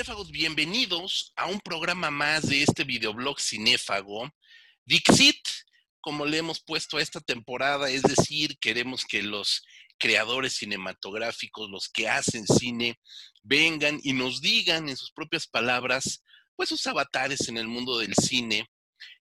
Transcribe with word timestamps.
cinéfagos, 0.00 0.30
bienvenidos 0.30 1.30
a 1.36 1.44
un 1.44 1.60
programa 1.60 2.10
más 2.10 2.48
de 2.48 2.62
este 2.62 2.84
videoblog 2.84 3.38
cinéfago. 3.38 4.30
Dixit, 4.86 5.46
como 6.00 6.24
le 6.24 6.38
hemos 6.38 6.62
puesto 6.62 6.96
a 6.96 7.02
esta 7.02 7.20
temporada, 7.20 7.90
es 7.90 8.00
decir, 8.00 8.58
queremos 8.60 9.04
que 9.04 9.22
los 9.22 9.62
creadores 9.98 10.54
cinematográficos, 10.54 11.68
los 11.68 11.90
que 11.90 12.08
hacen 12.08 12.46
cine, 12.46 12.98
vengan 13.42 14.00
y 14.02 14.14
nos 14.14 14.40
digan 14.40 14.88
en 14.88 14.96
sus 14.96 15.12
propias 15.12 15.46
palabras, 15.46 16.24
pues 16.56 16.70
sus 16.70 16.86
avatares 16.86 17.50
en 17.50 17.58
el 17.58 17.68
mundo 17.68 17.98
del 17.98 18.14
cine, 18.14 18.70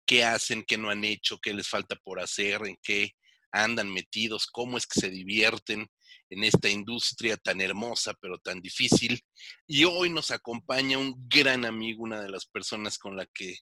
qué 0.06 0.26
hacen, 0.26 0.66
qué 0.68 0.78
no 0.78 0.90
han 0.90 1.06
hecho, 1.06 1.40
qué 1.40 1.54
les 1.54 1.70
falta 1.70 1.96
por 2.04 2.20
hacer, 2.20 2.60
en 2.66 2.76
qué 2.84 3.16
andan 3.50 3.94
metidos, 3.94 4.46
cómo 4.48 4.78
es 4.78 4.86
que 4.86 5.00
se 5.00 5.10
divierten 5.10 5.88
en 6.30 6.44
esta 6.44 6.70
industria 6.70 7.38
tan 7.38 7.62
hermosa 7.62 8.14
pero 8.20 8.38
tan 8.40 8.62
difícil. 8.62 9.22
Y 9.68 9.84
hoy 9.86 10.10
nos 10.10 10.32
acompaña 10.32 10.98
un 10.98 11.14
gran 11.28 11.66
amigo, 11.66 12.04
una 12.04 12.22
de 12.22 12.30
las 12.30 12.46
personas 12.46 12.98
con, 12.98 13.16
la 13.16 13.26
que, 13.28 13.58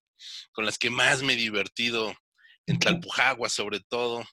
con 0.51 0.65
las 0.65 0.77
que 0.77 0.89
más 0.89 1.21
me 1.21 1.33
he 1.33 1.37
divertido 1.37 2.13
en 2.65 2.79
Tlalpujagua, 2.79 3.49
sobre 3.49 3.81
todo, 3.81 4.23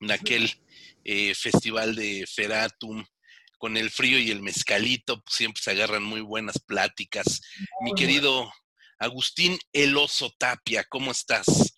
en 0.00 0.12
aquel 0.12 0.50
eh, 1.04 1.34
festival 1.34 1.94
de 1.94 2.24
Feratum, 2.32 3.04
con 3.58 3.76
el 3.76 3.90
frío 3.90 4.18
y 4.18 4.30
el 4.30 4.40
mezcalito, 4.40 5.20
pues, 5.20 5.34
siempre 5.34 5.60
se 5.62 5.72
agarran 5.72 6.04
muy 6.04 6.20
buenas 6.20 6.60
pláticas. 6.60 7.40
Mi 7.80 7.92
querido 7.94 8.50
Agustín 8.98 9.58
Eloso 9.72 10.32
Tapia, 10.38 10.84
¿cómo 10.88 11.10
estás? 11.10 11.74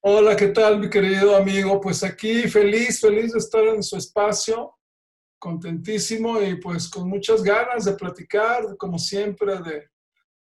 Hola, 0.00 0.36
¿qué 0.36 0.48
tal, 0.48 0.78
mi 0.78 0.88
querido 0.88 1.36
amigo? 1.36 1.80
Pues 1.80 2.02
aquí 2.02 2.42
feliz, 2.48 3.00
feliz 3.00 3.32
de 3.32 3.38
estar 3.38 3.64
en 3.64 3.82
su 3.82 3.96
espacio 3.96 4.77
contentísimo 5.38 6.40
y 6.42 6.56
pues 6.56 6.88
con 6.88 7.08
muchas 7.08 7.42
ganas 7.42 7.84
de 7.84 7.94
platicar, 7.94 8.76
como 8.76 8.98
siempre, 8.98 9.58
de, 9.60 9.88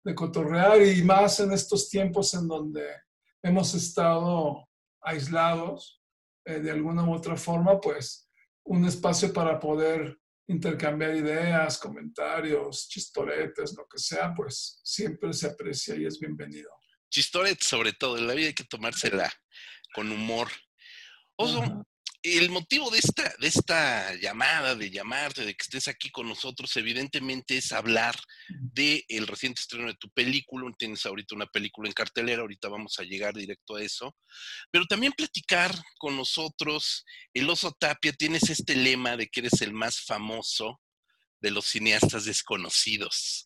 de 0.03 0.15
cotorrear 0.15 0.81
y 0.81 1.03
más 1.03 1.39
en 1.39 1.51
estos 1.51 1.89
tiempos 1.89 2.33
en 2.33 2.47
donde 2.47 2.85
hemos 3.43 3.73
estado 3.73 4.67
aislados 5.01 6.01
eh, 6.45 6.59
de 6.59 6.71
alguna 6.71 7.03
u 7.03 7.13
otra 7.13 7.35
forma, 7.35 7.79
pues 7.79 8.29
un 8.63 8.85
espacio 8.85 9.31
para 9.31 9.59
poder 9.59 10.17
intercambiar 10.47 11.15
ideas, 11.15 11.77
comentarios, 11.77 12.87
chistoretes, 12.87 13.75
lo 13.77 13.85
que 13.87 13.97
sea, 13.97 14.33
pues 14.33 14.79
siempre 14.83 15.33
se 15.33 15.47
aprecia 15.47 15.95
y 15.95 16.05
es 16.05 16.19
bienvenido. 16.19 16.69
Chistoretes 17.09 17.67
sobre 17.67 17.93
todo, 17.93 18.17
en 18.17 18.27
la 18.27 18.33
vida 18.33 18.47
hay 18.47 18.53
que 18.53 18.63
tomársela 18.63 19.31
con 19.93 20.11
humor. 20.11 20.47
Oso, 21.35 21.85
el 22.23 22.49
motivo 22.49 22.89
de 22.89 22.99
esta, 22.99 23.33
de 23.39 23.47
esta 23.47 24.15
llamada, 24.15 24.75
de 24.75 24.89
llamarte, 24.89 25.45
de 25.45 25.53
que 25.53 25.63
estés 25.63 25.87
aquí 25.87 26.09
con 26.09 26.27
nosotros, 26.27 26.75
evidentemente 26.75 27.57
es 27.57 27.71
hablar 27.71 28.15
del 28.49 29.03
el 29.07 29.27
reciente 29.27 29.61
estreno 29.61 29.87
de 29.87 29.95
tu 29.95 30.09
película. 30.09 30.69
Tienes 30.77 31.05
ahorita 31.05 31.35
una 31.35 31.45
película 31.45 31.87
en 31.87 31.93
cartelera, 31.93 32.41
ahorita 32.41 32.69
vamos 32.69 32.99
a 32.99 33.03
llegar 33.03 33.33
directo 33.33 33.75
a 33.75 33.81
eso. 33.81 34.15
Pero 34.71 34.85
también 34.85 35.13
platicar 35.13 35.73
con 35.97 36.17
nosotros. 36.17 37.05
El 37.33 37.49
oso 37.49 37.71
Tapia, 37.79 38.13
tienes 38.13 38.49
este 38.49 38.75
lema 38.75 39.15
de 39.15 39.27
que 39.27 39.41
eres 39.41 39.61
el 39.61 39.73
más 39.73 40.01
famoso 40.01 40.81
de 41.39 41.51
los 41.51 41.65
cineastas 41.65 42.25
desconocidos. 42.25 43.43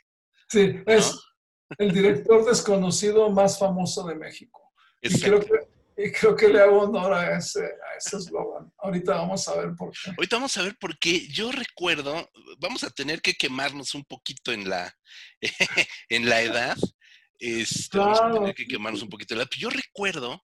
Sí, 0.49 0.75
es 0.85 1.17
el 1.77 1.93
director 1.93 2.45
desconocido 2.45 3.29
más 3.29 3.59
famoso 3.59 4.05
de 4.05 4.15
México. 4.15 4.61
Y 5.01 5.19
creo 5.19 5.39
que 5.39 5.70
y 5.97 6.11
creo 6.11 6.35
que 6.35 6.47
le 6.47 6.59
hago 6.59 6.81
honor 6.81 7.13
a 7.13 7.37
ese 7.37 7.69
eslogan. 7.97 8.71
Ahorita 8.77 9.15
vamos 9.15 9.47
a 9.47 9.55
ver 9.55 9.75
por 9.75 9.91
qué. 9.91 10.11
Ahorita 10.11 10.35
vamos 10.37 10.57
a 10.57 10.63
ver 10.63 10.77
por 10.77 10.97
qué. 10.97 11.27
Yo 11.27 11.51
recuerdo, 11.51 12.29
vamos 12.59 12.83
a 12.83 12.89
tener 12.89 13.21
que 13.21 13.33
quemarnos 13.33 13.93
un 13.93 14.03
poquito 14.05 14.51
en 14.51 14.69
la, 14.69 14.95
en 16.09 16.29
la 16.29 16.41
edad. 16.41 16.77
Este, 17.39 17.97
Vamos 17.97 18.21
a 18.21 18.31
tener 18.31 18.55
que 18.55 18.67
quemarnos 18.67 19.01
un 19.01 19.09
poquito 19.09 19.33
en 19.33 19.39
la 19.39 19.43
edad. 19.43 19.51
Yo 19.57 19.69
recuerdo 19.69 20.43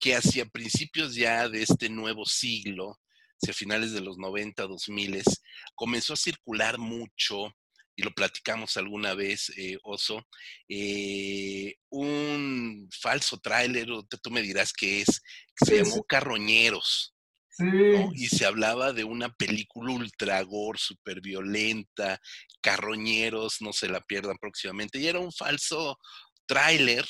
que 0.00 0.14
hacia 0.14 0.46
principios 0.46 1.14
ya 1.14 1.48
de 1.48 1.62
este 1.62 1.88
nuevo 1.88 2.24
siglo, 2.24 2.98
hacia 3.40 3.54
finales 3.54 3.92
de 3.92 4.00
los 4.00 4.16
90, 4.18 4.66
2000, 4.66 5.22
comenzó 5.74 6.14
a 6.14 6.16
circular 6.16 6.78
mucho 6.78 7.52
y 7.98 8.02
lo 8.04 8.12
platicamos 8.12 8.76
alguna 8.76 9.14
vez, 9.14 9.52
eh, 9.56 9.76
Oso, 9.82 10.24
eh, 10.68 11.74
un 11.90 12.88
falso 12.92 13.40
tráiler, 13.40 13.88
tú 14.22 14.30
me 14.30 14.40
dirás 14.40 14.72
qué 14.72 15.00
es, 15.00 15.20
que 15.56 15.66
se 15.66 15.82
llamó 15.82 16.04
Carroñeros. 16.04 17.16
Sí. 17.50 17.66
Y 18.14 18.28
se 18.28 18.46
hablaba 18.46 18.92
de 18.92 19.02
una 19.02 19.30
película 19.30 19.92
ultra 19.92 20.40
gore, 20.42 20.78
súper 20.78 21.20
violenta, 21.20 22.20
Carroñeros, 22.60 23.56
no 23.60 23.72
se 23.72 23.88
la 23.88 24.00
pierdan 24.00 24.38
próximamente. 24.38 25.00
Y 25.00 25.08
era 25.08 25.18
un 25.18 25.32
falso 25.32 25.98
tráiler, 26.46 27.04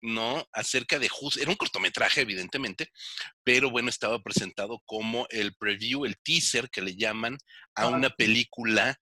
¿no? 0.00 0.42
Acerca 0.54 0.98
de 0.98 1.10
era 1.38 1.50
un 1.50 1.56
cortometraje, 1.56 2.22
evidentemente, 2.22 2.88
pero 3.44 3.70
bueno, 3.70 3.90
estaba 3.90 4.22
presentado 4.22 4.80
como 4.86 5.26
el 5.28 5.54
preview, 5.56 6.06
el 6.06 6.16
teaser 6.22 6.70
que 6.70 6.80
le 6.80 6.96
llaman 6.96 7.36
a 7.74 7.88
una 7.88 8.08
película 8.08 8.98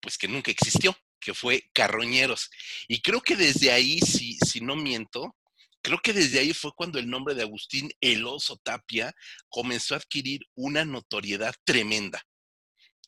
pues 0.00 0.18
que 0.18 0.28
nunca 0.28 0.50
existió, 0.50 0.96
que 1.20 1.34
fue 1.34 1.70
Carroñeros. 1.72 2.50
Y 2.88 3.00
creo 3.02 3.20
que 3.20 3.36
desde 3.36 3.70
ahí, 3.70 4.00
si, 4.00 4.38
si 4.38 4.60
no 4.60 4.76
miento, 4.76 5.36
creo 5.82 5.98
que 6.02 6.12
desde 6.12 6.40
ahí 6.40 6.52
fue 6.52 6.72
cuando 6.74 6.98
el 6.98 7.08
nombre 7.08 7.34
de 7.34 7.42
Agustín 7.42 7.90
Eloso 8.00 8.56
Tapia 8.62 9.14
comenzó 9.48 9.94
a 9.94 9.98
adquirir 9.98 10.40
una 10.54 10.84
notoriedad 10.84 11.54
tremenda. 11.64 12.22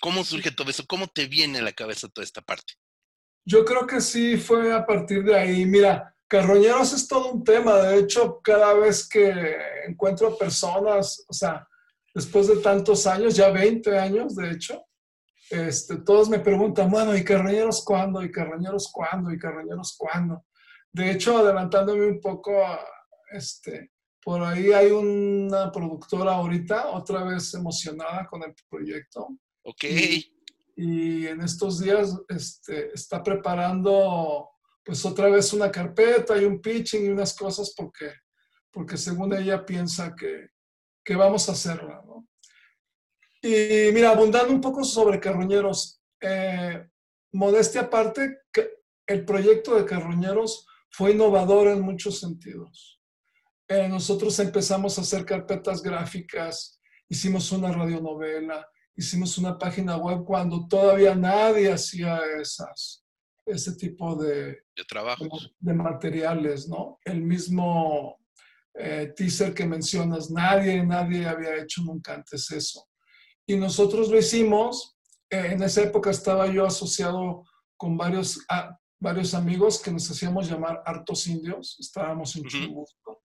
¿Cómo 0.00 0.24
surge 0.24 0.50
todo 0.50 0.70
eso? 0.70 0.86
¿Cómo 0.86 1.08
te 1.08 1.26
viene 1.26 1.58
a 1.58 1.62
la 1.62 1.72
cabeza 1.72 2.08
toda 2.08 2.24
esta 2.24 2.40
parte? 2.40 2.74
Yo 3.44 3.64
creo 3.64 3.86
que 3.86 4.00
sí 4.00 4.36
fue 4.36 4.72
a 4.72 4.86
partir 4.86 5.24
de 5.24 5.36
ahí. 5.36 5.66
Mira, 5.66 6.14
Carroñeros 6.26 6.92
es 6.92 7.06
todo 7.06 7.32
un 7.32 7.44
tema. 7.44 7.76
De 7.76 7.98
hecho, 7.98 8.40
cada 8.42 8.72
vez 8.74 9.08
que 9.08 9.32
encuentro 9.86 10.38
personas, 10.38 11.24
o 11.28 11.32
sea, 11.32 11.66
después 12.14 12.46
de 12.48 12.56
tantos 12.58 13.06
años, 13.06 13.34
ya 13.34 13.50
20 13.50 13.98
años, 13.98 14.36
de 14.36 14.52
hecho, 14.52 14.86
este, 15.50 15.96
todos 15.96 16.28
me 16.28 16.38
preguntan, 16.38 16.88
bueno, 16.88 17.16
¿y 17.16 17.24
Carroñeros 17.24 17.84
cuándo? 17.84 18.22
¿Y 18.22 18.30
Carroñeros 18.30 18.88
cuándo? 18.92 19.32
¿Y 19.32 19.38
Carroñeros 19.38 19.96
cuándo? 19.98 20.44
De 20.92 21.10
hecho, 21.10 21.38
adelantándome 21.38 22.06
un 22.06 22.20
poco, 22.20 22.52
este, 23.32 23.90
por 24.22 24.42
ahí 24.42 24.72
hay 24.72 24.92
una 24.92 25.72
productora 25.72 26.34
ahorita, 26.34 26.90
otra 26.90 27.24
vez 27.24 27.52
emocionada 27.54 28.28
con 28.28 28.44
el 28.44 28.54
proyecto. 28.68 29.28
Ok. 29.64 29.84
Y, 30.76 31.26
en 31.26 31.40
estos 31.40 31.80
días 31.80 32.16
este, 32.28 32.94
está 32.94 33.20
preparando, 33.20 34.50
pues 34.84 35.04
otra 35.04 35.28
vez 35.28 35.52
una 35.52 35.70
carpeta 35.70 36.40
y 36.40 36.44
un 36.44 36.60
pitching 36.60 37.06
y 37.06 37.08
unas 37.08 37.34
cosas 37.34 37.74
porque, 37.76 38.12
porque 38.70 38.96
según 38.96 39.34
ella 39.34 39.66
piensa 39.66 40.14
que, 40.14 40.50
que 41.04 41.16
vamos 41.16 41.48
a 41.48 41.52
hacerla, 41.52 42.02
¿no? 42.06 42.29
Y 43.42 43.90
mira, 43.92 44.10
abundando 44.10 44.52
un 44.52 44.60
poco 44.60 44.84
sobre 44.84 45.18
Carroñeros, 45.18 46.02
eh, 46.20 46.86
modestia 47.32 47.82
aparte, 47.82 48.40
el 49.06 49.24
proyecto 49.24 49.76
de 49.76 49.86
Carroñeros 49.86 50.66
fue 50.90 51.12
innovador 51.12 51.68
en 51.68 51.80
muchos 51.80 52.20
sentidos. 52.20 53.00
Eh, 53.68 53.88
nosotros 53.88 54.38
empezamos 54.40 54.98
a 54.98 55.02
hacer 55.02 55.24
carpetas 55.24 55.82
gráficas, 55.82 56.80
hicimos 57.08 57.50
una 57.52 57.72
radionovela, 57.72 58.68
hicimos 58.96 59.38
una 59.38 59.56
página 59.56 59.96
web 59.96 60.24
cuando 60.24 60.66
todavía 60.66 61.14
nadie 61.14 61.72
hacía 61.72 62.20
esas, 62.40 63.04
ese 63.46 63.76
tipo 63.76 64.16
de, 64.16 64.64
de 64.76 64.84
De, 65.60 65.72
materiales, 65.72 66.68
¿no? 66.68 66.98
El 67.04 67.22
mismo 67.22 68.18
eh, 68.74 69.12
teaser 69.16 69.54
que 69.54 69.66
mencionas, 69.66 70.30
nadie, 70.30 70.84
nadie 70.84 71.26
había 71.26 71.56
hecho 71.56 71.82
nunca 71.82 72.14
antes 72.14 72.50
eso. 72.50 72.89
Y 73.50 73.56
nosotros 73.56 74.08
lo 74.08 74.16
hicimos. 74.16 74.96
Eh, 75.28 75.48
en 75.50 75.62
esa 75.64 75.82
época 75.82 76.10
estaba 76.10 76.46
yo 76.46 76.64
asociado 76.64 77.44
con 77.76 77.96
varios, 77.96 78.46
varios 79.00 79.34
amigos 79.34 79.82
que 79.82 79.90
nos 79.90 80.08
hacíamos 80.08 80.48
llamar 80.48 80.80
hartos 80.86 81.26
indios. 81.26 81.76
Estábamos 81.80 82.36
en 82.36 82.44
Chubusco, 82.44 83.24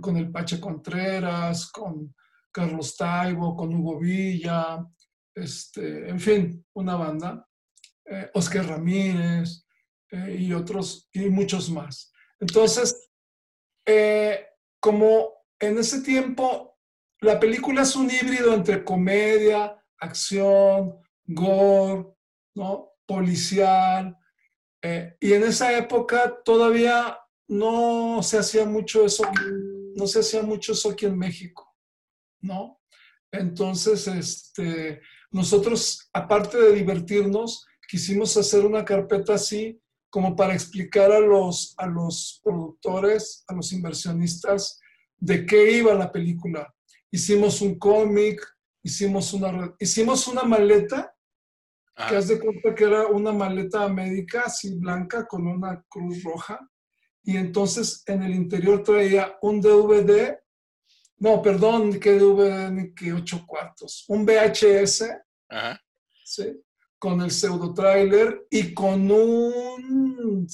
con 0.00 0.16
el 0.16 0.32
Pache 0.32 0.58
Contreras, 0.58 1.70
con 1.70 2.12
Carlos 2.50 2.96
Taibo, 2.96 3.54
con 3.54 3.72
Hugo 3.72 4.00
Villa, 4.00 4.84
este, 5.32 6.08
en 6.08 6.18
fin, 6.18 6.66
una 6.74 6.96
banda. 6.96 7.48
Eh, 8.04 8.32
Oscar 8.34 8.66
Ramírez 8.66 9.64
eh, 10.10 10.38
y 10.40 10.52
otros, 10.52 11.08
y 11.12 11.30
muchos 11.30 11.70
más. 11.70 12.12
Entonces, 12.40 13.10
como 14.80 15.32
en 15.60 15.78
ese 15.78 16.02
tiempo 16.02 16.71
la 17.22 17.38
película 17.38 17.82
es 17.82 17.94
un 17.96 18.10
híbrido 18.10 18.52
entre 18.52 18.84
comedia, 18.84 19.80
acción, 19.98 20.96
gore, 21.24 22.06
¿no? 22.54 22.90
policial. 23.06 24.16
Eh, 24.82 25.16
y 25.20 25.32
en 25.32 25.44
esa 25.44 25.76
época 25.76 26.42
todavía 26.44 27.18
no 27.48 28.22
se 28.22 28.38
hacía 28.38 28.64
mucho 28.64 29.04
eso, 29.04 29.24
no 29.94 30.06
se 30.06 30.20
hacía 30.20 30.42
mucho 30.42 30.72
eso 30.72 30.90
aquí 30.90 31.06
en 31.06 31.16
México, 31.16 31.76
¿no? 32.40 32.80
Entonces, 33.30 34.08
este, 34.08 35.00
nosotros, 35.30 36.10
aparte 36.12 36.58
de 36.58 36.72
divertirnos, 36.72 37.66
quisimos 37.88 38.36
hacer 38.36 38.66
una 38.66 38.84
carpeta 38.84 39.34
así 39.34 39.80
como 40.10 40.34
para 40.34 40.54
explicar 40.54 41.12
a 41.12 41.20
los, 41.20 41.74
a 41.78 41.86
los 41.86 42.40
productores, 42.42 43.44
a 43.46 43.54
los 43.54 43.72
inversionistas, 43.72 44.80
de 45.18 45.46
qué 45.46 45.72
iba 45.78 45.94
la 45.94 46.10
película. 46.10 46.74
Hicimos 47.14 47.60
un 47.60 47.78
cómic, 47.78 48.40
hicimos 48.82 49.34
una, 49.34 49.74
hicimos 49.78 50.26
una 50.28 50.44
maleta, 50.44 51.14
que 52.08 52.16
haz 52.16 52.28
de 52.28 52.40
cuenta 52.40 52.74
que 52.74 52.84
era 52.84 53.06
una 53.06 53.32
maleta 53.32 53.86
médica 53.88 54.44
así 54.46 54.74
blanca 54.78 55.26
con 55.26 55.46
una 55.46 55.84
cruz 55.90 56.22
roja, 56.24 56.58
y 57.22 57.36
entonces 57.36 58.02
en 58.06 58.22
el 58.22 58.34
interior 58.34 58.82
traía 58.82 59.36
un 59.42 59.60
DVD, 59.60 60.38
no, 61.18 61.42
perdón, 61.42 62.00
que 62.00 62.18
DVD, 62.18 62.94
que 62.94 63.12
ocho 63.12 63.44
cuartos, 63.46 64.06
un 64.08 64.24
VHS, 64.24 65.04
¿sí? 66.24 66.62
con 66.98 67.20
el 67.20 67.30
pseudo 67.30 67.74
trailer 67.74 68.46
y 68.48 68.72
con 68.72 69.10
un 69.10 70.46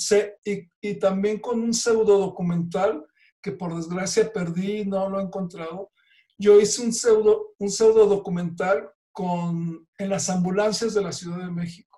y, 0.44 0.70
y, 0.80 0.94
también 0.98 1.38
con 1.38 1.60
un 1.60 1.72
pseudo 1.72 2.18
documental 2.18 3.06
que 3.40 3.52
por 3.52 3.76
desgracia 3.76 4.32
perdí 4.32 4.84
no 4.84 5.08
lo 5.08 5.20
he 5.20 5.22
encontrado 5.22 5.92
yo 6.38 6.60
hice 6.60 6.82
un 6.82 6.92
pseudo 6.92 7.54
un 7.58 7.70
pseudo 7.70 8.06
documental 8.06 8.90
con 9.12 9.88
en 9.98 10.08
las 10.08 10.30
ambulancias 10.30 10.94
de 10.94 11.02
la 11.02 11.12
Ciudad 11.12 11.38
de 11.38 11.50
México. 11.50 11.88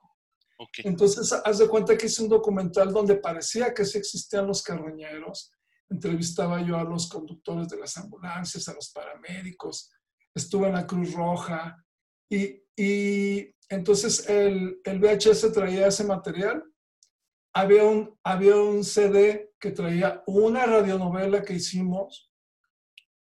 Entonces 0.78 1.32
haz 1.32 1.58
de 1.58 1.69
cuenta 1.69 1.96
que 1.96 2.06
hice 2.06 2.22
un 2.22 2.28
documental 2.28 2.92
donde 2.92 3.16
parecía 3.16 3.72
que 3.72 3.84
sí 3.84 3.98
existían 3.98 4.46
los 4.46 4.62
carroñeros. 4.62 5.52
Entrevistaba 5.88 6.62
yo 6.62 6.76
a 6.76 6.84
los 6.84 7.08
conductores 7.08 7.69
de 7.69 7.78
las 7.78 7.96
ambulancias 7.96 8.69
a 8.69 8.75
los 8.75 8.90
paramédicos. 8.90 9.90
Estuve 10.34 10.69
en 10.69 10.75
la 10.75 10.86
Cruz 10.86 11.12
Roja. 11.12 11.82
Y, 12.31 12.62
y 12.76 13.54
entonces 13.69 14.28
el, 14.28 14.81
el, 14.84 15.00
VHS 15.00 15.52
traía 15.52 15.88
ese 15.88 16.04
material. 16.04 16.62
Había 17.54 17.84
un, 17.84 18.19
había 18.22 18.56
un 18.56 18.84
CD 18.84 19.52
que 19.58 19.72
traía 19.72 20.22
una 20.26 20.66
radionovela 20.66 21.43
que 21.43 21.54
hicimos 21.54 22.30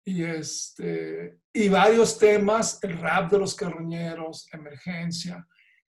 y, 0.07 0.23
este, 0.23 1.41
y 1.51 1.67
varios 1.67 2.17
temas, 2.17 2.81
el 2.81 2.97
rap 2.97 3.29
de 3.29 3.39
los 3.39 3.53
carroñeros, 3.53 4.47
emergencia. 4.53 5.45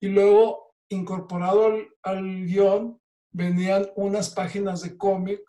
Y 0.01 0.09
luego, 0.09 0.75
incorporado 0.89 1.67
al, 1.67 1.87
al 2.03 2.45
guion, 2.45 2.99
venían 3.31 3.89
unas 3.95 4.29
páginas 4.31 4.81
de 4.81 4.97
cómic 4.97 5.39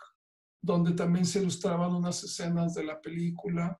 donde 0.63 0.93
también 0.93 1.27
se 1.27 1.41
ilustraban 1.41 1.93
unas 1.93 2.23
escenas 2.23 2.73
de 2.75 2.85
la 2.85 3.01
película 3.01 3.77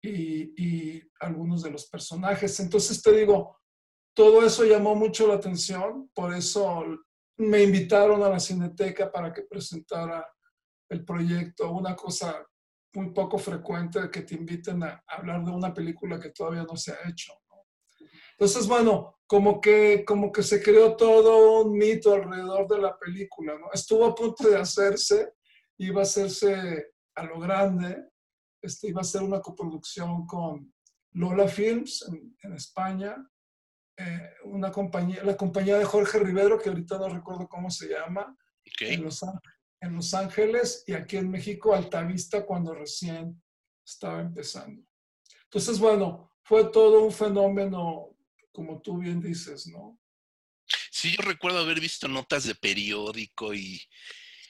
y, 0.00 0.54
y, 0.56 1.02
algunos 1.20 1.62
de 1.62 1.72
los 1.72 1.84
personajes. 1.90 2.58
Entonces 2.60 3.02
te 3.02 3.12
digo, 3.12 3.58
todo 4.14 4.42
eso 4.42 4.64
llamó 4.64 4.94
mucho 4.94 5.26
la 5.26 5.34
atención, 5.34 6.10
por 6.14 6.32
eso 6.32 6.82
me 7.36 7.62
invitaron 7.62 8.22
a 8.22 8.30
la 8.30 8.40
Cineteca 8.40 9.12
para 9.12 9.34
que 9.34 9.42
presentara 9.42 10.26
el 10.88 11.04
proyecto, 11.04 11.70
una 11.72 11.94
cosa 11.94 12.42
muy 12.94 13.10
poco 13.10 13.38
frecuente 13.38 14.10
que 14.10 14.22
te 14.22 14.34
inviten 14.34 14.82
a 14.82 15.02
hablar 15.06 15.44
de 15.44 15.50
una 15.50 15.74
película 15.74 16.20
que 16.20 16.30
todavía 16.30 16.62
no 16.62 16.76
se 16.76 16.92
ha 16.92 17.08
hecho. 17.08 17.32
Entonces, 18.32 18.66
bueno, 18.66 19.18
como 19.26 19.60
que, 19.60 20.04
como 20.04 20.32
que 20.32 20.42
se 20.42 20.62
creó 20.62 20.96
todo 20.96 21.62
un 21.62 21.76
mito 21.76 22.14
alrededor 22.14 22.66
de 22.68 22.78
la 22.78 22.98
película, 22.98 23.58
¿no? 23.58 23.70
Estuvo 23.72 24.04
a 24.04 24.14
punto 24.14 24.48
de 24.48 24.56
hacerse, 24.56 25.34
iba 25.78 26.00
a 26.00 26.02
hacerse 26.02 26.92
a 27.14 27.22
lo 27.24 27.38
grande, 27.38 28.08
este, 28.60 28.88
iba 28.88 29.00
a 29.00 29.04
ser 29.04 29.22
una 29.22 29.40
coproducción 29.40 30.26
con 30.26 30.72
Lola 31.12 31.46
Films 31.46 32.04
en, 32.08 32.36
en 32.42 32.54
España, 32.54 33.16
eh, 33.96 34.30
una 34.44 34.72
compañía, 34.72 35.22
la 35.22 35.36
compañía 35.36 35.78
de 35.78 35.84
Jorge 35.84 36.18
Rivero, 36.18 36.58
que 36.58 36.68
ahorita 36.68 36.98
no 36.98 37.08
recuerdo 37.08 37.48
cómo 37.48 37.70
se 37.70 37.88
llama, 37.88 38.36
en, 38.80 39.04
los, 39.04 39.24
en 39.84 39.94
Los 39.94 40.14
Ángeles 40.14 40.84
y 40.86 40.94
aquí 40.94 41.16
en 41.16 41.30
México, 41.30 41.74
Altavista, 41.74 42.44
cuando 42.44 42.74
recién 42.74 43.40
estaba 43.84 44.20
empezando. 44.20 44.82
Entonces, 45.44 45.78
bueno, 45.78 46.32
fue 46.42 46.70
todo 46.70 47.02
un 47.02 47.12
fenómeno, 47.12 48.16
como 48.52 48.80
tú 48.80 48.98
bien 48.98 49.20
dices, 49.20 49.66
¿no? 49.66 49.98
Sí, 50.90 51.14
yo 51.16 51.22
recuerdo 51.22 51.58
haber 51.58 51.80
visto 51.80 52.08
notas 52.08 52.44
de 52.44 52.54
periódico 52.54 53.52
y, 53.52 53.80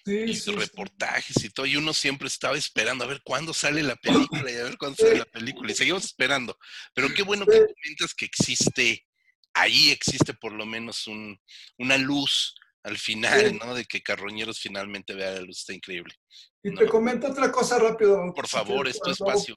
reportajes 0.05 1.43
y 1.43 1.51
todo, 1.51 1.67
y 1.67 1.77
uno 1.77 1.93
siempre 1.93 2.29
estaba 2.29 2.57
esperando 2.57 3.05
a 3.05 3.09
ver 3.09 3.23
cuándo 3.25 3.53
sale 3.53 3.83
la 3.83 3.97
película 3.97 4.51
y 4.51 4.57
a 4.57 4.65
ver 4.65 4.79
cuándo 4.79 4.97
sale 4.97 5.19
la 5.19 5.25
película, 5.25 5.73
y 5.73 5.75
seguimos 5.75 6.05
esperando. 6.05 6.57
Pero 6.95 7.13
qué 7.13 7.23
bueno 7.23 7.45
que 7.47 7.59
comentas 7.59 8.15
que 8.15 8.27
existe 8.27 9.07
ahí 9.55 9.91
existe 9.91 10.35
por 10.35 10.53
lo 10.53 10.67
menos 10.67 11.07
un, 11.07 11.41
una 11.79 11.97
luz 11.97 12.55
al 12.85 12.99
final, 12.99 13.59
¿no? 13.59 13.75
De 13.75 13.85
que 13.85 14.03
Carroñeros 14.03 14.61
finalmente 14.61 15.15
vea 15.15 15.33
la 15.33 15.41
luz, 15.41 15.61
está 15.61 15.73
increíble. 15.73 16.15
Y 16.63 16.75
te 16.75 16.87
comento 16.87 17.29
otra 17.29 17.51
cosa 17.51 17.79
rápido. 17.79 18.33
Por 18.35 18.47
favor, 18.47 18.87
es 18.87 19.01
tu 19.01 19.11
espacio. 19.11 19.57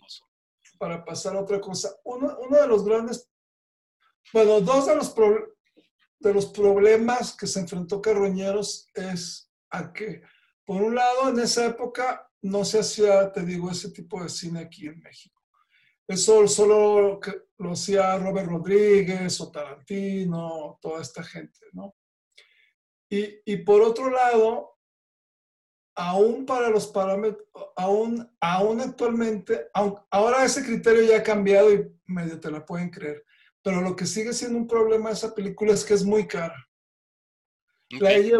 Para 0.79 1.03
pasar 1.03 1.35
a 1.35 1.41
otra 1.41 1.59
cosa. 1.59 1.93
Uno, 2.05 2.37
uno 2.39 2.57
de 2.59 2.67
los 2.67 2.85
grandes, 2.85 3.29
bueno, 4.31 4.61
dos 4.61 4.87
de 4.87 4.95
los, 4.95 5.13
de 6.19 6.33
los 6.33 6.45
problemas 6.47 7.35
que 7.35 7.47
se 7.47 7.59
enfrentó 7.59 8.01
Carroñeros 8.01 8.87
es 8.93 9.51
a 9.71 9.91
que, 9.91 10.21
por 10.65 10.81
un 10.81 10.95
lado, 10.95 11.29
en 11.29 11.39
esa 11.39 11.65
época 11.65 12.29
no 12.41 12.63
se 12.63 12.79
hacía, 12.79 13.31
te 13.31 13.43
digo, 13.43 13.69
ese 13.69 13.91
tipo 13.91 14.23
de 14.23 14.29
cine 14.29 14.61
aquí 14.61 14.87
en 14.87 14.99
México. 14.99 15.41
Eso 16.07 16.47
solo 16.47 17.19
lo 17.57 17.71
hacía 17.71 18.17
Robert 18.17 18.47
Rodríguez 18.47 19.41
o 19.41 19.51
Tarantino, 19.51 20.79
toda 20.81 21.01
esta 21.01 21.21
gente, 21.23 21.59
¿no? 21.73 21.93
Y, 23.09 23.41
y 23.45 23.57
por 23.57 23.81
otro 23.81 24.09
lado, 24.09 24.77
aún 25.97 26.45
para 26.45 26.69
los 26.69 26.87
parámetros, 26.87 27.47
aún, 27.75 28.29
aún 28.39 28.81
actualmente, 28.81 29.67
ahora 29.73 30.45
ese 30.45 30.63
criterio 30.63 31.03
ya 31.03 31.17
ha 31.17 31.23
cambiado 31.23 31.73
y 31.73 31.91
medio 32.05 32.39
te 32.39 32.51
la 32.51 32.63
pueden 32.63 32.91
creer, 32.91 33.25
pero 33.63 33.81
lo 33.81 33.95
que 33.95 34.05
sigue 34.05 34.31
siendo 34.31 34.59
un 34.59 34.67
problema 34.67 35.09
de 35.09 35.15
esa 35.15 35.33
película 35.33 35.73
es 35.73 35.83
que 35.83 35.95
es 35.95 36.03
muy 36.03 36.27
cara. 36.27 36.55
La, 37.99 38.13
he, 38.13 38.31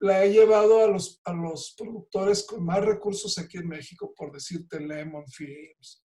la, 0.00 0.24
he, 0.24 0.32
llevado 0.32 0.82
a 0.82 0.86
los, 0.86 1.20
a 1.24 1.34
los 1.34 1.74
productores 1.76 2.44
con 2.44 2.64
más 2.64 2.82
recursos 2.82 3.36
aquí 3.36 3.58
en 3.58 3.68
México, 3.68 4.14
por 4.16 4.32
decirte 4.32 4.80
Lemon 4.80 5.26
Films, 5.26 6.04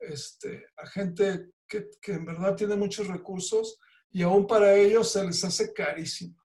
este, 0.00 0.64
a 0.76 0.86
gente 0.86 1.50
que, 1.68 1.88
que, 2.00 2.12
en 2.12 2.24
verdad 2.24 2.56
tiene 2.56 2.74
muchos 2.74 3.06
recursos 3.06 3.78
y 4.10 4.22
aún 4.22 4.46
para 4.46 4.74
ellos 4.74 5.12
se 5.12 5.24
les 5.24 5.44
hace 5.44 5.72
carísimo, 5.72 6.37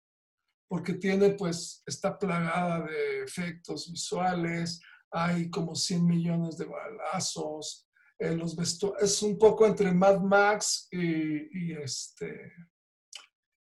porque 0.74 0.96
tiene 0.96 1.30
pues, 1.30 1.84
está 1.86 2.18
plagada 2.18 2.84
de 2.84 3.24
efectos 3.24 3.92
visuales, 3.92 4.82
hay 5.12 5.48
como 5.51 5.75
100 5.75 6.03
millones 6.03 6.58
de 6.58 6.65
balazos, 6.65 7.88
eh, 8.18 8.36
los 8.36 8.58
es 9.00 9.22
un 9.22 9.38
poco 9.38 9.68
entre 9.68 9.92
Mad 9.92 10.22
Max 10.22 10.88
y, 10.92 10.98
y, 10.98 11.74
este, 11.74 12.53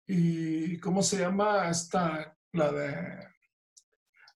y 0.07 0.79
¿cómo 0.79 1.03
se 1.03 1.17
llama 1.17 1.69
esta, 1.69 2.37
la 2.53 2.71
de 2.71 3.27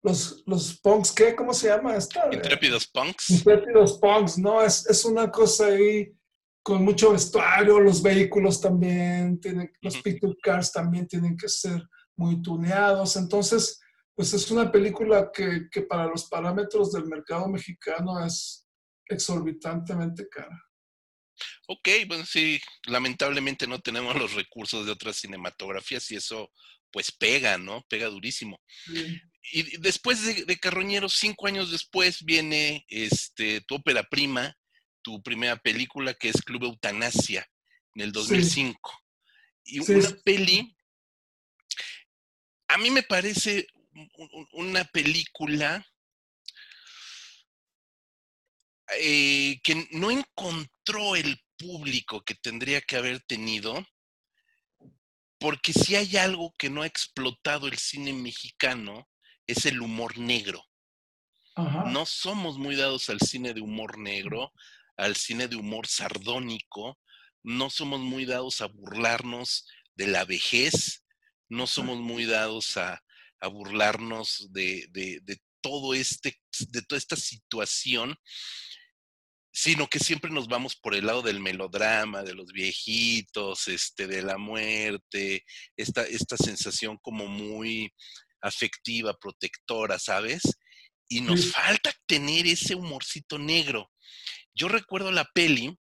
los, 0.04 0.44
los 0.46 0.78
punks, 0.82 1.14
¿qué? 1.14 1.38
¿Cómo 1.38 1.54
se 1.54 1.70
llama 1.70 1.96
esta? 1.96 2.28
Intrépidos 2.34 2.86
punks. 2.88 3.30
Intrépidos 3.30 3.98
punks, 3.98 4.38
¿no? 4.38 4.62
Es, 4.62 4.86
es 4.90 5.06
una 5.06 5.32
cosa 5.32 5.68
ahí 5.68 6.14
con 6.62 6.84
mucho 6.84 7.14
vestuario, 7.14 7.80
los 7.80 8.02
vehículos 8.02 8.60
también, 8.60 9.40
tienen, 9.40 9.72
los 9.80 10.02
picture 10.02 10.36
cars 10.44 10.74
también 10.74 11.08
tienen 11.08 11.38
que 11.38 11.48
ser 11.48 11.82
muy 12.18 12.42
tuneados. 12.42 13.16
Entonces, 13.16 13.80
pues 14.14 14.34
es 14.34 14.52
una 14.52 14.72
película 14.72 15.32
que, 15.34 15.70
que 15.72 15.84
para 15.84 16.06
los 16.08 16.26
parámetros 16.26 16.92
del 16.92 17.06
mercado 17.06 17.48
mexicano 17.48 18.26
es 18.26 18.68
exorbitantemente 19.06 20.28
cara. 20.28 20.62
Ok, 21.68 21.90
bueno, 22.08 22.26
sí, 22.26 22.60
lamentablemente 22.88 23.68
no 23.68 23.80
tenemos 23.80 24.16
los 24.16 24.34
recursos 24.34 24.86
de 24.86 24.92
otras 24.92 25.18
cinematografías 25.18 26.10
y 26.12 26.16
eso 26.16 26.52
pues 26.92 27.12
pega, 27.12 27.58
¿no? 27.58 27.84
Pega 27.90 28.08
durísimo. 28.08 28.60
Sí 28.86 29.22
y 29.52 29.78
después 29.78 30.46
de, 30.46 30.58
Carroñeros, 30.58 31.14
cinco 31.14 31.48
años 31.48 31.72
después, 31.72 32.24
viene 32.24 32.86
este, 32.90 33.62
tu 33.62 33.76
ópera 33.76 34.04
prima, 34.04 34.58
tu 35.02 35.22
primera 35.22 35.56
película, 35.58 36.14
que 36.14 36.30
es 36.30 36.42
Club 36.42 36.64
Eutanasia, 36.64 37.48
en 37.96 38.04
el 38.04 38.12
2005. 38.12 38.92
Y 39.64 39.80
una 39.80 40.10
peli, 40.24 40.76
a 42.68 42.78
mí 42.78 42.92
me 42.92 43.04
parece 43.04 43.68
una 44.52 44.84
película 44.86 45.86
eh, 49.00 49.60
que 49.64 49.88
no 49.92 50.12
encontró 50.12 51.16
el 51.16 51.42
público 51.58 52.22
que 52.22 52.36
tendría 52.36 52.82
que 52.82 52.96
haber 52.96 53.22
tenido, 53.22 53.86
porque 55.40 55.74
si 55.74 55.96
hay 55.96 56.18
algo 56.18 56.54
que 56.58 56.70
no 56.70 56.84
ha 56.84 56.88
explotado 56.88 57.68
el 57.68 57.78
cine 57.78 58.14
mexicano, 58.14 59.08
es 59.46 59.66
el 59.66 59.82
humor 59.82 60.18
negro. 60.18 60.64
No 61.88 62.06
somos 62.06 62.60
muy 62.60 62.76
dados 62.76 63.10
al 63.10 63.20
cine 63.20 63.56
de 63.56 63.62
humor 63.62 63.98
negro, 63.98 64.54
al 64.96 65.16
cine 65.16 65.48
de 65.48 65.56
humor 65.56 65.88
sardónico, 65.88 67.00
no 67.42 67.72
somos 67.72 68.00
muy 68.00 68.26
dados 68.26 68.62
a 68.62 68.68
burlarnos 68.68 69.66
de 69.96 70.08
la 70.08 70.24
vejez, 70.24 71.04
no 71.50 71.68
somos 71.68 72.00
muy 72.00 72.26
dados 72.26 72.78
a 72.78 73.02
a 73.40 73.48
burlarnos 73.48 74.48
de, 74.52 74.88
de, 74.92 75.38
todo 75.62 75.94
este, 75.94 76.40
de 76.70 76.82
toda 76.84 76.98
esta 76.98 77.16
situación, 77.16 78.16
sino 79.52 79.88
que 79.88 80.00
siempre 80.00 80.30
nos 80.32 80.48
vamos 80.48 80.76
por 80.76 80.94
el 80.96 81.08
lado 81.08 81.22
del 81.22 81.40
melodrama, 81.40 82.24
de 82.24 82.36
los 82.36 82.52
viejitos, 82.52 83.68
este, 83.68 84.08
de 84.08 84.22
la 84.22 84.38
muerte, 84.38 85.44
esta, 85.76 86.04
esta 86.04 86.38
sensación 86.38 86.98
como 87.02 87.28
muy 87.28 87.92
afectiva, 88.42 89.18
protectora, 89.18 89.98
¿sabes? 89.98 90.42
Y 91.10 91.22
nos 91.22 91.52
falta 91.52 91.92
tener 92.06 92.46
ese 92.46 92.76
humorcito 92.76 93.40
negro. 93.40 93.92
Yo 94.54 94.68
recuerdo 94.68 95.12
la 95.12 95.26
peli, 95.26 95.76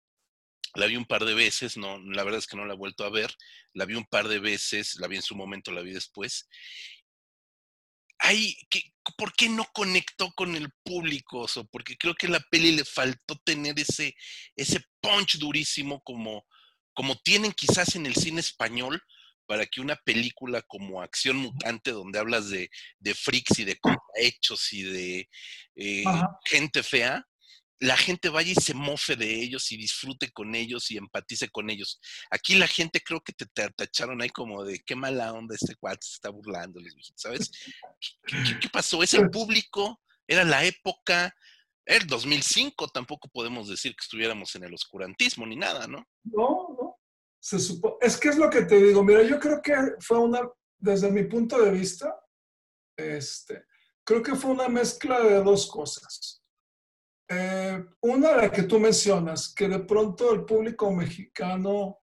la 0.75 0.87
vi 0.87 0.95
un 0.95 1.05
par 1.05 1.25
de 1.25 1.33
veces, 1.33 1.77
no, 1.77 1.99
la 1.99 2.23
verdad 2.23 2.39
es 2.39 2.47
que 2.47 2.57
no 2.57 2.65
la 2.65 2.73
he 2.73 2.77
vuelto 2.77 3.05
a 3.05 3.09
ver, 3.09 3.33
la 3.73 3.85
vi 3.85 3.95
un 3.95 4.05
par 4.05 4.27
de 4.27 4.39
veces, 4.39 4.95
la 4.95 5.07
vi 5.07 5.17
en 5.17 5.21
su 5.21 5.35
momento, 5.35 5.71
la 5.71 5.81
vi 5.81 5.91
después. 5.91 6.47
Ay, 8.19 8.55
¿qué, 8.69 8.81
¿por 9.17 9.33
qué 9.33 9.49
no 9.49 9.65
conectó 9.73 10.31
con 10.33 10.55
el 10.55 10.69
público? 10.83 11.45
porque 11.71 11.97
creo 11.97 12.15
que 12.15 12.27
a 12.27 12.31
la 12.31 12.39
peli 12.51 12.71
le 12.71 12.85
faltó 12.85 13.35
tener 13.43 13.79
ese, 13.79 14.15
ese 14.55 14.81
punch 15.01 15.37
durísimo 15.37 16.01
como, 16.03 16.45
como 16.93 17.15
tienen 17.17 17.51
quizás 17.51 17.95
en 17.95 18.05
el 18.05 18.15
cine 18.15 18.39
español, 18.39 19.01
para 19.45 19.65
que 19.65 19.81
una 19.81 19.95
película 19.97 20.61
como 20.63 21.01
Acción 21.01 21.37
Mutante, 21.37 21.91
donde 21.91 22.19
hablas 22.19 22.49
de, 22.49 22.69
de 22.99 23.13
freaks 23.13 23.59
y 23.59 23.65
de 23.65 23.77
hechos 24.15 24.71
y 24.73 24.83
de 24.83 25.29
eh, 25.75 26.03
gente 26.45 26.81
fea, 26.81 27.27
la 27.79 27.97
gente 27.97 28.29
vaya 28.29 28.51
y 28.51 28.55
se 28.55 28.73
mofe 28.73 29.15
de 29.15 29.41
ellos 29.41 29.71
y 29.71 29.77
disfrute 29.77 30.31
con 30.31 30.55
ellos 30.55 30.89
y 30.91 30.97
empatice 30.97 31.49
con 31.49 31.69
ellos. 31.69 31.99
Aquí 32.31 32.55
la 32.55 32.67
gente 32.67 33.01
creo 33.01 33.21
que 33.21 33.33
te, 33.33 33.45
tacharon 33.45 34.21
ahí 34.21 34.29
como 34.29 34.63
de 34.63 34.79
qué 34.79 34.95
mala 34.95 35.33
onda 35.33 35.55
este 35.55 35.75
cuate 35.75 35.99
se 36.01 36.13
está 36.13 36.29
burlando, 36.29 36.79
¿sabes? 37.15 37.51
¿Qué, 38.25 38.69
pasó? 38.71 39.03
¿Es 39.03 39.13
el 39.13 39.29
público? 39.31 40.01
¿Era 40.27 40.43
la 40.43 40.63
época? 40.63 41.35
El 41.85 42.07
2005 42.07 42.87
tampoco 42.87 43.27
podemos 43.27 43.67
decir 43.67 43.93
que 43.95 44.03
estuviéramos 44.03 44.55
en 44.55 44.63
el 44.63 44.73
oscurantismo 44.73 45.45
ni 45.45 45.57
nada, 45.57 45.85
¿no? 45.87 46.07
No, 46.23 46.75
no. 46.79 46.99
Se 47.41 47.59
supo... 47.59 47.97
Es 47.99 48.15
que 48.15 48.29
es 48.29 48.37
lo 48.37 48.49
que 48.49 48.61
te 48.61 48.77
digo. 48.81 49.03
Mira, 49.03 49.23
yo 49.23 49.37
creo 49.37 49.61
que 49.61 49.75
fue 49.99 50.17
una, 50.17 50.39
desde 50.77 51.11
mi 51.11 51.23
punto 51.23 51.61
de 51.61 51.71
vista, 51.71 52.17
este, 52.95 53.65
creo 54.05 54.23
que 54.23 54.35
fue 54.35 54.51
una 54.51 54.69
mezcla 54.69 55.19
de 55.19 55.43
dos 55.43 55.67
cosas 55.67 56.42
eh, 57.35 57.85
una, 58.01 58.35
la 58.35 58.51
que 58.51 58.63
tú 58.63 58.79
mencionas, 58.79 59.53
que 59.53 59.67
de 59.67 59.79
pronto 59.79 60.33
el 60.33 60.45
público 60.45 60.91
mexicano, 60.91 61.99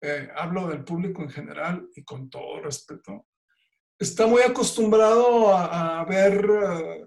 eh, 0.00 0.28
hablo 0.34 0.68
del 0.68 0.84
público 0.84 1.22
en 1.22 1.30
general 1.30 1.88
y 1.94 2.02
con 2.02 2.30
todo 2.30 2.60
respeto, 2.60 3.26
está 3.98 4.26
muy 4.26 4.42
acostumbrado 4.42 5.54
a, 5.54 6.04
ver 6.04 6.44
eh, 6.44 7.06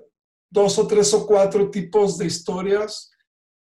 dos 0.49 0.77
o 0.77 0.87
tres 0.87 1.13
o 1.13 1.25
cuatro 1.25 1.69
tipos 1.69 2.17
de 2.17 2.27
historias 2.27 3.11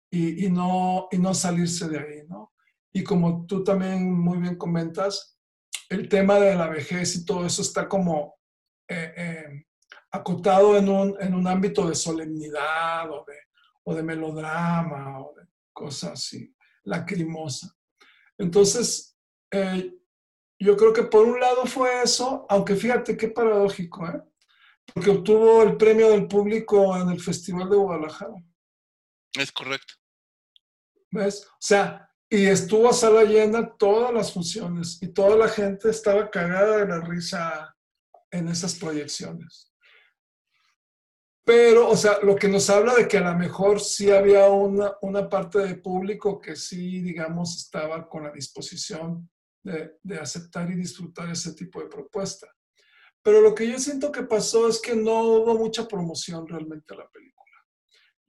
y, 0.10 0.50
no, 0.50 1.08
y 1.12 1.18
no 1.18 1.34
salirse 1.34 1.90
de 1.90 2.00
ahí, 2.00 2.28
¿no? 2.28 2.54
Y 2.94 3.04
como 3.04 3.46
tú 3.46 3.64
también 3.64 4.12
muy 4.12 4.38
bien 4.38 4.56
comentas, 4.56 5.38
el 5.90 6.08
tema 6.08 6.40
de 6.40 6.56
la 6.56 6.70
vejez 6.70 7.16
y 7.16 7.26
todo 7.26 7.46
eso 7.46 7.62
está 7.62 7.90
como 7.90 8.36
acotado 10.12 10.78
en 10.78 10.88
un, 10.88 11.16
en 11.20 11.34
un 11.34 11.48
ámbito 11.48 11.88
de 11.90 11.96
solemnidad 11.96 13.12
o 13.12 13.26
de, 13.28 13.47
o 13.88 13.96
de 13.96 14.04
melodrama 14.04 15.22
o 15.22 15.34
de 15.34 15.48
cosas 15.72 16.12
así, 16.12 16.54
lacrimosa. 16.84 17.74
Entonces, 18.38 19.18
eh, 19.50 19.94
yo 20.60 20.76
creo 20.76 20.92
que 20.92 21.04
por 21.04 21.26
un 21.26 21.40
lado 21.40 21.66
fue 21.66 22.02
eso, 22.04 22.46
aunque 22.50 22.76
fíjate 22.76 23.16
qué 23.16 23.30
paradójico, 23.30 24.06
¿eh? 24.10 24.22
porque 24.94 25.10
obtuvo 25.10 25.64
el 25.64 25.78
premio 25.78 26.10
del 26.10 26.28
público 26.28 26.98
en 26.98 27.10
el 27.10 27.22
Festival 27.22 27.70
de 27.70 27.78
Guadalajara. 27.78 28.36
Es 29.34 29.54
correcto. 29.54 29.94
¿Ves? 31.12 31.46
O 31.46 31.58
sea, 31.62 32.12
y 32.30 32.46
estuvo 32.46 32.90
a 32.90 32.94
sala 32.94 33.24
llena 33.24 33.74
todas 33.78 34.14
las 34.14 34.34
funciones 34.34 35.02
y 35.02 35.14
toda 35.14 35.38
la 35.38 35.48
gente 35.48 35.90
estaba 35.90 36.30
cagada 36.30 36.80
de 36.80 36.88
la 36.88 37.00
risa 37.00 37.74
en 38.32 38.50
esas 38.50 38.76
proyecciones. 38.76 39.72
Pero, 41.48 41.90
o 41.90 41.96
sea, 41.96 42.20
lo 42.24 42.36
que 42.36 42.50
nos 42.50 42.70
habla 42.70 42.94
de 42.94 43.08
que 43.08 43.20
a 43.20 43.32
lo 43.32 43.40
mejor 43.40 43.80
sí 43.80 44.12
había 44.12 44.50
una, 44.50 44.98
una 45.02 45.30
parte 45.30 45.60
del 45.60 45.82
público 45.82 46.42
que 46.42 46.58
sí, 46.58 47.00
digamos, 47.00 47.56
estaba 47.56 48.10
con 48.10 48.24
la 48.24 48.34
disposición 48.34 49.30
de, 49.64 49.94
de, 50.04 50.20
aceptar 50.20 50.70
y 50.70 50.76
disfrutar 50.76 51.30
ese 51.30 51.54
tipo 51.54 51.80
de 51.80 51.88
propuesta. 51.88 52.54
Pero 53.24 53.40
lo 53.40 53.56
que 53.56 53.66
yo 53.66 53.80
siento 53.80 54.12
que 54.12 54.24
pasó 54.24 54.68
es 54.68 54.82
que 54.82 54.94
no 54.94 55.22
hubo 55.22 55.58
mucha 55.58 55.88
promoción 55.88 56.46
realmente 56.46 56.94
a 56.94 56.98
la 56.98 57.10
película. 57.10 57.56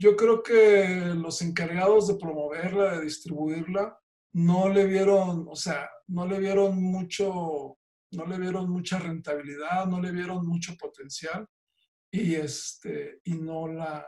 Yo 0.00 0.14
creo 0.14 0.40
que 0.40 1.12
los 1.16 1.42
encargados 1.42 2.06
de 2.06 2.14
promoverla, 2.14 2.98
de 2.98 3.04
distribuirla, 3.04 3.98
no 4.34 4.68
le 4.68 4.86
vieron, 4.86 5.44
o 5.50 5.56
sea, 5.56 5.90
no 6.06 6.24
le 6.24 6.38
vieron 6.38 6.80
mucho, 6.80 7.78
no 8.12 8.26
le 8.26 8.38
vieron 8.38 8.70
mucha 8.70 9.00
rentabilidad, 9.00 9.86
no 9.86 10.00
le 10.00 10.12
vieron 10.12 10.46
mucho 10.46 10.76
potencial 10.76 11.48
y, 12.10 12.34
este, 12.34 13.20
y 13.24 13.34
no, 13.34 13.68
la, 13.68 14.06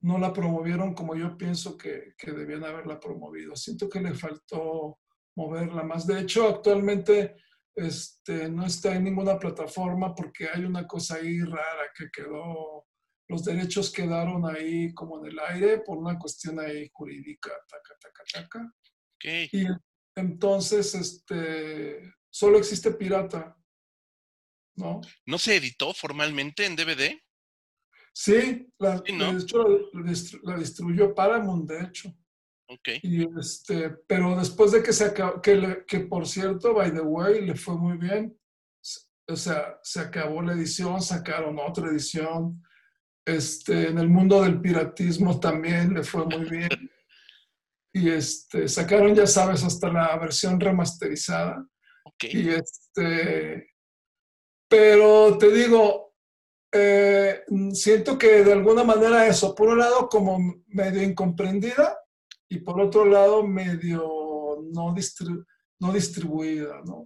no 0.00 0.18
la 0.18 0.32
promovieron 0.32 0.94
como 0.94 1.14
yo 1.14 1.36
pienso 1.36 1.76
que, 1.76 2.14
que 2.18 2.32
debían 2.32 2.64
haberla 2.64 3.00
promovido. 3.00 3.56
Siento 3.56 3.88
que 3.88 4.00
le 4.00 4.14
faltó 4.14 4.98
moverla 5.36 5.82
más. 5.82 6.06
De 6.06 6.20
hecho, 6.20 6.48
actualmente 6.48 7.36
este, 7.74 8.48
no 8.48 8.66
está 8.66 8.94
en 8.94 9.04
ninguna 9.04 9.38
plataforma 9.38 10.14
porque 10.14 10.48
hay 10.48 10.64
una 10.64 10.86
cosa 10.86 11.16
ahí 11.16 11.40
rara 11.40 11.90
que 11.96 12.08
quedó, 12.12 12.86
los 13.28 13.44
derechos 13.44 13.90
quedaron 13.90 14.46
ahí 14.46 14.92
como 14.94 15.18
en 15.24 15.32
el 15.32 15.38
aire 15.38 15.78
por 15.78 15.98
una 15.98 16.18
cuestión 16.18 16.60
ahí 16.60 16.88
jurídica, 16.92 17.50
taca, 17.68 17.94
taca, 18.00 18.22
taca. 18.32 18.74
Y 19.52 19.66
entonces, 20.14 20.94
este, 20.94 22.12
solo 22.30 22.58
existe 22.58 22.92
pirata. 22.92 23.56
¿No? 24.76 25.00
¿No 25.26 25.38
se 25.38 25.56
editó 25.56 25.92
formalmente 25.94 26.66
en 26.66 26.76
DVD? 26.76 27.18
Sí, 28.12 28.68
la, 28.78 29.00
de 29.00 29.38
hecho 29.38 29.90
la, 30.44 30.56
distribuyó 30.56 31.14
Paramount, 31.14 31.68
de 31.68 31.82
hecho. 31.82 32.14
Y 33.02 33.24
este, 33.38 33.90
pero 34.06 34.36
después 34.36 34.72
de 34.72 34.82
que 34.82 34.92
se 34.92 35.04
acabó, 35.04 35.42
que, 35.42 35.84
que 35.86 36.00
por 36.00 36.26
cierto, 36.26 36.74
by 36.74 36.92
the 36.92 37.00
way, 37.00 37.44
le 37.44 37.54
fue 37.56 37.76
muy 37.76 37.98
bien. 37.98 38.38
O 39.26 39.36
sea, 39.36 39.78
se 39.82 40.00
acabó 40.00 40.42
la 40.42 40.52
edición, 40.52 41.02
sacaron 41.02 41.58
otra 41.58 41.88
edición. 41.88 42.62
Este, 43.26 43.88
en 43.88 43.98
el 43.98 44.08
mundo 44.08 44.42
del 44.42 44.60
piratismo 44.60 45.40
también 45.40 45.94
le 45.94 46.04
fue 46.04 46.24
muy 46.26 46.48
bien. 46.48 46.68
y 47.92 48.10
este, 48.10 48.68
sacaron, 48.68 49.14
ya 49.14 49.26
sabes, 49.26 49.62
hasta 49.64 49.88
la 49.88 50.16
versión 50.18 50.60
remasterizada. 50.60 51.66
Okay. 52.04 52.30
Y 52.32 52.48
este, 52.50 53.73
pero 54.76 55.38
te 55.38 55.52
digo, 55.52 56.16
eh, 56.72 57.44
siento 57.72 58.18
que 58.18 58.42
de 58.42 58.52
alguna 58.52 58.82
manera 58.82 59.24
eso, 59.24 59.54
por 59.54 59.68
un 59.68 59.78
lado 59.78 60.08
como 60.08 60.64
medio 60.66 61.00
incomprendida 61.00 61.96
y 62.48 62.58
por 62.58 62.80
otro 62.80 63.04
lado 63.04 63.46
medio 63.46 64.02
no, 64.72 64.92
no 65.78 65.92
distribuida, 65.92 66.82
¿no? 66.84 67.04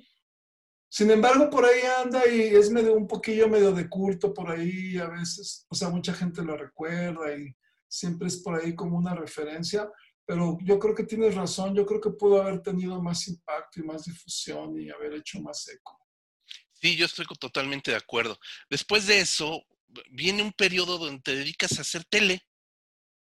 Sin 0.89 1.11
embargo, 1.11 1.51
por 1.51 1.67
ahí 1.67 1.81
anda 2.03 2.27
y 2.27 2.41
es 2.41 2.71
medio 2.71 2.95
un 2.95 3.07
poquillo 3.07 3.51
medio 3.51 3.73
de 3.73 3.87
culto 3.87 4.33
por 4.33 4.51
ahí 4.51 4.97
a 4.97 5.09
veces, 5.11 5.67
o 5.69 5.75
sea, 5.75 5.91
mucha 5.91 6.15
gente 6.15 6.43
lo 6.43 6.57
recuerda 6.57 7.37
y 7.37 7.55
siempre 7.87 8.29
es 8.29 8.39
por 8.39 8.55
ahí 8.55 8.75
como 8.75 8.97
una 8.97 9.15
referencia, 9.15 9.93
pero 10.25 10.57
yo 10.63 10.79
creo 10.79 10.95
que 10.95 11.05
tienes 11.05 11.35
razón, 11.35 11.75
yo 11.75 11.85
creo 11.85 12.01
que 12.01 12.13
pudo 12.13 12.41
haber 12.41 12.63
tenido 12.63 13.03
más 13.03 13.29
impacto 13.29 13.81
y 13.81 13.83
más 13.83 14.07
difusión 14.07 14.75
y 14.81 14.89
haber 14.89 15.13
hecho 15.13 15.43
más 15.43 15.69
eco. 15.69 16.08
Sí, 16.81 16.97
yo 16.97 17.07
estoy 17.07 17.27
totalmente 17.39 17.91
de 17.91 17.97
acuerdo. 17.97 18.39
Después 18.71 19.07
de 19.07 19.21
eso, 19.21 19.65
viene 20.11 20.43
un 20.43 20.53
periodo 20.53 20.99
donde 20.99 21.23
te 21.23 21.37
dedicas 21.37 21.79
a 21.79 21.83
hacer 21.83 22.05
tele, 22.05 22.47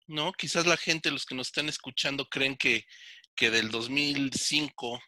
¿no? 0.07 0.31
Quizás 0.33 0.65
la 0.65 0.77
gente, 0.77 1.11
los 1.11 1.25
que 1.25 1.35
nos 1.35 1.47
están 1.47 1.69
escuchando, 1.69 2.27
creen 2.27 2.55
que, 2.55 2.85
que 3.35 3.49
del 3.49 3.69
2005 3.69 5.01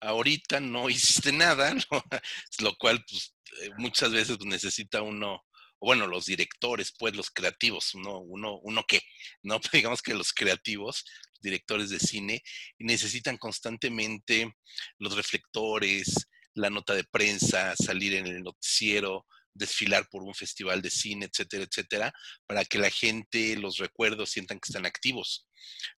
ahorita 0.00 0.60
no 0.60 0.88
hiciste 0.90 1.32
nada, 1.32 1.74
¿no? 1.74 1.82
lo 2.60 2.74
cual 2.76 3.04
pues, 3.08 3.34
eh, 3.62 3.70
muchas 3.78 4.12
veces 4.12 4.38
necesita 4.44 5.02
uno, 5.02 5.44
bueno, 5.80 6.06
los 6.06 6.26
directores, 6.26 6.92
pues 6.98 7.14
los 7.14 7.30
creativos, 7.30 7.94
uno, 7.94 8.18
uno, 8.18 8.58
uno 8.62 8.84
qué, 8.86 9.00
¿no? 9.42 9.60
digamos 9.72 10.02
que 10.02 10.14
los 10.14 10.32
creativos, 10.32 11.04
directores 11.40 11.90
de 11.90 12.00
cine, 12.00 12.42
necesitan 12.78 13.36
constantemente 13.36 14.56
los 14.98 15.14
reflectores, 15.16 16.27
la 16.58 16.70
nota 16.70 16.94
de 16.94 17.04
prensa, 17.04 17.74
salir 17.76 18.14
en 18.14 18.26
el 18.26 18.42
noticiero, 18.42 19.26
desfilar 19.54 20.08
por 20.08 20.22
un 20.22 20.34
festival 20.34 20.82
de 20.82 20.90
cine, 20.90 21.26
etcétera, 21.26 21.64
etcétera, 21.64 22.12
para 22.46 22.64
que 22.64 22.78
la 22.78 22.90
gente, 22.90 23.56
los 23.56 23.78
recuerdos, 23.78 24.30
sientan 24.30 24.58
que 24.60 24.68
están 24.68 24.86
activos. 24.86 25.46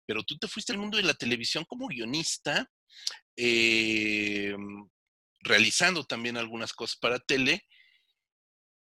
Pero 0.07 0.23
tú 0.25 0.39
te 0.39 0.49
fuiste 0.49 0.73
al 0.73 0.79
mundo 0.79 0.97
de 0.97 1.05
la 1.05 1.15
televisión 1.15 1.65
como 1.65 1.89
guionista, 1.89 2.67
eh, 3.37 4.55
realizando 5.41 6.05
también 6.05 6.37
algunas 6.37 6.73
cosas 6.73 6.97
para 6.97 7.19
tele, 7.19 7.67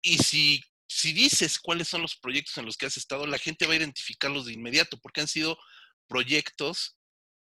y 0.03 0.19
si, 0.19 0.63
si 0.89 1.13
dices 1.13 1.59
cuáles 1.59 1.89
son 1.89 2.03
los 2.03 2.17
proyectos 2.17 2.57
en 2.59 2.67
los 2.67 2.77
que 2.77 2.87
has 2.87 2.97
estado, 2.97 3.27
la 3.27 3.39
gente 3.39 3.67
va 3.67 3.75
a 3.75 3.77
identificarlos 3.77 4.47
de 4.47 4.53
inmediato, 4.53 4.99
porque 4.99 5.21
han 5.21 5.29
sido 5.29 5.59
proyectos 6.07 6.99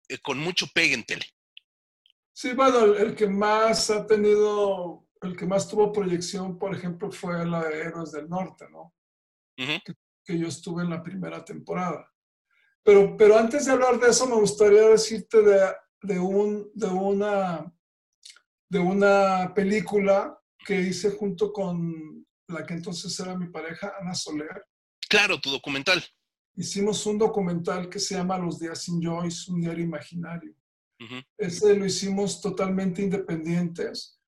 eh, 0.08 0.18
con 0.18 0.38
mucho 0.38 0.66
pegue 0.68 0.94
en 0.94 1.04
tele. 1.04 1.26
Sí, 2.40 2.54
bueno, 2.54 2.94
el, 2.94 3.14
que 3.14 3.26
más 3.26 3.90
ha 3.90 4.06
tenido, 4.06 5.06
el 5.20 5.36
que 5.36 5.44
más 5.44 5.68
tuvo 5.68 5.92
proyección, 5.92 6.56
por 6.58 6.74
ejemplo, 6.74 7.12
fue 7.12 7.44
la 7.44 7.68
de 7.68 7.80
Héroes 7.80 8.12
del 8.12 8.30
Norte, 8.30 8.64
¿no? 8.70 8.94
que, 9.54 10.38
yo 10.38 10.48
estuve 10.48 10.82
en 10.82 10.88
la 10.88 11.02
primera 11.02 11.44
temporada. 11.44 12.10
Pero, 12.82 13.14
pero 13.14 13.36
antes 13.36 13.66
de 13.66 13.72
hablar 13.72 14.00
de 14.00 14.08
eso, 14.08 14.26
me 14.26 14.36
gustaría 14.36 14.88
decirte 14.88 15.42
de, 15.42 15.70
de, 16.00 16.18
un, 16.18 16.70
de, 16.72 16.86
una, 16.86 17.70
de 18.70 18.78
una 18.78 19.52
película 19.54 20.40
que 20.64 20.80
hice 20.80 21.10
junto 21.10 21.52
con 21.52 22.26
la 22.48 22.64
que 22.64 22.72
entonces 22.72 23.20
era 23.20 23.36
mi 23.36 23.50
pareja, 23.50 23.92
Ana 24.00 24.14
Soler. 24.14 24.64
Claro, 25.10 25.38
tu 25.38 25.50
documental. 25.50 26.02
Hicimos 26.56 27.04
un 27.04 27.18
documental 27.18 27.90
que 27.90 27.98
se 27.98 28.14
llama 28.14 28.38
Los 28.38 28.58
días 28.58 28.82
sin 28.82 28.98
Joyce, 29.02 29.52
un 29.52 29.60
diario 29.60 29.84
imaginario. 29.84 30.54
Ese 31.38 31.74
lo 31.76 31.86
hicimos 31.86 32.40
totalmente 32.40 33.02
independientes. 33.02 34.20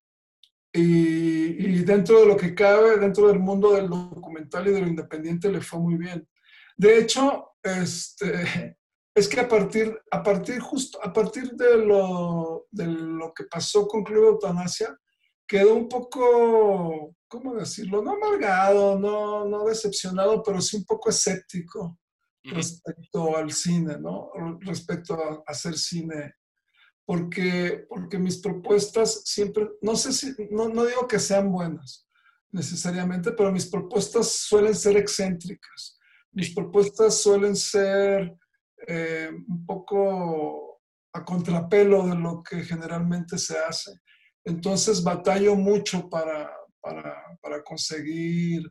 Y, 0.73 1.67
y, 1.67 1.83
dentro 1.83 2.21
de 2.21 2.25
lo 2.25 2.35
que 2.35 2.55
cabe, 2.55 2.97
dentro 2.97 3.27
del 3.27 3.37
mundo 3.37 3.73
del 3.73 3.87
documental 3.87 4.67
y 4.67 4.71
de 4.71 4.81
lo 4.81 4.87
independiente, 4.87 5.51
le 5.51 5.61
fue 5.61 5.79
muy 5.79 5.97
bien. 5.97 6.27
De 6.75 6.97
hecho, 6.97 7.51
este, 7.61 8.77
es 9.15 9.27
que 9.27 9.39
a 9.39 9.47
partir, 9.47 9.95
a 10.09 10.23
partir 10.23 10.59
justo, 10.59 10.99
a 11.03 11.13
partir 11.13 11.51
de 11.51 11.77
lo, 11.77 12.65
de 12.71 12.87
lo 12.87 13.33
que 13.33 13.43
pasó 13.43 13.87
con 13.87 14.03
Club 14.03 14.25
Eutanasia, 14.25 14.97
quedó 15.47 15.75
un 15.75 15.87
poco, 15.87 17.15
¿cómo 17.27 17.53
decirlo? 17.53 18.01
No 18.01 18.13
amargado, 18.13 18.97
no, 18.97 19.45
no 19.45 19.65
decepcionado, 19.65 20.41
pero 20.41 20.59
sí 20.61 20.77
un 20.77 20.85
poco 20.85 21.09
escéptico 21.09 21.99
respecto 22.43 23.37
al 23.37 23.51
cine, 23.51 23.97
¿no? 23.99 24.31
Respecto 24.59 25.13
a 25.13 25.43
hacer 25.45 25.77
cine. 25.77 26.33
Porque, 27.05 27.85
porque 27.89 28.17
mis 28.17 28.37
propuestas 28.37 29.23
siempre, 29.25 29.69
no 29.81 29.95
sé 29.95 30.13
si, 30.13 30.33
no, 30.51 30.69
no 30.69 30.85
digo 30.85 31.07
que 31.07 31.19
sean 31.19 31.51
buenas 31.51 32.07
necesariamente, 32.53 33.31
pero 33.31 33.51
mis 33.51 33.65
propuestas 33.65 34.31
suelen 34.31 34.75
ser 34.75 34.95
excéntricas. 34.95 35.99
Mis 36.31 36.53
propuestas 36.53 37.17
suelen 37.21 37.55
ser 37.55 38.33
eh, 38.87 39.29
un 39.47 39.65
poco 39.65 40.81
a 41.13 41.25
contrapelo 41.25 42.07
de 42.07 42.15
lo 42.15 42.41
que 42.43 42.63
generalmente 42.63 43.37
se 43.37 43.57
hace. 43.57 43.91
Entonces 44.45 45.03
batallo 45.03 45.55
mucho 45.55 46.09
para, 46.09 46.51
para, 46.79 47.63
conseguir 47.63 48.69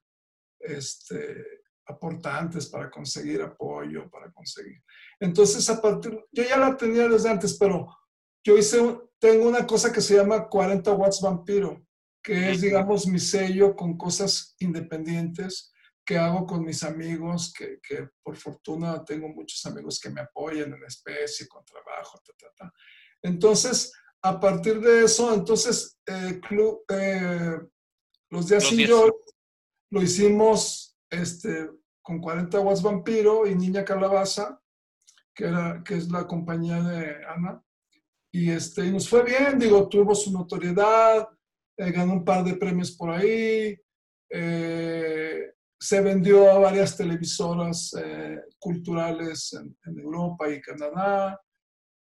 este, 0.61 1.45
aportantes, 1.87 2.67
para 2.67 2.91
conseguir 2.91 3.43
apoyo, 3.43 4.09
para 4.11 4.31
conseguir. 4.33 4.83
Entonces, 5.19 5.69
a 5.71 5.81
partir, 5.81 6.19
yo 6.31 6.45
ya 6.45 6.57
la 6.59 6.77
tenía 6.77 7.09
desde 7.09 7.31
antes, 7.31 7.57
pero 7.59 7.89
yo 8.45 8.57
hice, 8.57 8.99
tengo 9.19 9.49
una 9.49 9.67
cosa 9.67 9.93
que 9.93 10.01
se 10.01 10.17
llama 10.17 10.49
40 10.49 10.93
watts 10.93 11.21
vampiro, 11.21 11.85
que 12.23 12.51
es, 12.51 12.61
digamos, 12.61 13.07
mi 13.07 13.19
sello 13.19 13.75
con 13.75 13.97
cosas 13.97 14.55
independientes 14.59 15.73
que 16.05 16.19
hago 16.19 16.47
con 16.47 16.65
mis 16.65 16.83
amigos, 16.83 17.53
que, 17.57 17.79
que, 17.81 18.09
por 18.23 18.37
fortuna 18.37 19.05
tengo 19.05 19.29
muchos 19.29 19.65
amigos 19.67 20.01
que 20.01 20.11
me 20.11 20.21
apoyan 20.21 20.73
en 20.73 20.85
especie, 20.85 21.47
con 21.47 21.65
trabajo, 21.65 22.21
ta, 22.25 22.33
ta, 22.37 22.53
ta. 22.57 22.75
Entonces, 23.23 23.93
a 24.23 24.39
partir 24.39 24.81
de 24.81 25.05
eso, 25.05 25.33
entonces, 25.33 25.99
eh, 26.07 26.41
club, 26.47 26.85
eh, 26.89 27.59
los 28.31 28.49
días 28.49 28.65
sin 28.65 28.81
yo 28.81 29.11
lo 29.91 30.03
hicimos 30.03 30.97
este, 31.11 31.71
con 32.01 32.21
40 32.21 32.59
watts 32.61 32.83
vampiro 32.83 33.47
y 33.47 33.55
Niña 33.55 33.85
Calabaza, 33.85 34.61
que, 35.35 35.45
era, 35.45 35.83
que 35.85 35.97
es 35.97 36.11
la 36.11 36.27
compañía 36.27 36.83
de 36.83 37.25
Ana. 37.27 37.63
Y, 38.33 38.51
este, 38.51 38.91
nos 38.91 39.09
fue 39.09 39.25
bien, 39.25 39.59
digo, 39.59 39.89
tuvo 39.89 40.15
su 40.15 40.33
notoriedad, 40.33 41.29
eh, 41.77 41.91
ganó 41.93 42.15
un 42.15 42.25
par 42.25 42.43
de 42.43 42.55
premios 42.55 42.91
por 42.93 43.11
ahí. 43.11 43.79
Eh, 44.31 45.53
se 45.79 46.01
vendió 46.01 46.51
a 46.51 46.59
varias 46.59 46.97
televisoras 46.97 47.93
eh, 47.99 48.41
culturales 48.59 49.53
en, 49.53 49.99
Europa 49.99 50.49
y 50.49 50.61
Canadá. 50.61 51.39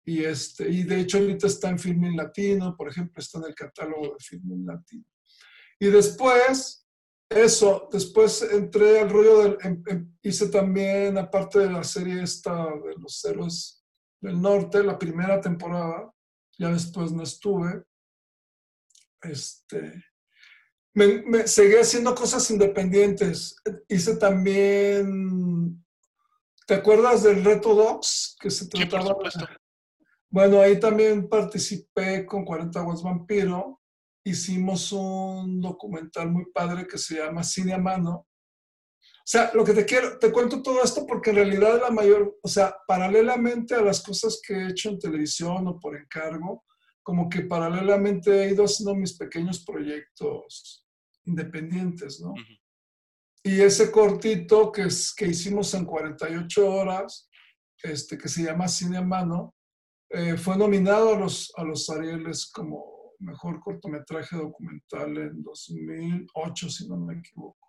Y, 0.05 0.23
este, 0.23 0.69
y 0.69 0.83
de 0.83 0.99
hecho 0.99 1.17
ahorita 1.17 1.47
está 1.47 1.69
en 1.69 1.79
Filmin 1.79 2.15
Latino, 2.15 2.75
por 2.75 2.89
ejemplo, 2.89 3.19
está 3.19 3.39
en 3.39 3.45
el 3.45 3.55
catálogo 3.55 4.13
de 4.13 4.19
Filmin 4.19 4.65
Latino. 4.65 5.05
Y 5.79 5.87
después, 5.87 6.85
eso, 7.29 7.87
después 7.91 8.41
entré 8.51 8.99
al 8.99 9.09
rollo 9.09 9.43
del, 9.43 9.57
em, 9.61 9.83
em, 9.87 10.17
hice 10.21 10.49
también, 10.49 11.17
aparte 11.17 11.59
de 11.59 11.71
la 11.71 11.83
serie 11.83 12.21
esta 12.21 12.65
de 12.65 12.95
los 12.99 13.23
héroes 13.25 13.85
del 14.21 14.41
norte, 14.41 14.83
la 14.83 14.99
primera 14.99 15.39
temporada, 15.39 16.11
ya 16.59 16.69
después 16.69 17.11
no 17.11 17.23
estuve. 17.23 17.83
Este, 19.21 20.03
me, 20.93 21.47
seguí 21.47 21.75
haciendo 21.75 22.13
cosas 22.13 22.49
independientes. 22.51 23.55
Hice 23.87 24.17
también, 24.17 25.83
¿te 26.67 26.75
acuerdas 26.75 27.23
del 27.23 27.43
reto 27.43 27.73
Docs? 27.73 28.37
Que 28.39 28.51
se 28.51 28.67
trataba 28.67 29.17
Bueno, 30.29 30.61
ahí 30.61 30.79
también 30.79 31.29
participé 31.29 32.25
con 32.25 32.43
40 32.43 32.79
Aguas 32.79 33.01
Vampiro. 33.01 33.81
Hicimos 34.25 34.91
un 34.91 35.61
documental 35.61 36.29
muy 36.29 36.45
padre 36.51 36.85
que 36.85 36.97
se 36.97 37.15
llama 37.15 37.43
Cine 37.43 37.73
a 37.73 37.77
Mano. 37.77 38.27
O 39.29 39.31
sea, 39.31 39.51
lo 39.53 39.63
que 39.63 39.75
te 39.75 39.85
quiero, 39.85 40.17
te 40.17 40.31
cuento 40.31 40.63
todo 40.63 40.83
esto 40.83 41.05
porque 41.05 41.29
en 41.29 41.35
realidad 41.35 41.79
la 41.79 41.91
mayor, 41.91 42.39
o 42.41 42.47
sea, 42.47 42.75
paralelamente 42.87 43.75
a 43.75 43.81
las 43.83 44.01
cosas 44.01 44.41
que 44.41 44.55
he 44.55 44.69
hecho 44.69 44.89
en 44.89 44.97
televisión 44.97 45.67
o 45.67 45.79
por 45.79 45.95
encargo, 45.95 46.65
como 47.03 47.29
que 47.29 47.41
paralelamente 47.41 48.31
he 48.31 48.53
ido 48.53 48.65
haciendo 48.65 48.95
mis 48.95 49.15
pequeños 49.15 49.63
proyectos 49.63 50.83
independientes, 51.25 52.19
¿no? 52.19 52.33
Y 53.43 53.61
ese 53.61 53.91
cortito 53.91 54.71
que, 54.71 54.85
es, 54.85 55.13
que 55.13 55.27
hicimos 55.27 55.75
en 55.75 55.85
48 55.85 56.67
horas, 56.67 57.29
este, 57.83 58.17
que 58.17 58.29
se 58.29 58.45
llama 58.45 58.67
Cine 58.67 58.97
a 58.97 59.03
Mano, 59.03 59.53
eh, 60.09 60.37
fue 60.37 60.57
nominado 60.57 61.13
a 61.13 61.19
los, 61.19 61.53
a 61.55 61.63
los 61.63 61.87
Arieles 61.91 62.51
como 62.51 63.13
mejor 63.19 63.59
cortometraje 63.59 64.37
documental 64.37 65.15
en 65.19 65.43
2008, 65.43 66.67
si 66.67 66.87
no 66.87 66.97
me 66.97 67.19
equivoco. 67.19 67.68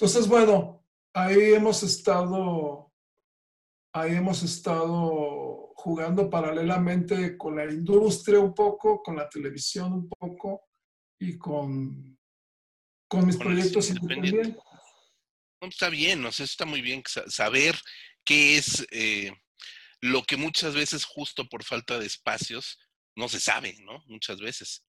Entonces, 0.00 0.28
bueno, 0.28 0.86
ahí 1.12 1.54
hemos 1.54 1.82
estado, 1.82 2.94
ahí 3.92 4.14
hemos 4.14 4.44
estado 4.44 5.72
jugando 5.74 6.30
paralelamente 6.30 7.36
con 7.36 7.56
la 7.56 7.64
industria 7.64 8.38
un 8.38 8.54
poco, 8.54 9.02
con 9.02 9.16
la 9.16 9.28
televisión 9.28 9.92
un 9.92 10.08
poco 10.08 10.68
y 11.18 11.36
con, 11.36 12.16
con 13.08 13.26
mis 13.26 13.36
proyectos 13.36 13.90
independientes. 13.90 14.54
está 15.62 15.88
bien, 15.88 16.22
no 16.22 16.30
sé, 16.30 16.44
está 16.44 16.64
muy 16.64 16.80
bien 16.80 17.02
saber 17.26 17.74
qué 18.24 18.56
es 18.56 18.86
eh, 18.92 19.32
lo 20.00 20.22
que 20.22 20.36
muchas 20.36 20.76
veces 20.76 21.04
justo 21.04 21.48
por 21.48 21.64
falta 21.64 21.98
de 21.98 22.06
espacios 22.06 22.78
no 23.16 23.28
se 23.28 23.40
sabe, 23.40 23.74
¿no? 23.80 24.04
Muchas 24.06 24.38
veces. 24.38 24.84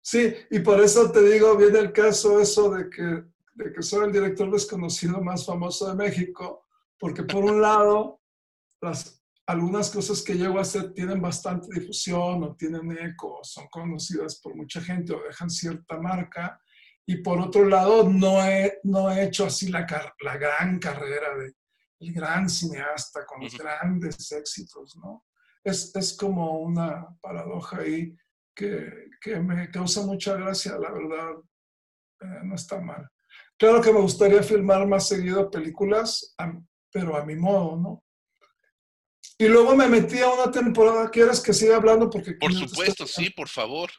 Sí, 0.00 0.32
y 0.52 0.60
por 0.60 0.80
eso 0.80 1.10
te 1.10 1.28
digo, 1.28 1.56
viene 1.56 1.80
el 1.80 1.92
caso 1.92 2.38
eso 2.38 2.70
de 2.70 2.88
que, 2.88 3.33
de 3.54 3.72
que 3.72 3.82
soy 3.82 4.06
el 4.06 4.12
director 4.12 4.50
desconocido 4.50 5.22
más 5.22 5.46
famoso 5.46 5.88
de 5.88 5.94
México, 5.94 6.66
porque 6.98 7.22
por 7.22 7.44
un 7.44 7.60
lado, 7.60 8.20
las, 8.80 9.22
algunas 9.46 9.90
cosas 9.90 10.22
que 10.22 10.34
llego 10.34 10.58
a 10.58 10.62
hacer 10.62 10.92
tienen 10.92 11.20
bastante 11.20 11.68
difusión 11.78 12.42
o 12.42 12.56
tienen 12.56 12.90
eco, 12.98 13.40
son 13.42 13.66
conocidas 13.68 14.40
por 14.40 14.54
mucha 14.54 14.80
gente 14.80 15.12
o 15.12 15.22
dejan 15.22 15.50
cierta 15.50 15.98
marca. 15.98 16.60
Y 17.06 17.18
por 17.18 17.38
otro 17.38 17.66
lado, 17.66 18.08
no 18.08 18.42
he, 18.44 18.80
no 18.84 19.10
he 19.10 19.24
hecho 19.24 19.46
así 19.46 19.68
la, 19.68 19.86
la 20.20 20.36
gran 20.36 20.78
carrera 20.78 21.36
de 21.36 21.52
el 22.00 22.12
gran 22.12 22.48
cineasta 22.48 23.24
con 23.24 23.42
los 23.42 23.56
grandes 23.56 24.30
éxitos, 24.32 24.96
¿no? 24.96 25.26
Es, 25.62 25.94
es 25.94 26.16
como 26.16 26.58
una 26.60 27.06
paradoja 27.20 27.78
ahí 27.78 28.16
que, 28.54 29.08
que, 29.20 29.40
me 29.40 29.70
causa 29.70 30.02
mucha 30.02 30.36
gracia, 30.36 30.78
la 30.78 30.90
verdad, 30.92 31.32
eh, 32.20 32.40
no 32.44 32.54
está 32.54 32.80
mal. 32.80 33.08
Claro 33.64 33.80
que 33.80 33.92
me 33.94 34.00
gustaría 34.00 34.42
filmar 34.42 34.86
más 34.86 35.08
seguido 35.08 35.50
películas, 35.50 36.36
pero 36.92 37.16
a 37.16 37.24
mi 37.24 37.34
modo, 37.34 37.78
¿no? 37.78 38.04
Y 39.38 39.48
luego 39.48 39.74
me 39.74 39.88
metí 39.88 40.18
a 40.18 40.28
una 40.28 40.50
temporada. 40.50 41.10
¿Quieres 41.10 41.40
que 41.40 41.54
siga 41.54 41.76
hablando? 41.76 42.10
Porque 42.10 42.34
por 42.34 42.52
supuesto, 42.52 43.06
sí, 43.06 43.30
por 43.30 43.48
favor. 43.48 43.90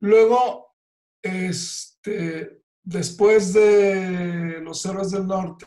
Luego, 0.00 0.74
este, 1.20 2.62
después 2.82 3.52
de 3.52 4.62
Los 4.62 4.86
Héroes 4.86 5.10
del 5.10 5.26
Norte, 5.26 5.66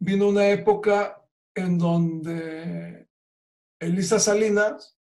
vino 0.00 0.26
una 0.26 0.48
época 0.48 1.24
en 1.54 1.78
donde 1.78 3.08
Elisa 3.78 4.18
Salinas, 4.18 4.98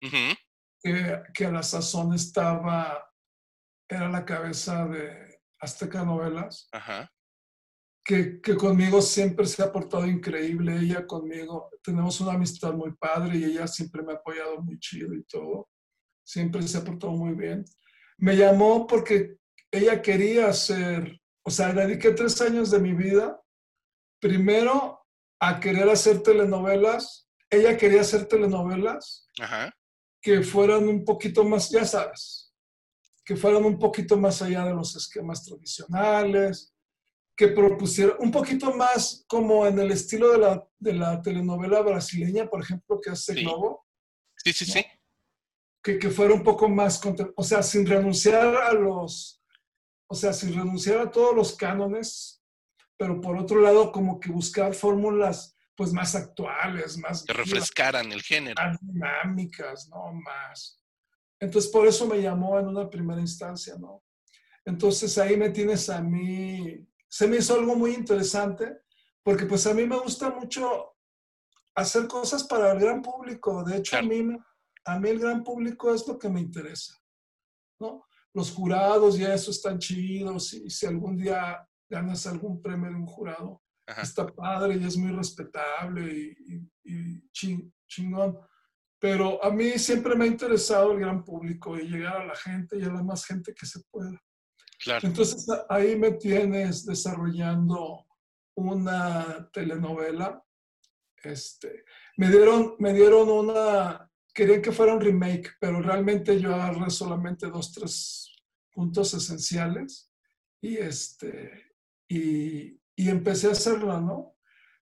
que, 0.00 1.22
que, 1.34 1.44
a 1.44 1.50
la 1.50 1.64
sazón 1.64 2.14
estaba 2.14 3.11
era 3.88 4.08
la 4.08 4.24
cabeza 4.24 4.86
de 4.86 5.40
Azteca 5.60 6.04
Novelas. 6.04 6.68
Que, 8.04 8.40
que, 8.40 8.56
conmigo 8.56 9.00
siempre 9.00 9.46
se 9.46 9.62
ha 9.62 9.70
portado 9.70 10.06
increíble, 10.06 10.76
ella 10.76 11.06
conmigo, 11.06 11.70
tenemos 11.84 12.20
una 12.20 12.32
amistad 12.32 12.72
muy 12.72 12.92
padre 12.94 13.36
y 13.36 13.44
ella 13.44 13.68
siempre 13.68 14.02
me 14.02 14.12
ha 14.12 14.16
apoyado 14.16 14.60
muy 14.60 14.76
chido 14.80 15.14
y 15.14 15.22
todo, 15.22 15.68
siempre 16.24 16.66
se 16.66 16.78
ha 16.78 16.84
portado 16.84 17.12
muy 17.12 17.34
bien. 17.34 17.64
Me 18.18 18.36
llamó 18.36 18.88
porque 18.88 19.36
ella 19.70 20.02
quería 20.02 20.48
hacer, 20.48 21.20
o 21.44 21.50
sea, 21.50 21.72
dediqué 21.72 22.10
tres 22.10 22.40
años 22.40 22.72
de 22.72 22.80
mi 22.80 22.92
vida, 22.92 23.40
primero 24.20 25.06
a 25.40 25.58
querer 25.58 25.88
hacer 25.88 26.22
telenovelas, 26.22 27.28
ella 27.50 27.76
quería 27.76 28.02
hacer 28.02 28.26
telenovelas 28.26 29.26
que 30.20 30.42
fueran 30.42 30.88
un 30.88 31.04
poquito 31.04 31.44
más, 31.44 31.68
ya 31.70 31.84
sabes, 31.84 32.51
que 33.32 33.40
fueran 33.40 33.64
un 33.64 33.78
poquito 33.78 34.18
más 34.18 34.42
allá 34.42 34.66
de 34.66 34.74
los 34.74 34.94
esquemas 34.94 35.42
tradicionales, 35.42 36.74
que 37.34 37.48
propusiera 37.48 38.14
un 38.18 38.30
poquito 38.30 38.74
más 38.74 39.24
como 39.26 39.66
en 39.66 39.78
el 39.78 39.90
estilo 39.90 40.32
de 40.32 40.38
la, 40.38 40.68
de 40.78 40.92
la 40.92 41.22
telenovela 41.22 41.80
brasileña, 41.80 42.46
por 42.46 42.62
ejemplo, 42.62 43.00
que 43.00 43.08
hace 43.08 43.32
Globo. 43.32 43.86
Sí, 44.36 44.52
sí, 44.52 44.66
sí. 44.66 44.84
Que, 45.82 45.98
que, 45.98 46.10
fuera 46.10 46.34
un 46.34 46.42
poco 46.42 46.68
más, 46.68 47.00
o 47.34 47.42
sea, 47.42 47.62
sin 47.62 47.86
renunciar 47.86 48.54
a 48.54 48.74
los, 48.74 49.42
o 50.08 50.14
sea, 50.14 50.34
sin 50.34 50.54
renunciar 50.54 50.98
a 50.98 51.10
todos 51.10 51.34
los 51.34 51.56
cánones, 51.56 52.44
pero 52.98 53.18
por 53.18 53.38
otro 53.38 53.62
lado, 53.62 53.92
como 53.92 54.20
que 54.20 54.30
buscar 54.30 54.74
fórmulas 54.74 55.56
pues 55.74 55.90
más 55.94 56.14
actuales, 56.14 56.98
más... 56.98 57.24
Que 57.24 57.32
refrescaran 57.32 58.12
el 58.12 58.20
género. 58.22 58.62
Más 58.62 58.78
dinámicas, 58.82 59.88
¿no? 59.88 60.12
Más. 60.12 60.81
Entonces, 61.42 61.72
por 61.72 61.88
eso 61.88 62.06
me 62.06 62.22
llamó 62.22 62.56
en 62.60 62.68
una 62.68 62.88
primera 62.88 63.20
instancia, 63.20 63.74
¿no? 63.76 64.04
Entonces, 64.64 65.18
ahí 65.18 65.36
me 65.36 65.50
tienes 65.50 65.90
a 65.90 66.00
mí, 66.00 66.86
se 67.08 67.26
me 67.26 67.38
hizo 67.38 67.54
algo 67.54 67.74
muy 67.74 67.94
interesante, 67.94 68.82
porque 69.24 69.46
pues 69.46 69.66
a 69.66 69.74
mí 69.74 69.84
me 69.84 69.98
gusta 69.98 70.30
mucho 70.30 70.94
hacer 71.74 72.06
cosas 72.06 72.44
para 72.44 72.70
el 72.70 72.78
gran 72.78 73.02
público. 73.02 73.64
De 73.64 73.78
hecho, 73.78 73.96
a, 73.96 74.02
mí, 74.02 74.24
a 74.84 75.00
mí 75.00 75.08
el 75.08 75.18
gran 75.18 75.42
público 75.42 75.92
es 75.92 76.06
lo 76.06 76.16
que 76.16 76.28
me 76.28 76.40
interesa, 76.40 76.94
¿no? 77.80 78.06
Los 78.32 78.52
jurados 78.52 79.18
y 79.18 79.24
eso 79.24 79.50
están 79.50 79.80
chidos 79.80 80.54
y 80.54 80.70
si 80.70 80.86
algún 80.86 81.16
día 81.16 81.68
ganas 81.90 82.24
algún 82.28 82.62
premio 82.62 82.88
de 82.88 82.94
un 82.94 83.06
jurado, 83.06 83.60
está 84.00 84.28
padre 84.28 84.76
y 84.76 84.84
es 84.84 84.96
muy 84.96 85.10
respetable 85.10 86.36
y, 86.84 87.30
chingón. 87.32 88.38
Pero 89.02 89.44
a 89.44 89.50
mí 89.50 89.80
siempre 89.80 90.14
me 90.14 90.24
ha 90.26 90.28
interesado 90.28 90.92
el 90.92 91.00
gran 91.00 91.24
público 91.24 91.76
y 91.76 91.88
llegar 91.88 92.18
a 92.18 92.24
la 92.24 92.36
gente 92.36 92.78
y 92.78 92.84
a 92.84 92.88
la 92.88 93.02
más 93.02 93.26
gente 93.26 93.52
que 93.52 93.66
se 93.66 93.80
pueda. 93.90 94.16
Entonces 95.02 95.44
ahí 95.68 95.96
me 95.98 96.12
tienes 96.12 96.86
desarrollando 96.86 98.06
una 98.54 99.50
telenovela. 99.52 100.40
Este, 101.20 101.84
me, 102.16 102.28
dieron, 102.30 102.76
me 102.78 102.92
dieron 102.92 103.28
una, 103.28 104.08
querían 104.32 104.62
que 104.62 104.70
fuera 104.70 104.94
un 104.94 105.00
remake, 105.00 105.50
pero 105.60 105.82
realmente 105.82 106.38
yo 106.38 106.54
agarré 106.54 106.88
solamente 106.88 107.48
dos, 107.48 107.72
tres 107.72 108.32
puntos 108.70 109.14
esenciales 109.14 110.12
y, 110.60 110.76
este, 110.76 111.74
y, 112.08 112.80
y 112.94 113.08
empecé 113.08 113.48
a 113.48 113.52
hacerla, 113.52 114.00
¿no? 114.00 114.36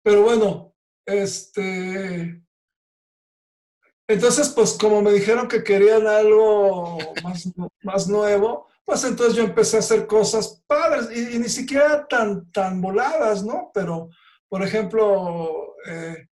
Pero 0.04 0.24
bueno, 0.24 0.76
este... 1.06 2.44
Entonces, 4.10 4.50
pues 4.50 4.74
como 4.74 5.04
me 5.04 5.12
dijeron 5.12 5.48
que 5.48 5.64
querían 5.64 6.08
algo 6.08 6.98
más, 7.24 7.48
más 7.84 8.08
nuevo, 8.08 8.68
pues 8.84 9.04
entonces 9.04 9.36
yo 9.36 9.44
empecé 9.44 9.76
a 9.76 9.82
hacer 9.82 10.08
cosas 10.08 10.64
padres 10.66 11.16
y, 11.16 11.38
ni 11.38 11.48
siquiera 11.48 12.08
tan, 12.08 12.52
tan 12.52 12.82
voladas, 12.82 13.46
¿no? 13.46 13.70
Pero, 13.72 14.10
por 14.48 14.64
ejemplo, 14.64 15.76
eh, 15.86 16.28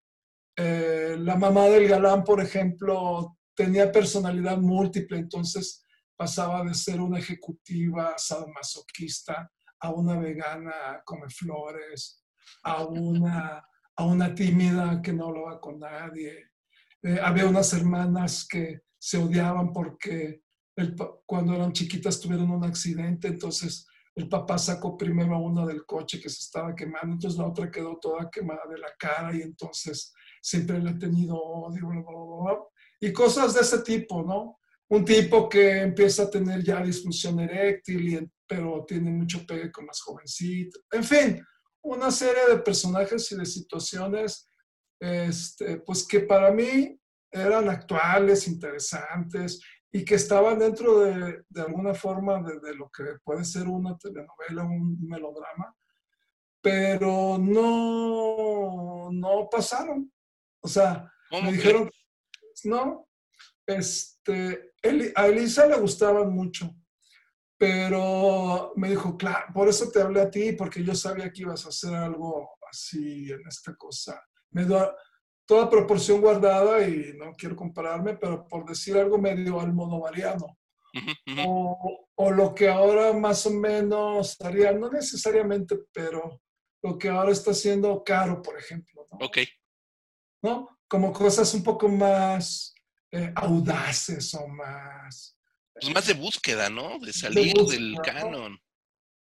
eh, 0.55 1.17
la 1.19 1.35
mamá 1.35 1.65
del 1.65 1.87
galán, 1.87 2.23
por 2.23 2.41
ejemplo, 2.41 3.37
tenía 3.53 3.91
personalidad 3.91 4.57
múltiple, 4.57 5.19
entonces 5.19 5.85
pasaba 6.15 6.63
de 6.63 6.73
ser 6.73 6.99
una 6.99 7.19
ejecutiva 7.19 8.15
sadomasoquista 8.17 9.51
a 9.81 9.91
una 9.91 10.17
vegana 10.17 11.03
come 11.05 11.29
flores, 11.29 12.25
a 12.63 12.83
una, 12.85 13.63
a 13.95 14.03
una 14.03 14.33
tímida 14.33 14.99
que 14.99 15.13
no 15.13 15.27
hablaba 15.27 15.61
con 15.61 15.77
nadie. 15.77 16.46
Eh, 17.03 17.19
había 17.21 17.47
unas 17.47 17.71
hermanas 17.73 18.47
que 18.49 18.81
se 18.97 19.17
odiaban 19.17 19.71
porque 19.71 20.41
cuando 21.25 21.55
eran 21.55 21.73
chiquitas 21.73 22.19
tuvieron 22.19 22.51
un 22.51 22.63
accidente, 22.63 23.27
entonces 23.27 23.87
el 24.15 24.27
papá 24.29 24.57
sacó 24.57 24.97
primero 24.97 25.35
a 25.35 25.39
una 25.39 25.65
del 25.65 25.85
coche 25.85 26.19
que 26.19 26.29
se 26.29 26.41
estaba 26.41 26.75
quemando, 26.75 27.13
entonces 27.13 27.39
la 27.39 27.47
otra 27.47 27.71
quedó 27.71 27.97
toda 27.99 28.29
quemada 28.29 28.61
de 28.69 28.77
la 28.77 28.93
cara 28.97 29.35
y 29.35 29.41
entonces 29.41 30.13
siempre 30.41 30.79
le 30.79 30.91
ha 30.91 30.97
tenido 30.97 31.35
odio, 31.35 32.69
y 32.99 33.13
cosas 33.13 33.53
de 33.53 33.61
ese 33.61 33.79
tipo, 33.79 34.23
¿no? 34.23 34.59
Un 34.89 35.05
tipo 35.05 35.47
que 35.49 35.81
empieza 35.81 36.23
a 36.23 36.29
tener 36.29 36.63
ya 36.63 36.81
disfunción 36.81 37.39
eréctil 37.39 38.13
y 38.13 38.31
pero 38.47 38.85
tiene 38.87 39.11
mucho 39.11 39.45
pegue 39.45 39.71
con 39.71 39.85
las 39.85 40.01
jovencitas. 40.01 40.81
En 40.91 41.03
fin, 41.03 41.45
una 41.83 42.09
serie 42.09 42.47
de 42.49 42.59
personajes 42.59 43.31
y 43.31 43.35
de 43.35 43.45
situaciones, 43.45 44.46
este, 44.99 45.77
pues 45.77 46.05
que 46.07 46.21
para 46.21 46.51
mí 46.51 46.99
eran 47.31 47.69
actuales, 47.69 48.47
interesantes 48.47 49.61
y 49.91 50.03
que 50.03 50.15
estaban 50.15 50.59
dentro 50.59 50.99
de, 50.99 51.43
de 51.49 51.61
alguna 51.61 51.93
forma 51.93 52.41
de, 52.41 52.75
lo 52.75 52.89
que 52.89 53.03
puede 53.23 53.43
ser 53.45 53.67
una 53.67 53.97
telenovela, 53.97 54.63
un 54.63 54.97
melodrama, 55.07 55.75
pero 56.61 57.37
no, 57.37 59.09
no 59.11 59.49
pasaron. 59.49 60.11
O 60.61 60.67
sea, 60.67 61.11
me 61.31 61.51
dijeron, 61.51 61.89
no, 62.65 63.07
este, 63.65 64.73
a 65.15 65.27
Elisa 65.27 65.65
le 65.67 65.77
gustaban 65.77 66.31
mucho 66.33 66.75
pero 67.57 68.71
me 68.75 68.89
dijo, 68.89 69.17
claro, 69.17 69.51
por 69.53 69.67
eso 69.67 69.89
te 69.89 70.01
hablé 70.01 70.21
a 70.21 70.29
ti, 70.29 70.53
porque 70.53 70.83
yo 70.83 70.93
sabía 70.93 71.31
que 71.31 71.41
ibas 71.41 71.65
a 71.65 71.69
hacer 71.69 71.93
algo 71.95 72.51
así 72.71 73.31
en 73.31 73.41
esta 73.47 73.75
cosa. 73.75 74.23
Me 74.51 74.65
dio 74.65 74.95
toda 75.45 75.69
proporción 75.69 76.21
guardada 76.21 76.87
y 76.87 77.13
no 77.17 77.33
quiero 77.33 77.55
compararme, 77.55 78.15
pero 78.15 78.47
por 78.47 78.65
decir 78.65 78.97
algo 78.97 79.17
medio 79.17 79.59
al 79.59 79.73
modo 79.73 79.99
mariano. 79.99 80.57
O, 81.45 82.07
o, 82.15 82.31
lo 82.31 82.55
que 82.55 82.67
ahora 82.67 83.13
más 83.13 83.45
o 83.45 83.51
menos 83.51 84.35
haría, 84.41 84.71
no 84.71 84.89
necesariamente, 84.89 85.77
pero 85.93 86.41
lo 86.81 86.97
que 86.97 87.09
ahora 87.09 87.31
está 87.31 87.53
siendo 87.53 88.03
caro, 88.03 88.41
por 88.41 88.57
ejemplo. 88.57 89.07
¿no? 89.11 89.25
Ok. 89.25 89.37
¿No? 90.41 90.79
Como 90.87 91.13
cosas 91.13 91.53
un 91.53 91.63
poco 91.63 91.87
más 91.87 92.73
eh, 93.11 93.31
audaces 93.35 94.33
o 94.33 94.47
más 94.47 95.37
pues 95.79 95.93
más 95.93 96.07
de 96.07 96.13
búsqueda, 96.13 96.69
¿no? 96.69 96.97
De 96.99 97.13
salir 97.13 97.53
del 97.53 97.95
canon. 98.03 98.59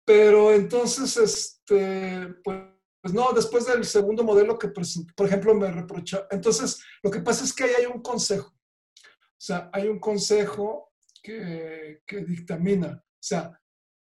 Pero 0.06 0.54
entonces, 0.54 1.18
este, 1.18 2.28
pues, 2.44 2.58
no, 3.04 3.32
después 3.34 3.66
del 3.66 3.86
segundo 3.86 4.24
modelo 4.24 4.58
que 4.58 4.70
presenté, 4.70 5.14
por 5.14 5.28
ejemplo, 5.28 5.54
me 5.56 5.72
reprocha. 5.72 6.28
Entonces, 6.30 6.84
lo 7.02 7.10
que 7.10 7.22
pasa 7.22 7.44
es 7.44 7.54
que 7.54 7.64
ahí 7.64 7.72
hay 7.80 7.86
un 7.86 8.02
consejo. 8.02 8.50
O 8.50 9.42
sea, 9.42 9.70
hay 9.72 9.88
un 9.88 10.00
consejo 10.00 10.92
que, 11.24 12.02
que 12.06 12.26
dictamina. 12.26 13.02
O 13.02 13.22
sea, 13.22 13.60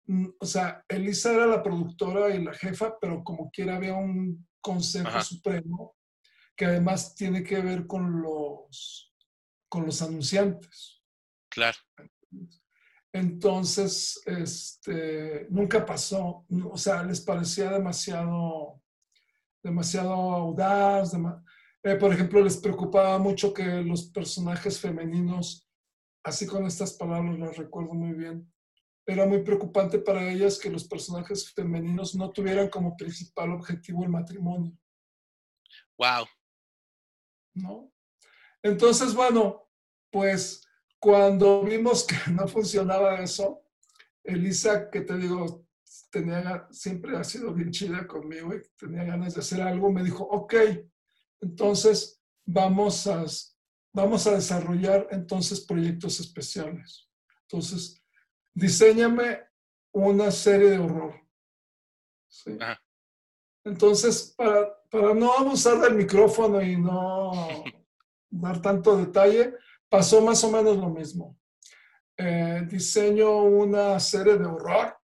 mm, 0.05 0.27
o 0.39 0.45
sea, 0.45 0.83
Elisa 0.87 1.33
era 1.33 1.45
la 1.45 1.61
productora 1.61 2.33
y 2.33 2.43
la 2.43 2.53
jefa, 2.53 2.97
pero 2.99 3.23
como 3.23 3.49
quiera 3.51 3.75
había 3.75 3.95
un 3.95 4.47
consejo 4.61 5.21
supremo 5.21 5.95
que 6.55 6.65
además 6.65 7.15
tiene 7.15 7.43
que 7.43 7.59
ver 7.59 7.85
con 7.85 8.21
los, 8.21 9.13
con 9.67 9.85
los 9.85 10.01
anunciantes. 10.01 11.01
Claro. 11.49 11.77
Entonces, 13.11 14.21
este, 14.25 15.47
nunca 15.49 15.85
pasó, 15.85 16.45
o 16.69 16.77
sea, 16.77 17.03
les 17.03 17.21
parecía 17.21 17.71
demasiado, 17.71 18.81
demasiado 19.65 20.13
audaz. 20.13 21.13
Eh, 21.83 21.95
por 21.95 22.13
ejemplo, 22.13 22.41
les 22.41 22.57
preocupaba 22.57 23.17
mucho 23.17 23.51
que 23.51 23.63
los 23.81 24.03
personajes 24.11 24.79
femeninos, 24.79 25.67
así 26.23 26.45
con 26.45 26.65
estas 26.65 26.93
palabras 26.93 27.37
las 27.39 27.57
recuerdo 27.57 27.93
muy 27.93 28.13
bien, 28.13 28.51
era 29.07 29.25
muy 29.25 29.43
preocupante 29.43 29.99
para 29.99 30.31
ellas 30.31 30.59
que 30.59 30.69
los 30.69 30.87
personajes 30.87 31.51
femeninos 31.51 32.15
no 32.15 32.31
tuvieran 32.31 32.69
como 32.69 32.95
principal 32.95 33.51
objetivo 33.51 34.03
el 34.03 34.09
matrimonio. 34.09 34.71
Wow. 35.97 36.25
¿No? 37.55 37.91
Entonces, 38.61 39.13
bueno, 39.13 39.67
pues 40.11 40.61
cuando 40.99 41.63
vimos 41.63 42.03
que 42.03 42.15
no 42.31 42.47
funcionaba 42.47 43.19
eso, 43.19 43.63
Elisa, 44.23 44.89
que 44.89 45.01
te 45.01 45.17
digo, 45.17 45.64
tenía, 46.15 46.65
siempre 46.71 47.17
ha 47.17 47.25
sido 47.25 47.53
bien 47.53 47.71
chida 47.71 48.07
conmigo 48.07 48.55
y 48.55 48.61
tenía 48.77 49.03
ganas 49.03 49.33
de 49.33 49.41
hacer 49.41 49.61
algo, 49.61 49.91
me 49.91 50.01
dijo, 50.01 50.23
ok, 50.23 50.53
entonces 51.41 52.23
vamos 52.45 53.05
a, 53.07 53.25
vamos 53.91 54.25
a 54.25 54.31
desarrollar 54.31 55.09
entonces 55.11 55.59
proyectos 55.59 56.21
especiales. 56.21 57.09
Entonces, 57.41 58.01
diseñame 58.53 59.41
una 59.91 60.31
serie 60.31 60.69
de 60.69 60.77
horror. 60.77 61.15
¿Sí? 62.29 62.57
Entonces, 63.65 64.33
para, 64.37 64.81
para 64.89 65.13
no 65.13 65.33
abusar 65.33 65.81
del 65.81 65.95
micrófono 65.95 66.61
y 66.61 66.77
no 66.77 67.33
dar 68.29 68.61
tanto 68.61 68.95
detalle, 68.95 69.53
pasó 69.89 70.21
más 70.21 70.41
o 70.45 70.49
menos 70.49 70.77
lo 70.77 70.89
mismo. 70.89 71.37
Eh, 72.15 72.65
diseño 72.69 73.43
una 73.43 73.99
serie 73.99 74.37
de 74.37 74.45
horror, 74.45 74.97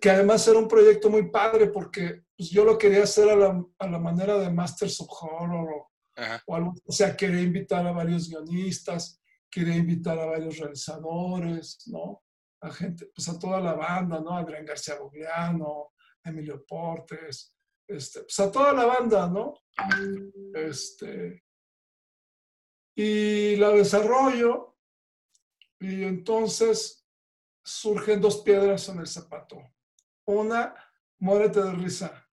que 0.00 0.10
además 0.10 0.46
era 0.46 0.58
un 0.58 0.68
proyecto 0.68 1.10
muy 1.10 1.30
padre 1.30 1.68
porque 1.68 2.22
pues, 2.36 2.50
yo 2.50 2.64
lo 2.64 2.78
quería 2.78 3.02
hacer 3.02 3.28
a 3.28 3.36
la, 3.36 3.64
a 3.78 3.88
la 3.88 3.98
manera 3.98 4.38
de 4.38 4.50
Masters 4.50 5.00
of 5.00 5.08
Horror 5.10 5.68
o, 5.68 5.90
o, 6.46 6.54
algo, 6.54 6.74
o 6.84 6.92
sea, 6.92 7.16
quería 7.16 7.40
invitar 7.40 7.84
a 7.86 7.92
varios 7.92 8.28
guionistas, 8.28 9.20
quería 9.50 9.76
invitar 9.76 10.18
a 10.18 10.26
varios 10.26 10.58
realizadores, 10.58 11.78
¿no? 11.86 12.22
A 12.60 12.70
gente, 12.70 13.06
pues 13.14 13.28
a 13.28 13.38
toda 13.38 13.60
la 13.60 13.74
banda, 13.74 14.20
¿no? 14.20 14.36
Adrián 14.36 14.64
García 14.64 14.94
Bogliano, 14.96 15.92
Emilio 16.22 16.64
Portes, 16.64 17.54
este, 17.86 18.20
pues 18.20 18.40
a 18.40 18.50
toda 18.50 18.72
la 18.72 18.86
banda, 18.86 19.28
¿no? 19.28 19.54
Este, 20.54 21.44
y 22.96 23.56
la 23.56 23.70
desarrollo 23.70 24.76
y 25.80 26.04
entonces 26.04 27.03
surgen 27.64 28.20
dos 28.20 28.42
piedras 28.42 28.88
en 28.88 28.98
el 28.98 29.06
zapato. 29.06 29.62
Una, 30.26 30.74
muérete 31.18 31.62
de 31.62 31.72
risa, 31.72 32.28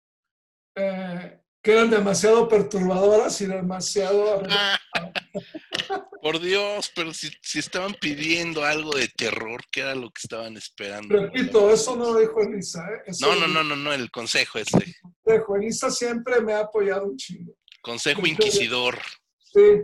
eh, 0.74 1.40
que 1.62 1.72
eran 1.72 1.90
demasiado 1.90 2.48
perturbadoras 2.48 3.40
y 3.40 3.46
demasiado... 3.46 4.42
Por 6.22 6.40
Dios, 6.40 6.92
pero 6.94 7.12
si, 7.14 7.30
estaban 7.58 7.94
pidiendo 7.94 8.64
algo 8.64 8.90
de 8.90 9.08
terror, 9.08 9.62
¿qué 9.72 9.80
era 9.80 9.94
lo 9.94 10.10
que 10.10 10.20
estaban 10.22 10.56
esperando? 10.56 11.16
Repito, 11.16 11.70
eso 11.70 11.96
no 11.96 12.12
lo 12.12 12.20
dijo 12.20 12.42
Elisa. 12.42 12.86
¿eh? 12.90 13.12
no, 13.20 13.34
no, 13.36 13.48
no, 13.48 13.64
no, 13.64 13.76
no, 13.76 13.92
el 13.92 14.10
consejo 14.10 14.58
ese. 14.58 14.96
Consejo. 15.00 15.56
Elisa 15.56 15.90
siempre 15.90 16.40
me 16.40 16.52
ha 16.52 16.60
apoyado 16.60 17.06
un 17.06 17.16
chingo. 17.16 17.54
Consejo 17.80 18.26
inquisidor. 18.26 18.98
Sí. 19.38 19.82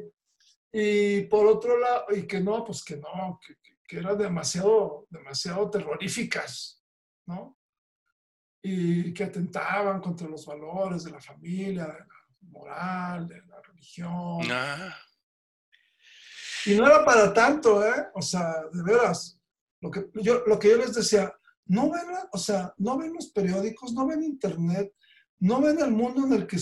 Y 0.73 1.23
por 1.23 1.47
otro 1.47 1.79
lado, 1.79 2.07
y 2.15 2.27
que 2.27 2.41
no, 2.41 2.65
pues 2.65 2.85
que 2.85 2.97
no, 2.97 3.41
que, 3.47 3.55
que 3.87 3.99
eran 3.99 4.19
demasiado, 4.19 5.07
demasiado 5.11 5.71
terroríficas, 5.71 6.83
¿no? 7.27 7.59
Y 8.63 9.15
que 9.15 9.25
atentaban 9.25 10.01
contra 10.01 10.29
los 10.29 10.45
valores 10.45 11.05
de 11.05 11.13
la 11.13 11.21
familia, 11.21 11.87
de 11.87 11.99
la 12.01 12.07
moral, 12.41 13.29
de 13.29 13.41
la 13.47 13.61
religión. 13.63 14.41
Ah. 14.51 14.97
Y 16.65 16.75
no 16.75 16.87
era 16.87 17.05
para 17.05 17.33
tanto, 17.33 17.87
¿eh? 17.87 18.09
O 18.15 18.23
sea, 18.23 18.65
de 18.73 18.83
veras, 18.83 19.41
lo 19.81 19.91
que 19.91 20.07
yo, 20.15 20.43
lo 20.47 20.59
que 20.59 20.71
yo 20.71 20.77
les 20.77 20.95
decía, 20.95 21.33
no 21.67 21.91
ven, 21.91 22.07
o 22.33 22.39
sea, 22.39 22.75
no 22.79 22.99
ven 22.99 23.13
los 23.13 23.29
periódicos, 23.31 23.93
no 23.93 24.07
ven 24.07 24.23
internet, 24.23 24.93
no 25.39 25.61
ven 25.61 25.79
el 25.79 25.93
mundo 25.93 26.27
en 26.27 26.33
el 26.33 26.47
que, 26.47 26.57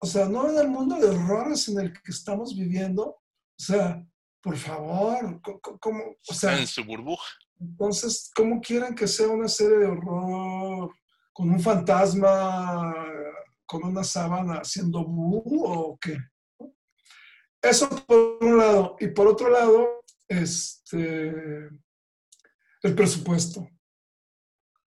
o 0.00 0.06
sea, 0.06 0.26
no 0.26 0.44
ven 0.44 0.58
el 0.58 0.68
mundo 0.68 0.96
de 0.96 1.08
horrores 1.08 1.68
en 1.68 1.80
el 1.80 1.92
que 1.92 2.10
estamos 2.10 2.56
viviendo. 2.56 3.06
O 3.06 3.62
sea, 3.62 4.04
por 4.40 4.56
favor, 4.56 5.40
¿cómo? 5.80 6.16
O 6.28 6.34
sea, 6.34 6.58
en 6.58 6.66
su 6.66 6.84
burbuja. 6.84 7.26
Entonces, 7.60 8.30
¿cómo 8.34 8.60
quieren 8.60 8.94
que 8.94 9.08
sea 9.08 9.28
una 9.28 9.48
serie 9.48 9.78
de 9.78 9.86
horror 9.86 10.94
con 11.32 11.50
un 11.50 11.60
fantasma, 11.60 12.94
con 13.66 13.84
una 13.84 14.04
sábana 14.04 14.58
haciendo 14.58 15.04
bu 15.04 15.64
o 15.66 15.98
qué? 15.98 16.16
Eso 17.60 17.88
por 18.06 18.38
un 18.40 18.58
lado. 18.58 18.96
Y 19.00 19.08
por 19.08 19.26
otro 19.26 19.50
lado, 19.50 20.04
este, 20.28 21.68
el 22.82 22.94
presupuesto. 22.94 23.68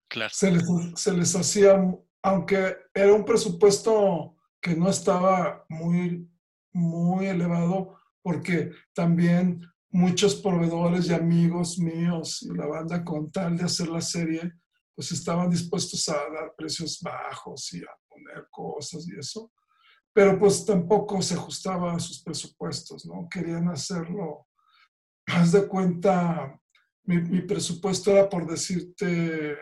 Claro. 0.07 0.33
Se 0.33 0.51
les, 0.51 0.63
se 0.95 1.13
les 1.13 1.35
hacía, 1.35 1.75
aunque 2.21 2.77
era 2.93 3.13
un 3.13 3.25
presupuesto 3.25 4.37
que 4.61 4.75
no 4.75 4.89
estaba 4.89 5.65
muy, 5.69 6.29
muy 6.71 7.27
elevado, 7.27 8.00
porque 8.21 8.71
también 8.93 9.61
muchos 9.89 10.35
proveedores 10.35 11.07
y 11.07 11.13
amigos 11.13 11.77
míos 11.79 12.41
y 12.43 12.53
la 12.55 12.65
banda 12.65 13.03
con 13.03 13.31
tal 13.31 13.57
de 13.57 13.65
hacer 13.65 13.87
la 13.87 14.01
serie, 14.01 14.53
pues 14.95 15.11
estaban 15.11 15.49
dispuestos 15.49 16.07
a 16.09 16.13
dar 16.13 16.53
precios 16.57 16.99
bajos 17.01 17.73
y 17.73 17.79
a 17.79 17.89
poner 18.09 18.47
cosas 18.49 19.07
y 19.07 19.17
eso 19.17 19.51
pero 20.13 20.37
pues 20.37 20.65
tampoco 20.65 21.21
se 21.21 21.35
ajustaba 21.35 21.93
a 21.93 21.99
sus 21.99 22.21
presupuestos, 22.21 23.05
¿no? 23.05 23.27
Querían 23.29 23.69
hacerlo, 23.69 24.47
haz 25.27 25.51
de 25.53 25.67
cuenta, 25.67 26.59
mi, 27.03 27.41
presupuesto 27.41 28.11
era 28.11 28.29
por 28.29 28.45
decirte 28.47 29.57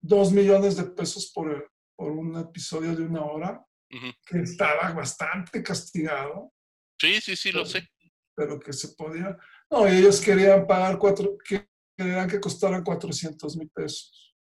dos 0.00 0.32
millones 0.32 0.76
de 0.76 0.84
pesos 0.84 1.30
por, 1.32 1.72
por 1.96 2.12
un 2.12 2.36
episodio 2.36 2.94
de 2.94 3.04
una 3.04 3.24
hora, 3.24 3.64
que 4.26 4.40
estaba 4.40 4.90
bastante 4.92 5.62
castigado. 5.62 6.52
Sí, 7.02 7.20
sí, 7.20 7.34
sí, 7.34 7.50
lo 7.50 7.66
sé. 7.66 7.88
Pero 8.36 8.60
que 8.60 8.72
se 8.72 8.94
podía. 8.94 9.36
No, 9.68 9.88
ellos 9.88 10.20
querían 10.20 10.68
pagar 10.68 10.98
cuatro, 10.98 11.36
que 11.44 11.68
querían 11.96 12.28
que 12.28 12.38
costaran 12.38 12.84
400 12.84 13.56
mil 13.56 13.68
pesos. 13.70 14.36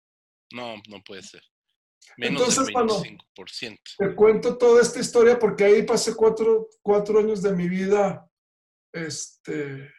No, 0.53 0.75
no 0.89 1.01
puede 1.05 1.23
ser. 1.23 1.41
Menos 2.17 2.41
Entonces, 2.41 2.67
del 2.67 2.75
25%. 2.75 3.79
te 3.97 4.15
cuento 4.17 4.59
toda 4.59 4.83
esta 4.83 4.99
historia 4.99 5.39
porque 5.39 5.63
ahí 5.63 5.85
pasé 5.85 6.17
cuatro, 6.17 6.69
cuatro 6.83 7.21
años 7.21 7.43
de 7.43 7.53
mi 7.53 7.69
vida 7.69 8.29
este, 8.93 9.93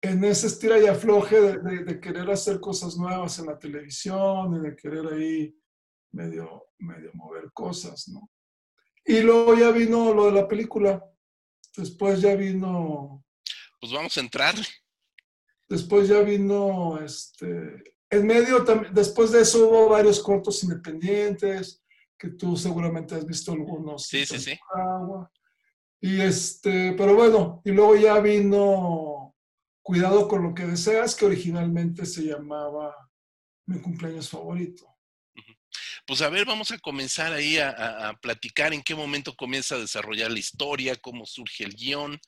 en 0.00 0.24
ese 0.24 0.46
estira 0.46 0.78
y 0.78 0.86
afloje 0.86 1.38
de, 1.38 1.84
de, 1.84 2.00
querer 2.00 2.30
hacer 2.30 2.60
cosas 2.60 2.96
nuevas 2.96 3.38
en 3.40 3.46
la 3.46 3.58
televisión 3.58 4.54
y 4.54 4.70
de 4.70 4.74
querer 4.74 5.06
ahí 5.12 5.54
medio, 6.12 6.68
medio 6.78 7.10
mover 7.12 7.52
cosas, 7.52 8.08
¿no? 8.08 8.30
Y 9.04 9.20
luego 9.20 9.54
ya 9.54 9.70
vino 9.70 10.14
lo 10.14 10.26
de 10.26 10.32
la 10.32 10.48
película. 10.48 11.04
Después 11.76 12.20
ya 12.20 12.34
vino. 12.34 13.24
Pues 13.80 13.92
vamos 13.92 14.16
a 14.16 14.20
entrar. 14.20 14.54
Después 15.68 16.08
ya 16.08 16.20
vino 16.20 16.98
este 17.02 17.96
en 18.10 18.26
medio, 18.26 18.64
después 18.92 19.32
de 19.32 19.42
eso 19.42 19.68
hubo 19.68 19.88
varios 19.88 20.20
cortos 20.20 20.62
independientes, 20.62 21.82
que 22.18 22.30
tú 22.30 22.56
seguramente 22.56 23.14
has 23.14 23.26
visto 23.26 23.52
algunos. 23.52 24.06
Sí, 24.06 24.24
sí, 24.24 24.38
sí. 24.38 24.58
Y 26.00 26.20
este, 26.20 26.92
pero 26.92 27.14
bueno, 27.14 27.62
y 27.64 27.72
luego 27.72 27.96
ya 27.96 28.18
vino 28.20 29.34
Cuidado 29.82 30.26
con 30.26 30.42
lo 30.42 30.52
que 30.52 30.66
deseas, 30.66 31.14
que 31.14 31.26
originalmente 31.26 32.06
se 32.06 32.22
llamaba 32.22 32.92
Mi 33.66 33.78
cumpleaños 33.78 34.28
favorito. 34.28 34.95
Pues 36.06 36.22
a 36.22 36.28
ver, 36.28 36.46
vamos 36.46 36.70
a 36.70 36.78
comenzar 36.78 37.32
ahí 37.32 37.58
a, 37.58 38.16
platicar 38.22 38.72
en 38.72 38.82
qué 38.82 38.94
momento 38.94 39.34
comienza 39.34 39.74
a 39.74 39.80
desarrollar 39.80 40.30
la 40.30 40.38
historia, 40.38 40.94
cómo 40.94 41.26
surge 41.26 41.64
el 41.64 41.74
guion, 41.74 42.20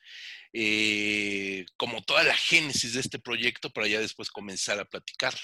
eh, 0.53 1.65
como 1.77 2.03
toda 2.03 2.25
la 2.25 2.35
génesis 2.35 2.95
de 2.95 3.01
este 3.01 3.21
proyecto, 3.21 3.71
para 3.71 3.87
ya 3.87 4.01
después 4.01 4.31
comenzar 4.31 4.81
a 4.81 4.85
platicarla. 4.85 5.41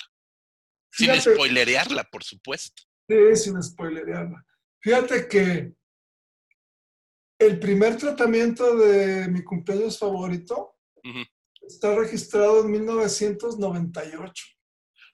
Sin 0.91 1.15
spoilerearla, 1.21 2.05
por 2.05 2.25
supuesto. 2.25 2.83
Sí, 3.09 3.37
sin 3.37 3.63
spoilerearla. 3.63 4.45
Fíjate 4.81 5.29
que 5.29 5.73
el 7.39 7.61
primer 7.61 7.97
tratamiento 7.97 8.77
de 8.77 9.29
mi 9.29 9.45
cumpleaños 9.45 9.99
favorito 9.99 10.77
está 11.63 11.95
registrado 11.95 12.65
en 12.65 12.73
1998. 12.73 14.45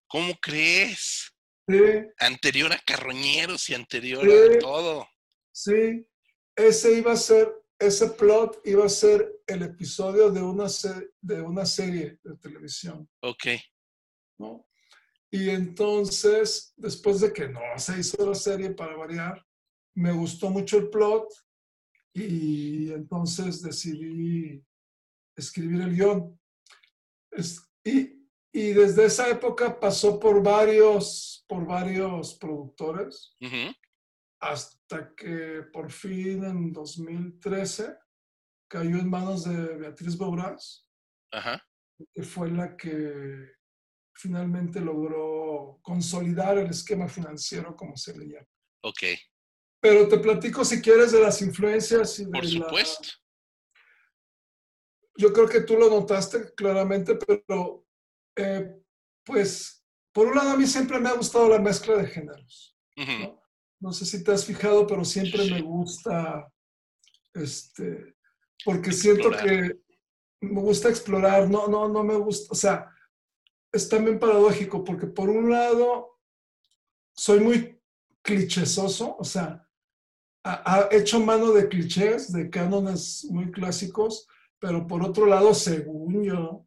¿Cómo 0.07 0.35
crees? 0.41 1.33
Sí. 1.71 2.09
Anterior 2.19 2.73
a 2.73 2.79
Carroñeros 2.79 3.69
y 3.71 3.75
anterior 3.75 4.25
a 4.25 4.59
todo. 4.59 5.09
Sí, 5.53 6.07
ese 6.57 6.99
iba 6.99 7.13
a 7.13 7.17
ser, 7.17 7.53
ese 7.79 8.09
plot 8.11 8.61
iba 8.65 8.85
a 8.85 8.89
ser 8.89 9.41
el 9.47 9.63
episodio 9.63 10.31
de 10.31 10.43
una, 10.43 10.67
de 11.21 11.41
una 11.43 11.67
serie 11.67 12.19
de 12.23 12.37
televisión. 12.37 13.09
Ok. 13.21 13.47
¿no? 14.39 14.67
Y 15.31 15.51
entonces, 15.51 16.73
después 16.77 17.21
de 17.21 17.33
que 17.33 17.49
no 17.49 17.61
se 17.77 18.01
hizo 18.01 18.27
la 18.27 18.35
serie 18.35 18.71
para 18.71 18.97
variar, 18.97 19.45
me 19.95 20.13
gustó 20.13 20.51
mucho 20.51 20.79
el 20.79 20.91
plot 20.91 21.33
y 22.13 22.93
entonces 22.93 23.63
decidí 23.63 24.65
escribir 25.37 25.83
el 25.83 25.95
guion. 25.95 26.41
y, 27.85 28.20
y, 28.53 28.73
desde 28.73 29.05
esa 29.07 29.29
época 29.29 29.79
pasó 29.79 30.19
por 30.19 30.43
varios, 30.43 31.45
por 31.49 31.67
varios 31.67 32.35
productores 32.35 33.37
hasta 34.41 35.15
que 35.15 35.65
por 35.73 35.91
fin 35.91 36.45
en 36.45 36.73
2013 36.73 37.95
cayó 38.69 38.99
en 38.99 39.11
manos 39.11 39.45
de 39.45 39.77
Beatriz 39.77 40.17
Bauraz, 40.17 40.87
que 42.15 42.23
fue 42.23 42.51
la 42.51 42.77
que 42.77 43.53
finalmente 44.15 44.81
logró 44.81 45.79
consolidar 45.83 46.59
el 46.59 46.71
esquema 46.71 47.09
financiero, 47.09 47.77
como 47.77 47.97
se 47.97 48.17
le 48.17 48.27
llama. 48.27 48.49
Ok. 48.83 49.03
Pero 49.81 50.09
te 50.09 50.19
platico 50.19 50.65
si 50.65 50.81
quieres 50.81 51.13
de 51.13 51.21
las 51.21 51.41
influencias. 51.43 52.19
Y 52.19 52.27
Por 52.27 52.47
supuesto. 52.47 53.09
Yo 55.17 55.33
creo 55.33 55.49
que 55.49 55.63
tú 55.63 55.77
lo 55.77 55.91
notaste 55.91 56.55
claramente, 56.55 57.17
pero 57.17 57.87
Eh, 58.41 58.83
pues, 59.25 59.85
por 60.13 60.29
un 60.29 60.35
lado, 60.35 60.51
a 60.51 60.57
mí 60.57 60.67
siempre 60.67 60.99
me 60.99 61.09
ha 61.09 61.15
gustado 61.15 61.49
la 61.49 61.59
mezcla 61.59 61.97
de 61.97 62.07
géneros. 62.07 62.77
¿no? 63.81 63.93
sé 63.93 64.05
si 64.05 64.23
te 64.23 64.33
has 64.33 64.45
fijado, 64.45 64.87
pero 64.87 65.05
siempre 65.05 65.51
me 65.51 65.63
gusta, 65.63 66.53
este, 67.33 68.15
porque 68.65 68.93
siento 68.93 69.31
que 69.31 69.81
me 70.43 70.61
gusta 70.61 70.89
explorar, 70.89 71.49
no, 71.49 71.67
no, 71.69 71.89
no 71.89 72.03
me 72.03 72.17
gusta, 72.17 72.49
o 72.51 72.55
sea, 72.55 72.95
es 73.73 73.89
también 73.89 74.19
paradójico, 74.19 74.85
porque 74.85 75.07
por 75.07 75.31
un 75.31 75.51
lado, 75.51 76.19
soy 77.15 77.41
muy 77.41 77.81
clichésoso, 78.23 79.17
o 79.19 79.25
sea, 79.25 79.67
ha, 80.45 80.89
hecho 80.91 81.21
mano 81.21 81.53
de 81.53 81.69
clichés, 81.69 82.33
de 82.33 82.51
cánones 82.51 83.27
muy 83.31 83.51
clásicos, 83.51 84.27
pero 84.59 84.87
por 84.87 85.03
otro 85.03 85.27
lado, 85.27 85.55
según 85.55 86.23
yo, 86.23 86.67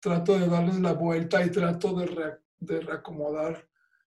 trato 0.00 0.38
de 0.38 0.48
darles 0.48 0.78
la 0.80 0.92
vuelta 0.92 1.44
y 1.44 1.50
trato 1.50 1.94
de, 1.94 2.38
de 2.60 2.80
reacomodar 2.80 3.68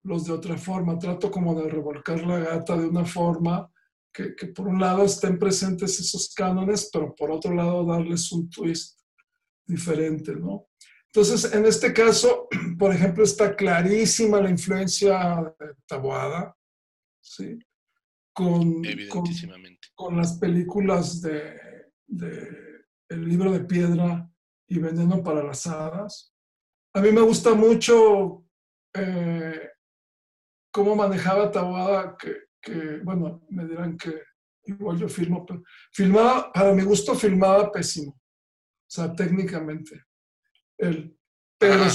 los 0.04 0.26
de 0.26 0.34
otra 0.34 0.58
forma, 0.58 1.00
trato 1.00 1.32
como 1.32 1.56
de 1.62 1.69
revolcar 1.69 2.22
la 2.26 2.39
gata 2.39 2.76
de 2.78 2.88
una 2.88 3.06
forma 3.06 3.72
que, 4.12 4.36
que, 4.36 4.48
por 4.48 4.67
un 4.67 4.80
lado 4.80 5.04
estén 5.06 5.39
presentes 5.39 6.00
esos 6.00 6.34
cánones, 6.34 6.89
pero 6.91 7.15
por 7.15 7.32
otro 7.32 7.54
lado 7.54 7.86
darles 7.86 8.32
un 8.32 8.50
twist 8.50 9.00
diferente, 9.65 10.36
¿no? 10.36 10.67
Entonces, 11.15 11.54
en 11.54 11.65
este 11.65 11.93
caso, 11.93 12.48
por 12.78 12.93
ejemplo, 12.93 13.24
está 13.24 13.56
clarísima 13.56 14.41
la 14.41 14.50
influencia 14.50 15.54
de 15.60 15.76
Taboada, 15.86 16.56
¿sí? 17.22 17.60
Con, 18.34 18.82
con, 19.96 20.17
las 20.17 20.39
películas 20.39 21.22
de, 21.22 21.56
El 23.08 23.30
libro 23.30 23.52
de 23.52 23.60
piedra 23.60 24.28
y 24.76 24.80
Veneno 24.80 25.24
para 25.24 25.44
las 25.44 25.68
hadas. 25.68 26.34
A 26.94 27.02
mí 27.02 27.12
me 27.12 27.22
gusta 27.22 27.54
mucho 27.54 28.46
eh, 28.94 29.70
cómo 30.72 30.96
manejaba 30.96 31.52
Taboada, 31.52 32.18
que, 32.18 32.36
que, 32.62 33.00
bueno, 33.04 33.46
me 33.50 33.66
dirán 33.66 33.98
que 33.98 34.22
igual 34.66 34.98
yo 34.98 35.10
filmo, 35.10 35.46
pero 35.46 35.64
filmaba, 35.92 36.52
para 36.52 36.74
mi 36.74 36.84
gusto 36.84 37.16
filmaba 37.16 37.72
pésimo, 37.72 38.12
o 38.12 38.88
sea, 38.88 39.14
técnicamente 39.14 40.06
pero, 41.58 41.86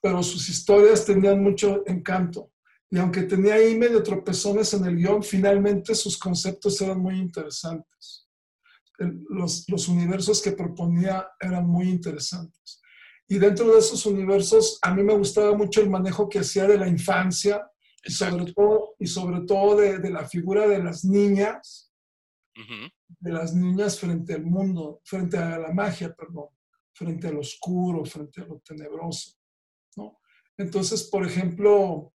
pero 0.00 0.22
sus 0.22 0.48
historias 0.48 1.04
tenían 1.04 1.42
mucho 1.42 1.82
encanto. 1.86 2.52
Y 2.90 2.98
aunque 2.98 3.22
tenía 3.22 3.54
ahí 3.54 3.76
medio 3.76 4.02
tropezones 4.02 4.72
en 4.74 4.84
el 4.84 4.96
guion, 4.96 5.22
finalmente 5.22 5.94
sus 5.94 6.18
conceptos 6.18 6.80
eran 6.80 7.00
muy 7.00 7.18
interesantes. 7.18 8.23
Los, 8.98 9.68
los 9.68 9.88
universos 9.88 10.40
que 10.42 10.52
proponía 10.52 11.28
eran 11.40 11.66
muy 11.66 11.88
interesantes. 11.88 12.80
Y 13.26 13.38
dentro 13.38 13.72
de 13.72 13.78
esos 13.78 14.04
universos, 14.06 14.78
a 14.82 14.94
mí 14.94 15.02
me 15.02 15.16
gustaba 15.16 15.56
mucho 15.56 15.80
el 15.80 15.90
manejo 15.90 16.28
que 16.28 16.40
hacía 16.40 16.66
de 16.66 16.78
la 16.78 16.88
infancia 16.88 17.66
y 18.04 18.12
sobre 18.12 18.52
todo, 18.52 18.94
y 18.98 19.06
sobre 19.06 19.40
todo 19.46 19.76
de, 19.76 19.98
de, 19.98 20.10
la 20.10 20.28
figura 20.28 20.68
de 20.68 20.82
las 20.82 21.04
niñas, 21.04 21.90
de 23.18 23.32
las 23.32 23.54
niñas 23.54 23.98
frente 23.98 24.34
al 24.34 24.44
mundo, 24.44 25.00
frente 25.04 25.38
a 25.38 25.58
la 25.58 25.72
magia, 25.72 26.14
perdón 26.14 26.48
frente 26.94 27.26
al 27.26 27.38
oscuro, 27.38 28.04
frente 28.04 28.40
a 28.40 28.46
lo 28.46 28.60
tenebroso. 28.60 29.32
¿no? 29.96 30.20
Entonces, 30.56 31.04
por 31.04 31.26
ejemplo, 31.26 32.14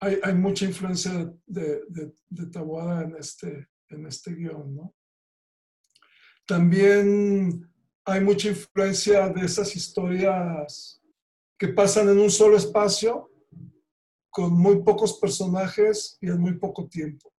hay, 0.00 0.18
hay 0.22 0.34
mucha 0.34 0.66
influencia 0.66 1.12
de, 1.46 1.82
de, 1.88 2.12
de, 2.28 2.46
Tabuada 2.46 3.02
en 3.02 3.16
este, 3.16 3.68
en 3.88 4.06
este 4.06 4.34
guion. 4.34 4.74
¿no? 4.74 4.94
También 6.46 7.68
hay 8.04 8.20
mucha 8.20 8.48
influencia 8.48 9.28
de 9.28 9.44
esas 9.44 9.74
historias 9.74 11.02
que 11.58 11.68
pasan 11.68 12.08
en 12.08 12.18
un 12.18 12.30
solo 12.30 12.56
espacio, 12.56 13.30
con 14.30 14.52
muy 14.52 14.82
pocos 14.82 15.18
personajes 15.18 16.18
y 16.20 16.28
en 16.28 16.38
muy 16.38 16.58
poco 16.58 16.86
tiempo. 16.88 17.32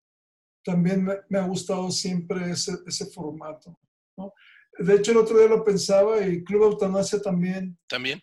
También 0.63 1.03
me, 1.03 1.15
me 1.29 1.39
ha 1.39 1.47
gustado 1.47 1.89
siempre 1.91 2.51
ese, 2.51 2.73
ese 2.85 3.05
formato. 3.05 3.79
¿no? 4.17 4.33
De 4.79 4.95
hecho, 4.95 5.11
el 5.11 5.17
otro 5.17 5.37
día 5.37 5.47
lo 5.47 5.63
pensaba 5.63 6.25
y 6.25 6.43
Club 6.43 6.63
Eutanasia 6.63 7.21
también. 7.21 7.77
También. 7.87 8.21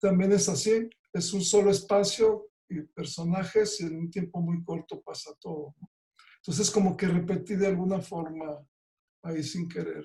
También 0.00 0.32
es 0.32 0.48
así. 0.48 0.88
Es 1.12 1.32
un 1.32 1.42
solo 1.42 1.70
espacio 1.70 2.48
y 2.68 2.80
personajes 2.82 3.80
y 3.80 3.84
en 3.84 3.98
un 3.98 4.10
tiempo 4.10 4.40
muy 4.40 4.64
corto 4.64 5.00
pasa 5.02 5.32
todo. 5.40 5.74
Entonces, 6.38 6.70
como 6.70 6.96
que 6.96 7.06
repetí 7.06 7.54
de 7.54 7.68
alguna 7.68 8.00
forma 8.00 8.66
ahí 9.22 9.42
sin 9.42 9.68
querer. 9.68 10.04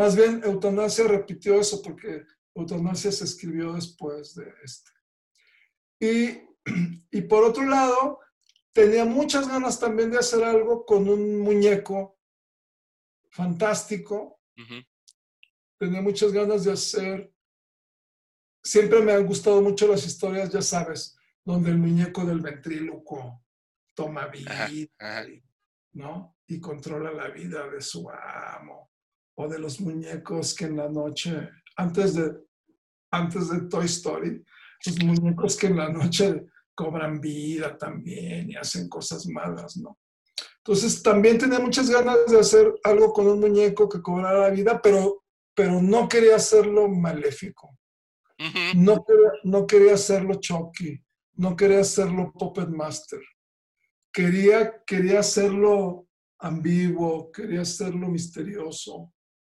Más 0.00 0.16
bien, 0.16 0.40
Eutanasia 0.42 1.06
repitió 1.06 1.60
eso 1.60 1.82
porque 1.82 2.24
Eutanasia 2.54 3.12
se 3.12 3.24
escribió 3.24 3.74
después 3.74 4.34
de 4.34 4.50
este. 4.64 4.90
Y, 6.00 6.40
y 7.10 7.20
por 7.20 7.44
otro 7.44 7.64
lado, 7.66 8.18
tenía 8.72 9.04
muchas 9.04 9.46
ganas 9.46 9.78
también 9.78 10.10
de 10.10 10.16
hacer 10.16 10.42
algo 10.42 10.86
con 10.86 11.06
un 11.06 11.40
muñeco 11.40 12.18
fantástico, 13.28 14.40
tenía 15.76 16.00
muchas 16.00 16.32
ganas 16.32 16.64
de 16.64 16.72
hacer. 16.72 17.34
Siempre 18.62 19.02
me 19.02 19.12
han 19.12 19.26
gustado 19.26 19.60
mucho 19.60 19.86
las 19.86 20.06
historias, 20.06 20.50
ya 20.50 20.62
sabes, 20.62 21.14
donde 21.44 21.72
el 21.72 21.76
muñeco 21.76 22.24
del 22.24 22.40
ventríloco 22.40 23.44
toma 23.94 24.28
vida, 24.28 24.66
¿no? 25.92 26.38
Y 26.46 26.58
controla 26.58 27.12
la 27.12 27.28
vida 27.28 27.68
de 27.68 27.82
su 27.82 28.08
amo. 28.08 28.90
O 29.40 29.48
de 29.48 29.58
los 29.58 29.80
muñecos 29.80 30.54
que 30.54 30.66
en 30.66 30.76
la 30.76 30.88
noche, 30.88 31.48
antes 31.76 32.14
de, 32.14 32.32
antes 33.10 33.48
de 33.48 33.62
Toy 33.68 33.86
Story, 33.86 34.44
los 34.86 35.04
muñecos 35.04 35.56
que 35.56 35.68
en 35.68 35.76
la 35.76 35.88
noche 35.88 36.46
cobran 36.74 37.20
vida 37.20 37.76
también 37.78 38.50
y 38.50 38.56
hacen 38.56 38.88
cosas 38.88 39.26
malas, 39.26 39.76
¿no? 39.78 39.98
Entonces 40.58 41.02
también 41.02 41.38
tenía 41.38 41.58
muchas 41.58 41.88
ganas 41.88 42.26
de 42.28 42.38
hacer 42.38 42.72
algo 42.84 43.12
con 43.12 43.26
un 43.28 43.40
muñeco 43.40 43.88
que 43.88 44.02
cobrara 44.02 44.50
vida, 44.50 44.80
pero 44.82 45.20
pero 45.54 45.82
no 45.82 46.08
quería 46.08 46.36
hacerlo 46.36 46.88
maléfico. 46.88 47.76
no, 48.74 49.04
quería, 49.04 49.30
no 49.44 49.66
quería 49.66 49.94
hacerlo 49.94 50.34
Chucky, 50.34 50.98
no 51.34 51.54
quería 51.56 51.80
hacerlo 51.80 52.32
Puppet 52.32 52.68
Master. 52.68 53.20
Quería, 54.12 54.82
quería 54.86 55.20
hacerlo 55.20 56.06
ambiguo, 56.38 57.30
quería 57.30 57.60
hacerlo 57.60 58.08
misterioso, 58.08 59.12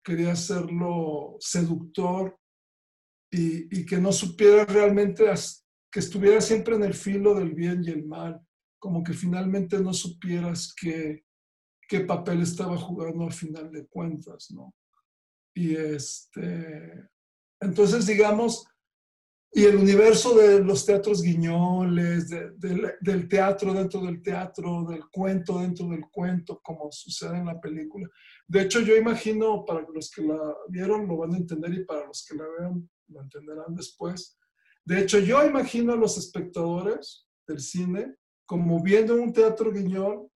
quería 0.04 0.34
hacerlo 0.34 1.38
seductor 1.40 2.38
y, 3.32 3.80
y 3.80 3.86
que 3.86 3.98
no 3.98 4.12
supiera 4.12 4.66
realmente, 4.66 5.26
que 5.92 6.00
estuviera 6.00 6.42
siempre 6.42 6.76
en 6.76 6.84
el 6.84 6.94
filo 6.94 7.34
del 7.36 7.54
bien 7.54 7.84
y 7.84 7.90
el 7.90 8.06
mal, 8.06 8.42
como 8.80 9.04
que 9.04 9.14
finalmente 9.14 9.80
no 9.80 9.94
supieras 9.94 10.74
qué, 10.74 11.24
qué 11.88 12.02
papel 12.02 12.42
estaba 12.42 12.78
jugando 12.78 13.26
al 13.26 13.34
final 13.34 13.72
de 13.72 13.86
cuentas, 13.88 14.50
¿no? 14.52 14.74
Y 15.54 15.76
este, 15.76 17.10
entonces, 17.60 18.08
digamos, 18.08 18.66
y 19.54 19.66
el 19.66 19.76
universo 19.76 20.34
de 20.38 20.64
los 20.64 20.86
teatros 20.86 21.22
guiñoles, 21.22 22.30
del 22.30 23.28
teatro 23.28 23.74
dentro 23.74 24.02
del 24.02 24.22
teatro, 24.22 24.86
del 24.86 25.04
cuento 25.12 25.60
dentro 25.60 25.90
del 25.90 26.06
cuento, 26.10 26.62
como 26.64 26.90
sucede 26.90 27.38
en 27.38 27.48
la 27.48 27.60
película. 27.60 28.08
De 28.52 28.64
hecho, 28.64 28.82
yo 28.82 28.98
imagino, 28.98 29.64
para 29.64 29.88
los 29.94 30.12
que 30.12 30.24
la 30.24 30.38
vieron 30.68 31.08
lo 31.08 31.16
van 31.16 31.34
a 31.34 31.38
entender 31.38 31.74
y 31.74 31.86
para 31.86 32.06
los 32.06 32.26
que 32.28 32.36
la 32.36 32.46
vean 32.60 32.90
lo 33.08 33.22
entenderán 33.22 33.74
después. 33.74 34.38
De 34.84 35.00
hecho, 35.00 35.20
yo 35.20 35.46
imagino 35.46 35.94
a 35.94 35.96
los 35.96 36.18
espectadores 36.18 37.28
del 37.48 37.62
cine 37.62 38.18
como 38.46 38.84
viendo 38.84 39.16
un 39.16 39.32
teatro 39.32 39.72
guiñol 39.72 40.28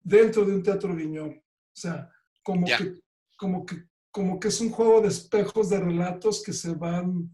dentro 0.00 0.44
de 0.44 0.56
un 0.56 0.62
teatro 0.64 0.96
guiñol. 0.96 1.36
O 1.38 1.80
sea, 1.80 2.10
como, 2.42 2.66
que, 2.66 2.94
como 3.36 3.64
que 3.64 3.86
como 4.10 4.40
que 4.40 4.48
es 4.48 4.60
un 4.60 4.70
juego 4.70 5.00
de 5.00 5.08
espejos 5.08 5.70
de 5.70 5.78
relatos 5.78 6.42
que 6.42 6.52
se 6.52 6.74
van, 6.74 7.32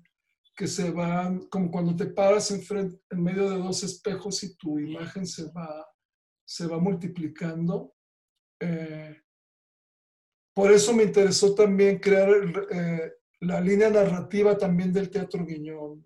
que 0.55 0.66
se 0.66 0.91
van, 0.91 1.41
como 1.49 1.70
cuando 1.70 1.97
te 1.97 2.05
paras 2.05 2.51
en, 2.51 2.61
frente, 2.61 3.01
en 3.09 3.22
medio 3.22 3.49
de 3.49 3.57
dos 3.57 3.83
espejos 3.83 4.43
y 4.43 4.55
tu 4.59 4.79
imagen 4.79 5.24
se 5.24 5.51
va, 5.53 5.87
se 6.45 6.66
va 6.66 6.79
multiplicando. 6.79 7.95
Eh, 8.61 9.16
por 10.59 10.73
eso 10.73 10.93
me 10.93 11.05
interesó 11.05 11.55
también 11.55 12.01
crear 12.01 12.29
eh, 12.73 13.13
la 13.43 13.61
línea 13.61 13.91
narrativa 13.91 14.59
también 14.59 14.93
del 14.93 15.09
teatro 15.09 15.47
guiñón. 15.47 16.05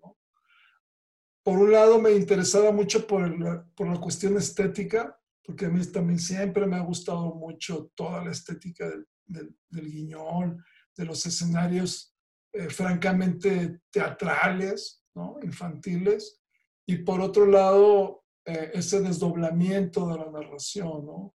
Por 1.41 1.57
un 1.57 1.71
lado 1.71 1.99
me 1.99 2.11
interesaba 2.11 2.71
mucho 2.71 3.07
por, 3.07 3.67
por 3.73 3.87
la 3.87 3.99
cuestión 3.99 4.37
estética, 4.37 5.19
porque 5.43 5.65
a 5.65 5.69
mí 5.69 5.83
también 5.87 6.19
siempre 6.19 6.67
me 6.67 6.75
ha 6.75 6.81
gustado 6.81 7.33
mucho 7.33 7.89
toda 7.95 8.23
la 8.23 8.29
estética 8.29 8.87
del, 8.87 9.57
del, 9.71 9.91
guiñón, 9.91 10.63
de 10.95 11.05
los 11.05 11.25
escenarios 11.25 12.15
eh, 12.51 12.69
francamente 12.69 13.79
teatrales, 13.89 15.03
¿no? 15.15 15.39
infantiles, 15.41 16.43
y 16.85 16.97
por 16.97 17.21
otro 17.21 17.47
lado, 17.47 18.23
eh, 18.45 18.69
ese 18.75 19.01
desdoblamiento 19.01 20.09
de 20.09 20.19
la 20.19 20.29
narración, 20.29 21.07
¿no? 21.07 21.33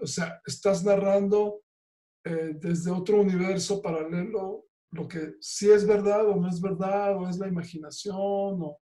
O 0.00 0.06
sea, 0.08 0.42
estás 0.44 0.82
narrando 0.82 1.62
eh, 2.28 2.52
desde 2.54 2.90
otro 2.90 3.20
universo 3.20 3.80
paralelo 3.80 4.68
lo 4.90 5.06
que 5.06 5.34
sí 5.40 5.70
es 5.70 5.86
verdad 5.86 6.26
o 6.28 6.36
no 6.36 6.48
es 6.48 6.60
verdad, 6.60 7.16
o 7.16 7.28
es 7.28 7.38
la 7.38 7.48
imaginación, 7.48 8.16
o, 8.62 8.80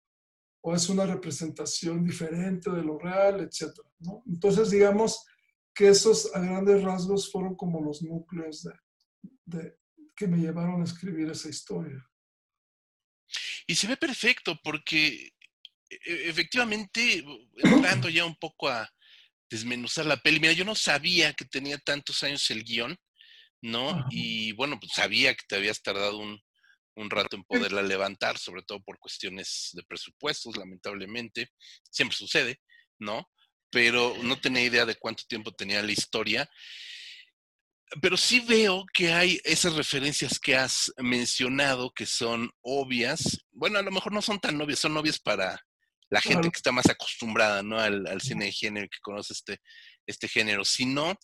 o 0.62 0.74
es 0.74 0.88
una 0.88 1.06
representación 1.06 2.04
diferente 2.04 2.70
de 2.70 2.82
lo 2.82 2.98
real, 2.98 3.40
etc. 3.40 3.78
¿no? 4.00 4.22
Entonces, 4.26 4.70
digamos 4.70 5.24
que 5.74 5.88
esos 5.88 6.34
a 6.34 6.40
grandes 6.40 6.82
rasgos 6.82 7.30
fueron 7.30 7.56
como 7.56 7.82
los 7.82 8.02
núcleos 8.02 8.62
de, 8.62 8.72
de, 9.46 9.78
que 10.14 10.26
me 10.26 10.38
llevaron 10.38 10.80
a 10.80 10.84
escribir 10.84 11.30
esa 11.30 11.48
historia. 11.48 12.02
Y 13.66 13.74
se 13.74 13.86
ve 13.86 13.96
perfecto 13.96 14.58
porque 14.62 15.32
e, 15.88 15.98
e, 16.06 16.28
efectivamente, 16.28 17.24
entrando 17.56 18.08
ya 18.08 18.24
un 18.24 18.36
poco 18.36 18.68
a 18.68 18.88
desmenuzar 19.50 20.06
la 20.06 20.16
peli, 20.16 20.38
mira, 20.38 20.52
yo 20.52 20.64
no 20.64 20.74
sabía 20.74 21.32
que 21.32 21.44
tenía 21.44 21.78
tantos 21.78 22.22
años 22.22 22.50
el 22.50 22.62
guion, 22.62 22.96
¿no? 23.64 24.04
Y 24.10 24.52
bueno, 24.52 24.78
pues 24.78 24.92
sabía 24.92 25.34
que 25.34 25.44
te 25.48 25.56
habías 25.56 25.80
tardado 25.80 26.18
un, 26.18 26.38
un 26.96 27.08
rato 27.08 27.34
en 27.34 27.44
poderla 27.44 27.80
levantar, 27.80 28.36
sobre 28.36 28.62
todo 28.62 28.82
por 28.82 28.98
cuestiones 28.98 29.70
de 29.72 29.82
presupuestos, 29.84 30.56
lamentablemente. 30.58 31.48
Siempre 31.90 32.16
sucede, 32.16 32.60
¿no? 32.98 33.26
Pero 33.70 34.14
no 34.22 34.38
tenía 34.38 34.64
idea 34.64 34.84
de 34.84 34.96
cuánto 34.96 35.24
tiempo 35.26 35.50
tenía 35.50 35.82
la 35.82 35.92
historia. 35.92 36.48
Pero 38.02 38.18
sí 38.18 38.40
veo 38.40 38.84
que 38.92 39.14
hay 39.14 39.40
esas 39.44 39.74
referencias 39.74 40.38
que 40.38 40.56
has 40.56 40.92
mencionado 40.98 41.90
que 41.94 42.04
son 42.04 42.50
obvias. 42.60 43.46
Bueno, 43.50 43.78
a 43.78 43.82
lo 43.82 43.90
mejor 43.90 44.12
no 44.12 44.20
son 44.20 44.40
tan 44.40 44.60
obvias, 44.60 44.80
son 44.80 44.96
obvias 44.96 45.18
para 45.18 45.58
la 46.10 46.20
gente 46.20 46.50
que 46.50 46.58
está 46.58 46.70
más 46.70 46.88
acostumbrada 46.90 47.62
¿no? 47.62 47.78
al, 47.80 48.06
al 48.06 48.20
cine 48.20 48.46
de 48.46 48.52
género, 48.52 48.88
que 48.90 48.98
conoce 49.00 49.32
este, 49.32 49.58
este 50.06 50.28
género. 50.28 50.66
Si 50.66 50.84
no, 50.84 51.14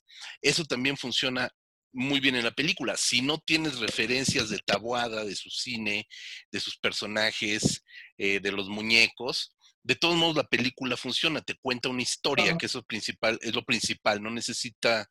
eso 0.40 0.64
también 0.64 0.96
funciona 0.96 1.50
muy 1.92 2.20
bien 2.20 2.36
en 2.36 2.44
la 2.44 2.50
película. 2.50 2.96
Si 2.96 3.22
no 3.22 3.38
tienes 3.38 3.78
referencias 3.78 4.48
de 4.48 4.58
Tabuada, 4.58 5.24
de 5.24 5.34
su 5.34 5.50
cine, 5.50 6.08
de 6.50 6.60
sus 6.60 6.78
personajes, 6.78 7.84
eh, 8.18 8.40
de 8.40 8.52
los 8.52 8.68
muñecos, 8.68 9.56
de 9.82 9.96
todos 9.96 10.16
modos 10.16 10.36
la 10.36 10.44
película 10.44 10.96
funciona, 10.96 11.40
te 11.40 11.54
cuenta 11.54 11.88
una 11.88 12.02
historia, 12.02 12.56
que 12.58 12.66
eso 12.66 12.82
principal, 12.82 13.38
es 13.40 13.54
lo 13.54 13.64
principal, 13.64 14.22
no 14.22 14.30
necesita, 14.30 15.10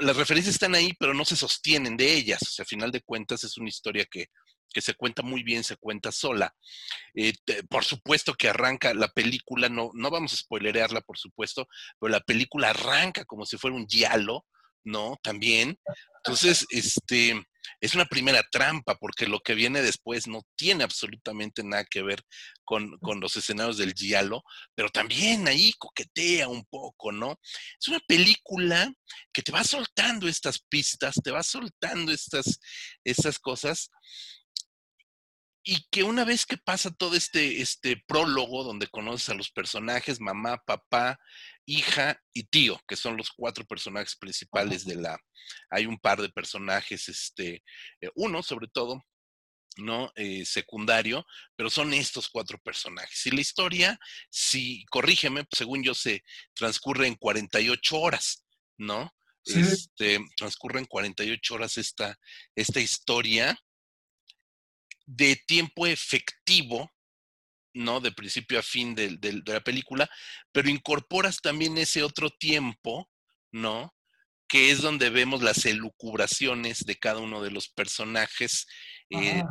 las 0.00 0.16
referencias 0.16 0.56
están 0.56 0.74
ahí, 0.74 0.92
pero 0.98 1.14
no 1.14 1.24
se 1.24 1.36
sostienen 1.36 1.96
de 1.96 2.12
ellas, 2.12 2.42
o 2.42 2.50
sea, 2.50 2.64
a 2.64 2.66
final 2.66 2.90
de 2.90 3.02
cuentas 3.02 3.44
es 3.44 3.56
una 3.58 3.68
historia 3.68 4.04
que, 4.10 4.26
que 4.72 4.80
se 4.80 4.94
cuenta 4.94 5.22
muy 5.22 5.42
bien, 5.42 5.62
se 5.62 5.76
cuenta 5.76 6.10
sola. 6.10 6.52
Eh, 7.14 7.34
por 7.68 7.84
supuesto 7.84 8.34
que 8.34 8.48
arranca 8.48 8.92
la 8.94 9.08
película, 9.08 9.68
no, 9.68 9.90
no 9.94 10.10
vamos 10.10 10.32
a 10.32 10.36
spoilerearla, 10.36 11.02
por 11.02 11.18
supuesto, 11.18 11.68
pero 12.00 12.10
la 12.10 12.20
película 12.20 12.70
arranca 12.70 13.24
como 13.24 13.46
si 13.46 13.56
fuera 13.56 13.76
un 13.76 13.86
diálogo, 13.86 14.46
¿no? 14.84 15.16
También. 15.22 15.78
Entonces, 16.24 16.66
este, 16.70 17.42
es 17.80 17.94
una 17.94 18.04
primera 18.04 18.42
trampa 18.50 18.94
porque 18.94 19.26
lo 19.26 19.40
que 19.40 19.54
viene 19.54 19.82
después 19.82 20.28
no 20.28 20.42
tiene 20.56 20.84
absolutamente 20.84 21.64
nada 21.64 21.84
que 21.84 22.02
ver 22.02 22.22
con, 22.64 22.98
los 23.20 23.36
escenarios 23.36 23.76
del 23.76 23.92
giallo, 23.92 24.42
pero 24.74 24.88
también 24.88 25.46
ahí 25.48 25.72
coquetea 25.78 26.48
un 26.48 26.64
poco, 26.64 27.12
¿no? 27.12 27.38
Es 27.80 27.88
una 27.88 28.00
película 28.06 28.92
que 29.32 29.42
te 29.42 29.52
va 29.52 29.64
soltando 29.64 30.28
estas 30.28 30.60
pistas, 30.68 31.16
te 31.22 31.30
va 31.30 31.42
soltando 31.42 32.12
estas, 32.12 32.60
estas 33.04 33.38
cosas 33.38 33.90
y 35.64 35.86
que 35.90 36.02
una 36.02 36.24
vez 36.24 36.44
que 36.44 36.56
pasa 36.56 36.90
todo 36.90 37.14
este, 37.14 37.60
este 37.60 37.96
prólogo 37.96 38.64
donde 38.64 38.88
conoces 38.88 39.28
a 39.28 39.34
los 39.34 39.50
personajes, 39.50 40.20
mamá, 40.20 40.62
papá, 40.64 41.20
hija 41.66 42.20
y 42.32 42.44
tío, 42.44 42.80
que 42.88 42.96
son 42.96 43.16
los 43.16 43.30
cuatro 43.30 43.64
personajes 43.64 44.16
principales 44.16 44.84
de 44.84 44.96
la... 44.96 45.18
Hay 45.70 45.86
un 45.86 45.98
par 45.98 46.20
de 46.20 46.28
personajes, 46.30 47.08
este, 47.08 47.62
eh, 48.00 48.10
uno 48.16 48.42
sobre 48.42 48.66
todo, 48.66 49.04
¿no? 49.76 50.10
Eh, 50.16 50.44
secundario, 50.44 51.24
pero 51.56 51.70
son 51.70 51.94
estos 51.94 52.28
cuatro 52.28 52.58
personajes. 52.58 53.24
Y 53.26 53.30
la 53.30 53.40
historia, 53.40 53.98
si, 54.30 54.84
corrígeme, 54.86 55.46
según 55.52 55.84
yo, 55.84 55.94
se 55.94 56.24
transcurre 56.54 57.06
en 57.06 57.14
48 57.14 57.98
horas, 57.98 58.44
¿no? 58.76 59.14
Este, 59.44 60.20
transcurre 60.36 60.78
en 60.78 60.86
48 60.86 61.54
horas 61.54 61.76
esta, 61.76 62.16
esta 62.54 62.80
historia 62.80 63.58
de 65.16 65.36
tiempo 65.36 65.86
efectivo, 65.86 66.90
¿no? 67.74 68.00
De 68.00 68.12
principio 68.12 68.58
a 68.58 68.62
fin 68.62 68.94
de, 68.94 69.18
la 69.46 69.60
película, 69.60 70.08
pero 70.52 70.68
incorporas 70.68 71.38
también 71.40 71.76
ese 71.78 72.02
otro 72.02 72.30
tiempo, 72.30 73.10
¿no? 73.50 73.94
Que 74.48 74.70
es 74.70 74.80
donde 74.80 75.10
vemos 75.10 75.42
las 75.42 75.64
elucubraciones 75.66 76.80
de 76.80 76.96
cada 76.96 77.20
uno 77.20 77.42
de 77.42 77.50
los 77.50 77.68
personajes. 77.68 78.66
Eh, 79.10 79.42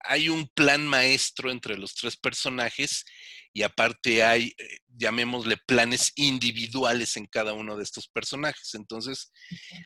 hay 0.00 0.28
un 0.28 0.48
plan 0.54 0.86
maestro 0.86 1.50
entre 1.50 1.76
los 1.76 1.94
tres 1.94 2.16
personajes 2.16 3.04
y 3.52 3.62
aparte 3.62 4.22
hay, 4.22 4.54
eh, 4.58 4.78
llamémosle, 4.88 5.56
planes 5.66 6.12
individuales 6.16 7.16
en 7.16 7.26
cada 7.26 7.52
uno 7.52 7.76
de 7.76 7.82
estos 7.84 8.08
personajes. 8.08 8.74
Entonces, 8.74 9.32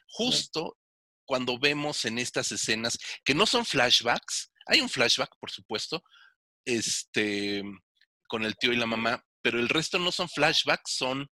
justo 0.08 0.76
cuando 1.24 1.58
vemos 1.58 2.04
en 2.04 2.18
estas 2.18 2.50
escenas, 2.50 2.98
que 3.24 3.34
no 3.34 3.46
son 3.46 3.64
flashbacks, 3.64 4.49
hay 4.66 4.80
un 4.80 4.88
flashback, 4.88 5.36
por 5.38 5.50
supuesto, 5.50 6.02
este, 6.64 7.62
con 8.28 8.44
el 8.44 8.56
tío 8.56 8.72
y 8.72 8.76
la 8.76 8.86
mamá, 8.86 9.24
pero 9.42 9.58
el 9.58 9.68
resto 9.68 9.98
no 9.98 10.12
son 10.12 10.28
flashbacks, 10.28 10.92
son 10.92 11.28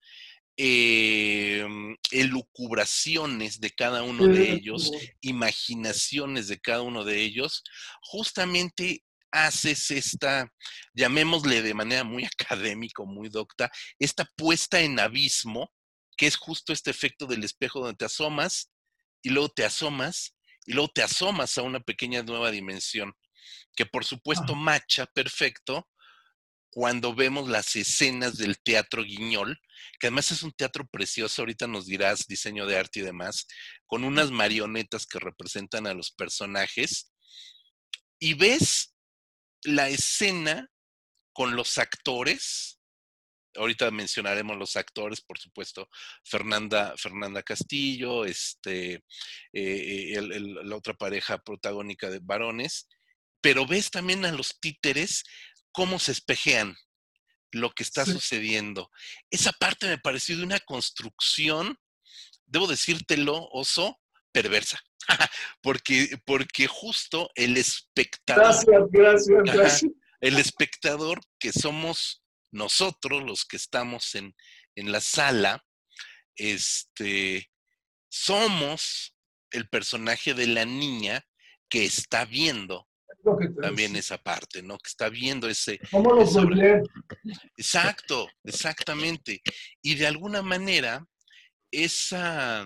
em, 0.58 1.96
elucubraciones 2.12 3.60
de 3.60 3.72
cada 3.72 4.04
uno 4.04 4.28
de 4.28 4.52
ellos, 4.52 4.92
imaginaciones 5.22 6.48
de 6.48 6.60
cada 6.60 6.82
uno 6.82 7.04
de 7.04 7.22
ellos, 7.22 7.64
justamente 8.02 9.04
haces 9.32 9.92
esta, 9.92 10.50
llamémosle 10.94 11.62
de 11.62 11.74
manera 11.74 12.04
muy 12.04 12.24
académica, 12.40 13.04
muy 13.04 13.30
docta, 13.30 13.72
esta 14.00 14.26
puesta 14.36 14.80
en 14.80 15.00
abismo, 15.00 15.72
que 16.18 16.28
es 16.28 16.38
justo 16.38 16.72
este 16.72 16.92
efecto 16.92 17.26
del 17.26 17.44
espejo 17.44 17.80
donde 17.80 17.98
te 17.98 18.06
asomas 18.06 18.72
y 19.22 19.30
luego 19.30 19.50
te 19.50 19.66
asomas 19.66 20.35
y 20.66 20.74
luego 20.74 20.90
te 20.94 21.04
asomas 21.04 21.58
a 21.58 21.62
una 21.62 21.80
pequeña 21.80 22.24
nueva 22.24 22.52
dimensión 22.52 23.14
que 23.76 23.86
por 23.86 24.06
supuesto 24.06 24.56
macha 24.56 25.06
perfecto 25.06 25.88
cuando 26.76 27.16
vemos 27.16 27.48
las 27.48 27.74
escenas 27.78 28.38
del 28.38 28.60
teatro 28.62 29.04
Guiñol, 29.04 29.58
que 29.98 30.08
además 30.08 30.32
es 30.32 30.44
un 30.44 30.52
teatro 30.52 30.86
precioso, 30.86 31.42
ahorita 31.42 31.68
nos 31.68 31.86
dirás 31.86 32.28
diseño 32.28 32.66
de 32.66 32.78
arte 32.78 33.00
y 33.00 33.04
demás, 33.04 33.48
con 33.86 34.04
unas 34.04 34.30
marionetas 34.30 35.06
que 35.06 35.20
representan 35.20 35.88
a 35.88 35.94
los 35.94 36.12
personajes, 36.12 37.14
y 38.20 38.34
ves 38.34 38.94
la 39.64 39.88
escena 39.88 40.70
con 41.32 41.56
los 41.56 41.78
actores, 41.78 42.75
ahorita 43.56 43.92
mencionaremos 43.92 44.58
los 44.58 44.76
actores, 44.76 45.22
por 45.22 45.40
supuesto, 45.40 45.90
Fernanda, 46.24 46.94
Fernanda 46.98 47.44
Castillo, 47.44 48.26
este, 48.26 48.96
eh, 49.54 50.14
eh, 50.14 50.22
la 50.64 50.76
otra 50.76 50.94
pareja 50.94 51.38
protagónica 51.38 52.10
de 52.10 52.20
varones, 52.22 52.88
pero 53.42 53.66
ves 53.66 53.92
también 53.92 54.26
a 54.26 54.32
los 54.32 54.60
títeres 54.60 55.24
cómo 55.72 56.00
se 56.00 56.12
espejean 56.12 56.76
lo 57.52 57.72
que 57.72 57.84
está 57.84 58.06
sucediendo. 58.06 58.90
Esa 59.30 59.52
parte 59.54 59.88
me 59.88 59.98
pareció 59.98 60.38
de 60.38 60.44
una 60.44 60.60
construcción, 60.60 61.78
debo 62.46 62.68
decírtelo, 62.68 63.48
oso, 63.52 64.00
perversa. 64.32 64.80
porque, 65.62 66.18
porque 66.26 66.68
justo 66.68 67.30
el 67.36 67.58
espectador. 67.58 68.44
Gracias, 68.44 68.84
gracias, 68.92 69.44
gracias. 69.44 69.92
el 70.22 70.38
espectador 70.38 71.20
que 71.40 71.52
somos 71.52 72.25
nosotros, 72.56 73.24
los 73.24 73.46
que 73.46 73.58
estamos 73.58 74.16
en, 74.16 74.34
en 74.76 74.92
la 74.92 75.02
sala, 75.02 75.64
este, 76.36 77.52
somos 78.10 79.16
el 79.52 79.68
personaje 79.70 80.34
de 80.34 80.48
la 80.48 80.66
niña 80.66 81.26
que 81.70 81.86
está 81.86 82.26
viendo 82.26 82.88
también 83.62 83.96
esa 83.96 84.18
parte, 84.18 84.62
¿no? 84.62 84.78
Que 84.78 84.88
está 84.88 85.10
viendo 85.10 85.50
ese... 85.50 85.80
¿Cómo 85.92 86.14
lo 86.14 86.26
sobre... 86.28 86.82
Exacto, 87.58 88.30
exactamente. 88.44 89.42
Y 89.82 89.96
de 89.96 90.08
alguna 90.08 90.42
manera, 90.42 91.06
esa... 91.72 92.66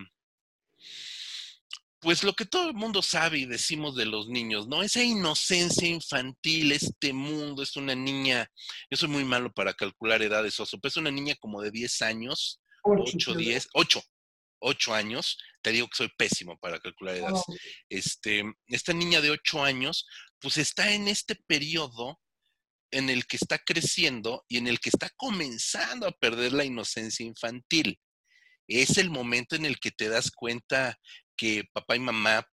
Pues 2.02 2.24
lo 2.24 2.34
que 2.34 2.46
todo 2.46 2.70
el 2.70 2.76
mundo 2.76 3.02
sabe 3.02 3.40
y 3.40 3.46
decimos 3.46 3.96
de 3.96 4.06
los 4.06 4.30
niños, 4.30 4.68
¿no? 4.68 4.84
Esa 4.84 5.04
inocencia 5.04 5.88
infantil, 5.88 6.72
este 6.72 7.12
mundo, 7.12 7.62
es 7.62 7.76
una 7.76 7.94
niña, 7.94 8.50
yo 8.90 8.98
soy 8.98 9.10
muy 9.10 9.26
malo 9.26 9.52
para 9.52 9.74
calcular 9.74 10.22
edades, 10.22 10.60
oso, 10.60 10.80
pero 10.80 10.90
es 10.90 10.98
una 10.98 11.12
niña 11.12 11.36
como 11.40 11.62
de 11.62 11.72
10 11.72 12.02
años, 12.04 12.62
8, 12.84 13.34
10, 13.34 13.68
8, 13.74 14.02
ocho 14.62 14.94
años, 14.94 15.38
te 15.62 15.72
digo 15.72 15.88
que 15.88 15.98
soy 15.98 16.10
pésimo 16.18 16.58
para 16.60 16.80
calcular 16.80 17.16
edades. 17.16 17.44
Este, 17.90 18.44
esta 18.68 18.94
niña 18.94 19.22
de 19.22 19.32
ocho 19.32 19.64
años, 19.64 20.06
pues 20.40 20.58
está 20.58 20.94
en 20.94 21.08
este 21.08 21.36
periodo 21.48 22.20
en 22.92 23.10
el 23.10 23.26
que 23.26 23.38
está 23.38 23.60
creciendo 23.60 24.46
y 24.48 24.58
en 24.58 24.68
el 24.68 24.80
que 24.80 24.90
está 24.90 25.10
comenzando 25.16 26.08
a 26.08 26.12
perder 26.12 26.54
la 26.54 26.66
inocencia 26.66 27.26
infantil. 27.26 28.00
Es 28.70 28.98
el 28.98 29.10
momento 29.10 29.56
en 29.56 29.66
el 29.66 29.80
que 29.80 29.92
te 29.92 30.10
das 30.10 30.32
cuenta 30.32 30.98
que 31.36 31.66
papá 31.74 31.96
y 31.96 32.00
mamá 32.00 32.46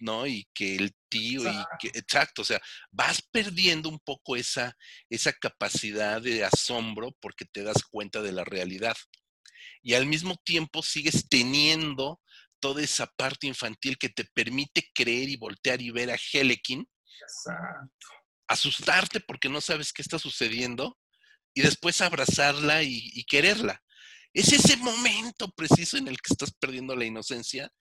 ¿no? 0.00 0.26
Y 0.26 0.48
que 0.54 0.76
el 0.76 0.94
tío, 1.08 1.42
y 1.42 1.64
que, 1.80 1.88
exacto, 1.98 2.42
o 2.42 2.44
sea, 2.44 2.60
vas 2.90 3.22
perdiendo 3.22 3.88
un 3.88 3.98
poco 3.98 4.36
esa, 4.36 4.76
esa 5.10 5.32
capacidad 5.32 6.20
de 6.22 6.44
asombro 6.44 7.16
porque 7.20 7.44
te 7.44 7.62
das 7.62 7.82
cuenta 7.82 8.22
de 8.22 8.32
la 8.32 8.44
realidad. 8.44 8.96
Y 9.82 9.94
al 9.94 10.06
mismo 10.06 10.36
tiempo 10.44 10.82
sigues 10.82 11.28
teniendo 11.28 12.20
toda 12.60 12.82
esa 12.82 13.06
parte 13.06 13.46
infantil 13.46 13.98
que 13.98 14.08
te 14.08 14.24
permite 14.24 14.88
creer 14.94 15.28
y 15.28 15.36
voltear 15.36 15.80
y 15.80 15.90
ver 15.90 16.10
a 16.10 16.18
Helekin. 16.32 16.88
Asustarte 18.48 19.20
porque 19.20 19.48
no 19.48 19.60
sabes 19.60 19.92
qué 19.92 20.02
está 20.02 20.18
sucediendo 20.18 20.98
y 21.54 21.62
después 21.62 22.00
abrazarla 22.00 22.82
y, 22.82 23.24
quererla. 23.24 23.82
Es 24.34 24.52
ese 24.52 24.76
momento 24.76 25.50
preciso 25.50 25.96
en 25.96 26.08
el 26.08 26.16
que 26.16 26.32
estás 26.32 26.52
perdiendo 26.52 26.94
la 26.94 27.04
inocencia 27.04 27.72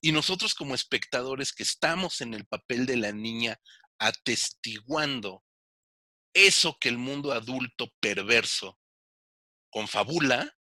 y 0.00 0.12
nosotros 0.12 0.54
como 0.54 0.74
espectadores 0.74 1.52
que 1.52 1.64
estamos 1.64 2.20
en 2.20 2.34
el 2.34 2.46
papel 2.46 2.86
de 2.86 2.96
la 2.96 3.12
niña 3.12 3.58
atestiguando 3.98 5.44
eso 6.32 6.76
que 6.80 6.88
el 6.88 6.98
mundo 6.98 7.32
adulto 7.32 7.92
perverso 8.00 8.78
confabula, 9.70 10.54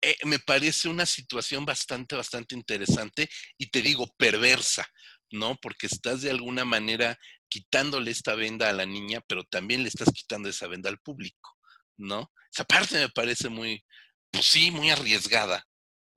eh, 0.00 0.16
me 0.24 0.38
parece 0.38 0.88
una 0.88 1.06
situación 1.06 1.64
bastante, 1.64 2.16
bastante 2.16 2.54
interesante 2.54 3.28
y 3.56 3.70
te 3.70 3.82
digo 3.82 4.06
perversa, 4.16 4.86
¿no? 5.30 5.56
Porque 5.60 5.86
estás 5.86 6.22
de 6.22 6.30
alguna 6.30 6.64
manera 6.64 7.18
quitándole 7.48 8.10
esta 8.10 8.34
venda 8.34 8.68
a 8.68 8.72
la 8.72 8.86
niña, 8.86 9.20
pero 9.26 9.44
también 9.44 9.82
le 9.82 9.88
estás 9.88 10.10
quitando 10.12 10.48
esa 10.48 10.68
venda 10.68 10.90
al 10.90 10.98
público, 10.98 11.56
¿no? 11.96 12.32
Esa 12.52 12.64
parte 12.64 12.98
me 12.98 13.08
parece 13.08 13.48
muy, 13.48 13.84
pues 14.30 14.46
sí, 14.46 14.70
muy 14.70 14.90
arriesgada, 14.90 15.64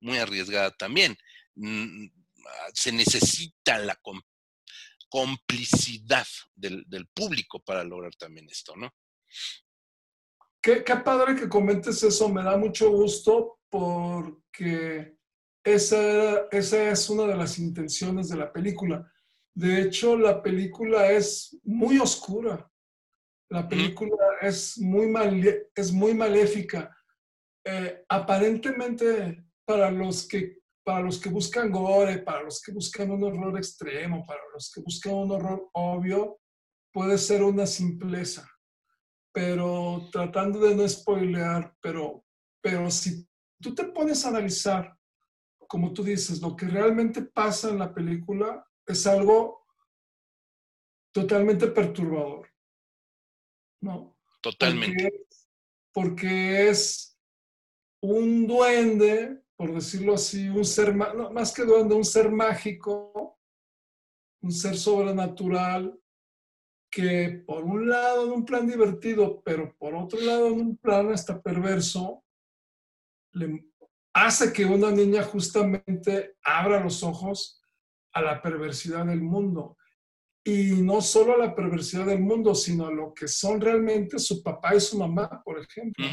muy 0.00 0.18
arriesgada 0.18 0.70
también. 0.72 1.16
Mm, 1.54 2.06
ah, 2.46 2.68
se 2.74 2.92
necesita 2.92 3.78
la 3.78 3.98
complicidad 5.08 6.26
del, 6.54 6.84
del 6.86 7.06
público 7.08 7.60
para 7.60 7.84
lograr 7.84 8.14
también 8.16 8.48
esto, 8.50 8.74
¿no? 8.76 8.90
Qué, 10.60 10.84
qué, 10.84 10.96
padre 10.96 11.34
que 11.34 11.48
comentes 11.48 12.02
eso, 12.02 12.28
me 12.28 12.42
da 12.42 12.56
mucho 12.56 12.90
gusto 12.90 13.58
porque 13.68 15.16
esa, 15.64 16.46
esa 16.50 16.90
es 16.90 17.10
una 17.10 17.26
de 17.26 17.36
las 17.36 17.58
intenciones 17.58 18.28
de 18.28 18.36
la 18.36 18.52
película. 18.52 19.10
De 19.54 19.82
hecho, 19.82 20.16
la 20.16 20.42
película 20.42 21.10
es 21.10 21.58
muy 21.64 21.98
oscura. 21.98 22.68
La 23.48 23.68
película 23.68 24.16
es 24.40 24.78
muy, 24.78 25.06
mal, 25.08 25.68
es 25.74 25.92
muy 25.92 26.14
maléfica. 26.14 26.90
Eh, 27.64 28.04
aparentemente, 28.08 29.44
para 29.64 29.90
los, 29.90 30.26
que, 30.26 30.58
para 30.84 31.00
los 31.00 31.18
que 31.20 31.28
buscan 31.30 31.70
gore, 31.70 32.18
para 32.18 32.42
los 32.42 32.60
que 32.60 32.72
buscan 32.72 33.10
un 33.10 33.24
horror 33.24 33.56
extremo, 33.56 34.24
para 34.26 34.40
los 34.52 34.70
que 34.72 34.80
buscan 34.80 35.14
un 35.14 35.30
horror 35.30 35.68
obvio, 35.72 36.40
puede 36.92 37.18
ser 37.18 37.42
una 37.42 37.66
simpleza 37.66 38.48
pero 39.32 40.08
tratando 40.12 40.60
de 40.60 40.74
no 40.74 40.86
spoilear, 40.86 41.74
pero, 41.80 42.24
pero 42.60 42.90
si 42.90 43.26
tú 43.60 43.74
te 43.74 43.84
pones 43.84 44.24
a 44.24 44.28
analizar, 44.28 44.96
como 45.66 45.92
tú 45.92 46.04
dices, 46.04 46.40
lo 46.42 46.54
que 46.54 46.66
realmente 46.66 47.22
pasa 47.22 47.70
en 47.70 47.78
la 47.78 47.94
película 47.94 48.64
es 48.86 49.06
algo 49.06 49.66
totalmente 51.12 51.66
perturbador. 51.68 52.48
¿No? 53.80 54.18
Totalmente. 54.42 55.26
Porque, 55.92 56.68
es 56.68 57.11
un 58.02 58.46
duende, 58.46 59.42
por 59.56 59.72
decirlo 59.72 60.14
así, 60.14 60.48
un 60.48 60.64
ser, 60.64 60.94
más 60.94 61.52
que 61.52 61.64
duende, 61.64 61.94
un 61.94 62.04
ser 62.04 62.30
mágico, 62.30 63.38
un 64.42 64.52
ser 64.52 64.76
sobrenatural, 64.76 65.98
que 66.90 67.42
por 67.46 67.64
un 67.64 67.88
lado 67.88 68.26
en 68.26 68.32
un 68.32 68.44
plan 68.44 68.66
divertido, 68.66 69.40
pero 69.42 69.74
por 69.78 69.94
otro 69.94 70.20
lado 70.20 70.48
en 70.48 70.60
un 70.60 70.76
plan 70.76 71.10
hasta 71.10 71.40
perverso, 71.40 72.24
le 73.32 73.72
hace 74.12 74.52
que 74.52 74.66
una 74.66 74.90
niña 74.90 75.22
justamente 75.22 76.36
abra 76.42 76.82
los 76.82 77.02
ojos 77.02 77.62
a 78.12 78.20
la 78.20 78.42
perversidad 78.42 79.06
del 79.06 79.22
mundo. 79.22 79.78
Y 80.44 80.82
no 80.82 81.00
solo 81.00 81.34
a 81.34 81.38
la 81.38 81.54
perversidad 81.54 82.06
del 82.06 82.20
mundo, 82.20 82.54
sino 82.54 82.88
a 82.88 82.92
lo 82.92 83.14
que 83.14 83.28
son 83.28 83.60
realmente 83.60 84.18
su 84.18 84.42
papá 84.42 84.74
y 84.74 84.80
su 84.80 84.98
mamá, 84.98 85.40
por 85.44 85.60
ejemplo. 85.60 86.04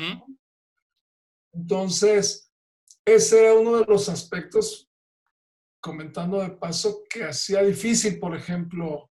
Entonces, 1.53 2.51
ese 3.05 3.45
era 3.45 3.53
uno 3.53 3.77
de 3.79 3.85
los 3.85 4.09
aspectos, 4.09 4.89
comentando 5.81 6.41
de 6.41 6.51
paso, 6.51 7.03
que 7.09 7.23
hacía 7.23 7.63
difícil, 7.63 8.19
por 8.19 8.35
ejemplo, 8.35 9.09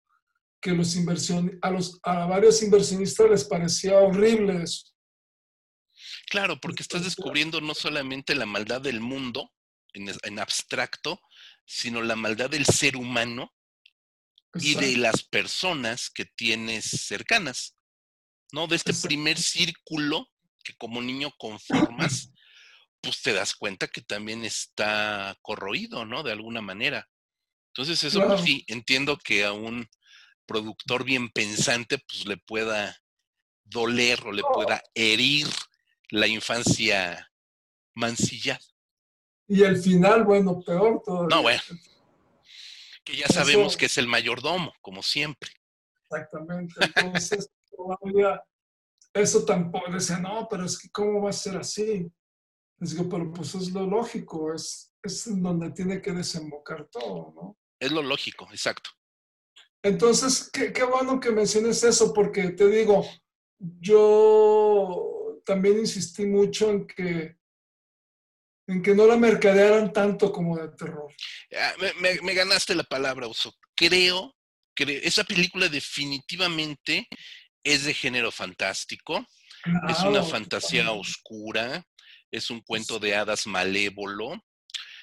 que 0.61 0.70
los 0.70 0.95
inversión, 0.97 1.59
a, 1.61 1.70
los, 1.70 1.99
a 2.05 2.26
varios 2.26 2.62
inversionistas 2.62 3.28
les 3.28 3.45
parecía 3.45 3.99
horrible 3.99 4.62
eso. 4.62 4.93
Claro, 6.28 6.59
porque 6.61 6.83
estás 6.83 7.05
descubriendo 7.05 7.61
no 7.61 7.74
solamente 7.74 8.35
la 8.35 8.47
maldad 8.47 8.80
del 8.80 9.01
mundo 9.01 9.53
en, 9.93 10.39
abstracto, 10.39 11.20
sino 11.66 12.03
la 12.03 12.16
maldad 12.16 12.51
del 12.51 12.64
ser 12.64 12.97
humano 12.97 13.53
y 14.55 14.74
de 14.74 14.97
las 14.97 15.22
personas 15.24 16.11
que 16.11 16.24
tienes 16.24 16.85
cercanas, 16.85 17.76
¿no? 18.53 18.66
De 18.66 18.76
este 18.76 18.95
primer 18.95 19.39
círculo 19.39 20.28
que 20.62 20.74
como 20.76 21.02
niño 21.02 21.32
conformas, 21.38 22.32
pues 23.00 23.20
te 23.22 23.32
das 23.32 23.54
cuenta 23.54 23.88
que 23.88 24.00
también 24.00 24.44
está 24.44 25.36
corroído, 25.42 26.04
¿no? 26.04 26.22
De 26.22 26.32
alguna 26.32 26.60
manera. 26.60 27.08
Entonces 27.74 28.04
eso 28.04 28.26
pues 28.26 28.42
sí, 28.42 28.64
entiendo 28.68 29.16
que 29.16 29.44
aún 29.44 29.88
productor 30.46 31.04
bien 31.04 31.30
pensante, 31.30 31.98
pues 31.98 32.26
le 32.26 32.36
pueda 32.36 32.96
doler 33.64 34.20
o 34.26 34.32
le 34.32 34.42
pueda 34.42 34.82
herir 34.94 35.46
la 36.10 36.26
infancia 36.26 37.30
mancillada. 37.94 38.60
Y 39.48 39.62
el 39.62 39.76
final, 39.78 40.24
bueno, 40.24 40.60
peor 40.60 41.02
todavía. 41.04 41.36
No, 41.36 41.42
bueno. 41.42 41.62
Que 43.04 43.16
ya 43.16 43.26
sabemos 43.26 43.76
que 43.76 43.86
es 43.86 43.98
el 43.98 44.06
mayordomo, 44.06 44.72
como 44.80 45.02
siempre. 45.02 45.50
Exactamente. 46.04 46.74
Entonces, 46.94 47.50
todavía 47.70 48.42
eso 49.14 49.44
tampoco 49.44 49.90
decía, 49.90 50.18
no, 50.18 50.46
pero 50.50 50.64
es 50.64 50.78
que 50.78 50.90
¿cómo 50.90 51.22
va 51.22 51.30
a 51.30 51.34
ser 51.34 51.56
así? 51.56 52.10
Les 52.78 52.90
digo, 52.92 53.08
pero 53.08 53.32
pues 53.32 53.54
es 53.54 53.70
lo 53.72 53.86
lógico, 53.86 54.54
es, 54.54 54.92
es 55.02 55.42
donde 55.42 55.70
tiene 55.70 56.00
que 56.00 56.12
desembocar 56.12 56.88
todo, 56.90 57.32
¿no? 57.34 57.58
Es 57.78 57.92
lo 57.92 58.02
lógico, 58.02 58.48
exacto. 58.50 58.90
Entonces, 59.82 60.48
qué, 60.52 60.84
bueno 60.84 61.18
que 61.18 61.32
menciones 61.32 61.82
eso, 61.82 62.12
porque 62.14 62.50
te 62.50 62.68
digo, 62.68 63.04
yo 63.58 65.40
también 65.44 65.78
insistí 65.78 66.24
mucho 66.24 66.70
en 66.70 66.86
que, 66.86 67.36
en 68.68 68.82
que 68.82 68.94
no 68.94 69.06
la 69.06 69.16
mercadearan 69.16 69.92
tanto 69.92 70.30
como 70.30 70.56
de 70.56 70.68
terror. 70.76 71.12
Ah, 71.58 71.74
me, 72.00 72.34
ganaste 72.34 72.76
la 72.76 72.84
palabra, 72.84 73.26
Uso. 73.26 73.52
Creo, 73.74 74.36
que 74.74 75.00
esa 75.02 75.24
película 75.24 75.68
definitivamente 75.68 77.08
es 77.64 77.84
de 77.84 77.94
género 77.94 78.30
fantástico, 78.30 79.26
es 79.88 80.00
una 80.00 80.22
fantasía 80.22 80.90
oscura, 80.92 81.84
es 82.30 82.50
un 82.50 82.60
cuento 82.60 82.98
de 82.98 83.14
hadas 83.14 83.46
malévolo, 83.46 84.42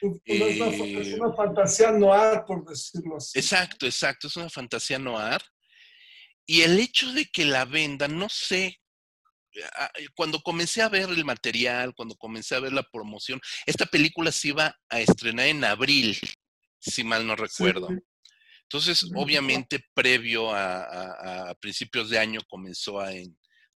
es, 0.02 0.60
una, 0.60 1.30
eh, 1.30 1.34
fantasía 1.36 1.92
noir, 1.92 2.44
por 2.48 2.66
decirlo 2.66 3.18
así. 3.18 3.38
Exacto, 3.38 3.86
exacto, 3.86 4.28
es 4.28 4.36
una 4.36 4.50
fantasía 4.50 4.98
noir. 4.98 5.42
Y 6.46 6.62
el 6.62 6.80
hecho 6.80 7.12
de 7.14 7.26
que 7.26 7.46
la 7.46 7.66
venda, 7.66 8.08
no 8.08 8.28
sé, 8.30 8.80
ah, 9.76 9.92
cuando 10.16 10.40
comencé 10.40 10.82
a 10.82 10.90
ver 10.90 11.10
el 11.10 11.26
material, 11.26 11.94
cuando 11.96 12.16
comencé 12.16 12.56
a 12.56 12.60
ver 12.60 12.74
la 12.74 12.84
promoción, 12.84 13.40
esta 13.66 13.86
película 13.86 14.32
se 14.32 14.50
iba 14.50 14.76
a 14.90 15.00
estrenar 15.02 15.48
en 15.48 15.64
abril, 15.64 16.18
si 16.80 17.04
mal 17.04 17.28
no 17.28 17.36
recuerdo. 17.36 17.90
Entonces, 18.72 19.10
obviamente, 19.16 19.84
previo 19.96 20.54
a, 20.54 21.56
principios 21.60 22.10
de 22.10 22.20
año 22.20 22.40
comenzó 22.48 23.00
a, 23.00 23.10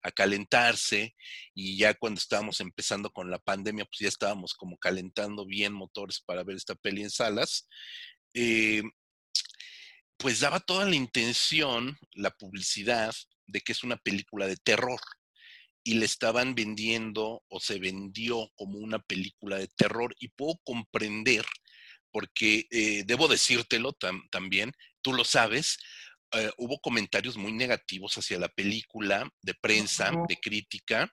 a 0.04 0.12
calentarse 0.12 1.16
y 1.56 1.78
ya 1.78 1.94
cuando 1.94 2.20
estábamos 2.20 2.60
empezando 2.60 3.10
con 3.10 3.32
la 3.32 3.40
pandemia, 3.40 3.86
pues 3.86 4.00
ya 4.00 4.08
estábamos 4.10 4.54
como 4.54 4.78
calentando 4.78 5.46
bien 5.46 5.74
motores 5.74 6.22
para 6.22 6.44
ver 6.44 6.58
esta 6.58 6.76
peli 6.76 7.02
en 7.02 7.10
salas. 7.10 7.68
Eh, 8.36 8.84
pues 10.18 10.42
daba 10.42 10.60
toda 10.60 10.86
la 10.86 10.96
intención, 10.96 11.98
la 12.14 12.30
publicidad 12.32 13.16
de 13.48 13.62
que 13.62 13.72
es 13.72 13.84
una 13.84 13.98
película 13.98 14.46
de 14.46 14.58
terror 14.58 15.00
y 15.84 15.96
le 15.96 16.06
estaban 16.06 16.54
vendiendo 16.54 17.44
o 17.50 17.60
se 17.60 17.80
vendió 17.80 18.50
como 18.56 18.78
una 18.78 19.00
película 19.00 19.58
de 19.58 19.68
terror 19.68 20.16
y 20.20 20.30
puedo 20.30 20.60
comprender 20.64 21.46
porque 22.14 22.68
eh, 22.70 23.04
debo 23.06 23.28
decírtelo 23.28 23.92
también, 24.30 24.72
tú 25.02 25.14
lo 25.14 25.26
sabes, 25.26 25.80
eh, 26.32 26.52
hubo 26.58 26.80
comentarios 26.80 27.36
muy 27.36 27.52
negativos 27.52 28.18
hacia 28.18 28.40
la 28.40 28.50
película, 28.50 29.28
de 29.42 29.56
prensa, 29.56 30.12
de 30.28 30.38
crítica, 30.38 31.12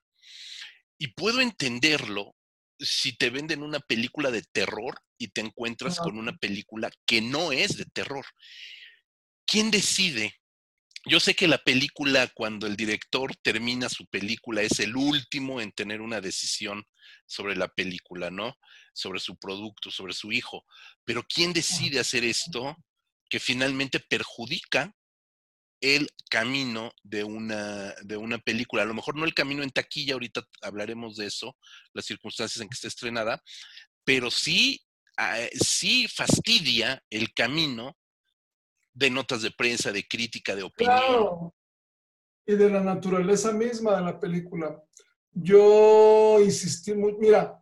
y 0.98 1.08
puedo 1.08 1.40
entenderlo 1.40 2.36
si 2.78 3.16
te 3.16 3.30
venden 3.30 3.62
una 3.62 3.80
película 3.80 4.30
de 4.30 4.42
terror 4.42 5.00
y 5.18 5.28
te 5.28 5.40
encuentras 5.40 5.98
con 5.98 6.18
una 6.18 6.36
película 6.36 6.90
que 7.06 7.22
no 7.22 7.50
es 7.50 7.76
de 7.76 7.86
terror. 7.86 8.24
¿Quién 9.46 9.70
decide? 9.70 10.39
Yo 11.06 11.18
sé 11.18 11.34
que 11.34 11.48
la 11.48 11.58
película, 11.58 12.26
cuando 12.28 12.66
el 12.66 12.76
director 12.76 13.34
termina 13.36 13.88
su 13.88 14.06
película, 14.06 14.62
es 14.62 14.80
el 14.80 14.96
último 14.96 15.60
en 15.60 15.72
tener 15.72 16.00
una 16.00 16.20
decisión 16.20 16.84
sobre 17.26 17.56
la 17.56 17.68
película, 17.68 18.30
¿no? 18.30 18.58
Sobre 18.92 19.18
su 19.18 19.38
producto, 19.38 19.90
sobre 19.90 20.12
su 20.12 20.30
hijo. 20.30 20.64
Pero 21.04 21.22
¿quién 21.22 21.52
decide 21.52 22.00
hacer 22.00 22.24
esto 22.24 22.76
que 23.30 23.40
finalmente 23.40 24.00
perjudica 24.00 24.94
el 25.80 26.10
camino 26.28 26.92
de 27.02 27.24
una, 27.24 27.94
de 28.02 28.16
una 28.16 28.38
película. 28.38 28.82
A 28.82 28.86
lo 28.86 28.94
mejor 28.94 29.16
no 29.16 29.24
el 29.24 29.34
camino 29.34 29.62
en 29.62 29.70
taquilla, 29.70 30.14
ahorita 30.14 30.46
hablaremos 30.60 31.16
de 31.16 31.26
eso, 31.26 31.56
las 31.94 32.04
circunstancias 32.04 32.60
en 32.60 32.68
que 32.68 32.74
está 32.74 32.88
estrenada, 32.88 33.42
pero 34.04 34.30
sí, 34.30 34.82
ah, 35.16 35.38
sí 35.52 36.06
fastidia 36.06 37.02
el 37.08 37.32
camino 37.32 37.96
de 39.00 39.10
notas 39.10 39.40
de 39.40 39.50
prensa, 39.50 39.90
de 39.90 40.06
crítica, 40.06 40.54
de 40.54 40.62
opinión. 40.62 40.98
Claro. 40.98 41.54
Y 42.46 42.54
de 42.54 42.68
la 42.68 42.80
naturaleza 42.80 43.50
misma 43.50 43.96
de 43.96 44.02
la 44.02 44.20
película. 44.20 44.80
Yo 45.32 46.38
insistí 46.40 46.92
muy, 46.92 47.16
mira, 47.18 47.58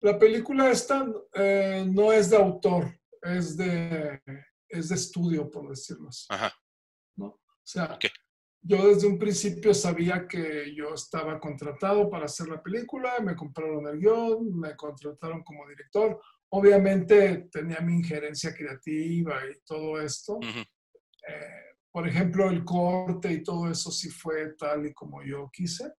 la 0.00 0.18
película 0.18 0.70
esta 0.70 1.06
eh, 1.34 1.84
no 1.88 2.12
es 2.12 2.28
de 2.28 2.36
autor, 2.36 3.00
es 3.22 3.56
de, 3.56 4.20
es 4.68 4.90
de 4.90 4.94
estudio, 4.94 5.50
por 5.50 5.68
decirlo 5.70 6.08
así. 6.08 6.26
Ajá. 6.28 6.52
O 7.18 7.38
sea, 7.64 7.96
yo 8.60 8.88
desde 8.88 9.06
un 9.06 9.18
principio 9.18 9.72
sabía 9.72 10.26
que 10.26 10.74
yo 10.74 10.94
estaba 10.94 11.38
contratado 11.38 12.10
para 12.10 12.24
hacer 12.24 12.48
la 12.48 12.60
película, 12.60 13.20
me 13.20 13.36
compraron 13.36 13.86
el 13.86 14.00
guion, 14.00 14.58
me 14.58 14.74
contrataron 14.74 15.44
como 15.44 15.68
director. 15.68 16.20
Obviamente 16.50 17.48
tenía 17.52 17.80
mi 17.80 17.94
injerencia 17.94 18.52
creativa 18.52 19.40
y 19.46 19.60
todo 19.64 20.00
esto. 20.00 20.40
Eh, 21.28 21.76
por 21.90 22.08
ejemplo, 22.08 22.48
el 22.48 22.64
corte 22.64 23.32
y 23.32 23.42
todo 23.42 23.70
eso 23.70 23.90
sí 23.90 24.10
fue 24.10 24.54
tal 24.54 24.86
y 24.86 24.94
como 24.94 25.22
yo 25.22 25.50
quise. 25.52 25.92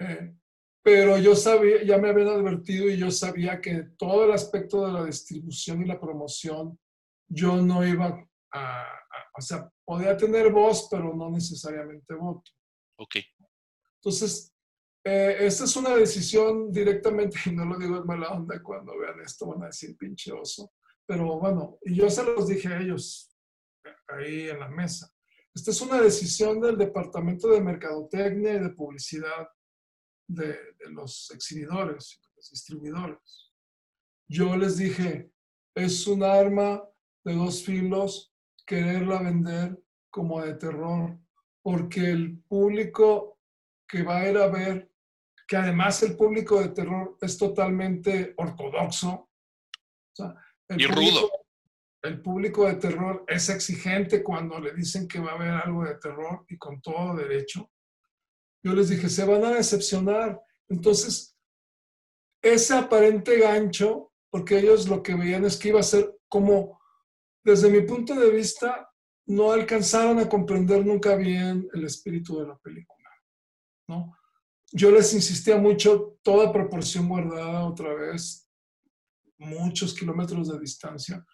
Eh, 0.00 0.34
pero 0.82 1.18
yo 1.18 1.34
sabía, 1.34 1.82
ya 1.82 1.96
me 1.96 2.10
habían 2.10 2.28
advertido 2.28 2.88
y 2.88 2.98
yo 2.98 3.10
sabía 3.10 3.60
que 3.60 3.90
todo 3.96 4.24
el 4.24 4.32
aspecto 4.32 4.86
de 4.86 4.92
la 4.92 5.04
distribución 5.04 5.82
y 5.82 5.86
la 5.86 6.00
promoción, 6.00 6.78
yo 7.28 7.56
no 7.56 7.86
iba 7.86 8.28
a, 8.52 8.86
o 9.36 9.40
sea, 9.40 9.70
podía 9.84 10.16
tener 10.16 10.52
voz, 10.52 10.88
pero 10.90 11.14
no 11.14 11.30
necesariamente 11.30 12.14
voto. 12.14 12.50
Ok. 12.98 13.16
Entonces, 13.96 14.52
eh, 15.04 15.36
esta 15.40 15.64
es 15.64 15.76
una 15.76 15.94
decisión 15.96 16.70
directamente, 16.70 17.38
y 17.46 17.52
no 17.52 17.64
lo 17.64 17.78
digo 17.78 17.98
en 17.98 18.06
mala 18.06 18.30
onda, 18.30 18.62
cuando 18.62 18.98
vean 18.98 19.20
esto 19.20 19.46
van 19.46 19.62
a 19.64 19.66
decir 19.66 19.96
pinche 19.96 20.32
oso, 20.32 20.72
pero 21.06 21.38
bueno, 21.38 21.78
y 21.82 21.94
yo 21.96 22.08
se 22.08 22.24
los 22.24 22.48
dije 22.48 22.68
a 22.68 22.80
ellos 22.80 23.33
ahí 24.08 24.48
en 24.48 24.60
la 24.60 24.68
mesa. 24.68 25.10
Esta 25.54 25.70
es 25.70 25.80
una 25.80 26.00
decisión 26.00 26.60
del 26.60 26.76
Departamento 26.76 27.48
de 27.48 27.60
Mercadotecnia 27.60 28.54
y 28.54 28.58
de 28.58 28.70
Publicidad 28.70 29.48
de, 30.26 30.48
de 30.48 30.90
los 30.90 31.30
exhibidores, 31.30 32.20
de 32.22 32.28
los 32.36 32.50
distribuidores. 32.50 33.52
Yo 34.28 34.56
les 34.56 34.78
dije, 34.78 35.30
es 35.74 36.06
un 36.06 36.22
arma 36.22 36.82
de 37.24 37.34
dos 37.34 37.64
filos 37.64 38.34
quererla 38.66 39.22
vender 39.22 39.78
como 40.10 40.40
de 40.42 40.54
terror, 40.54 41.18
porque 41.62 42.10
el 42.10 42.38
público 42.42 43.38
que 43.86 44.02
va 44.02 44.18
a 44.18 44.30
ir 44.30 44.38
a 44.38 44.48
ver, 44.48 44.90
que 45.46 45.56
además 45.56 46.02
el 46.02 46.16
público 46.16 46.60
de 46.60 46.70
terror 46.70 47.16
es 47.20 47.36
totalmente 47.36 48.34
ortodoxo, 48.36 49.28
el 50.68 50.80
y 50.80 50.86
rudo. 50.86 51.30
El 52.04 52.20
público 52.20 52.66
de 52.66 52.74
terror 52.74 53.24
es 53.26 53.48
exigente 53.48 54.22
cuando 54.22 54.60
le 54.60 54.74
dicen 54.74 55.08
que 55.08 55.20
va 55.20 55.32
a 55.32 55.34
haber 55.36 55.52
algo 55.52 55.84
de 55.84 55.94
terror 55.94 56.44
y 56.50 56.58
con 56.58 56.82
todo 56.82 57.16
derecho. 57.16 57.70
Yo 58.62 58.74
les 58.74 58.90
dije, 58.90 59.08
se 59.08 59.24
van 59.24 59.42
a 59.42 59.52
decepcionar. 59.52 60.38
Entonces, 60.68 61.34
ese 62.42 62.74
aparente 62.74 63.38
gancho, 63.38 64.12
porque 64.28 64.58
ellos 64.58 64.86
lo 64.86 65.02
que 65.02 65.14
veían 65.14 65.46
es 65.46 65.56
que 65.56 65.68
iba 65.70 65.80
a 65.80 65.82
ser 65.82 66.14
como 66.28 66.78
desde 67.42 67.70
mi 67.70 67.80
punto 67.80 68.14
de 68.14 68.30
vista, 68.30 68.86
no 69.26 69.52
alcanzaron 69.52 70.18
a 70.18 70.28
comprender 70.28 70.84
nunca 70.84 71.16
bien 71.16 71.66
el 71.72 71.84
espíritu 71.84 72.38
de 72.38 72.48
la 72.48 72.58
película. 72.58 73.08
¿no? 73.88 74.14
Yo 74.72 74.90
les 74.90 75.14
insistía 75.14 75.56
mucho, 75.56 76.18
toda 76.22 76.52
proporción 76.52 77.08
guardada 77.08 77.64
otra 77.64 77.94
vez, 77.94 78.46
muchos 79.38 79.94
kilómetros 79.94 80.48
de 80.48 80.58
distancia, 80.58 81.24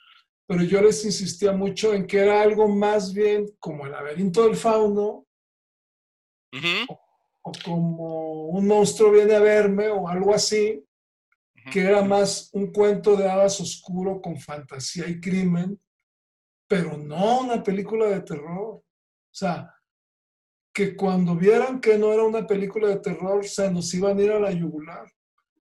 pero 0.50 0.64
yo 0.64 0.82
les 0.82 1.04
insistía 1.04 1.52
mucho 1.52 1.94
en 1.94 2.08
que 2.08 2.18
era 2.18 2.42
algo 2.42 2.66
más 2.66 3.14
bien 3.14 3.46
como 3.60 3.86
el 3.86 3.92
laberinto 3.92 4.42
del 4.42 4.56
fauno, 4.56 5.24
o, 6.88 7.52
como 7.64 8.46
un 8.46 8.66
monstruo 8.66 9.12
viene 9.12 9.36
a 9.36 9.38
verme, 9.38 9.86
o 9.90 10.08
algo 10.08 10.34
así, 10.34 10.84
que 11.70 11.82
era 11.82 12.02
más 12.02 12.50
un 12.52 12.72
cuento 12.72 13.14
de 13.14 13.30
hadas 13.30 13.60
oscuro 13.60 14.20
con 14.20 14.40
fantasía 14.40 15.06
y 15.06 15.20
crimen, 15.20 15.80
pero 16.66 16.98
no 16.98 17.42
una 17.42 17.62
película 17.62 18.06
de 18.06 18.22
terror. 18.22 18.82
O 18.82 18.84
sea, 19.30 19.72
que 20.74 20.96
cuando 20.96 21.36
vieran 21.36 21.80
que 21.80 21.96
no 21.96 22.12
era 22.12 22.24
una 22.24 22.44
película 22.44 22.88
de 22.88 22.98
terror, 22.98 23.46
se 23.46 23.70
nos 23.70 23.94
iban 23.94 24.18
a 24.18 24.22
ir 24.22 24.32
a 24.32 24.40
la 24.40 24.50
yugular. 24.50 25.06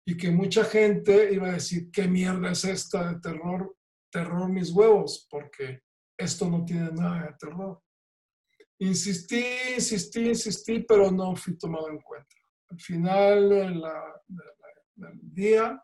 Y 0.06 0.16
que 0.16 0.30
mucha 0.30 0.64
gente 0.64 1.34
iba 1.34 1.48
a 1.48 1.52
decir, 1.52 1.90
¿qué 1.90 2.08
mierda 2.08 2.52
es 2.52 2.64
esta 2.64 3.12
de 3.12 3.20
terror? 3.20 3.76
Terror 4.10 4.48
mis 4.48 4.70
huevos, 4.70 5.26
porque 5.30 5.82
esto 6.16 6.48
no 6.48 6.64
tiene 6.64 6.90
nada 6.92 7.26
de 7.26 7.34
terror. 7.38 7.82
Insistí, 8.78 9.44
insistí, 9.76 10.28
insistí, 10.28 10.80
pero 10.80 11.10
no 11.10 11.36
fui 11.36 11.56
tomado 11.56 11.88
en 11.90 12.00
cuenta. 12.00 12.34
Al 12.68 12.80
final 12.80 13.48
del 13.48 13.82
día, 15.22 15.82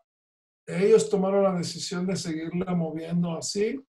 ellos 0.67 1.09
tomaron 1.09 1.45
la 1.45 1.55
decisión 1.55 2.07
de 2.07 2.17
seguirla 2.17 2.75
moviendo 2.75 3.37
así 3.37 3.81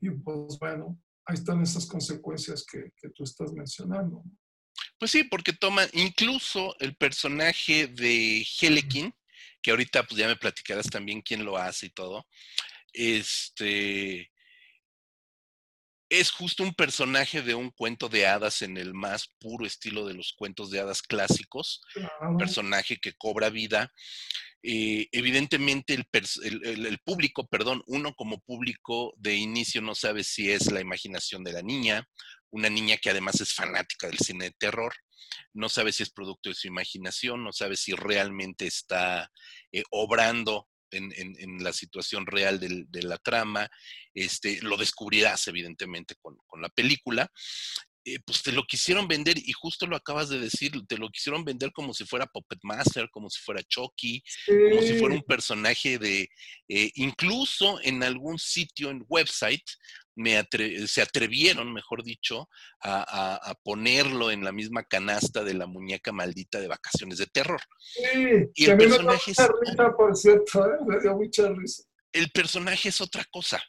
y 0.00 0.10
pues 0.10 0.58
bueno, 0.58 1.00
ahí 1.26 1.34
están 1.34 1.62
esas 1.62 1.86
consecuencias 1.86 2.64
que, 2.64 2.92
que 2.96 3.10
tú 3.10 3.24
estás 3.24 3.52
mencionando. 3.52 4.22
Pues 4.98 5.10
sí, 5.10 5.24
porque 5.24 5.52
toma 5.52 5.82
incluso 5.92 6.74
el 6.80 6.96
personaje 6.96 7.86
de 7.86 8.44
Helekin, 8.60 9.14
que 9.62 9.70
ahorita 9.70 10.04
pues 10.04 10.18
ya 10.18 10.26
me 10.26 10.36
platicarás 10.36 10.86
también 10.86 11.22
quién 11.22 11.44
lo 11.44 11.56
hace 11.56 11.86
y 11.86 11.90
todo. 11.90 12.26
Este 13.00 14.32
es 16.10 16.30
justo 16.32 16.62
un 16.62 16.74
personaje 16.74 17.42
de 17.42 17.54
un 17.54 17.70
cuento 17.70 18.08
de 18.08 18.26
hadas 18.26 18.62
en 18.62 18.76
el 18.76 18.94
más 18.94 19.28
puro 19.38 19.66
estilo 19.66 20.06
de 20.06 20.14
los 20.14 20.32
cuentos 20.32 20.70
de 20.70 20.80
hadas 20.80 21.02
clásicos. 21.02 21.82
Un 22.20 22.38
personaje 22.38 22.96
que 22.96 23.12
cobra 23.12 23.50
vida 23.50 23.92
eh, 24.62 25.08
evidentemente 25.12 25.94
el, 25.94 26.98
público, 27.04 27.46
perdón, 27.46 27.82
uno 27.86 28.14
como 28.14 28.40
público 28.40 29.14
de 29.16 29.36
inicio 29.36 29.80
no 29.80 29.94
sabe 29.94 30.24
si 30.24 30.50
es 30.50 30.72
la 30.72 30.80
imaginación 30.80 31.44
de 31.44 31.52
la 31.52 31.62
niña, 31.62 32.08
una 32.50 32.68
niña 32.68 32.96
que 32.96 33.10
además 33.10 33.40
es 33.40 33.54
fanática 33.54 34.08
del 34.08 34.18
cine 34.18 34.46
de 34.46 34.56
terror, 34.58 34.92
no 35.52 35.68
sabe 35.68 35.92
si 35.92 36.02
es 36.02 36.10
producto 36.10 36.48
de 36.48 36.56
su 36.56 36.66
imaginación, 36.66 37.44
no 37.44 37.52
sabe 37.52 37.76
si 37.76 37.92
realmente 37.92 38.66
está 38.66 39.30
eh, 39.70 39.84
obrando 39.90 40.66
en, 40.90 41.62
la 41.62 41.72
situación 41.72 42.26
real 42.26 42.60
de 42.60 43.02
la 43.02 43.18
trama, 43.18 43.68
este, 44.14 44.60
lo 44.62 44.76
descubrirás 44.76 45.46
evidentemente 45.48 46.14
con, 46.20 46.36
con 46.46 46.62
la 46.62 46.68
película, 46.68 47.30
eh, 48.14 48.20
pues 48.24 48.42
te 48.42 48.52
lo 48.52 48.64
quisieron 48.64 49.06
vender 49.06 49.36
y 49.38 49.52
justo 49.52 49.86
lo 49.86 49.96
acabas 49.96 50.28
de 50.28 50.38
decir, 50.38 50.72
te 50.86 50.96
lo 50.96 51.10
quisieron 51.10 51.44
vender 51.44 51.72
como 51.72 51.92
si 51.92 52.04
fuera 52.04 52.26
Puppet 52.26 52.58
Master, 52.62 53.08
como 53.10 53.28
si 53.28 53.40
fuera 53.40 53.62
Chucky, 53.62 54.22
como 54.46 54.82
si 54.82 54.94
fuera 54.98 55.14
un 55.14 55.22
personaje 55.22 55.98
de, 55.98 56.28
eh, 56.68 56.90
incluso 56.94 57.80
en 57.82 58.02
algún 58.02 58.38
sitio 58.38 58.90
en 58.90 59.04
website 59.08 59.64
me 60.14 60.42
se 60.88 61.00
atrevieron, 61.00 61.72
mejor 61.72 62.02
dicho, 62.02 62.48
a, 62.82 63.54
ponerlo 63.62 64.32
en 64.32 64.42
la 64.42 64.50
misma 64.50 64.82
canasta 64.82 65.44
de 65.44 65.54
la 65.54 65.66
muñeca 65.66 66.10
maldita 66.10 66.60
de 66.60 66.66
vacaciones 66.66 67.18
de 67.18 67.26
terror. 67.26 67.60
Sí, 67.78 68.02
y 68.54 68.64
el 68.64 68.76
personaje 68.76 69.32
por 69.96 70.16
cierto, 70.16 70.66
¿eh? 70.66 70.78
me 70.86 71.00
dio 71.00 71.14
mucha 71.14 71.48
risa. 71.50 71.84
El 72.12 72.30
personaje 72.30 72.88
es 72.88 73.00
otra 73.00 73.24
cosa 73.30 73.62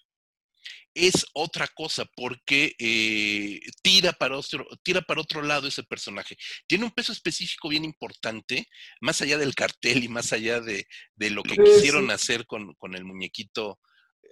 es 1.07 1.25
otra 1.33 1.67
cosa 1.67 2.05
porque 2.15 2.75
eh, 2.77 3.59
tira, 3.81 4.13
para 4.13 4.37
otro, 4.37 4.67
tira 4.83 5.01
para 5.01 5.21
otro 5.21 5.41
lado 5.41 5.67
ese 5.67 5.83
personaje. 5.83 6.35
Tiene 6.67 6.85
un 6.85 6.91
peso 6.91 7.11
específico 7.11 7.69
bien 7.69 7.85
importante, 7.85 8.67
más 9.01 9.21
allá 9.21 9.37
del 9.37 9.55
cartel 9.55 10.03
y 10.03 10.07
más 10.07 10.33
allá 10.33 10.61
de, 10.61 10.85
lo 11.17 11.43
que 11.43 11.55
quisieron 11.55 12.11
hacer 12.11 12.45
con, 12.45 12.75
el 12.93 13.05
muñequito 13.05 13.79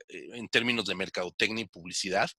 eh, 0.09 0.27
en 0.33 0.47
términos 0.49 0.85
de 0.85 0.95
mercadotecnia 0.95 1.63
y 1.63 1.67
publicidad. 1.67 2.29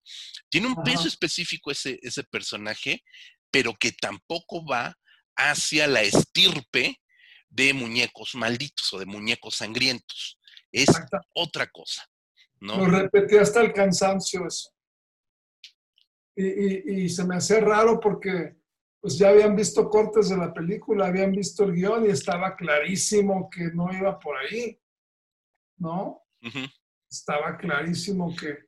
Tiene 0.48 0.66
un 0.68 0.82
peso 0.82 1.08
específico 1.08 1.70
ese, 1.70 1.98
ese 2.02 2.24
personaje, 2.24 3.02
pero 3.50 3.74
que 3.74 3.92
tampoco 3.92 4.64
va 4.66 4.94
hacia 5.36 5.86
la 5.86 6.02
estirpe 6.02 7.00
de 7.48 7.72
muñecos 7.72 8.34
malditos 8.34 8.92
o 8.92 8.98
de 8.98 9.06
muñecos 9.06 9.56
sangrientos. 9.56 10.38
Es 10.70 10.88
otra 11.34 11.66
cosa. 11.68 12.06
¿No? 12.60 12.78
Lo 12.78 12.86
repetí 12.86 13.36
hasta 13.36 13.60
el 13.60 13.72
cansancio 13.72 14.46
eso. 14.46 14.70
Y, 16.36 17.04
y, 17.04 17.08
se 17.08 17.24
me 17.24 17.36
hacía 17.36 17.60
raro 17.60 17.98
porque 17.98 18.56
pues 19.00 19.18
ya 19.18 19.30
habían 19.30 19.56
visto 19.56 19.88
cortes 19.88 20.28
de 20.28 20.36
la 20.36 20.52
película, 20.52 21.06
habían 21.06 21.32
visto 21.32 21.64
el 21.64 21.72
guion 21.72 22.06
y 22.06 22.10
estaba 22.10 22.54
clarísimo 22.56 23.48
que 23.50 23.70
no 23.72 23.92
iba 23.92 24.18
por 24.18 24.36
ahí, 24.36 24.80
¿no? 25.78 26.22
Estaba 27.10 27.56
clarísimo 27.56 28.34
que, 28.36 28.58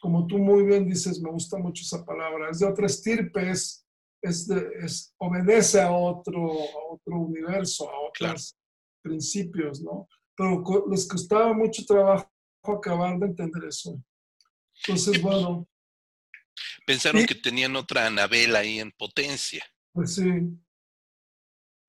como 0.00 0.26
tú 0.26 0.38
muy 0.38 0.64
bien 0.64 0.86
dices, 0.86 1.20
me 1.20 1.30
gusta 1.30 1.58
mucho 1.58 1.82
esa 1.82 2.04
palabra, 2.04 2.50
es 2.50 2.58
de 2.58 2.66
otra 2.66 2.86
estirpe, 2.86 3.50
es, 3.50 3.86
es, 4.22 5.14
obedece 5.18 5.80
a 5.80 5.92
otro, 5.92 6.52
a 6.52 6.92
otro 6.92 7.18
universo, 7.20 7.90
a 7.90 8.00
otros 8.08 8.56
principios, 9.02 9.80
¿no? 9.82 10.08
Pero 10.36 10.62
les 10.90 11.06
costaba 11.06 11.52
mucho 11.52 11.84
trabajo 11.86 12.33
acabar 12.72 13.18
de 13.18 13.26
entender 13.26 13.64
eso. 13.64 14.00
Entonces, 14.82 15.20
bueno. 15.20 15.68
Pensaron 16.86 17.24
que 17.26 17.34
tenían 17.34 17.74
otra 17.76 18.06
Anabel 18.06 18.54
ahí 18.56 18.78
en 18.78 18.92
potencia. 18.92 19.64
Pues 19.92 20.14
sí. 20.14 20.30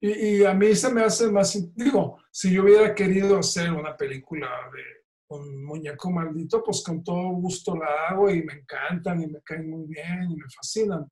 Y, 0.01 0.11
y, 0.11 0.45
a 0.45 0.53
mí 0.53 0.76
se 0.76 0.91
me 0.91 1.01
hace 1.03 1.32
más, 1.32 1.57
digo, 1.73 2.21
si 2.32 2.53
yo 2.53 2.63
hubiera 2.63 2.93
querido 2.93 3.39
hacer 3.39 3.71
una 3.71 3.95
película 3.95 4.47
de 4.73 5.05
un 5.30 5.63
muñeco 5.63 6.11
maldito, 6.11 6.63
pues 6.63 6.84
con 6.84 7.03
todo 7.03 7.30
gusto 7.30 7.76
la 7.76 8.09
hago 8.09 8.30
y 8.30 8.43
me 8.43 8.53
encantan 8.53 9.21
y 9.21 9.28
me 9.28 9.41
caen 9.41 9.69
muy 9.69 9.88
bien 9.88 10.30
y 10.30 10.36
me 10.36 10.49
fascinan. 10.55 11.09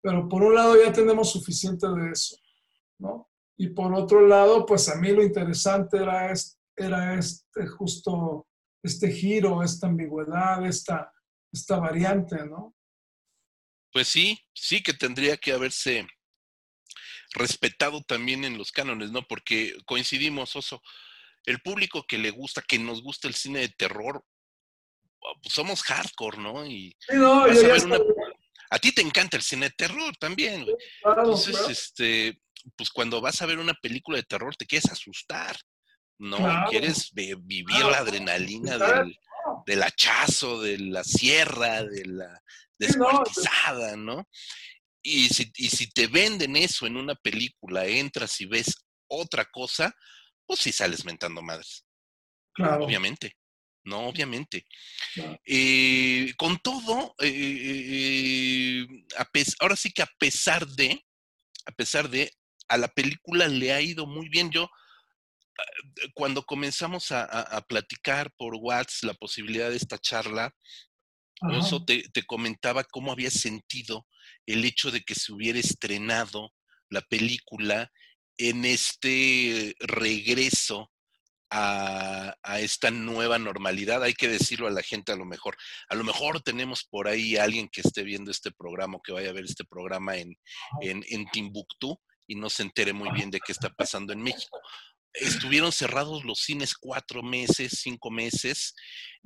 Pero 0.00 0.28
por 0.28 0.42
un 0.42 0.54
lado 0.54 0.82
ya 0.82 0.92
tenemos 0.92 1.30
suficiente 1.30 1.86
de 1.86 2.10
eso, 2.10 2.36
¿no? 2.98 3.30
Y 3.56 3.68
por 3.68 3.94
otro 3.94 4.26
lado, 4.26 4.66
pues 4.66 4.88
a 4.88 4.96
mí 4.96 5.12
lo 5.12 5.22
interesante 5.22 5.98
era, 5.98 6.32
este, 6.32 6.58
era 6.76 7.14
este 7.14 7.66
justo 7.66 8.48
este 8.82 9.10
giro, 9.10 9.62
esta 9.62 9.86
ambigüedad, 9.86 10.66
esta, 10.66 11.12
esta 11.52 11.78
variante, 11.78 12.44
¿no? 12.46 12.74
Pues 13.92 14.08
sí, 14.08 14.40
sí 14.54 14.82
que 14.82 14.94
tendría 14.94 15.36
que 15.36 15.52
haberse 15.52 16.06
respetado 17.34 18.02
también 18.02 18.44
en 18.44 18.58
los 18.58 18.72
cánones, 18.72 19.10
¿no? 19.10 19.22
Porque 19.26 19.74
coincidimos, 19.86 20.56
Oso, 20.56 20.82
el 21.44 21.60
público 21.60 22.04
que 22.06 22.18
le 22.18 22.30
gusta, 22.30 22.62
que 22.62 22.78
nos 22.78 23.02
gusta 23.02 23.28
el 23.28 23.34
cine 23.34 23.60
de 23.60 23.68
terror, 23.68 24.24
pues 25.42 25.54
somos 25.54 25.82
hardcore, 25.82 26.38
¿no? 26.38 26.66
Y 26.66 26.96
a, 28.70 28.78
ti 28.78 28.92
te 28.92 29.02
encanta 29.02 29.36
el 29.36 29.42
cine 29.42 29.66
de 29.66 29.74
terror 29.76 30.16
también, 30.18 30.64
güey. 30.64 30.76
Entonces, 31.04 31.56
este, 31.68 32.40
pues 32.76 32.90
cuando 32.90 33.20
vas 33.20 33.40
a 33.42 33.46
ver 33.46 33.58
una 33.58 33.74
película 33.74 34.16
de 34.16 34.24
terror 34.24 34.56
te 34.56 34.66
quieres 34.66 34.90
asustar. 34.90 35.56
¿No? 36.18 36.38
Quieres 36.68 37.12
vivir 37.12 37.84
la 37.84 37.98
adrenalina 37.98 38.78
del, 39.66 39.82
hachazo, 39.82 40.60
de 40.60 40.78
la 40.78 41.04
sierra, 41.04 41.84
de 41.84 42.04
la 42.06 42.42
descuartizada, 42.78 43.96
¿no? 43.96 44.28
Y 45.02 45.28
si, 45.28 45.50
y 45.56 45.68
si 45.70 45.90
te 45.90 46.06
venden 46.06 46.56
eso 46.56 46.86
en 46.86 46.96
una 46.96 47.14
película, 47.14 47.86
entras 47.86 48.40
y 48.40 48.46
ves 48.46 48.76
otra 49.08 49.44
cosa, 49.46 49.94
pues 50.46 50.60
sí 50.60 50.72
sales 50.72 51.04
mentando 51.04 51.42
madres. 51.42 51.84
Claro. 52.54 52.84
Obviamente. 52.84 53.36
No, 53.84 54.06
obviamente. 54.06 54.64
Eh, 55.44 56.32
con 56.36 56.58
todo, 56.58 57.14
eh, 57.18 58.86
eh, 58.86 58.86
ahora 59.58 59.74
sí 59.74 59.92
que 59.92 60.02
a 60.02 60.10
pesar 60.18 60.66
de, 60.68 61.04
a 61.66 61.72
pesar 61.72 62.08
de, 62.08 62.32
a 62.68 62.76
la 62.76 62.88
película 62.88 63.48
le 63.48 63.72
ha 63.72 63.80
ido 63.80 64.06
muy 64.06 64.28
bien. 64.28 64.50
Yo 64.50 64.70
cuando 66.14 66.42
comenzamos 66.42 67.12
a, 67.12 67.64
platicar 67.68 68.30
por 68.36 68.56
WhatsApp 68.56 69.04
la 69.04 69.14
posibilidad 69.14 69.70
de 69.70 69.76
esta 69.76 69.98
charla, 69.98 70.54
eso 71.58 71.84
te, 71.84 72.04
comentaba 72.26 72.84
cómo 72.84 73.12
había 73.12 73.30
sentido 73.30 74.06
el 74.46 74.64
hecho 74.64 74.90
de 74.90 75.02
que 75.02 75.14
se 75.14 75.32
hubiera 75.32 75.58
estrenado 75.58 76.52
la 76.88 77.00
película 77.02 77.90
en 78.36 78.64
este 78.64 79.74
regreso 79.80 80.90
a, 81.50 82.34
a, 82.42 82.60
esta 82.60 82.90
nueva 82.90 83.38
normalidad. 83.38 84.02
Hay 84.02 84.14
que 84.14 84.28
decirlo 84.28 84.68
a 84.68 84.70
la 84.70 84.82
gente 84.82 85.12
a 85.12 85.16
lo 85.16 85.24
mejor. 85.24 85.56
A 85.88 85.94
lo 85.94 86.04
mejor 86.04 86.40
tenemos 86.40 86.84
por 86.84 87.08
ahí 87.08 87.36
alguien 87.36 87.68
que 87.68 87.82
esté 87.82 88.04
viendo 88.04 88.30
este 88.30 88.52
programa 88.52 88.96
o 88.96 89.02
que 89.02 89.12
vaya 89.12 89.30
a 89.30 89.34
ver 89.34 89.44
este 89.44 89.64
programa 89.64 90.16
en, 90.16 90.34
en, 90.80 91.04
en 91.08 91.26
Timbuktu 91.26 92.00
y 92.26 92.36
no 92.36 92.48
se 92.48 92.62
entere 92.62 92.92
muy 92.92 93.10
bien 93.10 93.30
de 93.30 93.40
qué 93.40 93.52
está 93.52 93.68
pasando 93.68 94.12
en 94.12 94.22
México 94.22 94.58
estuvieron 95.14 95.72
cerrados 95.72 96.24
los 96.24 96.40
cines 96.40 96.74
cuatro 96.74 97.22
meses, 97.22 97.80
cinco 97.82 98.10
meses, 98.10 98.74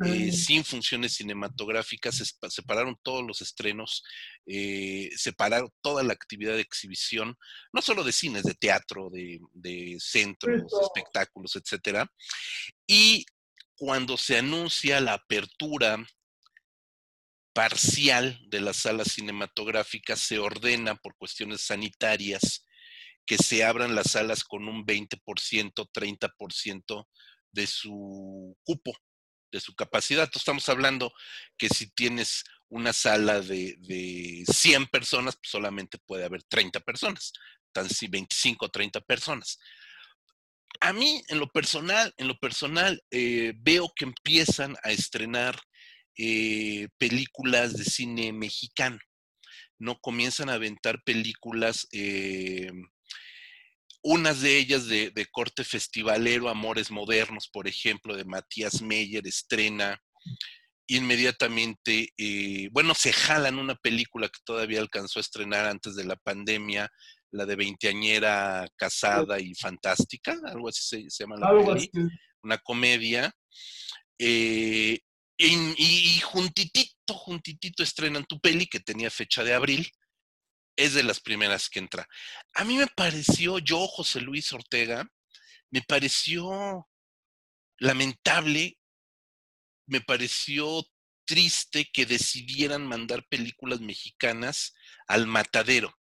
eh, 0.04 0.32
sin 0.32 0.64
funciones 0.64 1.14
cinematográficas, 1.14 2.16
se 2.16 2.24
separaron 2.50 2.98
todos 3.02 3.24
los 3.24 3.40
estrenos, 3.40 4.02
eh, 4.46 5.10
separaron 5.16 5.70
toda 5.80 6.02
la 6.02 6.12
actividad 6.12 6.54
de 6.54 6.60
exhibición, 6.60 7.36
no 7.72 7.82
solo 7.82 8.04
de 8.04 8.12
cines, 8.12 8.42
de 8.42 8.54
teatro, 8.54 9.10
de, 9.10 9.96
centros, 10.00 10.64
espectáculos, 10.82 11.56
etcétera. 11.56 12.10
Y 12.86 13.24
cuando 13.76 14.16
se 14.16 14.38
anuncia 14.38 15.00
la 15.00 15.14
apertura 15.14 16.04
parcial 17.52 18.38
de 18.48 18.60
las 18.60 18.78
salas 18.78 19.12
cinematográficas, 19.12 20.20
se 20.20 20.38
ordena 20.38 20.96
por 20.96 21.16
cuestiones 21.16 21.62
sanitarias 21.62 22.65
que 23.26 23.38
se 23.38 23.64
abran 23.64 23.94
las 23.94 24.12
salas 24.12 24.44
con 24.44 24.68
un 24.68 24.86
20%, 24.86 25.88
30% 25.92 27.08
de 27.52 27.66
su 27.66 28.56
cupo, 28.62 28.92
de 29.50 29.60
su 29.60 29.74
capacidad. 29.74 30.30
estamos 30.34 30.68
hablando 30.68 31.12
que 31.56 31.68
si 31.68 31.90
tienes 31.90 32.44
una 32.68 32.92
sala 32.92 33.40
de, 33.40 33.76
de 33.80 34.44
100 34.50 34.86
personas, 34.86 35.36
pues 35.36 35.50
solamente 35.50 35.98
puede 35.98 36.24
haber 36.24 36.42
30 36.44 36.80
personas, 36.80 37.32
tan 37.72 37.88
si 37.88 38.06
25 38.06 38.66
o 38.66 38.68
30 38.68 39.00
personas. 39.02 39.58
A 40.80 40.92
mí, 40.92 41.22
en 41.28 41.38
lo 41.38 41.48
personal, 41.48 42.12
en 42.16 42.28
lo 42.28 42.38
personal, 42.38 43.02
eh, 43.10 43.54
veo 43.56 43.92
que 43.94 44.04
empiezan 44.04 44.76
a 44.82 44.90
estrenar 44.90 45.58
eh, 46.18 46.88
películas 46.98 47.76
de 47.76 47.84
cine 47.84 48.32
mexicano. 48.32 48.98
No 49.78 49.98
comienzan 50.00 50.48
a 50.48 50.54
aventar 50.54 51.02
películas 51.04 51.86
eh, 51.92 52.70
unas 54.06 54.40
de 54.40 54.56
ellas 54.56 54.86
de, 54.86 55.26
corte 55.32 55.64
festivalero, 55.64 56.48
Amores 56.48 56.92
Modernos, 56.92 57.48
por 57.52 57.66
ejemplo, 57.66 58.16
de 58.16 58.24
Matías 58.24 58.80
Meyer, 58.80 59.26
estrena 59.26 60.00
inmediatamente, 60.86 62.10
eh, 62.16 62.68
bueno, 62.70 62.94
se 62.94 63.12
jalan 63.12 63.58
una 63.58 63.74
película 63.74 64.28
que 64.28 64.38
todavía 64.44 64.78
alcanzó 64.78 65.18
a 65.18 65.22
estrenar 65.22 65.66
antes 65.66 65.96
de 65.96 66.04
la 66.04 66.14
pandemia, 66.14 66.88
la 67.32 67.46
de 67.46 67.56
veinteañera 67.56 68.68
casada 68.76 69.40
y 69.40 69.52
fantástica, 69.56 70.38
algo 70.44 70.68
así 70.68 71.10
se, 71.10 71.24
llama 71.24 71.36
la 71.36 71.52
una 72.44 72.58
comedia. 72.58 73.34
Eh, 74.20 75.00
y, 75.36 75.74
y, 75.76 76.20
juntitito, 76.20 77.12
juntitito 77.12 77.82
estrenan 77.82 78.24
tu 78.24 78.38
peli 78.38 78.68
que 78.68 78.78
tenía 78.78 79.10
fecha 79.10 79.42
de 79.42 79.54
abril, 79.54 79.90
es 80.76 80.94
de 80.94 81.02
las 81.02 81.20
primeras 81.20 81.68
que 81.68 81.78
entra. 81.78 82.08
A 82.54 82.64
mí 82.64 82.76
me 82.76 82.86
pareció, 82.86 83.58
yo, 83.58 83.86
José 83.86 84.20
Luis 84.20 84.52
Ortega, 84.52 85.10
me 85.70 85.82
pareció 85.82 86.88
lamentable, 87.78 88.78
me 89.86 90.00
pareció 90.00 90.84
triste 91.24 91.90
que 91.92 92.06
decidieran 92.06 92.86
mandar 92.86 93.26
películas 93.26 93.80
mexicanas 93.80 94.74
al 95.06 95.26
matadero. 95.26 95.98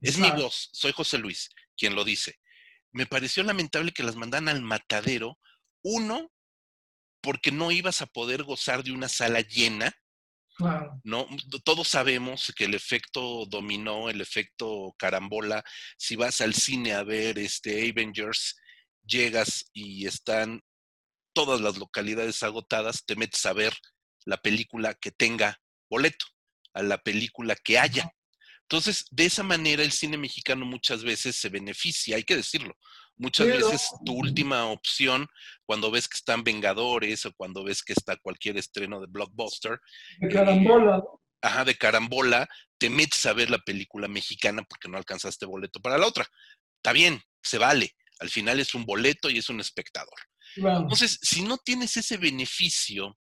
Es 0.00 0.18
mi 0.18 0.30
voz, 0.30 0.68
soy 0.72 0.92
José 0.92 1.18
Luis 1.18 1.50
quien 1.76 1.94
lo 1.94 2.04
dice. 2.04 2.38
Me 2.92 3.06
pareció 3.06 3.42
lamentable 3.42 3.92
que 3.92 4.02
las 4.02 4.16
mandaran 4.16 4.48
al 4.48 4.62
matadero, 4.62 5.38
uno, 5.82 6.30
porque 7.20 7.50
no 7.50 7.70
ibas 7.70 8.02
a 8.02 8.06
poder 8.06 8.42
gozar 8.42 8.84
de 8.84 8.92
una 8.92 9.08
sala 9.08 9.40
llena, 9.40 9.96
no, 11.02 11.26
todos 11.64 11.88
sabemos 11.88 12.52
que 12.56 12.64
el 12.64 12.74
efecto 12.74 13.44
dominó, 13.46 14.08
el 14.08 14.20
efecto 14.20 14.94
carambola, 14.98 15.64
si 15.96 16.16
vas 16.16 16.40
al 16.40 16.54
cine 16.54 16.92
a 16.92 17.02
ver 17.02 17.38
este 17.38 17.90
Avengers, 17.90 18.56
llegas 19.04 19.70
y 19.72 20.06
están 20.06 20.62
todas 21.32 21.60
las 21.60 21.78
localidades 21.78 22.42
agotadas, 22.42 23.04
te 23.04 23.16
metes 23.16 23.44
a 23.46 23.52
ver 23.52 23.74
la 24.24 24.36
película 24.38 24.94
que 24.94 25.10
tenga 25.10 25.60
boleto, 25.90 26.26
a 26.72 26.82
la 26.82 26.98
película 26.98 27.56
que 27.56 27.78
haya. 27.78 28.10
Entonces, 28.62 29.06
de 29.10 29.26
esa 29.26 29.42
manera 29.42 29.82
el 29.82 29.92
cine 29.92 30.16
mexicano 30.16 30.64
muchas 30.64 31.04
veces 31.04 31.36
se 31.36 31.50
beneficia, 31.50 32.16
hay 32.16 32.24
que 32.24 32.36
decirlo. 32.36 32.74
Muchas 33.16 33.46
veces 33.46 33.90
tu 34.04 34.12
última 34.12 34.66
opción, 34.66 35.28
cuando 35.66 35.90
ves 35.90 36.08
que 36.08 36.16
están 36.16 36.42
Vengadores 36.42 37.24
o 37.26 37.32
cuando 37.34 37.62
ves 37.62 37.82
que 37.82 37.92
está 37.92 38.16
cualquier 38.16 38.56
estreno 38.56 39.00
de 39.00 39.06
blockbuster. 39.08 39.78
De 40.18 40.28
carambola. 40.28 41.02
ajá, 41.40 41.64
de 41.64 41.76
carambola, 41.76 42.48
te 42.78 42.90
metes 42.90 43.24
a 43.26 43.32
ver 43.32 43.50
la 43.50 43.58
película 43.58 44.08
mexicana 44.08 44.62
porque 44.68 44.88
no 44.88 44.98
alcanzaste 44.98 45.46
boleto 45.46 45.80
para 45.80 45.98
la 45.98 46.06
otra. 46.06 46.26
Está 46.76 46.92
bien, 46.92 47.20
se 47.42 47.58
vale. 47.58 47.94
Al 48.18 48.30
final 48.30 48.60
es 48.60 48.74
un 48.74 48.84
boleto 48.84 49.30
y 49.30 49.38
es 49.38 49.48
un 49.48 49.60
espectador. 49.60 50.18
Entonces, 50.56 51.18
si 51.22 51.42
no 51.42 51.58
tienes 51.58 51.96
ese 51.96 52.16
beneficio, 52.16 53.18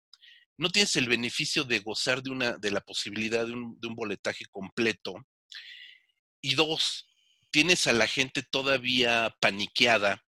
no 0.59 0.71
tienes 0.71 0.97
el 0.97 1.09
beneficio 1.09 1.65
de 1.65 1.81
gozar 1.81 2.23
de, 2.23 2.31
una, 2.31 2.59
de 2.59 2.71
la 2.71 2.81
posibilidad 2.81 3.47
de 3.47 3.53
un, 3.53 3.79
de 3.81 3.89
un 3.89 3.95
boletaje 3.95 4.45
completo, 4.51 5.15
y 6.43 6.55
dos, 6.55 7.07
tienes 7.53 7.87
a 7.87 7.93
la 7.93 8.09
gente 8.09 8.43
todavía 8.43 9.37
paniqueada 9.41 10.25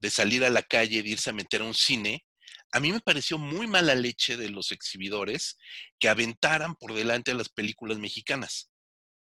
de 0.00 0.10
salir 0.10 0.44
a 0.44 0.50
la 0.50 0.62
calle, 0.62 1.02
de 1.02 1.08
irse 1.08 1.30
a 1.30 1.32
meter 1.32 1.62
a 1.62 1.64
un 1.64 1.74
cine, 1.74 2.26
a 2.72 2.80
mí 2.80 2.92
me 2.92 3.00
pareció 3.00 3.38
muy 3.38 3.66
mala 3.66 3.94
leche 3.94 4.36
de 4.36 4.50
los 4.50 4.72
exhibidores 4.72 5.56
que 5.98 6.08
aventaran 6.08 6.74
por 6.74 6.92
delante 6.92 7.30
a 7.30 7.34
las 7.34 7.48
películas 7.48 7.98
mexicanas, 7.98 8.70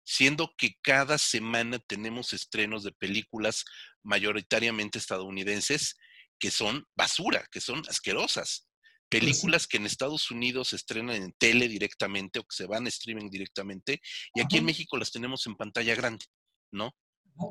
siendo 0.05 0.53
que 0.57 0.75
cada 0.83 1.19
semana 1.19 1.79
tenemos 1.79 2.33
estrenos 2.33 2.83
de 2.83 2.93
películas 2.93 3.65
mayoritariamente 4.03 4.99
estadounidenses 4.99 5.97
que 6.39 6.51
son 6.51 6.87
basura, 6.97 7.47
que 7.51 7.61
son 7.61 7.83
asquerosas. 7.89 8.69
Pues 9.09 9.21
películas 9.21 9.69
que 9.69 9.77
en 9.77 9.87
Estados 9.87 10.33
Unidos 10.33 10.69
se 10.69 10.77
estrenan 10.77 11.15
en 11.15 11.33
tele 11.39 11.69
directamente 11.69 12.41
o 12.41 12.43
que 12.43 12.57
se 12.57 12.67
van 12.67 12.87
a 12.87 12.89
streaming 12.89 13.31
directamente 13.31 14.01
y 14.35 14.41
aquí 14.41 14.57
en 14.57 14.65
México 14.65 14.97
las 14.97 15.13
tenemos 15.13 15.47
en 15.47 15.55
pantalla 15.55 15.95
grande, 15.95 16.25
¿no? 16.73 16.93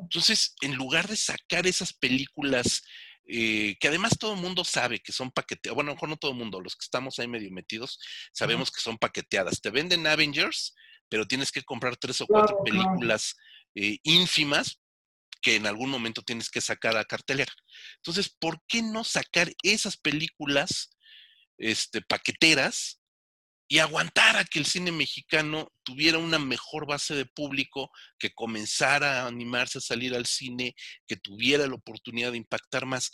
Entonces, 0.03 0.55
en 0.61 0.75
lugar 0.75 1.07
de 1.07 1.15
sacar 1.15 1.67
esas 1.67 1.93
películas 1.93 2.83
eh, 3.27 3.75
que 3.79 3.87
además 3.87 4.17
todo 4.19 4.33
el 4.35 4.39
mundo 4.39 4.63
sabe 4.63 4.99
que 4.99 5.11
son 5.11 5.31
paqueteadas, 5.31 5.73
bueno, 5.73 5.89
a 5.89 5.93
lo 5.93 5.95
mejor 5.95 6.09
no 6.09 6.17
todo 6.17 6.31
el 6.31 6.37
mundo, 6.37 6.61
los 6.61 6.75
que 6.75 6.83
estamos 6.83 7.17
ahí 7.17 7.27
medio 7.27 7.51
metidos, 7.51 7.99
sabemos 8.31 8.71
que 8.71 8.81
son 8.81 8.97
paqueteadas. 8.97 9.61
Te 9.61 9.71
venden 9.71 10.05
Avengers, 10.05 10.75
pero 11.09 11.27
tienes 11.27 11.51
que 11.51 11.63
comprar 11.63 11.97
tres 11.97 12.21
o 12.21 12.27
cuatro 12.27 12.57
películas 12.63 13.35
eh, 13.73 13.97
ínfimas 14.03 14.79
que 15.41 15.55
en 15.55 15.65
algún 15.65 15.89
momento 15.89 16.21
tienes 16.21 16.49
que 16.49 16.61
sacar 16.61 16.97
a 16.97 17.05
cartelera. 17.05 17.51
Entonces, 17.97 18.29
¿por 18.29 18.61
qué 18.67 18.81
no 18.81 19.03
sacar 19.03 19.51
esas 19.63 19.97
películas 19.97 20.95
este, 21.57 22.01
paqueteras 22.01 23.01
y 23.67 23.79
aguantar 23.79 24.37
a 24.37 24.45
que 24.45 24.59
el 24.59 24.65
cine 24.65 24.91
mexicano 24.91 25.71
tuviera 25.83 26.17
una 26.19 26.37
mejor 26.37 26.85
base 26.85 27.15
de 27.15 27.25
público, 27.25 27.89
que 28.19 28.33
comenzara 28.33 29.23
a 29.23 29.27
animarse 29.27 29.79
a 29.79 29.81
salir 29.81 30.13
al 30.15 30.25
cine, 30.25 30.75
que 31.07 31.15
tuviera 31.15 31.65
la 31.65 31.75
oportunidad 31.75 32.31
de 32.31 32.37
impactar 32.37 32.85
más. 32.85 33.11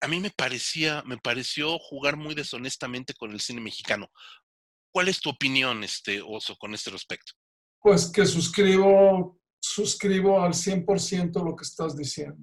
A 0.00 0.08
mí 0.08 0.20
me 0.20 0.30
parecía, 0.30 1.02
me 1.04 1.18
pareció 1.18 1.78
jugar 1.78 2.16
muy 2.16 2.34
deshonestamente 2.34 3.14
con 3.14 3.32
el 3.32 3.40
cine 3.40 3.60
mexicano. 3.60 4.08
¿Cuál 4.92 5.08
es 5.08 5.20
tu 5.20 5.30
opinión, 5.30 5.82
este 5.82 6.22
Oso, 6.22 6.56
con 6.56 6.72
este 6.72 6.90
respecto? 6.90 7.32
Pues 7.80 8.06
que 8.06 8.24
suscribo, 8.24 9.40
suscribo 9.60 10.42
al 10.42 10.52
100% 10.52 11.44
lo 11.44 11.56
que 11.56 11.64
estás 11.64 11.96
diciendo. 11.96 12.42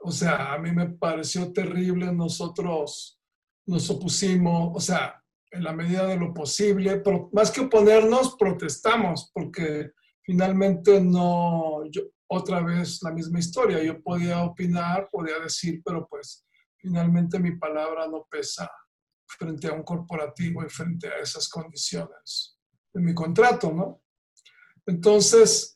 O 0.00 0.10
sea, 0.10 0.52
a 0.52 0.58
mí 0.58 0.72
me 0.72 0.88
pareció 0.90 1.52
terrible. 1.52 2.12
Nosotros 2.12 3.20
nos 3.66 3.90
opusimos, 3.90 4.72
o 4.74 4.80
sea, 4.80 5.22
en 5.56 5.64
la 5.64 5.72
medida 5.72 6.06
de 6.06 6.16
lo 6.16 6.32
posible, 6.32 6.98
pero 6.98 7.30
más 7.32 7.50
que 7.50 7.62
oponernos, 7.62 8.36
protestamos, 8.38 9.30
porque 9.32 9.92
finalmente 10.22 11.00
no, 11.00 11.84
yo, 11.90 12.02
otra 12.28 12.60
vez 12.60 13.02
la 13.02 13.12
misma 13.12 13.38
historia, 13.38 13.82
yo 13.82 14.02
podía 14.02 14.42
opinar, 14.42 15.08
podía 15.10 15.38
decir, 15.38 15.80
pero 15.84 16.06
pues 16.06 16.44
finalmente 16.76 17.38
mi 17.38 17.56
palabra 17.56 18.06
no 18.06 18.26
pesa 18.30 18.70
frente 19.26 19.68
a 19.68 19.72
un 19.72 19.82
corporativo 19.82 20.64
y 20.64 20.68
frente 20.68 21.08
a 21.08 21.18
esas 21.18 21.48
condiciones 21.48 22.58
de 22.92 23.00
mi 23.00 23.14
contrato, 23.14 23.72
¿no? 23.72 24.02
Entonces, 24.86 25.74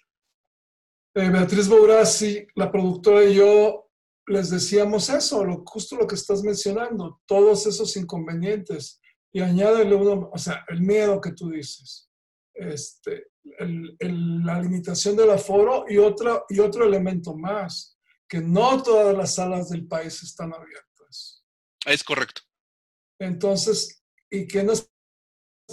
eh, 1.14 1.28
Beatriz 1.28 1.68
Bourassi, 1.68 2.46
la 2.54 2.70
productora 2.70 3.24
y 3.24 3.34
yo 3.34 3.90
les 4.26 4.50
decíamos 4.50 5.08
eso, 5.08 5.44
lo, 5.44 5.64
justo 5.66 5.96
lo 5.96 6.06
que 6.06 6.14
estás 6.14 6.42
mencionando, 6.42 7.20
todos 7.26 7.66
esos 7.66 7.96
inconvenientes 7.96 8.99
y 9.32 9.40
añádele 9.40 9.94
uno, 9.94 10.30
o 10.32 10.38
sea, 10.38 10.64
el 10.68 10.80
miedo 10.80 11.20
que 11.20 11.32
tú 11.32 11.50
dices, 11.50 12.10
este, 12.54 13.28
la 13.42 14.60
limitación 14.60 15.16
del 15.16 15.30
aforo 15.30 15.84
y, 15.88 15.98
otra, 15.98 16.44
y 16.48 16.58
otro 16.60 16.84
elemento 16.84 17.36
más, 17.36 17.98
que 18.28 18.40
no 18.40 18.82
todas 18.82 19.16
las 19.16 19.34
salas 19.34 19.70
del 19.70 19.86
país 19.86 20.22
están 20.22 20.52
abiertas. 20.52 21.44
Es 21.86 22.04
correcto. 22.04 22.42
Entonces, 23.18 24.04
y 24.30 24.46
que 24.46 24.62
no 24.62 24.72
es 24.72 24.90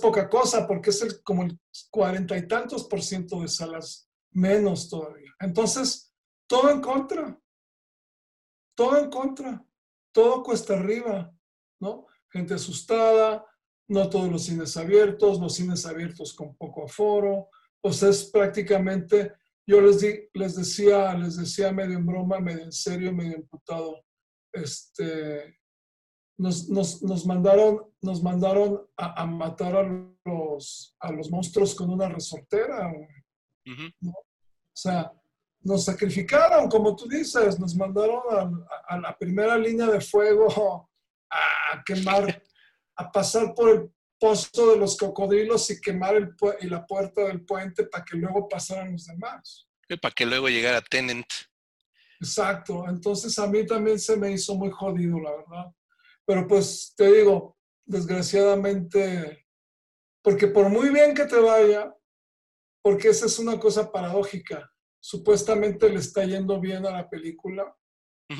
poca 0.01 0.30
cosa, 0.30 0.68
porque 0.68 0.89
es 0.91 1.01
el, 1.01 1.22
como 1.24 1.43
el 1.43 1.60
cuarenta 1.89 2.38
y 2.38 2.47
tantos 2.47 2.88
por 2.88 3.01
ciento 3.01 3.41
de 3.41 3.47
salas 3.47 4.10
menos 4.32 4.89
todavía. 4.89 5.32
Entonces, 5.39 6.14
todo 6.47 6.70
en 6.70 6.82
contra, 6.82 7.39
todo 8.76 8.97
en 8.97 9.10
contra, 9.10 9.66
todo 10.12 10.43
cuesta 10.43 10.74
arriba, 10.74 11.34
¿no? 11.80 12.08
Gente 12.38 12.54
asustada, 12.54 13.46
no 13.90 14.10
todos 14.10 14.30
los 14.30 14.44
cines 14.44 14.76
abiertos, 14.78 15.40
los 15.40 15.56
cines 15.56 15.86
abiertos 15.86 16.34
con 16.34 16.56
poco 16.56 16.86
aforo. 16.86 17.50
O 17.82 17.94
sea, 17.94 18.10
es 18.10 18.26
prácticamente, 18.26 19.34
yo 19.66 19.82
les, 19.82 20.02
di, 20.02 20.30
les, 20.34 20.56
decía, 20.56 21.14
les 21.16 21.38
decía 21.38 21.72
medio 21.72 21.98
en 21.98 22.06
broma, 22.06 22.40
medio 22.40 22.64
en 22.64 22.72
serio, 22.72 23.14
medio 23.14 23.38
imputado, 23.38 24.04
este, 24.52 25.58
nos, 26.38 26.70
nos, 26.70 27.02
nos 27.04 27.26
mandaron, 27.26 27.82
nos 28.02 28.22
mandaron 28.22 28.88
a, 28.98 29.26
matar 29.26 29.76
a 29.76 29.84
los, 30.26 30.96
a 31.00 31.12
los 31.12 31.32
monstruos 31.32 31.74
con 31.76 31.90
una 31.90 32.10
resortera. 32.10 32.92
O 33.66 34.14
sea, 34.74 35.12
nos 35.62 35.86
sacrificaron, 35.86 36.70
como 36.70 36.96
tú 36.96 37.08
dices, 37.08 37.60
nos 37.60 37.76
mandaron 37.76 38.22
a, 38.32 38.96
a 38.96 39.00
la 39.00 39.18
primera 39.18 39.58
línea 39.58 39.88
de 39.88 40.02
fuego 40.02 40.88
a 41.30 41.84
quemar, 41.86 42.44
a 42.96 43.12
pasar 43.12 43.54
por 43.54 43.70
el 43.70 43.92
pozo 44.20 44.72
de 44.72 44.78
los 44.78 44.98
cocodrilos 44.98 45.70
y 45.70 45.80
quemar 45.80 46.16
el 46.16 46.36
y 46.62 46.68
la 46.68 46.86
puerta 46.86 47.24
del 47.26 47.46
puente 47.46 47.86
para 47.86 48.04
que 48.04 48.18
luego 48.18 48.48
pasaran 48.48 48.92
los 48.92 49.06
demás. 49.06 49.68
Y 49.88 49.98
para 49.98 50.14
que 50.14 50.26
luego 50.26 50.50
llegara 50.50 50.82
Tenant. 50.82 51.28
Exacto. 52.20 52.86
Entonces 52.88 53.38
a 53.40 53.48
mí 53.48 53.66
también 53.66 54.00
se 54.00 54.18
me 54.18 54.32
hizo 54.32 54.56
muy 54.56 54.72
jodido, 54.72 55.20
la 55.20 55.32
verdad. 55.32 55.66
Pero 56.26 56.48
pues 56.48 56.94
te 56.96 57.12
digo, 57.12 57.58
desgraciadamente, 57.86 59.46
porque 60.22 60.48
por 60.48 60.70
muy 60.70 60.90
bien 60.90 61.14
que 61.14 61.26
te 61.26 61.40
vaya, 61.40 61.94
porque 62.82 63.10
esa 63.10 63.28
es 63.28 63.40
una 63.40 63.60
cosa 63.60 63.92
paradójica, 63.92 64.72
supuestamente 65.00 65.90
le 65.90 66.00
está 66.00 66.26
yendo 66.26 66.60
bien 66.60 66.86
a 66.86 66.92
la 66.92 67.10
película, 67.10 67.74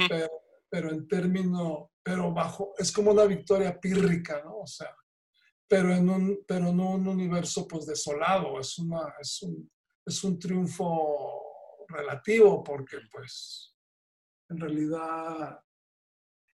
pero, 0.10 0.30
pero 0.70 0.92
en 0.92 1.08
términos 1.08 1.90
pero 2.08 2.32
bajo, 2.32 2.74
es 2.78 2.90
como 2.90 3.12
una 3.12 3.26
victoria 3.26 3.78
pírrica, 3.78 4.42
¿no? 4.42 4.60
O 4.60 4.66
sea, 4.66 4.96
pero 5.68 5.94
en 5.94 6.10
un, 6.10 6.40
pero 6.48 6.72
no 6.72 6.92
un 6.92 7.06
universo 7.06 7.68
pues 7.68 7.86
desolado, 7.86 8.58
es, 8.62 8.80
una, 8.80 9.14
es, 9.20 9.42
un, 9.44 9.70
es 10.06 10.24
un 10.24 10.40
triunfo 10.40 11.86
relativo 11.90 12.64
porque 12.64 13.00
pues 13.12 13.76
en 14.48 14.58
realidad 14.58 15.60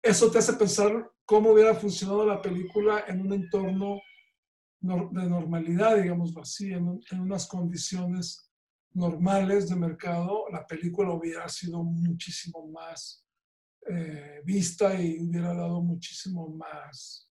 eso 0.00 0.30
te 0.30 0.38
hace 0.38 0.52
pensar 0.52 1.10
cómo 1.24 1.50
hubiera 1.50 1.74
funcionado 1.74 2.24
la 2.24 2.40
película 2.40 3.06
en 3.08 3.20
un 3.22 3.32
entorno 3.32 4.00
de 4.78 5.28
normalidad, 5.28 5.96
digamos 5.96 6.32
así, 6.36 6.72
en, 6.72 7.02
en, 7.10 7.20
unas 7.20 7.48
condiciones 7.48 8.52
normales 8.92 9.68
de 9.68 9.74
mercado, 9.74 10.44
la 10.52 10.64
película 10.64 11.12
hubiera 11.12 11.48
sido 11.48 11.82
muchísimo 11.82 12.68
más 12.68 13.26
eh, 13.88 14.42
vista 14.44 15.00
y 15.00 15.18
hubiera 15.20 15.54
dado 15.54 15.80
muchísimo 15.80 16.48
más 16.48 17.28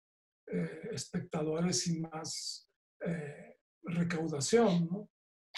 eh, 0.52 0.89
espectadores 0.91 1.86
y 1.88 2.00
más 2.00 2.68
eh, 3.06 3.56
recaudación, 3.84 4.88
¿no? 4.88 5.10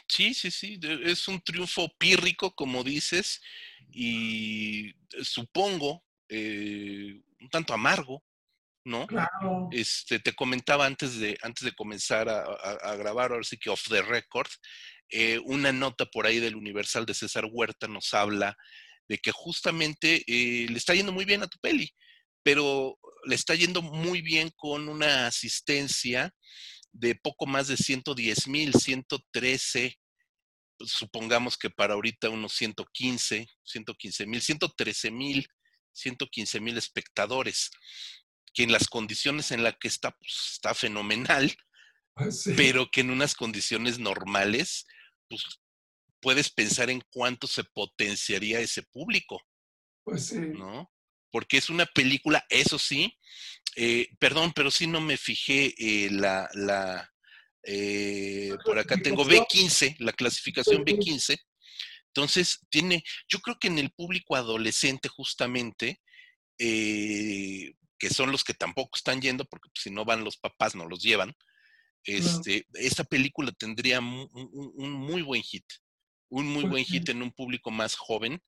Sí, 0.08 0.34
sí, 0.34 0.52
sí, 0.52 0.80
es 1.04 1.28
un 1.30 1.40
triunfo 1.42 1.88
pírrico, 1.98 2.54
como 2.54 2.84
dices, 2.84 3.42
y 3.90 4.94
supongo 5.22 6.04
un 6.30 7.50
tanto 7.50 7.74
amargo, 7.74 8.24
¿no? 8.86 9.08
Claro. 9.08 9.70
Este, 9.72 10.20
te 10.20 10.34
comentaba 10.34 10.86
antes 10.86 11.20
de, 11.20 11.38
antes 11.42 11.64
de 11.64 11.74
comenzar 11.74 12.28
a, 12.28 12.44
a 12.44 12.96
grabar, 12.96 13.32
ahora 13.32 13.44
sí 13.44 13.58
que 13.58 13.70
off 13.70 13.88
the 13.88 14.02
record, 14.02 14.50
una 15.46 15.72
nota 15.72 16.06
por 16.06 16.26
ahí 16.26 16.40
del 16.40 16.56
Universal 16.56 17.06
de 17.06 17.14
César 17.14 17.46
Huerta 17.50 17.88
nos 17.88 18.14
habla 18.14 18.58
de 19.12 19.18
que 19.18 19.34
justamente 19.34 20.24
eh, 20.26 20.68
le 20.70 20.78
está 20.78 20.96
yendo 20.96 21.12
muy 21.12 21.26
bien 21.26 21.44
a 21.44 21.48
tu 21.48 21.60
peli, 21.60 21.94
pero 22.44 22.98
le 23.26 23.36
está 23.36 23.56
yendo 23.56 23.82
muy 23.82 24.22
bien 24.22 24.50
con 24.56 24.88
una 24.88 25.28
asistencia 25.28 26.34
de 26.94 27.16
poco 27.16 27.46
más 27.46 27.68
de 27.68 27.76
110 27.76 28.48
mil, 28.48 28.74
113, 28.74 30.00
pues, 30.78 30.92
supongamos 30.92 31.58
que 31.58 31.70
para 31.70 31.96
ahorita 31.96 32.30
unos 32.30 32.54
115, 32.54 33.50
115 33.66 34.26
mil, 34.28 34.42
113 34.42 35.12
mil, 35.12 35.46
115 35.92 36.62
mil 36.62 36.78
espectadores, 36.78 37.70
que 38.54 38.64
en 38.64 38.72
las 38.72 38.88
condiciones 38.88 39.52
en 39.52 39.62
las 39.62 39.76
que 39.78 39.90
está, 39.90 40.12
pues, 40.12 40.52
está 40.54 40.74
fenomenal, 40.74 41.54
ah, 42.16 42.30
pero 42.56 42.90
que 42.90 43.02
en 43.02 43.10
unas 43.10 43.36
condiciones 43.36 44.00
normales, 44.00 44.86
pues 45.28 45.44
puedes 46.22 46.50
pensar 46.50 46.90
en 46.90 47.02
cuánto 47.12 47.48
se 47.48 47.64
potenciaría 47.64 48.60
ese 48.60 48.84
público. 48.84 49.42
Pues 50.04 50.28
sí. 50.28 50.38
¿No? 50.38 50.92
Porque 51.32 51.58
es 51.58 51.70
una 51.70 51.86
película, 51.86 52.46
eso 52.50 52.78
sí, 52.78 53.18
eh, 53.76 54.10
perdón, 54.20 54.52
pero 54.54 54.70
sí 54.70 54.88
no 54.88 55.00
me 55.00 55.18
fijé 55.18 55.74
eh, 55.78 56.10
la, 56.12 56.50
la 56.54 57.10
eh, 57.64 58.52
por 58.66 58.80
acá 58.80 58.98
tengo 58.98 59.24
B15, 59.24 59.96
la 60.00 60.12
clasificación 60.12 60.84
B15. 60.84 61.40
Entonces, 62.08 62.60
tiene, 62.70 63.04
yo 63.30 63.40
creo 63.40 63.58
que 63.60 63.68
en 63.68 63.80
el 63.80 63.92
público 63.92 64.36
adolescente 64.36 65.08
justamente, 65.08 66.02
que 66.58 68.10
son 68.10 68.32
los 68.32 68.44
que 68.44 68.54
tampoco 68.54 68.98
están 68.98 69.22
yendo, 69.22 69.46
porque 69.46 69.70
pues, 69.74 69.84
si 69.84 69.90
no 69.92 70.04
van 70.04 70.26
los 70.26 70.38
papás, 70.38 70.76
no 70.76 70.86
los 70.88 71.02
llevan, 71.02 71.34
este, 72.04 72.66
esta 72.74 73.04
película 73.04 73.52
tendría 73.52 74.00
un, 74.00 74.92
muy 74.92 75.22
buen 75.22 75.42
hit, 75.44 75.66
un 76.32 76.48
muy 76.48 76.64
buen 76.64 76.84
hit 76.84 77.10
en 77.10 77.22
un 77.22 77.32
público 77.32 77.72
más 77.72 77.96
joven, 77.96 78.42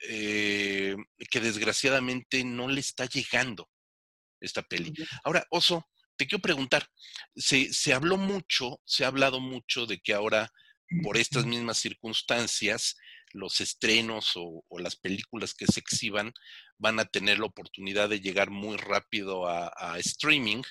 que 0.00 1.40
desgraciadamente 1.40 2.44
no 2.44 2.68
le 2.68 2.80
está 2.80 3.06
llegando 3.06 3.70
esta 4.40 4.62
peli. 4.62 4.92
Ahora, 5.22 5.46
Oso, 5.50 5.86
te 6.16 6.26
quiero 6.26 6.42
preguntar, 6.42 6.88
se, 7.36 7.92
habló 7.92 8.16
mucho, 8.16 8.80
se 8.84 9.04
ha 9.04 9.08
hablado 9.08 9.40
mucho 9.40 9.86
de 9.86 10.00
que 10.00 10.14
ahora, 10.14 10.50
por 11.02 11.16
estas 11.16 11.44
mismas 11.44 11.78
circunstancias, 11.78 12.96
los 13.32 13.60
estrenos 13.60 14.32
o, 14.36 14.64
las 14.78 14.96
películas 14.96 15.54
que 15.54 15.66
se 15.66 15.80
exhiban 15.80 16.32
van 16.78 17.00
a 17.00 17.04
tener 17.04 17.38
la 17.38 17.46
oportunidad 17.46 18.08
de 18.08 18.20
llegar 18.20 18.50
muy 18.50 18.76
rápido 18.76 19.48
a, 19.48 19.98
streaming. 19.98 20.62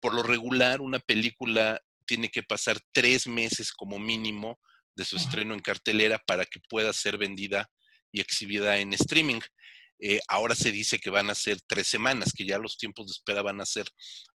Por 0.00 0.14
lo 0.14 0.22
regular, 0.22 0.80
una 0.80 0.98
película 0.98 1.80
tiene 2.06 2.28
que 2.28 2.42
pasar 2.42 2.80
tres 2.92 3.26
meses 3.26 3.72
como 3.72 3.98
mínimo 3.98 4.60
de 4.94 5.04
su 5.04 5.16
estreno 5.16 5.54
en 5.54 5.60
cartelera 5.60 6.18
para 6.26 6.44
que 6.44 6.60
pueda 6.68 6.92
ser 6.92 7.18
vendida 7.18 7.70
y 8.12 8.20
exhibida 8.20 8.78
en 8.78 8.92
streaming. 8.92 9.40
Eh, 10.02 10.20
ahora 10.28 10.54
se 10.54 10.72
dice 10.72 10.98
que 10.98 11.10
van 11.10 11.28
a 11.28 11.34
ser 11.34 11.58
tres 11.66 11.86
semanas, 11.86 12.32
que 12.34 12.46
ya 12.46 12.58
los 12.58 12.78
tiempos 12.78 13.06
de 13.06 13.12
espera 13.12 13.42
van 13.42 13.60
a 13.60 13.66
ser 13.66 13.86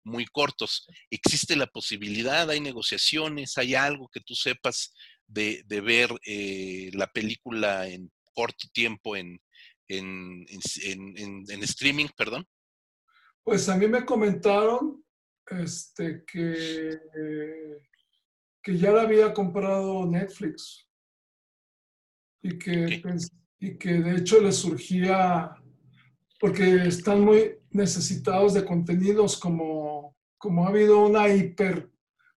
muy 0.02 0.26
cortos. 0.26 0.86
¿Existe 1.10 1.56
la 1.56 1.66
posibilidad, 1.66 2.50
hay 2.50 2.60
negociaciones, 2.60 3.56
hay 3.56 3.74
algo 3.74 4.08
que 4.12 4.20
tú 4.20 4.34
sepas 4.34 4.94
de, 5.26 5.64
ver 5.66 6.10
eh, 6.26 6.90
la 6.92 7.06
película 7.06 7.88
en 7.88 8.12
corto 8.34 8.68
tiempo 8.72 9.16
en, 9.16 9.40
en, 9.88 11.62
streaming, 11.62 12.08
perdón? 12.16 12.46
Pues 13.42 13.68
a 13.68 13.76
mí 13.76 13.88
me 13.88 14.04
comentaron 14.04 15.04
este, 15.46 16.24
que, 16.26 16.98
que 18.64 18.76
ya 18.76 18.90
la 18.90 19.02
había 19.02 19.32
comprado 19.32 20.06
Netflix 20.06 20.88
y 22.42 22.58
que 22.58 23.00
y 23.64 23.78
que 23.78 23.94
de 23.94 24.16
hecho 24.16 24.40
les 24.40 24.56
surgía, 24.56 25.54
porque 26.38 26.86
están 26.86 27.22
muy 27.22 27.56
necesitados 27.70 28.52
de 28.52 28.64
contenidos 28.64 29.38
como, 29.38 30.16
como 30.36 30.66
ha 30.66 30.68
habido 30.68 31.06
una 31.06 31.28
hiper, 31.28 31.90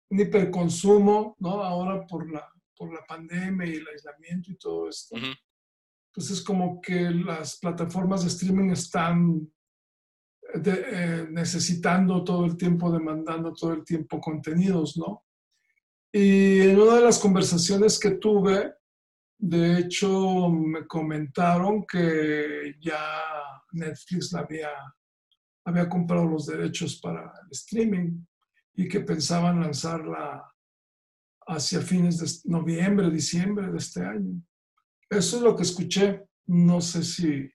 un 0.09 0.21
hiperconsumo, 0.21 1.37
¿no? 1.41 1.65
Ahora 1.65 2.07
por 2.07 2.31
la, 2.31 2.49
por 2.77 2.93
la 2.95 3.05
pandemia 3.05 3.67
y 3.67 3.77
el 3.77 3.89
aislamiento 3.89 4.53
y 4.53 4.57
todo 4.57 4.89
esto. 4.89 5.17
Entonces 5.17 6.41
como 6.43 6.81
que 6.81 7.11
las 7.11 7.59
plataformas 7.59 8.23
de 8.23 8.29
streaming 8.29 8.71
están 8.71 9.53
eh, 10.55 11.27
necesitando 11.29 12.23
todo 12.23 12.47
el 12.47 12.57
tiempo, 12.57 12.93
demandando 12.93 13.53
todo 13.53 13.73
el 13.73 13.85
tiempo 13.85 14.21
contenidos, 14.21 14.97
¿no? 14.97 15.26
Y 16.19 16.63
en 16.63 16.81
una 16.81 16.95
de 16.95 17.03
las 17.03 17.19
conversaciones 17.19 17.99
que 17.99 18.13
tuve, 18.13 18.73
de 19.37 19.81
hecho, 19.81 20.49
me 20.49 20.87
comentaron 20.87 21.85
que 21.87 22.75
ya 22.81 23.23
Netflix 23.73 24.33
había, 24.33 24.71
había 25.67 25.87
comprado 25.91 26.25
los 26.25 26.47
derechos 26.47 26.99
para 27.03 27.21
el 27.21 27.51
streaming 27.51 28.25
y 28.77 28.89
que 28.89 29.01
pensaban 29.01 29.61
lanzarla 29.61 30.43
hacia 31.49 31.83
fines 31.83 32.17
de 32.17 32.51
noviembre, 32.51 33.11
diciembre 33.11 33.71
de 33.71 33.77
este 33.77 34.03
año. 34.03 34.41
Eso 35.11 35.37
es 35.37 35.43
lo 35.43 35.55
que 35.55 35.65
escuché. 35.65 36.25
No 36.47 36.81
sé 36.81 37.05
si, 37.05 37.47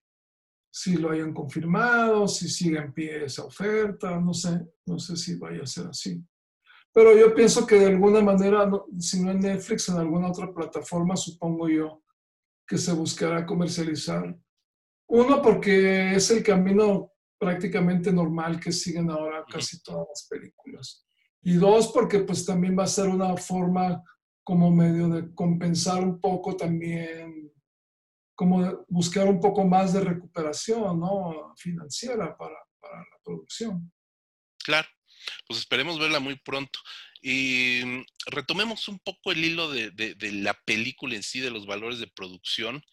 si 0.72 0.97
lo 0.97 1.09
hayan 1.09 1.34
confirmado, 1.34 2.28
si 2.28 2.47
sigue 2.47 2.78
en 2.78 2.93
pie 2.93 3.26
esa 3.26 3.43
oferta, 3.43 4.20
no 4.20 4.36
sé, 4.36 4.62
no 4.86 4.99
sé 4.99 5.18
si 5.18 5.39
vaya 5.39 5.64
a 5.64 5.66
ser 5.66 5.88
así. 5.88 6.24
Pero 6.94 7.18
yo 7.18 7.34
pienso 7.34 7.66
que 7.66 7.80
de 7.80 7.86
alguna 7.86 8.22
manera, 8.22 8.70
si 9.00 9.22
no 9.22 9.32
en 9.32 9.39
Netflix, 9.39 9.88
en 9.89 9.98
alguna 9.98 10.30
otra 10.30 10.54
plataforma, 10.54 11.16
supongo 11.16 11.70
yo, 11.70 12.04
que 12.68 12.78
se 12.78 12.92
buscará 12.94 13.46
comercializar. 13.46 14.38
Uno, 15.08 15.42
porque 15.42 16.16
es 16.16 16.30
el 16.32 16.44
camino 16.44 17.12
prácticamente 17.39 18.12
normal 18.12 18.60
que 18.60 18.72
siguen 18.72 19.10
ahora 19.10 19.46
casi 19.50 19.82
todas 19.82 20.08
las 20.10 20.28
películas. 20.30 21.06
Y 21.42 21.56
dos, 21.56 21.92
porque 21.94 22.20
pues 22.20 22.46
también 22.46 22.78
va 22.78 22.84
a 22.84 22.88
ser 22.88 23.08
una 23.08 23.36
forma 23.38 24.04
como 24.44 24.70
medio 24.70 25.08
de 25.08 25.34
compensar 25.34 26.04
un 26.04 26.20
poco 26.20 26.58
también, 26.58 27.52
como 28.36 28.86
buscar 28.89 29.28
un 29.28 29.39
poco 29.39 29.64
más 29.66 29.94
de 29.94 30.02
recuperación 30.02 31.00
¿no? 31.00 31.54
financiera 31.56 32.36
para, 32.38 32.58
para 32.80 32.98
la 32.98 33.18
producción. 33.24 33.92
Claro 34.64 34.88
pues 35.48 35.60
esperemos 35.60 36.00
verla 36.00 36.20
muy 36.20 36.36
pronto. 36.38 36.80
Y 37.22 37.82
mm, 37.84 38.04
retomemos 38.28 38.88
un 38.88 39.00
poco 39.00 39.32
el 39.32 39.44
hilo 39.44 39.72
de, 39.72 40.16
la 40.34 40.54
película 40.66 41.16
en 41.16 41.24
sí, 41.24 41.40
de 41.40 41.52
los 41.52 41.66
valores 41.66 42.00
de 42.00 42.08
producción. 42.08 42.84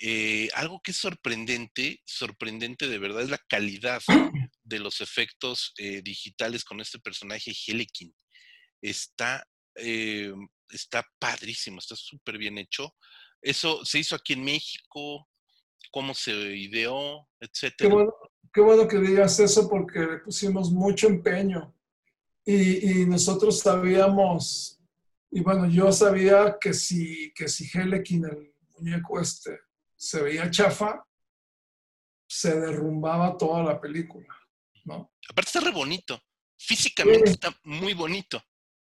Eh, 0.00 0.48
algo 0.54 0.80
que 0.80 0.92
es 0.92 0.96
sorprendente, 0.96 2.00
sorprendente 2.04 2.86
de 2.86 2.98
verdad, 2.98 3.22
es 3.22 3.30
la 3.30 3.44
calidad 3.48 4.02
de 4.62 4.78
los 4.78 5.00
efectos 5.00 5.72
eh, 5.78 6.02
digitales 6.02 6.64
con 6.64 6.80
este 6.80 6.98
personaje 6.98 7.52
Helikin. 7.66 8.14
Está, 8.80 9.44
eh, 9.76 10.32
está 10.70 11.06
padrísimo, 11.18 11.78
está 11.78 11.96
súper 11.96 12.38
bien 12.38 12.58
hecho. 12.58 12.94
Eso 13.40 13.84
se 13.84 14.00
hizo 14.00 14.16
aquí 14.16 14.32
en 14.32 14.44
México, 14.44 15.28
cómo 15.90 16.14
se 16.14 16.32
ideó, 16.56 17.28
etcétera. 17.40 17.88
Qué 17.88 17.94
bueno, 17.94 18.12
que 18.52 18.98
digas 18.98 19.38
eso 19.40 19.68
porque 19.68 20.00
le 20.00 20.18
pusimos 20.18 20.70
mucho 20.70 21.06
empeño 21.06 21.74
y, 22.44 23.04
nosotros 23.04 23.60
sabíamos, 23.60 24.80
y 25.30 25.40
bueno, 25.40 25.68
yo 25.68 25.92
sabía 25.92 26.56
que 26.58 26.72
si, 26.72 27.30
que 27.34 27.46
si 27.46 27.68
Helekin, 27.72 28.24
el 28.24 28.54
muñeco 28.70 29.20
este, 29.20 29.60
se 29.94 30.22
veía 30.22 30.50
chafa, 30.50 31.04
se 32.26 32.58
derrumbaba 32.58 33.36
toda 33.36 33.62
la 33.62 33.78
película, 33.78 34.34
¿no? 34.84 35.12
Aparte 35.28 35.48
está 35.48 35.60
re 35.60 35.72
bonito, 35.72 36.18
físicamente 36.56 37.30
está 37.30 37.54
muy 37.64 37.92
bonito. 37.92 38.42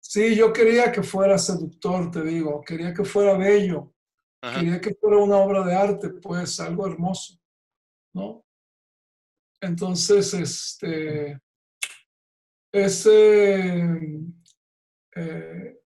Sí, 0.01 0.37
yo 0.37 0.53
quería 0.53 0.93
que 0.93 1.03
fuera 1.03 1.39
seductor, 1.39 2.11
te 2.11 2.23
digo, 2.23 2.63
quería 2.63 2.93
que 2.93 3.05
fuera 3.05 3.37
bello, 3.37 3.95
quería 4.41 4.81
que 4.81 4.95
fuera 4.95 5.17
una 5.17 5.39
obra 5.39 5.65
de 5.65 5.75
arte, 5.75 6.11
pues 6.11 6.61
algo 6.61 6.87
hermoso, 6.87 7.41
¿no? 8.13 8.46
Entonces, 9.61 10.35
este, 10.35 11.41
ese 12.73 13.99
eh, 15.15 15.81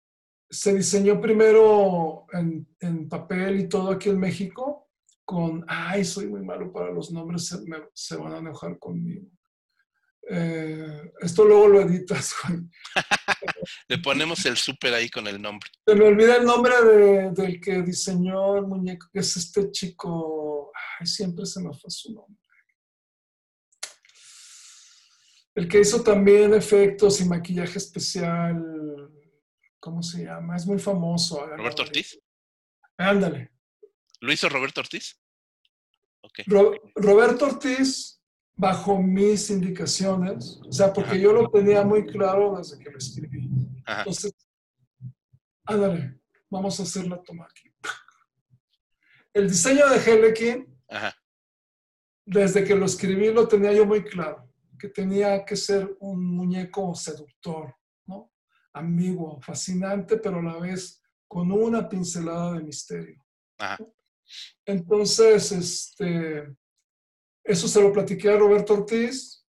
se 0.48 0.74
diseñó 0.74 1.20
primero 1.20 2.26
en, 2.32 3.08
papel 3.08 3.60
y 3.60 3.68
todo 3.68 3.90
aquí 3.90 4.08
en 4.08 4.18
México 4.18 4.88
con, 5.24 5.64
ay, 5.66 6.04
soy 6.04 6.26
muy 6.26 6.42
malo 6.42 6.72
para 6.72 6.92
los 6.92 7.10
nombres, 7.10 7.52
se, 7.94 8.16
van 8.16 8.32
a 8.32 8.38
enojar 8.38 8.78
conmigo. 8.78 9.26
Eh, 10.28 11.12
esto 11.20 11.44
luego 11.44 11.68
lo 11.68 11.80
editas. 11.80 12.34
Le 13.88 13.98
ponemos 13.98 14.44
el 14.46 14.56
súper 14.56 14.94
ahí 14.94 15.08
con 15.08 15.26
el 15.26 15.40
nombre. 15.40 15.68
Se 15.84 15.94
me 15.94 16.04
olvida 16.04 16.36
el 16.36 16.44
nombre 16.44 16.74
del 17.32 17.60
que 17.60 17.82
diseñó 17.82 18.56
el 18.56 18.66
muñeco, 18.66 19.08
que 19.12 19.20
es 19.20 19.36
este 19.36 19.70
chico, 19.70 20.70
ay, 21.00 21.06
siempre 21.06 21.46
se 21.46 21.60
me 21.60 21.72
fue 21.74 21.90
su 21.90 22.12
nombre. 22.12 22.45
El 25.56 25.68
que 25.68 25.80
hizo 25.80 26.02
también 26.02 26.52
efectos 26.52 27.18
y 27.22 27.24
maquillaje 27.24 27.78
especial, 27.78 29.10
¿cómo 29.80 30.02
se 30.02 30.24
llama? 30.24 30.54
Es 30.54 30.66
muy 30.66 30.78
famoso. 30.78 31.46
¿Roberto 31.46 31.80
Ortiz? 31.80 32.20
Ándale. 32.98 33.52
¿Lo 34.20 34.32
hizo 34.32 34.50
Roberto 34.50 34.82
Ortiz? 34.82 35.18
Roberto 36.94 37.46
Ortiz, 37.46 38.20
bajo 38.54 39.00
mis 39.00 39.48
indicaciones, 39.48 40.60
o 40.68 40.70
sea, 40.70 40.92
porque 40.92 41.18
yo 41.18 41.32
lo 41.32 41.48
tenía 41.48 41.82
muy 41.82 42.04
claro 42.04 42.58
desde 42.58 42.78
que 42.78 42.90
lo 42.90 42.98
escribí. 42.98 43.48
Entonces, 43.86 44.34
ándale, 45.64 46.20
vamos 46.50 46.78
a 46.80 46.82
hacer 46.82 47.06
la 47.06 47.22
toma 47.22 47.46
aquí. 47.46 47.72
El 49.32 49.48
diseño 49.48 49.88
de 49.88 50.04
Helekin, 50.04 50.66
desde 52.26 52.62
que 52.62 52.74
lo 52.74 52.84
escribí, 52.84 53.32
lo 53.32 53.48
tenía 53.48 53.72
yo 53.72 53.86
muy 53.86 54.04
claro 54.04 54.45
que 54.78 54.88
tenía 54.88 55.44
que 55.44 55.56
ser 55.56 55.96
un 56.00 56.24
muñeco 56.24 56.94
seductor, 56.94 57.74
¿no? 58.06 58.32
Ambiguo, 58.72 59.40
fascinante, 59.40 60.18
pero 60.18 60.38
a 60.38 60.42
la 60.42 60.58
vez 60.58 61.02
con 61.28 61.50
una 61.50 61.88
pincelada 61.88 62.54
de 62.54 62.62
misterio. 62.62 63.24
Entonces, 64.64 65.52
este, 65.52 66.56
eso 67.44 67.68
se 67.68 67.80
lo 67.80 67.92
platiqué 67.92 68.30
a 68.30 68.38
Roberto 68.38 68.74
Ortiz. 68.74 69.44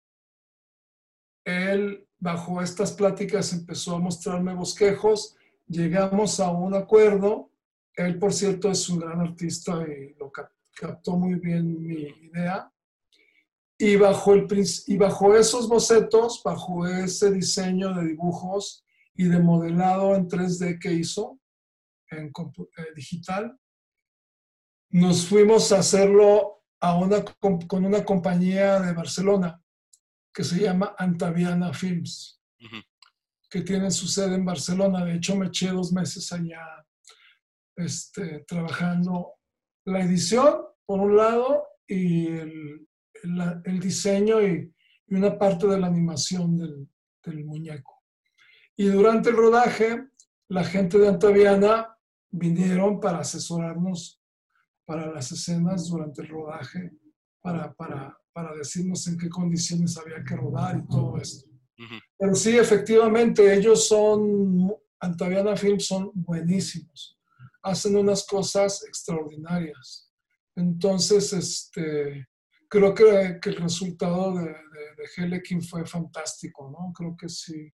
Él, 1.45 2.07
bajo 2.17 2.61
estas 2.61 2.91
pláticas, 2.93 3.53
empezó 3.53 3.95
a 3.95 3.99
mostrarme 3.99 4.53
bosquejos. 4.55 5.35
Llegamos 5.67 6.39
a 6.39 6.49
un 6.49 6.73
acuerdo. 6.73 7.51
Él, 7.95 8.17
por 8.17 8.33
cierto, 8.33 8.71
es 8.71 8.89
un 8.89 8.99
gran 8.99 9.21
artista 9.21 9.85
y 9.87 10.15
lo 10.15 10.31
captó 10.75 11.17
muy 11.17 11.35
bien 11.35 11.85
mi 11.85 12.01
idea. 12.01 12.72
Y 13.83 13.97
bajo, 13.97 14.33
el, 14.33 14.47
y 14.87 14.95
bajo 14.95 15.35
esos 15.35 15.67
bocetos, 15.67 16.41
bajo 16.41 16.87
ese 16.87 17.29
diseño 17.31 17.93
de 17.93 18.07
dibujos 18.07 18.85
y 19.13 19.25
de 19.25 19.41
modelado 19.41 20.15
en 20.15 20.29
3D 20.29 20.79
que 20.79 20.93
hizo 20.93 21.37
en 22.09 22.27
eh, 22.27 22.85
digital, 22.95 23.59
nos 24.91 25.27
fuimos 25.27 25.73
a 25.73 25.79
hacerlo 25.79 26.63
a 26.79 26.95
una, 26.95 27.25
con 27.67 27.83
una 27.83 28.05
compañía 28.05 28.79
de 28.79 28.93
Barcelona 28.93 29.61
que 30.33 30.45
se 30.45 30.61
llama 30.61 30.95
Antaviana 30.97 31.73
Films, 31.73 32.41
que 33.49 33.63
tiene 33.63 33.91
su 33.91 34.07
sede 34.07 34.35
en 34.35 34.45
Barcelona. 34.45 35.03
De 35.03 35.15
hecho, 35.15 35.35
me 35.35 35.47
eché 35.47 35.71
dos 35.71 35.91
meses 35.91 36.31
allá 36.31 36.85
este, 37.75 38.45
trabajando 38.47 39.33
la 39.83 39.99
edición, 39.99 40.61
por 40.85 41.01
un 41.01 41.17
lado, 41.17 41.67
y 41.85 42.27
el, 42.27 42.87
el, 43.23 43.79
diseño 43.79 44.41
y, 44.41 44.69
una 45.09 45.37
parte 45.37 45.67
de 45.67 45.79
la 45.79 45.87
animación 45.87 46.57
del, 46.57 46.87
del 47.23 47.45
muñeco. 47.45 48.01
Y 48.75 48.87
durante 48.87 49.29
el 49.29 49.35
rodaje, 49.35 50.07
la 50.49 50.63
gente 50.63 50.97
de 50.97 51.07
Antaviana 51.07 51.95
vinieron 52.31 52.99
para 52.99 53.19
asesorarnos 53.19 54.19
para 54.85 55.11
las 55.11 55.31
escenas 55.31 55.87
durante 55.87 56.23
el 56.23 56.29
rodaje, 56.29 56.91
para, 57.41 57.73
para, 57.73 58.17
para 58.33 58.55
decirnos 58.55 59.07
en 59.07 59.17
qué 59.17 59.29
condiciones 59.29 59.97
había 59.97 60.23
que 60.23 60.35
rodar 60.35 60.77
y 60.77 60.87
todo 60.87 61.17
esto. 61.17 61.49
Pero 62.17 62.35
sí, 62.35 62.57
efectivamente, 62.57 63.53
ellos 63.53 63.87
son, 63.87 64.73
Antaviana 64.99 65.55
Films 65.55 65.85
son 65.85 66.11
buenísimos. 66.13 67.19
Hacen 67.61 67.97
unas 67.97 68.25
cosas 68.25 68.83
extraordinarias. 68.85 70.11
Entonces, 70.55 71.33
este, 71.33 72.27
creo 72.73 72.95
que, 72.95 73.39
que 73.39 73.51
el 73.51 73.57
resultado 73.57 74.33
de, 74.33 74.45
de, 74.45 74.95
de 74.97 75.09
Helekin 75.15 75.61
fue 75.61 75.85
fantástico, 75.85 76.71
¿no? 76.71 76.91
Creo 76.91 77.15
que 77.15 77.29
sí, 77.29 77.71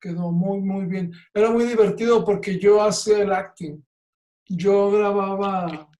quedó 0.00 0.30
muy, 0.30 0.60
muy 0.60 0.86
bien. 0.86 1.12
Era 1.34 1.50
muy 1.50 1.64
divertido 1.64 2.24
porque 2.24 2.56
yo 2.56 2.80
hacía 2.80 3.22
el 3.22 3.32
acting. 3.32 3.84
Yo 4.48 4.92
grababa 4.92 5.90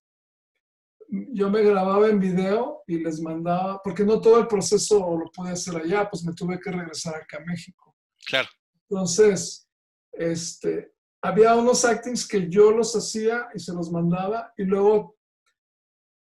yo 1.08 1.50
me 1.50 1.62
grababa 1.62 2.08
en 2.08 2.20
video 2.20 2.82
y 2.86 2.98
les 2.98 3.20
mandaba, 3.20 3.80
porque 3.82 4.04
no 4.04 4.20
todo 4.20 4.40
el 4.40 4.46
proceso 4.46 4.98
lo 5.16 5.30
pude 5.30 5.50
hacer 5.50 5.76
allá, 5.76 6.08
pues 6.10 6.24
me 6.24 6.34
tuve 6.34 6.58
que 6.58 6.70
regresar 6.70 7.14
acá 7.14 7.38
a 7.38 7.44
México. 7.44 7.94
Claro. 8.26 8.48
Entonces, 8.88 9.68
este, 10.12 10.92
había 11.22 11.54
unos 11.54 11.84
actings 11.84 12.26
que 12.26 12.48
yo 12.48 12.72
los 12.72 12.94
hacía 12.94 13.48
y 13.54 13.60
se 13.60 13.72
los 13.72 13.90
mandaba, 13.90 14.52
y 14.56 14.64
luego 14.64 15.15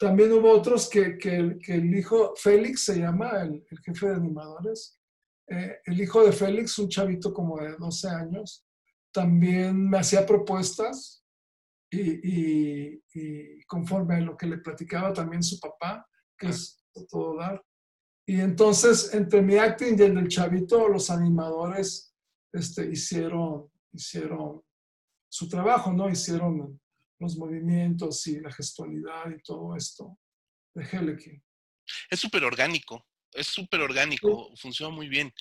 también 0.00 0.32
hubo 0.32 0.50
otros 0.50 0.88
que, 0.88 1.18
que, 1.18 1.58
que 1.62 1.74
el 1.74 1.94
hijo, 1.94 2.32
Félix 2.34 2.86
se 2.86 2.98
llama, 2.98 3.42
el, 3.42 3.62
el 3.70 3.78
jefe 3.80 4.08
de 4.08 4.14
animadores, 4.14 4.98
eh, 5.46 5.78
el 5.84 6.00
hijo 6.00 6.24
de 6.24 6.32
Félix, 6.32 6.78
un 6.78 6.88
chavito 6.88 7.34
como 7.34 7.60
de 7.60 7.76
12 7.76 8.08
años, 8.08 8.64
también 9.12 9.90
me 9.90 9.98
hacía 9.98 10.24
propuestas 10.24 11.22
y, 11.90 12.98
conforme 13.66 14.14
a 14.14 14.20
lo 14.20 14.38
que 14.38 14.46
le 14.46 14.58
platicaba 14.58 15.12
también 15.12 15.42
su 15.42 15.60
papá, 15.60 16.08
que 16.38 16.48
es 16.48 16.82
todo 17.10 17.36
dar. 17.36 17.62
Y 18.26 18.40
entonces, 18.40 19.12
entre 19.12 19.42
mi 19.42 19.56
acting 19.56 19.98
y 19.98 20.02
el 20.02 20.14
del 20.14 20.28
chavito, 20.28 20.88
los 20.88 21.10
animadores 21.10 22.14
este, 22.54 22.86
hicieron, 22.86 23.68
hicieron 23.92 24.62
su 25.28 25.46
trabajo, 25.46 25.92
¿no? 25.92 26.08
Hicieron 26.08 26.80
los 27.20 27.36
movimientos 27.36 28.26
y 28.26 28.40
la 28.40 28.50
gestualidad 28.50 29.30
y 29.30 29.40
todo 29.42 29.76
esto 29.76 30.18
de 30.74 30.84
Heleki. 30.84 31.40
Es 32.10 32.18
súper 32.18 32.44
orgánico, 32.44 33.06
es 33.32 33.46
súper 33.46 33.80
orgánico, 33.80 34.50
funciona 34.56 34.94
muy 34.94 35.08
bien. 35.08 35.32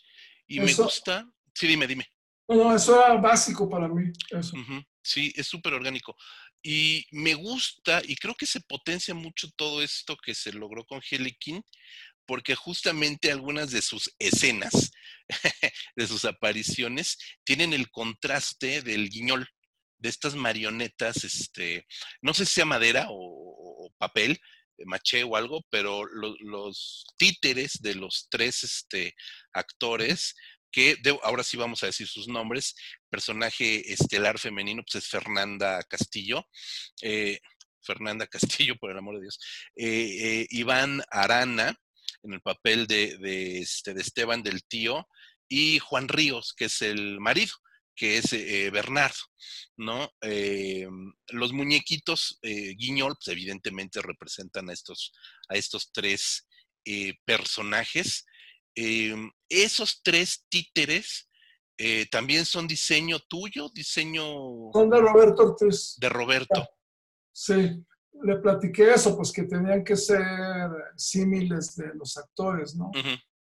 Y 0.48 0.60
me 0.60 0.74
gusta, 0.74 1.28
sí, 1.54 1.68
dime, 1.68 1.88
dime. 1.88 2.06
No, 2.48 2.76
eso 2.76 2.96
era 2.96 3.16
básico 3.16 3.70
para 3.70 3.88
mí, 3.88 4.12
eso. 4.32 4.58
Sí, 5.02 5.32
es 5.36 5.48
súper 5.48 5.74
orgánico. 5.74 6.16
Y 6.62 7.06
me 7.12 7.36
gusta, 7.36 8.02
y 8.04 8.16
creo 8.16 8.36
que 8.36 8.46
se 8.46 8.60
potencia 8.62 9.14
mucho 9.14 9.50
todo 9.56 9.82
esto 9.82 10.18
que 10.18 10.36
se 10.36 10.52
logró 10.52 10.84
con 10.86 11.02
Helikin, 11.10 11.64
porque 12.26 12.56
justamente 12.56 13.32
algunas 13.32 13.72
de 13.72 13.82
sus 13.82 14.14
escenas, 14.20 14.92
de 15.96 16.08
sus 16.08 16.26
apariciones, 16.26 17.18
tienen 17.44 17.74
el 17.74 17.90
contraste 17.90 18.82
del 18.82 19.10
guiñol, 19.10 19.48
de 20.00 20.10
estas 20.10 20.36
marionetas, 20.36 21.24
este, 21.24 21.86
no 22.22 22.34
sé 22.34 22.46
si 22.46 22.56
sea 22.56 22.66
madera 22.66 23.08
o, 23.10 23.92
papel, 23.98 24.40
maché 24.86 25.24
o 25.24 25.36
algo, 25.36 25.66
pero 25.70 26.06
los 26.06 27.06
títeres 27.18 27.82
de 27.82 27.96
los 27.96 28.28
tres 28.30 28.64
este, 28.64 29.14
actores 29.52 30.36
que 30.72 30.98
ahora 31.24 31.44
sí 31.44 31.58
vamos 31.58 31.84
a 31.84 31.88
decir 31.88 32.08
sus 32.08 32.28
nombres. 32.28 32.76
Personaje 33.10 33.92
estelar 33.92 34.40
femenino, 34.40 34.84
pues 34.84 35.04
es 35.04 35.10
Fernanda 35.10 35.84
Castillo. 35.84 36.48
Eh, 37.02 37.40
Fernanda 37.82 38.28
Castillo, 38.28 38.76
por 38.78 38.92
el 38.92 38.98
amor 38.98 39.16
de 39.16 39.22
Dios. 39.22 39.40
Eh, 39.76 40.42
eh, 40.42 40.48
Iván 40.52 41.02
Arana, 41.10 41.76
en 42.24 42.34
el 42.34 42.42
papel 42.42 42.88
de, 42.88 43.60
este, 43.60 43.94
de 43.94 44.02
Esteban 44.02 44.44
del 44.44 44.64
Tío. 44.64 45.08
Y 45.48 45.80
Juan 45.80 46.08
Ríos, 46.08 46.54
que 46.54 46.66
es 46.66 46.82
el 46.82 47.20
marido 47.20 47.54
que 48.00 48.18
es 48.18 48.32
Bernardo, 48.72 49.20
¿no? 49.76 50.10
los 51.28 51.52
muñequitos 51.52 52.40
Guiñol, 52.42 53.18
pues 53.18 53.28
evidentemente 53.36 54.02
representan 54.02 54.70
a 54.70 54.74
estos, 54.74 55.12
a 55.50 55.56
estos 55.56 55.92
tres 55.92 56.48
personajes 57.26 58.26
Em, 58.82 59.30
esos 59.50 60.02
tres 60.02 60.46
títeres 60.50 61.30
eh, 61.78 62.06
también 62.10 62.46
son 62.46 62.66
diseño 62.66 63.20
tuyo, 63.28 63.70
diseño... 63.74 64.24
Son 64.74 64.90
de 64.90 65.02
Roberto 65.02 65.44
Ortiz. 65.44 65.98
De 66.00 66.08
Roberto. 66.08 66.66
Sí, 67.32 67.86
le 68.24 68.38
platiqué 68.38 68.94
eso, 68.94 69.18
pues 69.18 69.34
que 69.34 69.44
tenían 69.44 69.84
que 69.84 69.98
ser 69.98 70.22
símiles 70.96 71.76
de 71.76 71.94
los 71.96 72.18
actores, 72.18 72.76
¿no? 72.76 72.92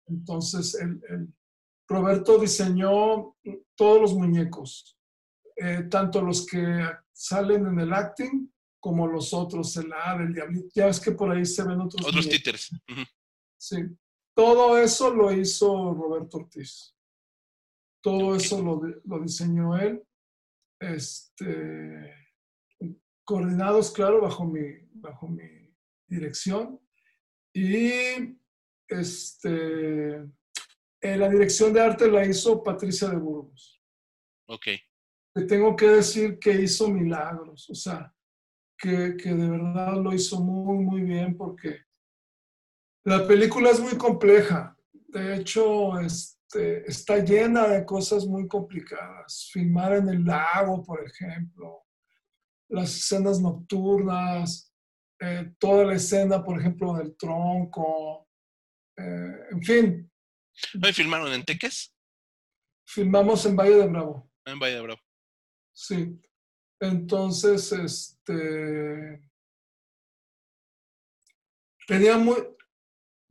Entonces, 0.09 0.75
el, 0.75 1.33
Roberto 1.93 2.39
diseñó 2.39 3.37
todos 3.77 4.01
los 4.01 4.15
muñecos, 4.15 4.99
eh, 5.57 5.85
tanto 5.91 6.23
los 6.23 6.47
que 6.47 6.85
salen 7.13 7.67
en 7.67 7.79
el 7.79 7.93
acting 7.93 8.51
como 8.81 9.07
los 9.07 9.33
otros, 9.33 9.77
el 9.77 9.93
ave, 9.93 10.25
el 10.25 10.35
diablito. 10.35 10.69
Ya 10.75 10.87
ves 10.87 10.99
que 10.99 11.13
por 11.13 11.31
ahí 11.31 11.47
se 11.47 11.63
ven 11.63 11.81
otros. 11.81 12.05
Otros 12.05 12.29
títeres. 12.29 12.71
Sí. 13.57 13.77
Todo 14.35 14.79
eso 14.79 15.15
lo 15.15 15.31
hizo 15.31 15.95
Roberto 15.95 16.39
Ortiz. 16.39 16.97
Todo 18.03 18.35
eso 18.35 18.61
lo, 18.61 18.81
lo 19.05 19.21
diseñó 19.21 19.77
él. 19.77 20.03
Este, 20.81 22.13
coordinados, 23.25 23.93
claro, 23.93 24.21
bajo 24.21 24.45
mi, 24.45 24.79
bajo 24.95 25.29
mi 25.29 25.73
dirección. 26.09 26.81
Y 27.55 27.93
este, 28.89 30.27
en 31.03 31.21
la 31.21 31.29
dirección 31.29 31.73
de 31.73 31.81
arte 31.81 32.11
la 32.11 32.25
hizo 32.25 32.63
Patricia 32.63 33.09
de 33.09 33.17
Burgos. 33.17 33.83
Ok. 34.49 34.67
Te 35.35 35.43
tengo 35.45 35.75
que 35.75 35.89
decir 35.89 36.39
que 36.39 36.53
hizo 36.53 36.89
milagros, 36.89 37.69
o 37.69 37.75
sea, 37.75 38.15
que, 38.79 39.17
que 39.17 39.35
de 39.35 39.49
verdad 39.49 39.97
lo 40.01 40.15
hizo 40.15 40.41
muy, 40.41 40.85
muy 40.85 41.03
bien 41.03 41.37
porque 41.37 41.81
la 43.05 43.27
película 43.27 43.71
es 43.71 43.81
muy 43.81 43.97
compleja. 43.97 44.77
De 44.93 45.37
hecho, 45.37 45.99
este, 45.99 46.89
está 46.89 47.19
llena 47.19 47.67
de 47.67 47.85
cosas 47.85 48.27
muy 48.27 48.47
complicadas. 48.47 49.51
Filmar 49.53 49.95
en 49.95 50.09
el 50.09 50.25
lago, 50.25 50.85
por 50.85 51.05
ejemplo, 51.05 51.85
las 52.69 52.95
escenas 52.95 53.41
nocturnas, 53.41 54.73
eh, 55.21 55.53
toda 55.59 55.85
la 55.85 55.95
escena, 55.95 56.45
por 56.45 56.61
ejemplo, 56.61 56.95
del 56.95 57.17
tronco, 57.17 58.29
eh, 58.97 59.37
en 59.51 59.63
fin. 59.63 60.12
¿No 60.75 60.93
filmaron 60.93 61.33
en 61.33 61.45
Teques? 61.45 61.95
Filmamos 62.87 63.45
en 63.47 63.57
Valle 63.57 63.77
de 63.77 63.87
Bravo. 63.87 64.31
En 64.45 64.59
Valle 64.59 64.75
de 64.75 64.81
Bravo. 64.83 65.01
Sí. 65.73 66.21
Entonces, 66.81 67.73
este. 67.73 69.23
Tenía 71.87 72.17
muy, 72.17 72.37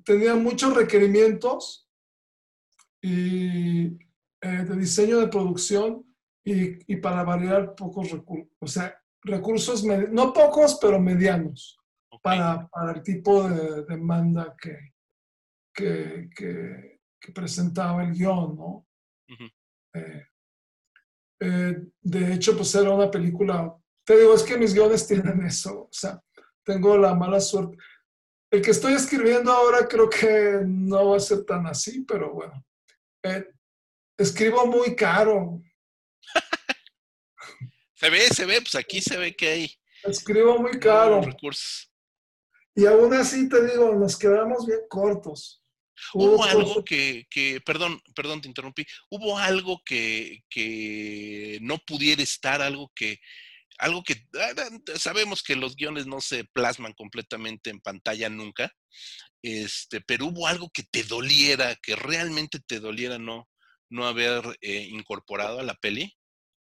tenía 0.04 0.36
muchos 0.36 0.76
requerimientos 0.76 1.90
y, 3.02 3.86
eh, 3.86 3.98
de 4.42 4.76
diseño 4.76 5.20
de 5.20 5.28
producción 5.28 6.06
y, 6.44 6.96
para 6.98 7.24
variar 7.24 7.76
pocos 7.76 8.12
recursos. 8.12 8.50
O 8.60 8.68
sea, 8.68 9.00
recursos, 9.24 9.84
no 9.84 10.34
pocos, 10.34 10.78
pero 10.82 11.00
medianos, 11.00 11.78
para, 12.22 12.68
para, 12.68 12.94
el 12.94 13.04
tipo 13.04 13.48
de 13.48 13.86
demanda 13.86 14.56
que, 14.60 14.94
que, 15.74 16.30
que, 16.36 17.01
presentaba 17.34 18.04
el 18.04 18.14
guion, 18.14 18.56
¿no? 18.56 18.88
Eh, 19.94 20.28
eh, 21.40 21.78
de 22.02 22.34
hecho, 22.34 22.56
pues 22.56 22.74
era 22.76 22.92
una 22.92 23.10
película, 23.10 23.76
te 24.04 24.18
digo, 24.18 24.34
es 24.34 24.44
que 24.44 24.58
mis 24.58 24.74
guiones 24.74 25.08
tienen 25.08 25.46
eso, 25.46 25.84
o 25.84 25.90
sea, 25.92 26.22
tengo 26.64 26.98
la 26.98 27.14
mala 27.16 27.40
suerte. 27.40 27.78
El 28.52 28.62
que 28.62 28.72
estoy 28.72 28.94
escribiendo 28.94 29.52
ahora 29.52 29.88
creo 29.88 30.10
que 30.10 30.62
no 30.66 31.10
va 31.10 31.18
a 31.18 31.22
ser 31.22 31.46
tan 31.46 31.66
así, 31.68 32.02
pero 32.02 32.34
bueno. 32.34 32.66
Eh, 33.24 33.48
escribo 34.18 34.66
muy 34.66 34.96
caro. 34.96 35.62
se 37.96 38.10
ve, 38.10 38.28
se 38.28 38.46
ve, 38.46 38.60
pues 38.62 38.76
aquí 38.76 39.02
se 39.02 39.18
ve 39.18 39.36
que 39.36 39.48
hay. 39.48 39.74
Escribo 40.04 40.60
muy 40.60 40.80
caro. 40.80 41.22
Recursos. 41.22 41.92
Y 42.76 42.86
aún 42.86 43.14
así 43.14 43.48
te 43.50 43.66
digo, 43.68 43.94
nos 43.96 44.18
quedamos 44.18 44.66
bien 44.66 44.82
cortos. 44.90 45.61
Hubo 46.14 46.44
algo 46.44 46.84
que, 46.84 47.26
que, 47.30 47.62
perdón, 47.62 48.02
perdón, 48.16 48.42
te 48.42 48.48
interrumpí, 48.48 48.86
hubo 49.10 49.38
algo 49.38 49.82
que, 49.86 50.44
que 50.50 51.60
no 51.62 51.78
pudiera 51.80 52.22
estar, 52.22 52.62
algo 52.62 52.92
que, 52.96 53.20
algo 53.78 54.04
que 54.04 54.16
ah, 54.40 54.70
sabemos 54.98 55.44
que 55.44 55.56
los 55.56 55.76
guiones 55.76 56.06
no 56.08 56.22
se 56.22 56.46
plasman 56.46 56.94
completamente 56.94 57.70
en 57.70 57.82
pantalla 57.82 58.30
nunca, 58.30 58.72
este, 59.42 60.02
pero 60.02 60.28
hubo 60.28 60.48
algo 60.48 60.70
que 60.74 60.84
te 60.84 61.04
doliera, 61.04 61.76
que 61.76 61.96
realmente 61.96 62.60
te 62.60 62.80
doliera 62.80 63.18
no, 63.18 63.50
no 63.90 64.08
haber 64.08 64.44
eh, 64.62 64.88
incorporado 64.90 65.60
a 65.60 65.64
la 65.64 65.76
peli. 65.76 66.14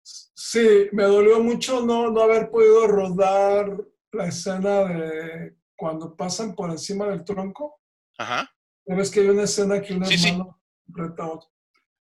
Sí, 0.04 0.88
me 0.94 1.04
dolió 1.04 1.42
mucho 1.42 1.86
no, 1.86 2.12
no 2.12 2.22
haber 2.22 2.50
podido 2.50 2.88
rodar 2.88 3.78
la 4.12 4.28
escena 4.28 4.86
de 4.86 5.56
cuando 5.76 6.16
pasan 6.16 6.56
por 6.56 6.70
encima 6.70 7.08
del 7.08 7.24
tronco. 7.24 7.82
Ajá. 8.18 8.50
Ves 8.88 9.12
que 9.12 9.20
hay 9.20 9.30
una 9.30 9.44
escena 9.44 9.82
que 9.82 9.94
un 9.94 10.04
hermano 10.04 10.58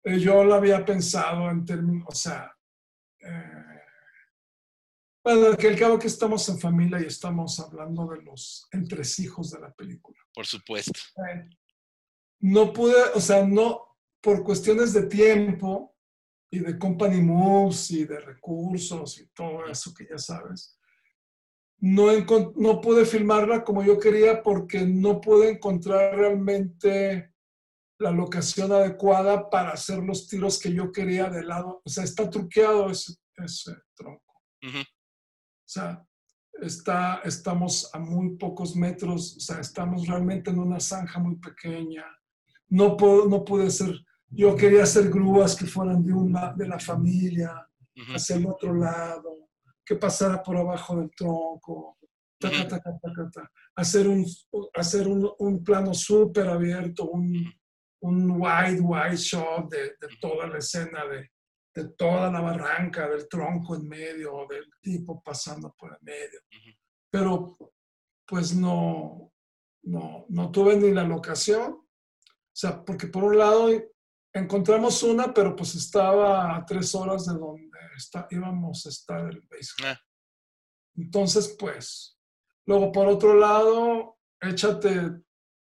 eh, 0.04 0.20
yo 0.20 0.44
lo 0.44 0.56
había 0.56 0.84
pensado 0.84 1.50
en 1.52 1.64
términos, 1.64 2.08
o 2.08 2.16
sea, 2.16 2.52
eh, 3.20 3.82
bueno, 5.24 5.56
que 5.56 5.68
al 5.68 5.78
cabo 5.78 6.00
que 6.00 6.08
estamos 6.08 6.48
en 6.50 6.60
familia 6.60 7.00
y 7.00 7.06
estamos 7.06 7.60
hablando 7.60 8.08
de 8.08 8.24
los 8.24 8.68
entresijos 8.72 9.52
de 9.52 9.60
la 9.60 9.72
película. 9.72 10.18
Por 10.34 10.48
supuesto. 10.48 11.00
Eh, 11.30 11.48
no 12.40 12.74
pude, 12.74 12.96
o 13.14 13.22
sea, 13.22 13.46
no, 13.46 14.00
por 14.20 14.44
cuestiones 14.44 14.94
de 14.94 15.04
tiempo 15.04 15.96
y 16.50 16.60
de 16.60 16.80
company 16.80 17.22
moves 17.22 17.92
y 17.92 18.06
de 18.06 18.20
recursos 18.20 19.20
y 19.20 19.28
todo 19.28 19.68
eso 19.68 19.94
que 19.94 20.08
ya 20.10 20.18
sabes, 20.18 20.80
no, 21.82 22.12
no 22.56 22.80
pude 22.80 23.06
filmarla 23.06 23.64
como 23.64 23.84
yo 23.84 24.00
quería 24.00 24.44
porque 24.44 24.86
no 24.86 25.20
pude 25.20 25.50
encontrar 25.50 26.16
realmente 26.16 27.34
la 27.98 28.12
locación 28.12 28.72
adecuada 28.72 29.50
para 29.50 29.72
hacer 29.72 29.98
los 30.00 30.28
tiros 30.28 30.60
que 30.60 30.72
yo 30.74 30.92
quería 30.92 31.30
de 31.30 31.44
lado. 31.44 31.82
O 31.84 31.90
sea, 31.90 32.04
está 32.04 32.30
truqueado 32.30 32.90
ese, 32.90 33.16
tronco. 33.96 34.42
O 34.64 35.66
sea, 35.66 36.06
está, 36.62 37.22
estamos 37.24 37.90
a 37.94 38.00
muy 38.00 38.38
pocos 38.38 38.76
metros, 38.76 39.38
o 39.38 39.40
sea, 39.40 39.60
estamos 39.60 40.08
realmente 40.08 40.52
en 40.52 40.60
una 40.60 40.80
zanja 40.80 41.20
muy 41.20 41.38
pequeña. 41.38 42.06
No, 42.70 42.96
puedo, 42.96 43.28
no 43.28 43.44
pude 43.44 43.68
hacer, 43.68 44.06
yo 44.30 44.56
quería 44.56 44.84
hacer 44.84 45.10
grúas 45.10 45.56
que 45.56 45.66
fueran 45.66 46.04
de, 46.04 46.14
una, 46.14 46.54
de 46.54 46.68
la 46.68 46.80
familia, 46.80 47.68
hacia 48.14 48.36
el 48.36 48.46
otro 48.48 48.74
lado 48.74 49.51
que 49.92 49.98
pasara 49.98 50.42
por 50.42 50.56
abajo 50.56 50.96
del 50.96 51.12
tronco, 51.12 51.98
hacer 53.76 54.08
un, 54.08 54.26
hacer 54.74 55.06
un, 55.06 55.64
plano 55.66 55.94
súper 55.94 56.48
abierto, 56.48 57.10
un, 57.10 57.54
un, 58.04 58.32
wide, 58.32 58.80
wide 58.80 59.18
shot 59.18 59.70
de, 59.70 59.98
toda 60.22 60.48
la 60.48 60.60
escena, 60.60 61.06
de, 61.08 61.30
de, 61.76 61.90
toda 61.90 62.32
la 62.32 62.40
barranca, 62.40 63.10
del 63.10 63.28
tronco 63.28 63.76
en 63.76 63.86
medio, 63.86 64.48
del 64.50 64.64
tipo 64.80 65.22
pasando 65.22 65.76
por 65.78 65.92
el 65.92 65.98
medio. 66.00 66.40
Pero 67.12 67.58
pues 68.26 68.56
no, 68.56 69.34
no, 69.84 70.26
no 70.30 70.52
tuve 70.52 70.78
ni 70.78 70.92
la 70.92 71.04
locación. 71.04 71.74
O 71.74 72.54
sea, 72.54 72.82
porque 72.82 73.08
por 73.08 73.26
un 73.26 73.38
lado 73.38 73.68
encontramos 74.32 75.04
una, 75.04 75.34
pero 75.34 75.54
pues 75.54 75.76
estaba 75.76 76.56
a 76.56 76.66
tres 76.66 76.96
horas 76.96 77.26
de 77.26 77.34
donde 77.34 77.71
está, 78.02 78.28
íbamos 78.32 78.86
a 78.86 78.90
estar 78.90 79.30
el 79.30 79.42
béisbol. 79.50 79.88
Ah. 79.88 80.02
Entonces, 80.96 81.56
pues, 81.60 82.20
luego 82.66 82.92
por 82.92 83.08
otro 83.08 83.36
lado, 83.36 84.18
échate, 84.42 85.22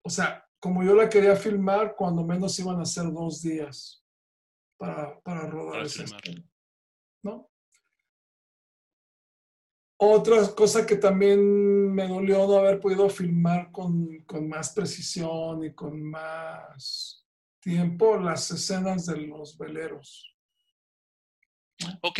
o 0.03 0.09
sea, 0.09 0.47
como 0.59 0.83
yo 0.83 0.95
la 0.95 1.09
quería 1.09 1.35
filmar, 1.35 1.95
cuando 1.95 2.23
menos 2.23 2.57
iban 2.59 2.79
a 2.79 2.85
ser 2.85 3.11
dos 3.11 3.41
días 3.41 4.03
para, 4.77 5.19
para 5.21 5.47
rodar 5.47 5.83
ese 5.83 6.05
¿no? 7.23 7.49
Otra 9.97 10.55
cosa 10.55 10.85
que 10.85 10.95
también 10.95 11.93
me 11.93 12.07
dolió 12.07 12.47
no 12.47 12.57
haber 12.57 12.79
podido 12.79 13.07
filmar 13.07 13.71
con, 13.71 14.23
con 14.25 14.49
más 14.49 14.73
precisión 14.73 15.63
y 15.63 15.75
con 15.75 16.01
más 16.01 17.27
tiempo, 17.59 18.17
las 18.17 18.49
escenas 18.49 19.05
de 19.05 19.17
los 19.27 19.57
veleros. 19.57 20.30
Ok. 22.01 22.19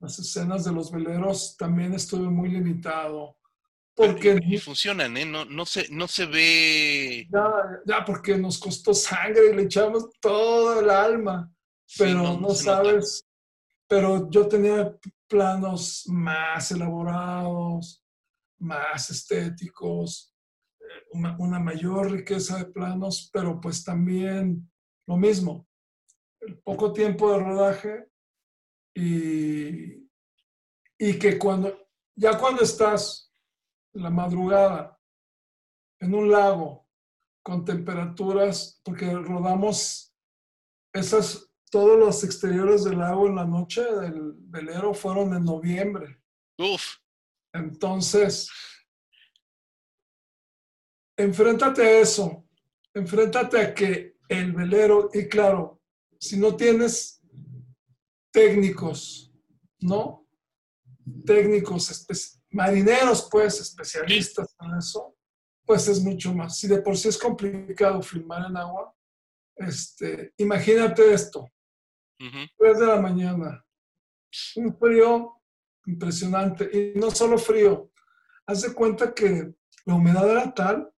Las 0.00 0.18
escenas 0.18 0.64
de 0.64 0.72
los 0.72 0.90
veleros 0.90 1.56
también 1.56 1.94
estuve 1.94 2.28
muy 2.28 2.50
limitado. 2.50 3.36
Porque, 3.94 4.38
y, 4.42 4.58
funcionan, 4.58 5.16
¿eh? 5.16 5.24
No, 5.24 5.46
no, 5.46 5.64
se, 5.64 5.88
no 5.88 6.06
se 6.06 6.26
ve... 6.26 7.26
Ya, 7.86 8.04
porque 8.04 8.36
nos 8.36 8.58
costó 8.58 8.92
sangre 8.92 9.50
y 9.50 9.56
le 9.56 9.62
echamos 9.62 10.10
todo 10.20 10.80
el 10.80 10.90
alma. 10.90 11.50
Pero 11.96 12.38
no, 12.38 12.50
sabes... 12.50 13.26
Pero 13.88 14.28
yo 14.30 14.48
tenía 14.48 14.94
planos 15.28 16.04
más 16.08 16.72
elaborados, 16.72 18.04
más 18.58 19.10
estéticos, 19.10 20.34
eh, 20.80 20.84
una, 21.12 21.36
una, 21.38 21.60
mayor 21.60 22.10
riqueza 22.10 22.58
de 22.58 22.64
planos, 22.66 23.30
pero 23.32 23.60
pues 23.60 23.84
también 23.84 24.68
lo 25.06 25.16
mismo. 25.16 25.68
El 26.40 26.58
poco 26.58 26.92
tiempo 26.92 27.32
de 27.32 27.38
rodaje 27.38 28.08
y, 28.96 30.08
y 30.98 31.18
que 31.18 31.38
cuando, 31.38 31.86
ya 32.14 32.38
cuando 32.38 32.62
estás 32.62 33.30
en 33.92 34.02
la 34.02 34.10
madrugada 34.10 34.98
en 36.00 36.14
un 36.14 36.30
lago 36.30 36.88
con 37.42 37.64
temperaturas, 37.64 38.80
porque 38.82 39.12
rodamos 39.12 40.14
esas, 40.92 41.50
todos 41.70 41.98
los 41.98 42.24
exteriores 42.24 42.84
del 42.84 42.98
lago 42.98 43.26
en 43.26 43.36
la 43.36 43.44
noche 43.44 43.82
del 43.82 44.32
velero 44.34 44.94
fueron 44.94 45.34
en 45.34 45.44
noviembre. 45.44 46.22
Uf. 46.58 46.96
Entonces, 47.52 48.50
enfréntate 51.18 51.82
a 51.82 52.00
eso, 52.00 52.48
enfréntate 52.94 53.60
a 53.60 53.74
que 53.74 54.16
el 54.28 54.52
velero, 54.52 55.10
y 55.12 55.28
claro, 55.28 55.82
si 56.18 56.38
no 56.38 56.56
tienes 56.56 57.15
técnicos, 58.36 59.32
¿no? 59.80 60.28
Técnicos, 61.24 62.06
marineros, 62.50 63.28
pues, 63.30 63.60
especialistas 63.60 64.54
en 64.60 64.76
eso, 64.76 65.16
pues 65.64 65.88
es 65.88 66.02
mucho 66.02 66.34
más. 66.34 66.58
Si 66.58 66.68
de 66.68 66.82
por 66.82 66.98
sí 66.98 67.08
es 67.08 67.16
complicado 67.16 68.02
filmar 68.02 68.44
en 68.50 68.58
agua, 68.58 68.94
este, 69.56 70.34
imagínate 70.36 71.14
esto, 71.14 71.48
uh 72.20 72.78
de 72.78 72.86
la 72.86 73.00
mañana, 73.00 73.64
un 74.56 74.76
frío 74.76 75.40
impresionante, 75.86 76.68
y 76.76 76.98
no 76.98 77.10
solo 77.10 77.38
frío, 77.38 77.90
haz 78.46 78.60
de 78.62 78.74
cuenta 78.74 79.14
que 79.14 79.54
la 79.86 79.94
humedad 79.94 80.30
era 80.30 80.52
tal 80.52 80.92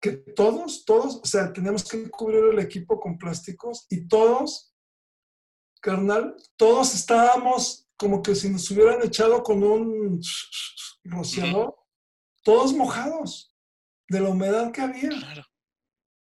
que 0.00 0.12
todos, 0.12 0.84
todos, 0.84 1.16
o 1.16 1.24
sea, 1.24 1.52
teníamos 1.52 1.82
que 1.88 2.08
cubrir 2.08 2.44
el 2.52 2.58
equipo 2.60 3.00
con 3.00 3.18
plásticos 3.18 3.86
y 3.88 4.06
todos 4.06 4.71
carnal, 5.82 6.34
todos 6.56 6.94
estábamos 6.94 7.88
como 7.96 8.22
que 8.22 8.34
si 8.34 8.48
nos 8.48 8.70
hubieran 8.70 9.02
echado 9.02 9.42
con 9.42 9.62
un 9.62 10.20
rociador, 11.04 11.76
todos 12.42 12.72
mojados 12.72 13.54
de 14.08 14.20
la 14.20 14.30
humedad 14.30 14.72
que 14.72 14.80
había. 14.80 15.10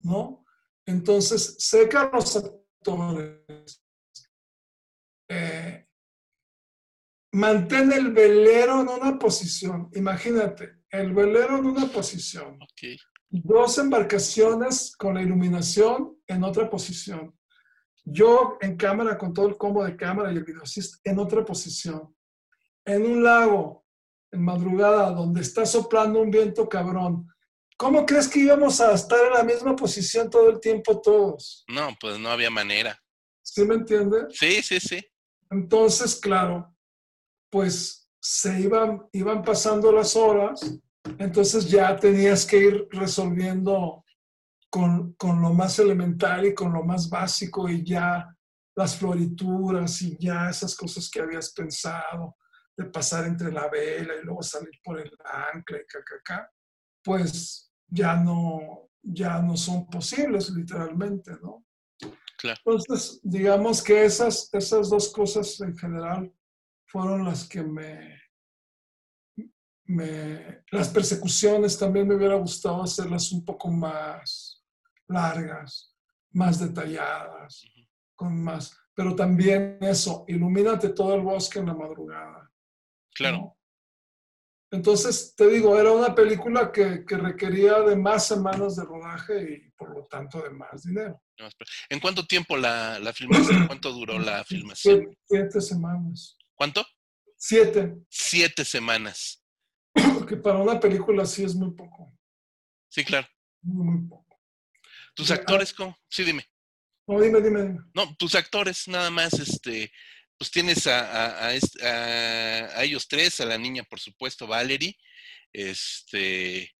¿No? 0.00 0.44
Entonces, 0.86 1.56
seca 1.58 2.10
los 2.12 2.36
actores. 2.36 3.82
Eh, 5.28 5.86
mantén 7.32 7.92
el 7.92 8.12
velero 8.12 8.80
en 8.80 8.88
una 8.88 9.18
posición. 9.18 9.88
Imagínate, 9.94 10.82
el 10.90 11.12
velero 11.12 11.58
en 11.58 11.66
una 11.66 11.86
posición. 11.86 12.58
Dos 13.28 13.78
embarcaciones 13.78 14.94
con 14.96 15.14
la 15.14 15.22
iluminación 15.22 16.18
en 16.26 16.44
otra 16.44 16.68
posición. 16.68 17.34
Yo 18.04 18.58
en 18.60 18.76
cámara 18.76 19.16
con 19.16 19.32
todo 19.32 19.48
el 19.48 19.56
combo 19.56 19.84
de 19.84 19.96
cámara 19.96 20.32
y 20.32 20.36
el 20.36 20.44
videocist 20.44 21.06
en 21.06 21.18
otra 21.18 21.44
posición. 21.44 22.14
En 22.84 23.06
un 23.06 23.22
lago 23.22 23.84
en 24.32 24.42
madrugada, 24.42 25.10
donde 25.10 25.42
está 25.42 25.66
soplando 25.66 26.20
un 26.20 26.30
viento 26.30 26.68
cabrón, 26.68 27.28
¿cómo 27.76 28.04
crees 28.06 28.28
que 28.28 28.40
íbamos 28.40 28.80
a 28.80 28.92
estar 28.92 29.18
en 29.26 29.32
la 29.34 29.42
misma 29.42 29.76
posición 29.76 30.30
todo 30.30 30.50
el 30.50 30.58
tiempo 30.58 31.00
todos? 31.00 31.64
No, 31.68 31.90
pues 32.00 32.18
no 32.18 32.30
había 32.30 32.50
manera. 32.50 32.98
¿Sí 33.42 33.64
me 33.64 33.74
entiendes? 33.74 34.24
Sí, 34.30 34.62
sí, 34.62 34.80
sí. 34.80 35.04
Entonces, 35.50 36.16
claro, 36.16 36.74
pues 37.50 38.08
se 38.18 38.60
iban, 38.60 39.06
iban 39.12 39.42
pasando 39.42 39.92
las 39.92 40.16
horas, 40.16 40.78
entonces 41.18 41.68
ya 41.68 41.94
tenías 41.96 42.46
que 42.46 42.56
ir 42.56 42.88
resolviendo 42.90 44.04
con, 44.72 45.12
con, 45.18 45.42
lo 45.42 45.52
más 45.52 45.78
elemental 45.78 46.46
y 46.46 46.54
con 46.54 46.72
lo 46.72 46.82
más 46.82 47.10
básico 47.10 47.68
y 47.68 47.84
ya 47.84 48.34
las 48.74 48.96
florituras 48.96 50.00
y 50.00 50.16
ya 50.18 50.48
esas 50.48 50.74
cosas 50.74 51.10
que 51.10 51.20
habías 51.20 51.52
pensado 51.52 52.38
de 52.74 52.86
pasar 52.86 53.26
entre 53.26 53.52
la 53.52 53.68
vela 53.68 54.14
y 54.14 54.24
luego 54.24 54.42
salir 54.42 54.80
por 54.82 54.98
el 54.98 55.12
ancla 55.52 55.76
y 55.76 55.84
cacaca, 55.84 56.50
pues 57.04 57.70
ya 57.86 58.16
no, 58.16 58.88
ya 59.02 59.42
no 59.42 59.58
son 59.58 59.86
posibles 59.90 60.48
literalmente, 60.48 61.32
¿no? 61.42 61.66
Claro. 62.38 62.58
Entonces, 62.64 63.20
digamos 63.22 63.82
que 63.82 64.06
esas, 64.06 64.48
esas 64.54 64.88
dos 64.88 65.12
cosas 65.12 65.60
en 65.60 65.76
general 65.76 66.34
fueron 66.86 67.26
las 67.26 67.46
que 67.46 67.62
me, 67.62 68.18
me... 69.84 70.64
Las 70.70 70.88
persecuciones 70.88 71.78
también 71.78 72.08
me 72.08 72.14
hubiera 72.14 72.36
gustado 72.36 72.82
hacerlas 72.82 73.30
un 73.32 73.44
poco 73.44 73.70
más 73.70 74.51
largas, 75.12 75.94
más 76.30 76.58
detalladas, 76.58 77.64
con 78.14 78.42
más... 78.42 78.76
Pero 78.94 79.16
también 79.16 79.78
eso, 79.80 80.24
ilumínate 80.28 80.90
todo 80.90 81.14
el 81.14 81.22
bosque 81.22 81.58
en 81.60 81.66
la 81.66 81.74
madrugada. 81.74 82.50
Claro. 83.14 83.56
Entonces, 84.72 85.34
te 85.36 85.48
digo, 85.48 85.78
era 85.78 85.92
una 85.92 86.14
película 86.14 86.72
que, 86.72 87.04
que, 87.04 87.16
requería 87.18 87.80
de 87.80 87.94
más 87.94 88.26
semanas 88.26 88.76
de 88.76 88.84
rodaje 88.84 89.42
y 89.42 89.70
por 89.72 89.94
lo 89.94 90.06
tanto 90.06 90.42
de 90.42 90.48
más 90.48 90.82
dinero. 90.82 91.22
¿En 91.90 92.00
cuánto 92.00 92.26
tiempo 92.26 92.56
la, 92.56 92.98
la 92.98 93.12
filmación? 93.12 93.66
¿Cuánto 93.66 93.92
duró 93.92 94.18
la 94.18 94.42
filmación? 94.44 95.00
Siete, 95.00 95.18
siete, 95.26 95.60
semanas. 95.60 96.38
¿Cuánto? 96.54 96.86
Siete. 97.36 97.96
Siete 98.08 98.64
semanas. 98.64 99.44
Porque 100.14 100.38
para 100.38 100.58
una 100.58 100.80
película 100.80 101.26
sí 101.26 101.44
es 101.44 101.54
muy 101.54 101.72
poco. 101.72 102.10
Sí, 102.88 103.04
claro. 103.04 103.28
Muy, 103.60 103.84
muy 103.84 104.08
poco. 104.08 104.31
¿Tus 105.14 105.30
actores 105.30 105.72
cómo? 105.72 105.96
Sí, 106.08 106.24
dime. 106.24 106.46
No, 107.06 107.20
dime, 107.20 107.40
dime, 107.40 107.62
dime. 107.62 107.80
No, 107.94 108.14
tus 108.16 108.34
actores 108.34 108.88
nada 108.88 109.10
más, 109.10 109.34
este, 109.34 109.92
pues 110.38 110.50
tienes 110.50 110.86
a, 110.86 111.00
a, 111.00 111.50
a, 111.50 112.78
a, 112.78 112.84
ellos 112.84 113.08
tres, 113.08 113.40
a 113.40 113.46
la 113.46 113.58
niña, 113.58 113.82
por 113.84 114.00
supuesto, 114.00 114.46
Valerie. 114.46 114.96
Este, 115.52 116.72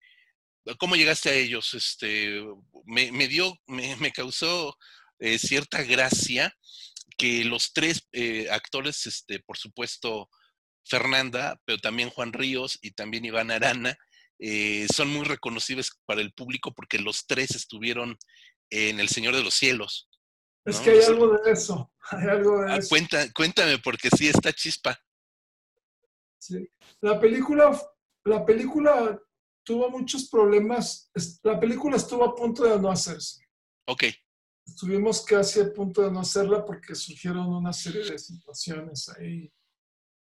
¿cómo 0.79 0.97
llegaste 0.97 1.31
a 1.31 1.35
ellos? 1.35 1.75
Este, 1.75 2.43
me, 2.87 3.13
me 3.13 3.29
dio, 3.29 3.59
me, 3.67 3.97
me 3.97 4.13
causó 4.13 4.77
eh, 5.19 5.39
cierta 5.39 5.83
gracia 5.83 6.55
que 7.17 7.45
los 7.45 7.73
tres 7.73 8.09
eh, 8.13 8.49
actores, 8.51 9.07
este, 9.07 9.41
por 9.41 9.59
supuesto, 9.59 10.29
Fernanda, 10.85 11.61
pero 11.65 11.79
también 11.79 12.11
Juan 12.11 12.33
Ríos 12.33 12.79
y 12.83 12.93
también 12.93 13.25
Iván 13.25 13.51
Arana, 13.51 13.97
eh, 14.45 14.89
son 14.93 15.09
muy 15.09 15.25
reconocibles 15.25 15.93
para 16.05 16.21
el 16.21 16.33
público 16.33 16.75
porque 16.75 16.99
los 16.99 17.29
tres 17.29 17.53
estuvieron 17.53 18.19
en 18.71 18.99
El 18.99 19.09
Señor 19.09 19.37
de 19.37 19.45
los 19.45 19.55
Cielos. 19.55 20.11
Es 20.65 20.79
¿no? 20.79 20.85
que 20.85 20.91
hay 20.91 21.03
algo 21.05 21.39
de 21.39 21.53
eso. 21.53 21.93
Hay 22.11 22.29
algo 22.29 22.61
de 22.61 22.73
ah, 22.73 22.77
eso. 22.79 22.89
Cuenta, 22.89 23.33
cuéntame, 23.33 23.79
porque 23.79 24.09
sí 24.11 24.27
está 24.27 24.53
chispa. 24.53 24.99
Sí. 26.41 26.69
La 27.01 27.21
película, 27.21 27.81
la 28.25 28.45
película 28.45 29.17
tuvo 29.65 29.89
muchos 29.89 30.29
problemas. 30.29 31.09
La 31.45 31.61
película 31.61 31.97
estuvo 31.97 32.25
a 32.25 32.35
punto 32.35 32.65
de 32.65 32.81
no 32.81 32.91
hacerse. 32.91 33.47
Ok. 33.87 34.05
Estuvimos 34.67 35.25
casi 35.25 35.61
a 35.61 35.73
punto 35.73 36.03
de 36.03 36.11
no 36.11 36.21
hacerla 36.21 36.65
porque 36.65 36.97
surgieron 36.97 37.47
una 37.47 37.73
serie 37.73 38.05
de 38.05 38.19
situaciones 38.19 39.09
ahí 39.11 39.53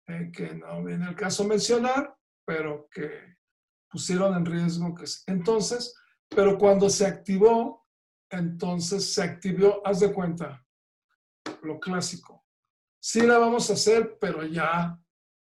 eh, 0.08 0.30
que 0.30 0.54
no 0.54 0.84
viene 0.84 1.08
el 1.08 1.16
caso 1.16 1.44
mencionar, 1.44 2.14
pero 2.44 2.86
que 2.90 3.39
pusieron 3.90 4.34
en 4.36 4.46
riesgo 4.46 4.94
entonces, 5.26 5.94
pero 6.28 6.56
cuando 6.56 6.88
se 6.88 7.06
activó, 7.06 7.86
entonces 8.30 9.12
se 9.12 9.22
activó, 9.22 9.84
haz 9.84 10.00
de 10.00 10.12
cuenta, 10.12 10.64
lo 11.62 11.80
clásico. 11.80 12.46
Sí 13.02 13.22
la 13.22 13.38
vamos 13.38 13.68
a 13.68 13.72
hacer, 13.72 14.16
pero 14.20 14.44
ya 14.44 14.98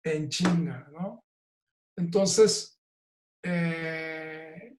en 0.03 0.29
chinga, 0.29 0.89
¿no? 0.91 1.23
Entonces, 1.95 2.81
eh, 3.43 4.75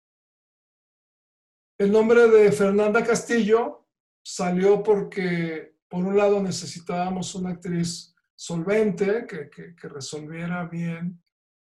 el 1.78 1.92
nombre 1.92 2.28
de 2.28 2.52
Fernanda 2.52 3.06
Castillo 3.06 3.88
salió 4.26 4.82
porque, 4.82 5.78
por 5.88 6.04
un 6.04 6.18
lado, 6.18 6.42
necesitábamos 6.42 7.36
una 7.36 7.52
actriz 7.52 8.16
solvente 8.36 9.28
que, 9.28 9.50
que 9.50 9.88
resolviera 9.88 10.66
bien 10.66 11.22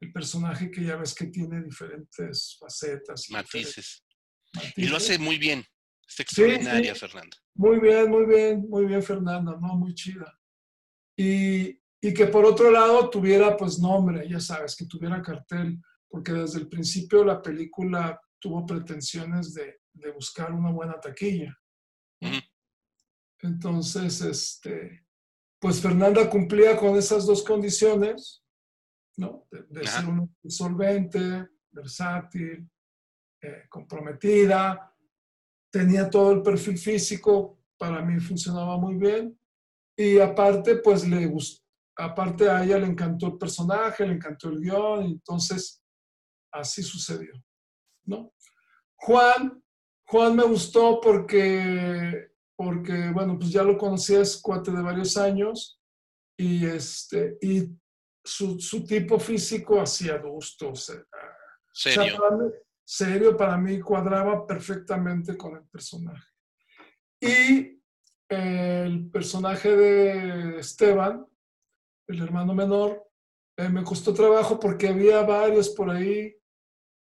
el 0.00 0.12
personaje 0.12 0.70
que 0.70 0.84
ya 0.84 0.96
ves 0.96 1.14
que 1.14 1.26
tiene 1.26 1.62
diferentes 1.62 2.56
facetas. 2.58 3.28
Y 3.28 3.32
matices. 3.32 4.04
matices. 4.54 4.78
Y 4.78 4.86
lo 4.86 4.96
hace 4.96 5.18
muy 5.18 5.38
bien. 5.38 5.64
Está 6.08 6.22
extraordinaria, 6.22 6.94
sí, 6.94 7.00
sí. 7.00 7.06
Fernanda. 7.06 7.36
Muy 7.54 7.78
bien, 7.78 8.10
muy 8.10 8.26
bien, 8.26 8.66
muy 8.68 8.86
bien, 8.86 9.02
Fernanda, 9.02 9.56
¿no? 9.60 9.76
Muy 9.76 9.94
chida. 9.94 10.36
Y, 11.16 11.78
y, 12.00 12.14
que 12.14 12.26
por 12.26 12.44
otro 12.44 12.70
lado 12.70 13.10
tuviera 13.10 13.56
pues 13.56 13.78
nombre, 13.78 14.28
ya 14.28 14.40
sabes, 14.40 14.74
que 14.74 14.86
tuviera 14.86 15.22
cartel, 15.22 15.78
porque 16.08 16.32
desde 16.32 16.60
el 16.60 16.68
principio 16.68 17.22
la 17.24 17.40
película 17.40 18.18
tuvo 18.40 18.64
pretensiones 18.64 19.54
de, 19.54 19.80
de 19.92 20.10
buscar 20.10 20.50
una 20.52 20.70
buena 20.70 20.98
taquilla. 20.98 21.56
Uh 22.22 22.26
-huh. 22.26 22.50
Entonces, 23.42 24.20
este, 24.22 25.06
pues 25.60 25.80
Fernanda 25.80 26.28
cumplía 26.28 26.76
con 26.76 26.96
esas 26.96 27.26
dos 27.26 27.42
condiciones, 27.42 28.42
¿no? 29.16 29.46
De, 29.50 29.62
de 29.68 29.86
ser 29.86 30.06
una 30.06 30.28
solvente, 30.48 31.48
versátil, 31.70 32.68
eh, 33.42 33.64
comprometida, 33.68 34.94
tenía 35.70 36.10
todo 36.10 36.32
el 36.32 36.42
perfil 36.42 36.76
físico, 36.76 37.62
para 37.78 38.02
mí 38.02 38.20
funcionaba 38.20 38.76
muy 38.76 38.96
bien. 38.96 39.38
Y 39.96 40.18
aparte, 40.18 40.76
pues 40.76 41.06
le 41.06 41.26
gustó, 41.26 41.64
aparte 41.96 42.48
a 42.48 42.64
ella 42.64 42.78
le 42.78 42.86
encantó 42.86 43.28
el 43.28 43.38
personaje, 43.38 44.06
le 44.06 44.14
encantó 44.14 44.48
el 44.48 44.60
guion, 44.60 45.04
y 45.04 45.12
entonces 45.12 45.82
así 46.52 46.82
sucedió, 46.82 47.32
¿no? 48.04 48.32
Juan, 48.96 49.62
Juan 50.06 50.36
me 50.36 50.44
gustó 50.44 51.00
porque, 51.00 52.30
porque 52.56 53.10
bueno, 53.10 53.38
pues 53.38 53.50
ya 53.50 53.62
lo 53.62 53.78
conocía, 53.78 54.20
es 54.20 54.36
cuate 54.40 54.70
de 54.70 54.82
varios 54.82 55.16
años, 55.16 55.80
y, 56.36 56.66
este, 56.66 57.38
y 57.40 57.68
su, 58.24 58.58
su 58.60 58.84
tipo 58.84 59.18
físico 59.18 59.80
hacía 59.80 60.18
gusto, 60.18 60.70
o 60.70 60.74
sea, 60.74 61.02
¿Serio? 61.72 62.02
O 62.02 62.04
sea, 62.04 62.18
para 62.18 62.36
mí, 62.36 62.50
serio, 62.84 63.36
para 63.36 63.56
mí 63.56 63.80
cuadraba 63.80 64.46
perfectamente 64.46 65.36
con 65.36 65.56
el 65.56 65.64
personaje. 65.64 66.26
Y 67.20 67.80
eh, 68.28 68.84
el 68.86 69.10
personaje 69.10 69.76
de 69.76 70.58
Esteban, 70.58 71.26
el 72.08 72.22
hermano 72.22 72.54
menor, 72.54 73.06
eh, 73.56 73.68
me 73.68 73.84
costó 73.84 74.14
trabajo 74.14 74.58
porque 74.58 74.88
había 74.88 75.22
varios 75.22 75.68
por 75.70 75.90
ahí, 75.90 76.34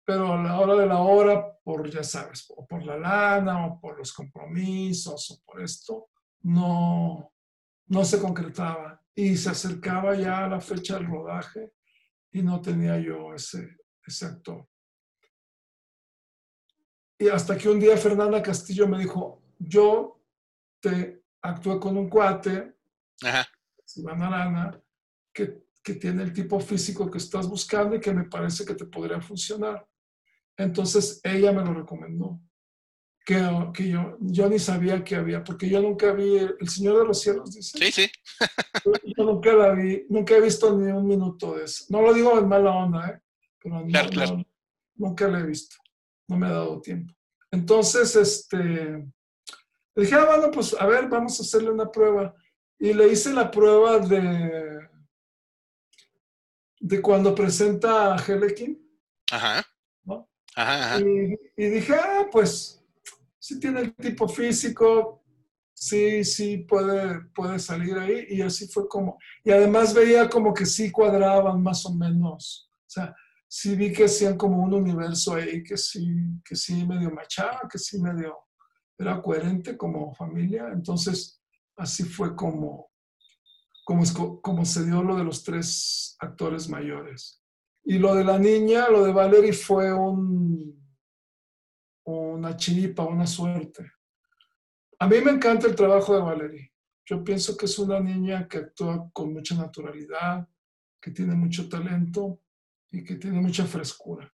pero 0.04 0.32
a 0.32 0.42
la 0.42 0.58
hora 0.58 0.74
de 0.76 0.86
la 0.86 1.00
hora, 1.00 1.58
por 1.62 1.88
ya 1.90 2.02
sabes, 2.02 2.46
o 2.56 2.66
por 2.66 2.82
la 2.82 2.96
lana, 2.96 3.66
o 3.66 3.80
por 3.80 3.98
los 3.98 4.12
compromisos, 4.12 5.30
o 5.30 5.42
por 5.44 5.60
esto, 5.60 6.08
no, 6.42 7.32
no 7.88 8.04
se 8.04 8.18
concretaba. 8.18 9.02
Y 9.18 9.36
se 9.36 9.50
acercaba 9.50 10.14
ya 10.14 10.44
a 10.44 10.48
la 10.48 10.60
fecha 10.60 10.94
del 10.94 11.08
rodaje 11.08 11.72
y 12.30 12.40
no 12.40 12.60
tenía 12.60 13.00
yo 13.00 13.34
ese, 13.34 13.76
ese 14.06 14.26
actor. 14.26 14.64
Y 17.18 17.26
hasta 17.26 17.58
que 17.58 17.68
un 17.68 17.80
día 17.80 17.96
Fernanda 17.96 18.40
Castillo 18.40 18.86
me 18.86 18.96
dijo, 18.96 19.42
yo 19.58 20.22
te 20.80 21.24
actué 21.42 21.80
con 21.80 21.96
un 21.96 22.08
cuate, 22.08 22.76
Ajá. 23.24 23.44
Arana, 24.08 24.80
que, 25.32 25.64
que 25.82 25.94
tiene 25.94 26.22
el 26.22 26.32
tipo 26.32 26.60
físico 26.60 27.10
que 27.10 27.18
estás 27.18 27.48
buscando 27.48 27.96
y 27.96 28.00
que 28.00 28.12
me 28.12 28.28
parece 28.28 28.64
que 28.64 28.76
te 28.76 28.84
podría 28.84 29.20
funcionar. 29.20 29.84
Entonces 30.56 31.20
ella 31.24 31.50
me 31.50 31.64
lo 31.64 31.74
recomendó. 31.74 32.40
Que, 33.28 33.46
que 33.74 33.90
yo, 33.90 34.16
yo 34.20 34.48
ni 34.48 34.58
sabía 34.58 35.04
que 35.04 35.14
había, 35.14 35.44
porque 35.44 35.68
yo 35.68 35.82
nunca 35.82 36.14
vi 36.14 36.38
El 36.38 36.66
Señor 36.66 37.00
de 37.00 37.04
los 37.04 37.20
Cielos, 37.20 37.54
dice. 37.54 37.76
Sí, 37.76 37.92
sí. 37.92 38.10
yo 39.04 39.22
nunca 39.22 39.52
la 39.52 39.74
vi, 39.74 40.06
nunca 40.08 40.34
he 40.34 40.40
visto 40.40 40.74
ni 40.74 40.90
un 40.90 41.06
minuto 41.06 41.54
de 41.54 41.64
eso. 41.64 41.84
No 41.90 42.00
lo 42.00 42.14
digo 42.14 42.38
en 42.38 42.48
mala 42.48 42.70
onda, 42.70 43.06
¿eh? 43.06 43.20
Pero 43.62 43.84
claro, 43.84 44.06
no, 44.06 44.10
claro. 44.14 44.36
No, 44.38 44.46
nunca 44.94 45.28
la 45.28 45.40
he 45.40 45.42
visto. 45.42 45.76
No 46.26 46.38
me 46.38 46.46
ha 46.46 46.52
dado 46.52 46.80
tiempo. 46.80 47.12
Entonces, 47.50 48.16
este, 48.16 49.06
dije, 49.94 50.14
ah, 50.14 50.24
bueno, 50.24 50.50
pues 50.50 50.74
a 50.80 50.86
ver, 50.86 51.06
vamos 51.10 51.38
a 51.38 51.42
hacerle 51.42 51.70
una 51.70 51.92
prueba. 51.92 52.34
Y 52.78 52.94
le 52.94 53.08
hice 53.08 53.34
la 53.34 53.50
prueba 53.50 53.98
de, 53.98 54.88
de 56.80 57.02
cuando 57.02 57.34
presenta 57.34 58.14
a 58.14 58.24
Helekin. 58.26 58.82
Ajá. 59.30 59.66
¿no? 60.04 60.30
Ajá, 60.54 60.94
ajá. 60.94 61.00
Y, 61.00 61.38
y 61.62 61.68
dije, 61.68 61.94
ah, 61.94 62.26
pues 62.32 62.77
sí 63.48 63.58
tiene 63.58 63.80
el 63.80 63.94
tipo 63.94 64.28
físico, 64.28 65.22
sí, 65.72 66.22
sí 66.22 66.58
puede, 66.58 67.20
puede 67.34 67.58
salir 67.58 67.96
ahí. 67.96 68.26
Y 68.28 68.42
así 68.42 68.68
fue 68.68 68.86
como, 68.86 69.18
y 69.42 69.50
además 69.50 69.94
veía 69.94 70.28
como 70.28 70.52
que 70.52 70.66
sí 70.66 70.90
cuadraban 70.90 71.62
más 71.62 71.86
o 71.86 71.94
menos. 71.94 72.70
O 72.86 72.90
sea, 72.90 73.16
sí 73.48 73.74
vi 73.74 73.90
que 73.90 74.04
hacían 74.04 74.36
como 74.36 74.62
un 74.62 74.74
universo 74.74 75.34
ahí, 75.34 75.62
que 75.62 75.78
sí, 75.78 76.06
que 76.44 76.56
sí 76.56 76.86
medio 76.86 77.10
machaba, 77.10 77.62
que 77.70 77.78
sí 77.78 77.98
medio 78.02 78.36
era 78.98 79.22
coherente 79.22 79.78
como 79.78 80.14
familia. 80.14 80.68
Entonces, 80.70 81.40
así 81.74 82.04
fue 82.04 82.36
como, 82.36 82.90
como, 83.82 84.42
como 84.42 84.64
se 84.66 84.84
dio 84.84 85.02
lo 85.02 85.16
de 85.16 85.24
los 85.24 85.42
tres 85.42 86.16
actores 86.18 86.68
mayores. 86.68 87.42
Y 87.82 87.98
lo 87.98 88.14
de 88.14 88.24
la 88.24 88.38
niña, 88.38 88.90
lo 88.90 89.04
de 89.04 89.12
Valerie 89.12 89.54
fue 89.54 89.90
un, 89.94 90.78
una 92.08 92.56
chiripa, 92.56 93.04
una 93.04 93.26
suerte. 93.26 93.92
A 94.98 95.06
mí 95.06 95.20
me 95.20 95.32
encanta 95.32 95.66
el 95.66 95.76
trabajo 95.76 96.14
de 96.14 96.22
Valerie. 96.22 96.72
Yo 97.04 97.22
pienso 97.22 97.56
que 97.56 97.66
es 97.66 97.78
una 97.78 98.00
niña 98.00 98.48
que 98.48 98.58
actúa 98.58 99.10
con 99.12 99.32
mucha 99.32 99.54
naturalidad, 99.54 100.48
que 101.00 101.10
tiene 101.10 101.34
mucho 101.34 101.68
talento 101.68 102.40
y 102.90 103.04
que 103.04 103.16
tiene 103.16 103.40
mucha 103.40 103.64
frescura. 103.66 104.32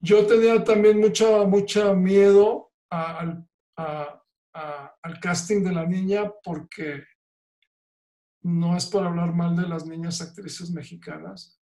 Yo 0.00 0.26
tenía 0.26 0.62
también 0.64 0.98
mucha, 0.98 1.44
mucha 1.44 1.94
miedo 1.94 2.72
al, 2.90 3.48
casting 5.20 5.62
de 5.62 5.72
la 5.72 5.86
niña 5.86 6.30
porque 6.42 7.04
no 8.42 8.76
es 8.76 8.86
por 8.86 9.06
hablar 9.06 9.32
mal 9.32 9.54
de 9.54 9.68
las 9.68 9.86
niñas 9.86 10.20
actrices 10.20 10.72
mexicanas, 10.72 11.60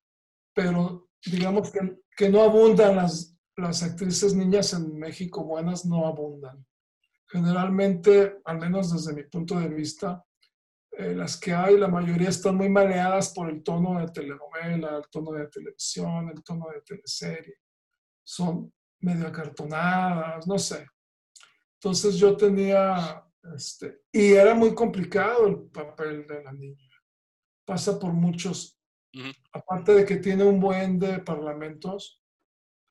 pero 0.54 1.10
digamos 1.24 1.70
que 2.16 2.30
no 2.30 2.42
abundan 2.42 2.96
las, 2.96 3.38
las 3.56 3.82
actrices 3.82 4.34
niñas 4.34 4.72
en 4.72 4.98
México 4.98 5.44
buenas, 5.44 5.84
no 5.84 6.06
abundan. 6.06 6.64
Generalmente, 7.26 8.40
al 8.44 8.58
menos 8.58 8.92
desde 8.92 9.14
mi 9.14 9.24
punto 9.24 9.58
de 9.58 9.68
vista, 9.68 10.24
eh, 10.92 11.14
las 11.14 11.38
que 11.38 11.54
hay, 11.54 11.78
la 11.78 11.88
mayoría 11.88 12.28
están 12.28 12.56
muy 12.56 12.68
maleadas 12.68 13.32
por 13.32 13.48
el 13.48 13.62
tono 13.62 14.00
de 14.00 14.08
telenovela, 14.08 14.96
el 14.96 15.08
tono 15.10 15.32
de 15.32 15.46
televisión, 15.46 16.28
el 16.28 16.42
tono 16.42 16.68
de 16.74 16.80
teleserie. 16.82 17.58
Son 18.24 18.72
medio 19.00 19.28
acartonadas, 19.28 20.46
no 20.46 20.58
sé. 20.58 20.86
Entonces 21.74 22.16
yo 22.16 22.36
tenía, 22.36 23.24
este, 23.54 24.02
y 24.12 24.32
era 24.32 24.54
muy 24.54 24.74
complicado 24.74 25.46
el 25.46 25.62
papel 25.70 26.26
de 26.26 26.42
la 26.42 26.52
niña. 26.52 26.90
Pasa 27.64 27.98
por 27.98 28.12
muchos, 28.12 28.78
aparte 29.52 29.94
de 29.94 30.04
que 30.04 30.16
tiene 30.16 30.44
un 30.44 30.60
buen 30.60 30.98
de 30.98 31.20
parlamentos, 31.20 32.19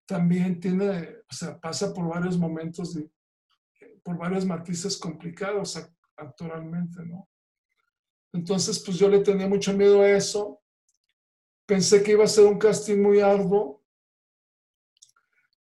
también 0.10 0.60
tiene, 0.60 1.18
o 1.30 1.34
sea, 1.34 1.60
pasa 1.60 1.94
por 1.94 2.10
varios 2.10 2.36
momentos, 2.36 2.96
de, 2.96 3.08
por 4.04 4.18
varios 4.18 4.44
matices 4.44 4.98
complicados 4.98 5.78
ac- 5.78 5.96
actualmente, 6.18 7.06
¿no? 7.06 7.30
Entonces, 8.34 8.80
pues 8.80 8.98
yo 8.98 9.08
le 9.08 9.20
tenía 9.20 9.48
mucho 9.48 9.72
miedo 9.72 10.02
a 10.02 10.10
eso. 10.10 10.64
Pensé 11.68 12.02
que 12.02 12.14
iba 12.14 12.24
a 12.24 12.28
ser 12.28 12.46
un 12.46 12.58
casting 12.58 13.00
muy 13.00 13.20
arduo. 13.20 13.84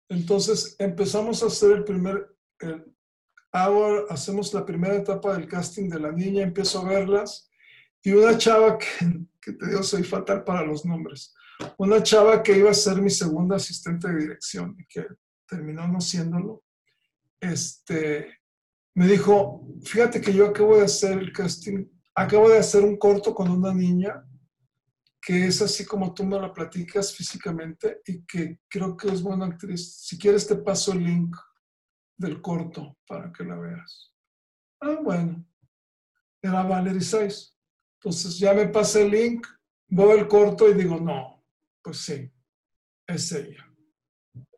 Entonces 0.08 0.78
empezamos 0.80 1.44
a 1.44 1.48
hacer 1.48 1.72
el 1.74 1.84
primer, 1.84 2.34
el, 2.60 2.96
ahora 3.52 4.06
hacemos 4.10 4.54
la 4.54 4.66
primera 4.66 4.96
etapa 4.96 5.34
del 5.34 5.50
casting 5.50 5.90
de 5.90 6.00
la 6.00 6.14
niña, 6.14 6.44
empiezo 6.44 6.80
a 6.80 6.90
verlas. 6.90 7.50
Y 8.02 8.12
una 8.14 8.38
chava 8.38 8.78
que, 8.78 8.88
que 9.42 9.52
te 9.52 9.68
digo, 9.68 9.84
soy 9.84 10.04
fatal 10.04 10.46
para 10.46 10.64
los 10.64 10.86
nombres. 10.86 11.36
Una 11.78 12.04
chava 12.04 12.44
que 12.44 12.58
iba 12.58 12.70
a 12.70 12.74
ser 12.74 13.02
mi 13.02 13.10
segunda 13.10 13.56
asistente 13.56 14.08
de 14.08 14.22
dirección 14.22 14.76
y 14.80 14.86
que 14.86 15.06
terminó 15.48 15.88
no 15.88 16.02
siéndolo. 16.02 16.64
Este, 17.40 18.40
me 18.96 19.08
dijo, 19.08 19.68
fíjate 19.84 20.22
que 20.22 20.34
yo 20.34 20.48
acabo 20.48 20.78
de 20.78 20.86
hacer 20.86 21.18
el 21.18 21.32
casting, 21.32 21.86
acabo 22.16 22.50
de 22.50 22.60
hacer 22.60 22.84
un 22.84 22.98
corto 22.98 23.34
con 23.34 23.50
una 23.50 23.74
niña 23.74 24.24
que 25.22 25.46
es 25.46 25.62
así 25.62 25.86
como 25.86 26.14
tú 26.14 26.24
me 26.24 26.40
la 26.40 26.54
platicas 26.54 27.14
físicamente 27.14 28.02
y 28.06 28.24
que 28.26 28.60
creo 28.70 28.96
que 28.96 29.10
es 29.10 29.22
buena 29.22 29.48
actriz. 29.48 29.98
Si 29.98 30.18
quieres 30.18 30.48
te 30.48 30.56
paso 30.56 30.94
el 30.94 31.04
link 31.04 31.36
del 32.16 32.42
corto 32.42 32.98
para 33.06 33.32
que 33.32 33.44
la 33.44 33.58
veas. 33.58 34.14
Ah, 34.80 34.98
bueno. 35.04 35.46
Era 36.42 36.64
Valerie 36.64 37.02
Saiz. 37.02 37.56
Entonces 38.00 38.40
ya 38.40 38.54
me 38.54 38.68
pasé 38.68 39.04
el 39.04 39.12
link, 39.12 39.46
veo 39.90 40.14
el 40.14 40.28
corto 40.28 40.70
y 40.70 40.76
digo, 40.76 41.00
no, 41.00 41.37
pues 41.88 42.00
sí, 42.00 42.30
es 43.08 43.32
ella. 43.32 43.66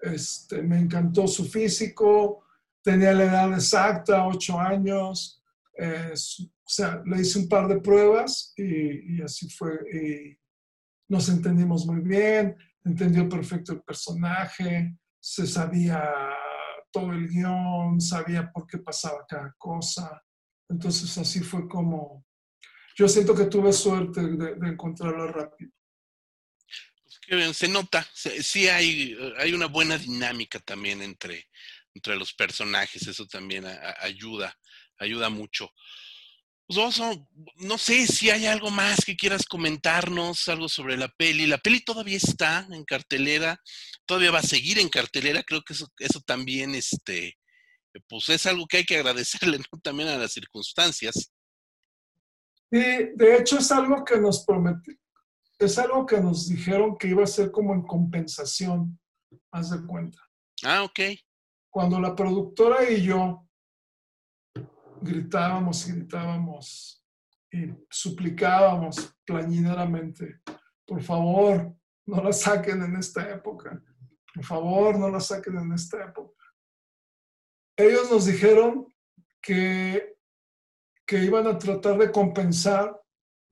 Este, 0.02 0.64
me 0.64 0.80
encantó 0.80 1.28
su 1.28 1.46
físico, 1.46 2.44
tenía 2.82 3.14
la 3.14 3.26
edad 3.26 3.54
exacta, 3.54 4.26
ocho 4.26 4.60
años. 4.60 5.44
o 5.78 6.16
sea, 6.66 7.04
le 7.06 7.22
hice 7.22 7.38
un 7.38 7.48
par 7.48 7.68
de 7.68 7.82
pruebas 7.82 8.52
y, 8.58 9.18
y 9.18 9.22
así 9.22 9.48
fue. 9.48 9.74
Y 9.94 10.40
nos 11.08 11.30
entendimos 11.30 11.86
muy 11.86 12.02
bien, 12.02 12.58
entendió 12.84 13.30
perfecto 13.30 13.74
el 13.74 13.84
personaje, 13.84 14.98
se 15.20 15.46
sabía 15.46 16.12
todo 16.92 17.14
el 17.14 17.28
guion, 17.28 18.02
sabía 18.02 18.52
por 18.52 18.66
qué 18.66 18.80
pasaba 18.80 19.24
cada 19.28 19.54
cosa. 19.56 20.20
Entonces 20.68 21.16
así 21.20 21.42
fue 21.42 21.68
como, 21.68 22.26
yo 22.96 23.08
siento 23.08 23.36
que 23.36 23.46
tuve 23.46 23.72
suerte 23.72 24.20
de, 24.20 24.56
de 24.56 24.68
encontrarla 24.68 25.28
rápido. 25.28 25.79
Se 27.54 27.68
nota, 27.68 28.08
sí 28.14 28.68
hay, 28.68 29.16
hay 29.38 29.54
una 29.54 29.68
buena 29.68 29.98
dinámica 29.98 30.60
también 30.60 31.02
entre, 31.02 31.48
entre 31.94 32.16
los 32.16 32.34
personajes, 32.34 33.08
eso 33.08 33.28
también 33.28 33.66
ayuda, 34.00 34.58
ayuda 34.98 35.30
mucho. 35.30 35.72
Pues 36.70 36.78
Oso, 36.78 37.28
no 37.56 37.80
sé 37.80 38.06
si 38.06 38.30
hay 38.30 38.46
algo 38.46 38.70
más 38.70 39.04
que 39.04 39.18
quieras 39.18 39.46
comentarnos, 39.48 40.48
algo 40.48 40.70
sobre 40.70 40.98
la 40.98 41.08
peli. 41.08 41.48
La 41.48 41.58
peli 41.58 41.82
todavía 41.82 42.18
está 42.18 42.68
en 42.70 42.86
cartelera, 42.86 43.60
todavía 44.06 44.30
va 44.30 44.38
a 44.38 44.44
seguir 44.44 44.78
en 44.78 44.90
cartelera, 44.90 45.42
creo 45.42 45.64
que 45.64 45.74
eso, 45.74 45.88
eso 45.98 46.22
también, 46.22 46.76
este, 46.76 47.40
pues 48.08 48.30
es 48.30 48.46
algo 48.46 48.68
que 48.68 48.78
hay 48.78 48.86
que 48.86 48.98
agradecerle 48.98 49.58
¿no? 49.72 49.80
también 49.80 50.10
a 50.10 50.18
las 50.18 50.32
circunstancias. 50.32 51.32
Y 52.70 52.78
de 53.16 53.38
hecho 53.40 53.58
es 53.58 53.72
algo 53.72 54.06
que 54.06 54.20
nos 54.20 54.46
prometí, 54.46 54.99
es 55.60 55.78
algo 55.78 56.06
que 56.06 56.20
nos 56.22 56.48
dijeron 56.48 56.98
que 56.98 57.10
iba 57.10 57.24
a 57.24 57.28
ser 57.28 57.52
como 57.52 57.74
en 57.74 57.82
compensación, 57.82 58.98
haz 59.52 59.72
de 59.72 59.86
cuenta. 59.86 60.18
Ah, 60.64 60.84
ok. 60.84 61.00
Cuando 61.70 62.00
la 62.00 62.16
productora 62.16 62.90
y 62.90 63.04
yo 63.04 63.46
gritábamos 65.02 65.88
y 65.88 65.94
gritábamos 65.94 67.06
y 67.52 67.74
suplicábamos 67.90 69.14
plañideramente, 69.26 70.42
por 70.86 71.02
favor, 71.04 71.76
no 72.06 72.24
la 72.24 72.32
saquen 72.32 72.82
en 72.82 72.96
esta 72.96 73.30
época, 73.30 73.82
por 74.34 74.44
favor, 74.44 74.98
no 74.98 75.10
la 75.10 75.20
saquen 75.20 75.58
en 75.58 75.74
esta 75.74 76.04
época. 76.06 76.44
Ellos 77.76 78.10
nos 78.10 78.26
dijeron 78.26 78.94
que, 79.42 80.18
que 81.06 81.24
iban 81.24 81.48
a 81.48 81.58
tratar 81.58 81.98
de 81.98 82.12
compensar 82.12 83.00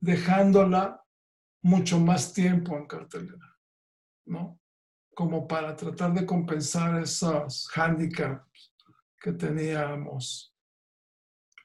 dejándola 0.00 1.02
mucho 1.62 1.98
más 1.98 2.32
tiempo 2.32 2.76
en 2.76 2.86
cartelera, 2.86 3.56
¿no? 4.26 4.60
Como 5.14 5.46
para 5.48 5.74
tratar 5.74 6.14
de 6.14 6.24
compensar 6.24 7.00
esos 7.02 7.68
handicaps 7.74 8.72
que 9.20 9.32
teníamos 9.32 10.54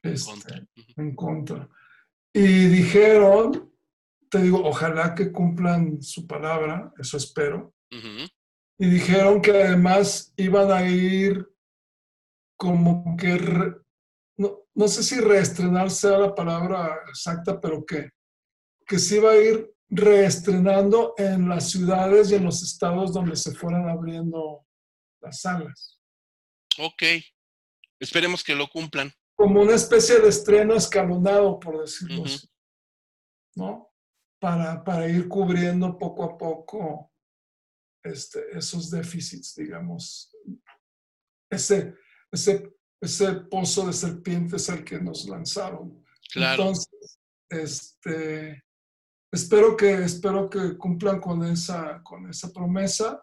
este, 0.01 0.67
Contra. 1.15 1.61
En. 1.61 1.69
Y 2.33 2.67
dijeron, 2.67 3.71
te 4.29 4.39
digo, 4.41 4.63
ojalá 4.65 5.13
que 5.13 5.31
cumplan 5.31 6.01
su 6.01 6.25
palabra, 6.27 6.91
eso 6.97 7.17
espero. 7.17 7.73
Ujú. 7.91 8.27
Y 8.79 8.89
dijeron 8.89 9.41
que 9.41 9.51
además 9.51 10.33
iban 10.35 10.71
a 10.71 10.83
ir 10.89 11.47
como 12.57 13.15
que, 13.15 13.37
re- 13.37 13.75
no, 14.37 14.61
no 14.73 14.87
sé 14.87 15.03
si 15.03 15.19
reestrenar 15.19 15.91
sea 15.91 16.17
la 16.17 16.33
palabra 16.33 17.01
exacta, 17.07 17.61
pero 17.61 17.85
que, 17.85 18.09
que 18.87 18.97
se 18.97 19.17
iba 19.17 19.31
a 19.31 19.37
ir 19.37 19.71
reestrenando 19.89 21.13
en 21.17 21.47
las 21.49 21.69
ciudades 21.71 22.31
y 22.31 22.35
en 22.35 22.45
los 22.45 22.63
estados 22.63 23.13
donde 23.13 23.35
se 23.35 23.53
fueran 23.53 23.87
abriendo 23.89 24.65
las 25.21 25.41
salas. 25.41 25.99
Ok. 26.79 27.03
Esperemos 27.99 28.43
que 28.43 28.55
lo 28.55 28.67
cumplan. 28.67 29.11
como 29.35 29.61
una 29.61 29.75
especie 29.75 30.19
de 30.19 30.29
estreno 30.29 30.75
escalonado, 30.75 31.59
por 31.59 31.79
decirlo 31.81 32.21
Ujú. 32.21 32.25
así, 32.25 32.47
¿no? 33.55 33.89
Para, 34.39 34.83
para 34.83 35.07
ir 35.07 35.27
cubriendo 35.27 35.97
poco 35.97 36.23
a 36.23 36.37
poco 36.37 37.11
este, 38.03 38.57
esos 38.57 38.89
déficits, 38.91 39.55
digamos. 39.55 40.35
Ese, 41.49 41.95
ese, 42.31 42.73
ese 43.01 43.33
pozo 43.49 43.87
de 43.87 43.93
serpientes 43.93 44.69
al 44.69 44.83
que 44.83 44.99
nos 44.99 45.25
lanzaron. 45.25 46.03
Claro. 46.31 46.63
Entonces, 46.63 47.19
este, 47.49 48.62
espero 49.33 49.75
que, 49.75 49.93
espero 49.95 50.49
que 50.49 50.77
cumplan 50.77 51.19
con 51.19 51.43
esa, 51.43 52.01
con 52.03 52.29
esa 52.29 52.53
promesa 52.53 53.21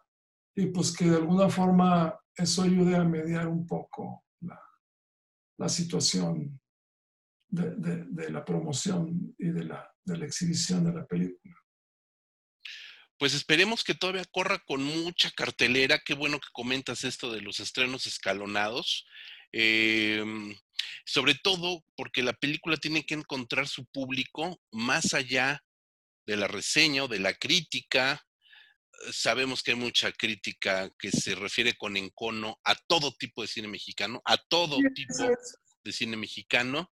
y 0.55 0.67
pues 0.67 0.95
que 0.95 1.07
de 1.07 1.17
alguna 1.17 1.49
forma 1.49 2.19
eso 2.35 2.63
ayude 2.63 2.97
a 2.97 3.05
mediar 3.05 3.47
un 3.47 3.67
poco 3.67 4.25
la, 4.41 4.61
la 5.57 5.69
situación 5.69 6.61
de, 7.49 7.75
de, 7.77 8.05
de, 8.09 8.31
la 8.31 8.45
promoción 8.45 9.35
y 9.39 9.51
de 9.51 9.65
la, 9.65 9.89
de 10.05 10.19
la 10.19 10.27
exhibición 10.27 10.85
de 10.85 10.93
la 10.93 11.07
película 11.07 11.57
pues 13.21 13.35
esperemos 13.35 13.85
que 13.85 13.95
todavía 13.95 14.25
corra 14.25 14.59
con 14.61 14.83
mucha 14.83 15.31
cartelera. 15.31 15.99
Qué 15.99 16.15
bueno 16.15 16.41
que 16.41 16.49
comentas 16.53 17.05
esto 17.05 17.31
de 17.31 17.43
los 17.43 17.61
estrenos 17.61 18.07
escalonados. 18.07 19.07
Em, 19.53 20.57
sobre 21.05 21.35
todo 21.35 21.85
porque 21.97 22.23
la 22.23 22.33
película 22.33 22.79
tiene 22.79 23.05
que 23.05 23.13
encontrar 23.13 23.69
su 23.69 23.85
público 23.85 24.59
más 24.73 25.13
allá 25.13 25.63
de 26.31 26.37
la 26.37 26.47
reseña 26.47 27.05
o 27.05 27.09
de 27.09 27.19
la 27.19 27.35
crítica. 27.35 28.25
Sabemos 29.11 29.63
que 29.63 29.73
hay 29.73 29.77
mucha 29.77 30.13
crítica 30.13 30.89
que 30.97 31.11
se 31.11 31.35
refiere 31.35 31.75
con 31.75 31.97
encono 31.97 32.61
a 32.65 32.77
todo 32.87 33.13
tipo 33.19 33.43
de 33.43 33.49
cine 33.49 33.67
mexicano, 33.67 34.23
a 34.25 34.37
todo 34.37 34.79
tipo 34.95 35.29
de 35.83 35.93
cine 35.93 36.17
mexicano, 36.17 36.93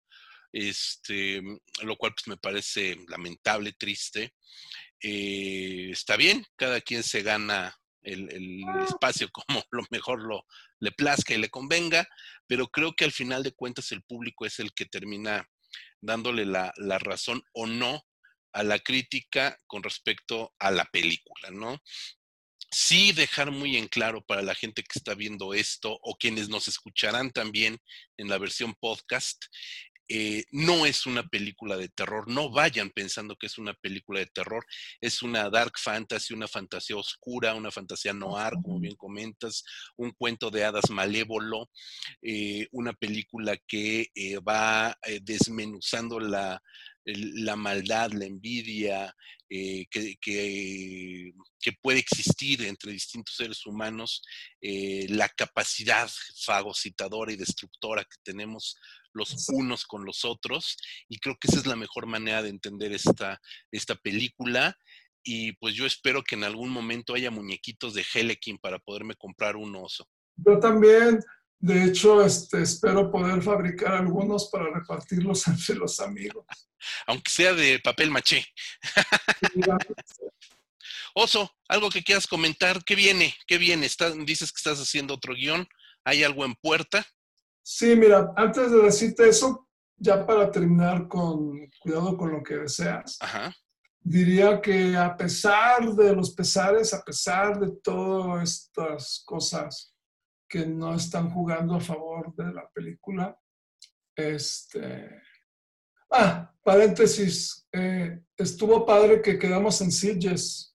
este, 0.53 1.43
lo 1.83 1.97
cual 1.97 2.15
pues, 2.15 2.29
me 2.29 2.39
parece 2.39 2.97
lamentable, 3.09 3.75
triste. 3.79 4.35
Eh, 5.03 5.91
está 5.91 6.17
bien, 6.17 6.43
cada 6.57 6.81
quien 6.81 7.03
se 7.03 7.23
gana 7.23 7.77
el, 8.03 8.63
ah. 8.67 8.87
espacio 8.89 9.29
como 9.33 9.63
lo 9.71 9.83
mejor 9.91 10.23
lo, 10.23 10.47
le 10.81 10.93
plazca 10.93 11.35
y 11.35 11.39
le 11.39 11.51
convenga, 11.51 12.09
pero 12.47 12.69
creo 12.69 12.95
que 12.95 13.05
al 13.05 13.13
final 13.13 13.43
de 13.43 13.53
cuentas 13.53 13.93
el 13.93 14.03
público 14.03 14.47
es 14.47 14.61
el 14.61 14.73
que 14.73 14.87
termina 14.87 15.47
dándole 16.01 16.47
la, 16.47 16.73
la 16.77 16.99
razón 16.99 17.43
o 17.53 17.67
no 17.67 18.03
a 18.53 18.63
la 18.63 18.79
crítica 18.79 19.59
con 19.67 19.83
respecto 19.83 20.55
a 20.59 20.71
la 20.71 20.85
película, 20.87 21.51
¿no? 21.51 21.83
Sí 22.71 23.13
dejar 23.13 23.51
muy 23.51 23.77
en 23.77 23.89
claro 23.89 24.25
para 24.25 24.43
la 24.43 24.55
gente 24.55 24.83
que 24.83 24.99
está 24.99 25.15
viendo 25.15 25.55
esto 25.55 25.99
o 26.03 26.17
quienes 26.17 26.49
nos 26.49 26.69
escucharán 26.69 27.31
también 27.31 27.79
en 28.17 28.29
la 28.29 28.39
versión 28.39 28.75
podcast, 28.75 29.45
eh, 30.09 30.45
no 30.53 30.87
es 30.87 31.05
una 31.07 31.27
película 31.27 31.77
de 31.77 31.89
terror, 31.89 32.29
no 32.29 32.51
vayan 32.51 32.91
pensando 32.91 33.35
que 33.35 33.47
es 33.47 33.59
una 33.59 33.75
película 33.75 34.21
de 34.21 34.27
terror, 34.27 34.65
es 35.01 35.21
una 35.23 35.51
dark 35.51 35.73
fantasy, 35.79 36.33
una 36.33 36.47
fantasía 36.47 36.97
oscura, 36.97 37.55
una 37.55 37.73
fantasía 37.73 38.13
noir, 38.13 38.53
como 38.63 38.79
bien 38.79 38.95
comentas, 38.95 39.65
un 39.97 40.13
cuento 40.13 40.51
de 40.51 40.65
hadas 40.65 40.91
malévolo, 40.91 41.71
eh, 42.23 42.69
una 42.71 42.93
película 42.93 43.57
que 43.67 44.11
eh, 44.15 44.39
va 44.39 44.97
desmenuzando 45.23 46.21
la, 46.21 46.63
la 47.07 47.57
maldad, 47.57 48.11
la 48.13 48.27
envidia 48.27 49.15
que, 49.49 49.87
que, 50.21 51.33
puede 51.81 52.01
existir 52.01 52.63
entre 52.63 52.93
distintos 52.93 53.37
seres 53.37 53.65
humanos, 53.65 54.23
la 54.61 55.29
capacidad 55.29 56.11
fagocitadora 56.45 57.33
y 57.33 57.37
destructora 57.37 58.03
que 58.03 58.17
tenemos 58.25 58.77
los 59.17 59.49
unos 59.49 59.85
con 59.85 60.05
los 60.05 60.25
otros. 60.25 60.77
Y 61.09 61.19
creo 61.19 61.37
que 61.41 61.49
esa 61.49 61.59
es 61.59 61.67
la 61.67 61.77
mejor 61.77 62.07
manera 62.07 62.43
de 62.43 62.51
entender 62.51 62.93
esta, 62.93 63.41
esta 63.73 63.97
película. 63.97 64.77
Y 65.25 65.53
pues 65.55 65.75
yo 65.75 65.87
espero 65.87 66.23
que 66.23 66.37
en 66.37 66.45
algún 66.45 66.71
momento 66.71 67.15
haya 67.15 67.33
muñequitos 67.33 67.95
de 67.95 68.05
Helekin 68.15 68.59
para 68.59 68.79
poderme 68.79 69.17
comprar 69.17 69.57
un 69.57 69.75
oso. 69.75 70.09
Yo 70.37 70.61
también, 70.61 71.19
de 71.59 71.85
hecho, 71.85 72.25
este, 72.25 72.63
espero 72.63 73.11
poder 73.11 73.43
fabricar 73.43 73.95
algunos 73.95 74.51
para 74.51 74.71
repartirlos 74.73 75.49
entre 75.49 75.75
los 75.75 75.99
amigos. 75.99 76.47
Aunque 77.07 77.31
sea 77.31 77.55
de 77.55 77.79
papel 77.81 78.11
maché. 78.11 78.47
Oso, 81.15 81.51
algo 81.69 81.89
que 81.89 82.03
quieras 82.03 82.27
comentar, 82.27 82.85
¿qué 82.85 82.95
viene? 82.95 83.35
¿Qué 83.47 83.57
viene? 83.57 83.89
dices 84.27 84.53
que 84.53 84.59
estás 84.59 84.79
haciendo 84.79 85.15
otro 85.15 85.35
guion, 85.35 85.67
¿hay 86.05 86.23
algo 86.23 86.45
en 86.45 86.55
puerta? 86.55 87.07
Sí, 87.63 87.97
mira, 87.97 88.33
antes 88.37 88.71
de 88.71 88.83
decirte 88.83 89.29
eso, 89.29 89.67
ya 89.97 90.27
para 90.27 90.51
terminar 90.51 91.09
con 91.09 91.69
cuidado 91.81 92.17
con 92.17 92.33
lo 92.33 92.43
que 92.43 92.57
deseas, 92.57 93.19
diría 93.99 94.61
que 94.61 94.97
a 94.97 95.17
pesar 95.17 95.91
de 95.95 96.15
los 96.15 96.35
pesares, 96.35 96.93
a 96.93 97.03
pesar 97.03 97.59
de 97.59 97.73
todas 97.83 98.43
estas 98.43 99.23
cosas 99.25 99.95
que 100.49 100.67
no 100.67 100.95
están 100.95 101.31
jugando 101.31 101.77
a 101.77 101.81
favor 101.81 102.35
de 102.37 102.53
la 102.53 102.69
película, 102.71 103.37
este... 104.15 105.23
Ah, 106.11 106.53
paréntesis, 106.63 107.67
eh, 107.73 108.21
estuvo 108.37 108.85
padre 108.87 109.23
que 109.23 109.39
quedamos 109.39 109.81
en 109.81 109.91
Sitges. 109.91 110.75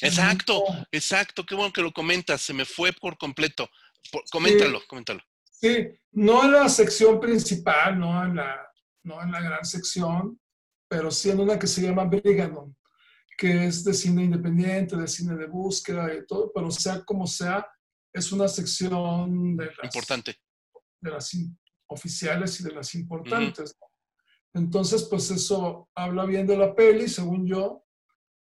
Exacto, 0.00 0.62
exacto, 0.92 1.44
qué 1.44 1.54
bueno 1.54 1.72
que 1.72 1.82
lo 1.82 1.92
comentas, 1.92 2.42
se 2.42 2.52
me 2.52 2.64
fue 2.64 2.92
por 2.92 3.16
completo. 3.16 3.68
coméntalo, 4.30 4.80
coméntalo. 4.86 5.20
Sí, 5.50 5.88
no 6.12 6.44
en 6.44 6.52
la 6.52 6.68
sección 6.68 7.18
principal, 7.18 7.98
no 7.98 8.22
en 8.24 8.36
la, 8.36 8.70
no 9.04 9.22
en 9.22 9.32
la 9.32 9.40
gran 9.40 9.64
sección, 9.64 10.38
pero 10.88 11.10
sí 11.10 11.30
en 11.30 11.40
una 11.40 11.58
que 11.58 11.66
se 11.66 11.80
llama 11.80 12.04
Brigadon, 12.04 12.76
que 13.38 13.66
es 13.66 13.82
de 13.84 13.94
cine 13.94 14.24
independiente, 14.24 14.96
de 14.96 15.08
cine 15.08 15.34
de 15.34 15.46
búsqueda 15.46 16.12
y 16.14 16.26
todo, 16.26 16.52
pero 16.54 16.70
sea 16.70 17.02
como 17.04 17.26
sea, 17.26 17.66
es 18.12 18.32
una 18.32 18.48
sección 18.48 19.56
de 19.56 19.66
las, 19.66 19.84
Importante. 19.84 20.36
De 21.00 21.10
las 21.10 21.36
oficiales 21.88 22.60
y 22.60 22.64
de 22.64 22.72
las 22.72 22.94
importantes. 22.94 23.76
Entonces, 24.56 25.04
pues 25.04 25.30
eso 25.30 25.88
habla 25.94 26.24
bien 26.24 26.46
de 26.46 26.56
la 26.56 26.74
peli, 26.74 27.08
según 27.08 27.46
yo, 27.46 27.84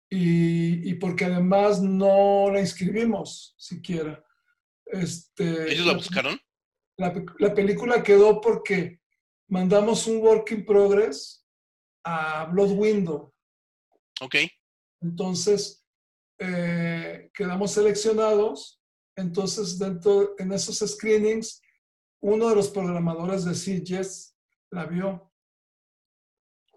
y, 0.10 0.90
y 0.90 0.96
porque 0.96 1.26
además 1.26 1.82
no 1.82 2.50
la 2.52 2.60
inscribimos 2.60 3.54
siquiera. 3.58 4.22
Este, 4.88 5.72
¿Ellos 5.72 5.86
la 5.86 5.94
buscaron? 5.94 6.40
La, 6.98 7.54
película 7.54 8.04
quedó 8.04 8.42
porque 8.42 9.00
mandamos 9.48 10.08
un 10.08 10.18
work 10.18 10.52
in 10.52 10.66
progress 10.66 11.48
a 12.04 12.46
Blood 12.46 12.72
Window. 12.72 13.34
Ok. 14.22 14.36
Entonces, 15.02 15.86
eh, 16.40 17.30
quedamos 17.34 17.72
seleccionados. 17.72 18.82
Entonces, 19.16 19.80
dentro, 19.80 20.36
en 20.38 20.52
esos 20.52 20.78
screenings, 20.80 21.62
uno 22.22 22.50
de 22.50 22.56
los 22.56 22.70
programadores 22.70 23.46
de 23.46 23.56
CGS 23.56 24.36
la 24.72 24.86
vio. 24.86 25.31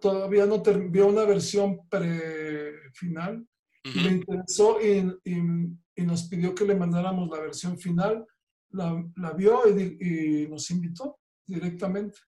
Todavía 0.05 0.45
no 0.45 0.63
vio 0.91 1.07
una 1.07 1.25
versión 1.25 1.89
pre-final. 1.89 3.49
Le 3.85 4.11
interesó 4.11 4.79
y, 4.79 4.99
y, 5.25 6.03
nos 6.03 6.25
pidió 6.25 6.55
que 6.55 6.67
le 6.67 6.75
mandáramos 6.75 7.31
la 7.31 7.41
versión 7.41 7.79
final 7.79 8.27
la, 8.69 9.33
vio 9.33 9.63
y, 9.67 10.47
nos 10.47 10.71
invitó 10.71 11.21
directamente. 11.47 12.19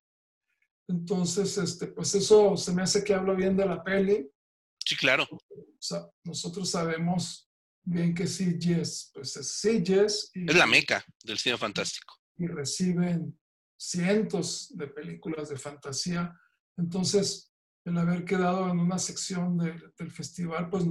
Entonces, 0.89 1.59
este, 1.59 1.89
pues 1.89 2.15
eso 2.15 2.57
se 2.57 2.73
me 2.73 2.81
hace 2.81 3.05
que 3.05 3.13
habla 3.13 3.35
bien 3.35 3.55
de 3.55 3.67
la 3.67 3.85
peli. 3.85 4.27
Sí, 4.83 4.97
claro. 4.97 5.29
O 5.31 5.39
sea, 5.79 6.09
nosotros 6.25 6.71
sabemos 6.71 7.51
bien 7.83 8.15
que 8.15 8.25
yes, 8.25 9.11
pues 9.13 9.37
es 9.37 9.51
sí, 9.51 9.83
yes. 9.83 10.31
es 10.33 10.57
la 10.57 10.67
meca 10.67 11.05
del 11.23 11.37
cine 11.37 11.59
fantástico. 11.59 12.15
Y 12.39 12.47
reciben 12.47 13.39
cientos 13.77 14.75
de 14.75 14.87
películas 14.87 15.51
de 15.51 15.59
fantasía. 15.59 16.35
Entonces, 16.79 17.53
el 17.87 17.99
haber 17.99 18.25
quedado 18.25 18.69
en 18.69 18.79
una 18.79 18.99
sección 18.99 19.57
del 19.57 20.11
festival, 20.11 20.69
pues 20.69 20.85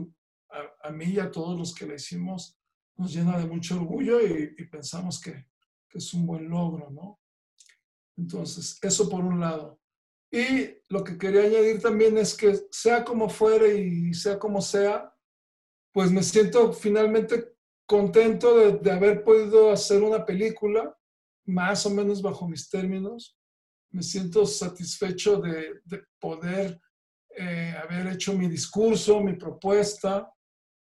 a, 0.50 0.88
a, 0.88 0.92
mí 0.92 1.06
y 1.06 1.20
a 1.20 1.30
todos 1.30 1.58
los 1.58 1.76
que 1.76 1.86
la 1.86 1.96
hicimos, 1.96 2.58
nos 2.98 3.14
llena 3.14 3.38
de 3.38 3.46
mucho 3.46 3.76
orgullo 3.76 4.22
y, 4.22 4.66
pensamos 4.68 5.20
que, 5.20 5.46
es 5.94 6.14
un 6.14 6.26
buen 6.26 6.50
logro, 6.50 6.90
¿no? 6.90 7.22
Entonces, 8.18 8.78
eso 8.82 9.10
por 9.10 9.24
un 9.24 9.40
lado. 9.40 9.80
Y 10.30 10.68
lo 10.90 11.06
que 11.06 11.18
quería 11.18 11.44
añadir 11.44 11.82
también 11.82 12.18
es 12.18 12.36
que 12.36 12.54
sea 12.70 13.06
como 13.06 13.30
fuere 13.30 13.78
y 13.78 14.14
sea 14.14 14.38
como 14.38 14.62
sea, 14.62 15.14
pues 15.94 16.12
me 16.12 16.22
siento 16.22 16.74
finalmente 16.74 17.56
contento 17.86 18.58
de, 18.58 18.92
haber 18.92 19.24
podido 19.24 19.72
hacer 19.72 20.04
una 20.04 20.26
película, 20.26 20.98
más 21.46 21.86
o 21.86 21.92
menos 21.92 22.22
bajo 22.22 22.46
mis 22.46 22.70
términos. 22.70 23.38
Me 23.92 24.04
siento 24.04 24.46
satisfecho 24.46 25.40
de, 25.40 25.82
poder 26.20 26.82
eh, 27.38 27.76
haber 27.82 28.08
hecho 28.08 28.34
mi 28.34 28.48
discurso, 28.48 29.22
mi 29.22 29.34
propuesta, 29.34 30.32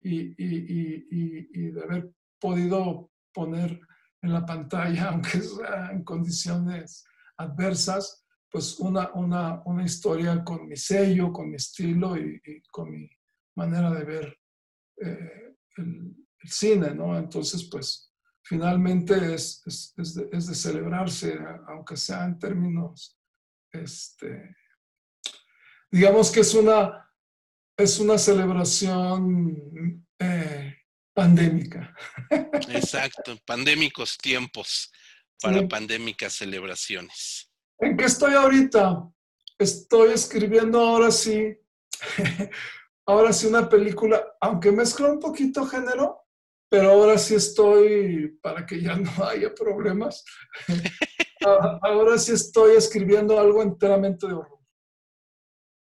y, 0.00 1.70
de 1.72 1.82
haber 1.82 2.12
podido 2.40 3.10
poner 3.32 3.80
en 4.22 4.32
la 4.32 4.44
pantalla, 4.44 5.08
aunque 5.10 5.40
sea 5.40 5.90
en 5.92 6.04
condiciones 6.04 7.04
adversas, 7.38 8.24
pues 8.50 8.78
una, 8.78 9.12
una, 9.14 9.62
una 9.64 9.84
historia 9.84 10.42
con 10.44 10.68
mi 10.68 10.76
sello, 10.76 11.32
con 11.32 11.50
mi 11.50 11.56
estilo 11.56 12.16
y, 12.16 12.40
con 12.70 12.90
mi 12.90 13.08
manera 13.56 13.90
de 13.90 14.04
ver 14.04 14.38
eh, 15.02 15.56
el, 15.76 16.16
cine, 16.44 16.94
¿no? 16.94 17.18
Entonces, 17.18 17.68
pues 17.68 18.12
finalmente 18.44 19.34
es, 19.34 19.62
es, 19.66 19.92
es, 19.96 20.14
de, 20.14 20.28
es, 20.30 20.46
de, 20.46 20.54
celebrarse, 20.54 21.36
aunque 21.66 21.96
sea 21.96 22.24
en 22.24 22.38
términos, 22.38 23.18
este, 23.72 24.54
digamos 25.96 26.30
que 26.30 26.40
es 26.40 26.52
una 26.52 27.10
es 27.78 27.98
una 27.98 28.18
celebración 28.18 30.06
eh, 30.18 30.74
pandémica. 31.14 31.94
Exacto, 32.68 33.36
pandémicos 33.46 34.16
tiempos 34.18 34.92
para 35.40 35.66
pandémicas 35.68 36.34
celebraciones. 36.34 37.50
¿En 37.78 37.96
qué 37.96 38.06
estoy 38.06 38.34
ahorita? 38.34 39.10
Estoy 39.58 40.12
escribiendo 40.12 40.80
ahora 40.80 41.10
sí, 41.10 41.58
ahora 43.06 43.32
sí 43.32 43.46
una 43.46 43.68
película, 43.68 44.22
aunque 44.40 44.72
mezcla 44.72 45.08
un 45.08 45.20
poquito 45.20 45.66
género, 45.66 46.26
pero 46.70 46.90
ahora 46.90 47.18
sí 47.18 47.34
estoy, 47.34 48.38
para 48.42 48.66
que 48.66 48.80
ya 48.80 48.96
no 48.96 49.10
haya 49.24 49.54
problemas, 49.54 50.24
ahora 51.82 52.18
sí 52.18 52.32
estoy 52.32 52.76
escribiendo 52.76 53.38
algo 53.38 53.62
enteramente 53.62 54.26
de 54.26 54.34
horror. 54.34 54.55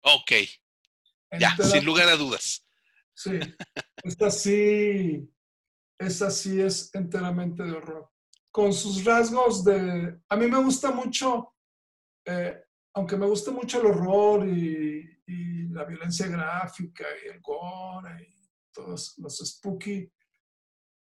Ok. 0.08 0.32
Ya, 1.40 1.56
sin 1.58 1.84
lugar 1.84 2.08
a 2.08 2.16
dudas. 2.16 2.66
Sí, 3.14 3.40
esta 4.04 4.32
sí, 4.32 5.30
esa 6.00 6.32
sí 6.32 6.62
es 6.62 6.94
enteramente 6.94 7.64
de 7.64 7.74
horror. 7.74 8.10
Con 8.50 8.74
sus 8.74 9.04
rasgos 9.04 9.64
de... 9.66 10.18
A 10.30 10.36
mí 10.38 10.48
me 10.48 10.64
gusta 10.64 10.92
mucho, 10.92 11.54
eh, 12.26 12.64
aunque 12.94 13.18
me 13.18 13.28
gusta 13.28 13.52
mucho 13.52 13.82
el 13.82 13.88
horror 13.88 14.48
y, 14.48 15.14
la 15.70 15.84
violencia 15.84 16.26
gráfica 16.26 17.06
y 17.24 17.28
el 17.28 17.40
gore 17.40 18.24
y 18.24 18.50
todos 18.74 19.16
los 19.20 19.38
spooky 19.38 20.12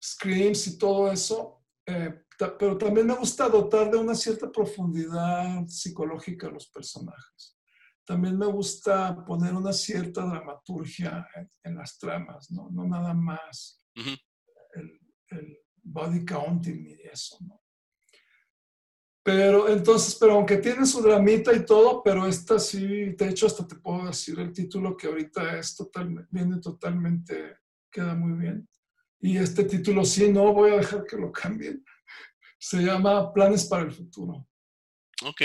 screams 0.03 0.67
y 0.67 0.79
todo 0.79 1.13
eso, 1.13 1.63
eh, 1.87 2.25
pero 2.59 2.77
también 2.77 3.07
me 3.07 3.15
gusta 3.15 3.49
dotar 3.49 3.89
de 3.89 3.99
una 3.99 4.17
cierta 4.17 4.51
profundidad 4.51 5.65
psicológica 5.69 6.49
a 6.49 6.51
los 6.51 6.67
personajes 6.67 7.54
también 8.05 8.39
me 8.39 8.47
gusta 8.47 9.25
poner 9.25 9.55
una 9.55 9.73
cierta 9.73 10.25
dramaturgia 10.27 11.27
en, 11.63 11.77
las 11.77 11.99
tramas, 11.99 12.51
¿no? 12.51 12.69
No 12.71 12.87
nada 12.87 13.15
más 13.15 13.85
el, 13.95 15.59
body 15.87 16.25
counting 16.25 16.87
y 16.87 17.09
eso, 17.09 17.37
¿no? 17.41 17.61
Pero 19.23 19.69
entonces, 19.69 20.17
pero 20.21 20.35
aunque 20.35 20.59
tiene 20.59 20.85
su 20.87 21.03
dramita 21.03 21.53
y 21.53 21.65
todo, 21.65 22.03
pero 22.03 22.27
esta 22.27 22.59
sí, 22.59 23.15
de 23.15 23.29
hecho 23.29 23.47
hasta 23.47 23.67
te 23.67 23.77
puedo 23.77 24.07
decir 24.07 24.39
el 24.39 24.53
título 24.53 24.97
que 24.97 25.07
ahorita 25.07 25.59
es 25.59 25.75
totalmente, 25.75 26.29
viene 26.31 26.61
totalmente, 26.61 27.59
queda 27.91 28.15
muy 28.15 28.39
bien. 28.39 28.69
Y 29.21 29.39
este 29.39 29.65
título 29.65 30.05
sí, 30.05 30.31
no 30.31 30.53
voy 30.53 30.73
a 30.73 30.77
dejar 30.77 31.05
que 31.05 31.17
lo 31.17 31.33
cambien. 31.33 31.83
Se 32.59 32.83
llama 32.83 33.33
Planes 33.33 33.65
para 33.65 33.85
el 33.85 33.93
Futuro. 33.93 34.47
Ok. 35.23 35.43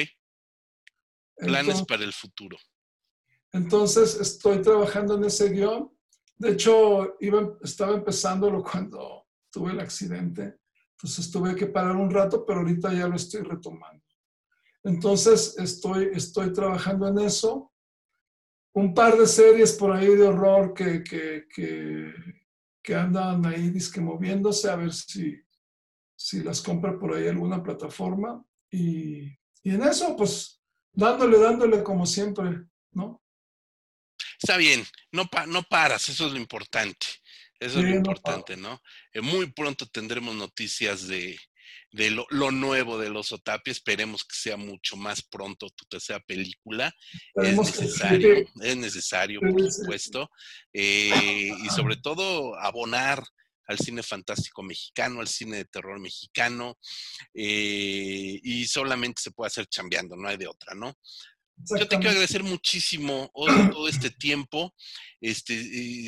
Planes 1.40 1.84
para 1.84 2.04
el 2.04 2.14
futuro. 2.14 2.58
Entonces 3.52 4.20
estoy 4.20 4.62
trabajando 4.62 5.16
en 5.16 5.26
ese 5.26 5.50
guion. 5.50 5.92
De 6.38 6.52
hecho, 6.52 7.18
iba, 7.20 7.58
estaba 7.62 7.96
empezándolo 7.96 8.64
cuando 8.72 9.28
tuve 9.52 9.72
el 9.72 9.80
accidente. 9.80 10.60
Entonces 10.92 11.32
tuve 11.32 11.56
que 11.56 11.68
parar 11.68 11.96
un 11.96 12.12
rato, 12.12 12.46
pero 12.46 12.60
ahorita 12.60 12.94
ya 12.94 13.08
lo 13.08 13.16
estoy 13.16 13.42
retomando. 13.42 14.04
Entonces 14.84 15.58
estoy, 15.58 16.10
estoy 16.14 16.54
trabajando 16.54 17.08
en 17.08 17.20
eso. 17.20 17.72
Un 18.74 18.94
par 18.94 19.18
de 19.18 19.26
series 19.26 19.74
por 19.74 19.92
ahí 19.92 20.08
de 20.08 20.28
horror 20.28 20.74
que, 20.74 21.04
que, 21.04 21.48
que, 21.54 22.14
que 22.82 22.96
andan 22.96 23.46
ahí 23.46 23.72
disque 23.72 24.00
moviéndose, 24.00 24.70
a 24.70 24.76
ver 24.76 24.94
si, 24.94 25.42
si 26.16 26.44
las 26.44 26.62
compra 26.62 26.98
por 26.98 27.14
ahí 27.14 27.28
alguna 27.28 27.64
plataforma. 27.64 28.44
Y, 28.70 29.24
y 29.64 29.72
en 29.72 29.84
eso, 29.84 30.16
pues 30.16 30.59
dándole, 30.94 31.40
dándole 31.40 31.84
como 31.84 32.06
siempre, 32.06 32.66
¿no? 32.92 33.22
Está 34.42 34.58
bien, 34.58 34.86
no, 35.12 35.30
no 35.48 35.64
paras, 35.64 36.10
eso 36.10 36.28
es 36.28 36.34
lo 36.34 36.40
importante. 36.40 37.06
Eso 37.60 37.80
es 37.80 37.86
lo 37.86 37.96
importante, 37.96 38.56
¿no? 38.56 38.82
Eh, 39.12 39.20
muy 39.20 39.52
pronto 39.52 39.86
tendremos 39.86 40.34
noticias 40.34 41.08
de, 41.08 41.38
lo, 41.92 42.52
nuevo 42.52 42.98
de 42.98 43.10
los 43.10 43.34
Otapia. 43.34 43.72
Esperemos 43.72 44.24
que 44.24 44.36
sea 44.36 44.56
mucho 44.56 44.96
más 44.96 45.22
pronto 45.22 45.70
tu 45.72 45.86
tercera 45.86 46.22
película. 46.22 46.94
es 47.36 47.58
necesario, 47.58 48.48
es 48.62 48.78
necesario, 48.78 49.42
por 49.42 49.72
supuesto. 49.72 50.32
Eh, 50.72 51.52
y 51.62 51.70
sobre 51.70 51.98
todo 51.98 52.58
abonar 52.58 53.22
al 53.70 53.78
cine 53.78 54.02
fantástico 54.02 54.64
mexicano, 54.64 55.22
al 55.22 55.28
cine 55.28 55.58
de 55.58 55.66
terror 55.66 56.00
mexicano, 56.00 56.78
eh, 57.36 58.40
y 58.44 58.66
solamente 58.66 59.22
se 59.22 59.32
puede 59.32 59.48
hacer 59.48 59.68
chambeando, 59.68 60.16
no 60.16 60.28
hay 60.28 60.38
de 60.38 60.48
otra, 60.48 60.74
¿no? 60.74 60.98
Yo 61.78 61.88
te 61.88 61.98
quiero 61.98 62.12
agradecer 62.12 62.42
muchísimo 62.42 63.30
todo, 63.34 63.88
este 63.90 64.10
tiempo. 64.10 64.74
Este, 65.20 65.54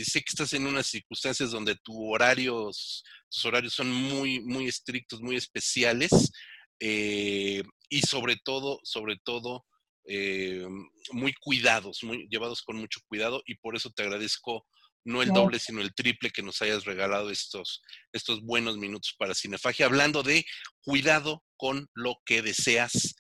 sé 0.06 0.22
que 0.22 0.30
estás 0.30 0.54
en 0.54 0.66
unas 0.66 0.88
circunstancias 0.88 1.52
donde 1.52 1.76
tu 1.76 2.10
horarios, 2.10 3.04
tus 3.30 3.46
horarios 3.46 3.74
son 3.74 3.92
muy, 3.92 4.40
muy 4.40 4.68
estrictos, 4.68 5.22
muy 5.22 5.36
especiales, 5.36 6.32
eh, 6.80 7.64
y 7.90 8.02
sobre 8.02 8.38
todo, 8.38 8.80
sobre 8.84 9.18
todo, 9.24 9.66
eh, 10.06 10.66
muy 11.12 11.34
cuidados, 11.34 12.02
muy 12.02 12.28
llevados 12.30 12.64
con 12.64 12.78
mucho 12.78 13.02
cuidado, 13.08 13.44
y 13.46 13.56
por 13.56 13.76
eso 13.76 13.92
te 13.92 14.04
agradezco 14.04 14.66
no 15.04 15.22
el 15.22 15.30
doble, 15.30 15.60
sino 15.60 15.82
el 15.82 15.94
triple 15.94 16.32
que 16.32 16.44
nos 16.44 16.62
hayas 16.62 16.86
regalado 16.86 17.30
estos, 17.30 17.82
estos 18.14 18.42
buenos 18.44 18.78
minutos 18.78 19.16
para 19.18 19.34
Cinefagia, 19.34 19.86
hablando 19.86 20.24
de 20.24 20.46
cuidado 20.82 21.44
con 21.58 21.90
lo 21.94 22.16
que 22.26 22.42
deseas, 22.42 23.16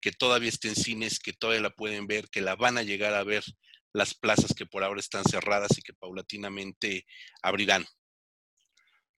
que 0.00 0.12
todavía 0.12 0.48
esté 0.48 0.68
en 0.68 0.76
cines, 0.76 1.18
que 1.18 1.32
todavía 1.32 1.62
la 1.62 1.70
pueden 1.70 2.06
ver, 2.06 2.28
que 2.28 2.40
la 2.40 2.56
van 2.56 2.78
a 2.78 2.82
llegar 2.82 3.14
a 3.14 3.24
ver 3.24 3.42
las 3.92 4.14
plazas 4.14 4.52
que 4.54 4.66
por 4.66 4.84
ahora 4.84 5.00
están 5.00 5.24
cerradas 5.24 5.78
y 5.78 5.82
que 5.82 5.94
paulatinamente 5.94 7.06
abrirán. 7.42 7.84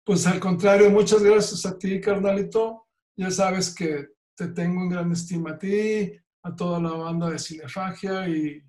Pues 0.05 0.27
al 0.27 0.39
contrario, 0.39 0.91
muchas 0.91 1.23
gracias 1.23 1.67
a 1.67 1.77
ti, 1.77 2.01
carnalito. 2.01 2.87
Ya 3.17 3.31
sabes 3.31 3.75
que 3.75 4.07
te 4.37 4.49
tengo 4.49 4.83
en 4.83 4.91
gran 4.91 5.11
estima 5.11 5.53
a 5.53 5.59
ti, 5.59 6.13
a 6.43 6.55
toda 6.55 6.79
la 6.79 6.91
banda 6.91 7.31
de 7.31 7.39
Cinefagia 7.39 8.29
y 8.29 8.63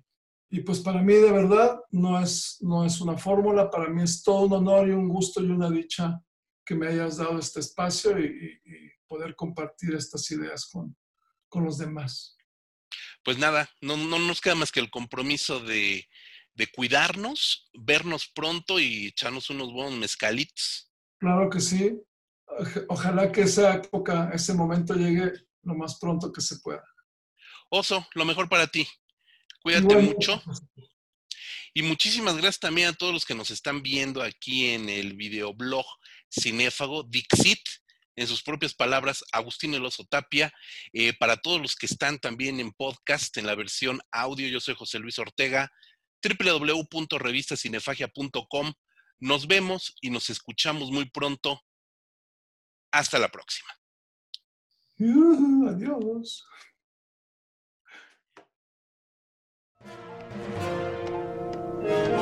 y 0.50 0.60
pues 0.60 0.80
para 0.80 1.02
mí 1.02 1.14
de 1.14 1.30
verdad 1.30 1.78
no 1.90 2.20
es, 2.20 2.56
no 2.60 2.84
es 2.84 3.00
una 3.00 3.18
fórmula, 3.18 3.70
para 3.70 3.88
mí 3.88 4.02
es 4.02 4.22
todo 4.22 4.46
un 4.46 4.52
honor 4.54 4.88
y 4.88 4.92
un 4.92 5.08
gusto 5.08 5.42
y 5.42 5.50
una 5.50 5.70
dicha 5.70 6.20
que 6.64 6.74
me 6.74 6.88
hayas 6.88 7.18
dado 7.18 7.38
este 7.38 7.60
espacio 7.60 8.18
y, 8.18 8.60
poder 9.06 9.34
compartir 9.34 9.94
estas 9.94 10.30
ideas 10.32 10.68
con, 10.70 10.94
con, 11.48 11.64
los 11.64 11.78
demás. 11.78 12.36
Pues 13.24 13.38
nada, 13.38 13.66
no, 13.80 13.96
no 13.96 14.18
nos 14.18 14.42
queda 14.42 14.54
más 14.54 14.70
que 14.70 14.80
el 14.80 14.90
compromiso 14.90 15.60
de, 15.60 16.06
de 16.52 16.66
cuidarnos, 16.66 17.70
vernos 17.72 18.30
pronto 18.34 18.78
y 18.78 19.06
echarnos 19.06 19.48
unos 19.48 19.72
buenos 19.72 19.98
mezcalitos. 19.98 20.92
Claro 21.18 21.48
que 21.48 21.60
sí. 21.60 21.98
Ojalá 22.88 23.32
que 23.32 23.42
esa 23.42 23.76
época, 23.76 24.30
ese 24.34 24.52
momento 24.52 24.92
llegue 24.92 25.32
lo 25.62 25.74
más 25.74 25.98
pronto 25.98 26.30
que 26.30 26.42
se 26.42 26.58
pueda. 26.58 26.84
Oso, 27.70 28.06
lo 28.14 28.24
mejor 28.26 28.48
para 28.48 28.66
ti. 28.66 28.86
Cuídate 29.60 29.96
mucho. 29.96 30.42
Y 31.74 31.82
muchísimas 31.82 32.34
gracias 32.34 32.60
también 32.60 32.88
a 32.88 32.92
todos 32.92 33.12
los 33.12 33.24
que 33.24 33.34
nos 33.34 33.50
están 33.50 33.82
viendo 33.82 34.22
aquí 34.22 34.70
en 34.70 34.88
el 34.88 35.14
videoblog 35.14 35.84
Cinéfago, 36.30 37.02
Dixit, 37.04 37.60
en 38.16 38.26
sus 38.26 38.42
propias 38.42 38.74
palabras, 38.74 39.22
Agustín 39.32 39.74
Eloso 39.74 40.04
Tapia. 40.04 40.50
Eh, 40.92 41.12
para 41.18 41.36
todos 41.36 41.60
los 41.60 41.76
que 41.76 41.86
están 41.86 42.18
también 42.18 42.58
en 42.58 42.72
podcast, 42.72 43.36
en 43.36 43.46
la 43.46 43.54
versión 43.54 44.00
audio, 44.10 44.48
yo 44.48 44.58
soy 44.60 44.74
José 44.74 44.98
Luis 44.98 45.18
Ortega, 45.18 45.70
www.revistacinefagia.com. 46.22 48.72
Nos 49.20 49.46
vemos 49.46 49.94
y 50.00 50.10
nos 50.10 50.30
escuchamos 50.30 50.90
muy 50.90 51.10
pronto. 51.10 51.60
Hasta 52.90 53.18
la 53.18 53.28
próxima. 53.28 53.68
adiós. 55.68 56.46
thank 59.84 59.92
you 62.08 62.17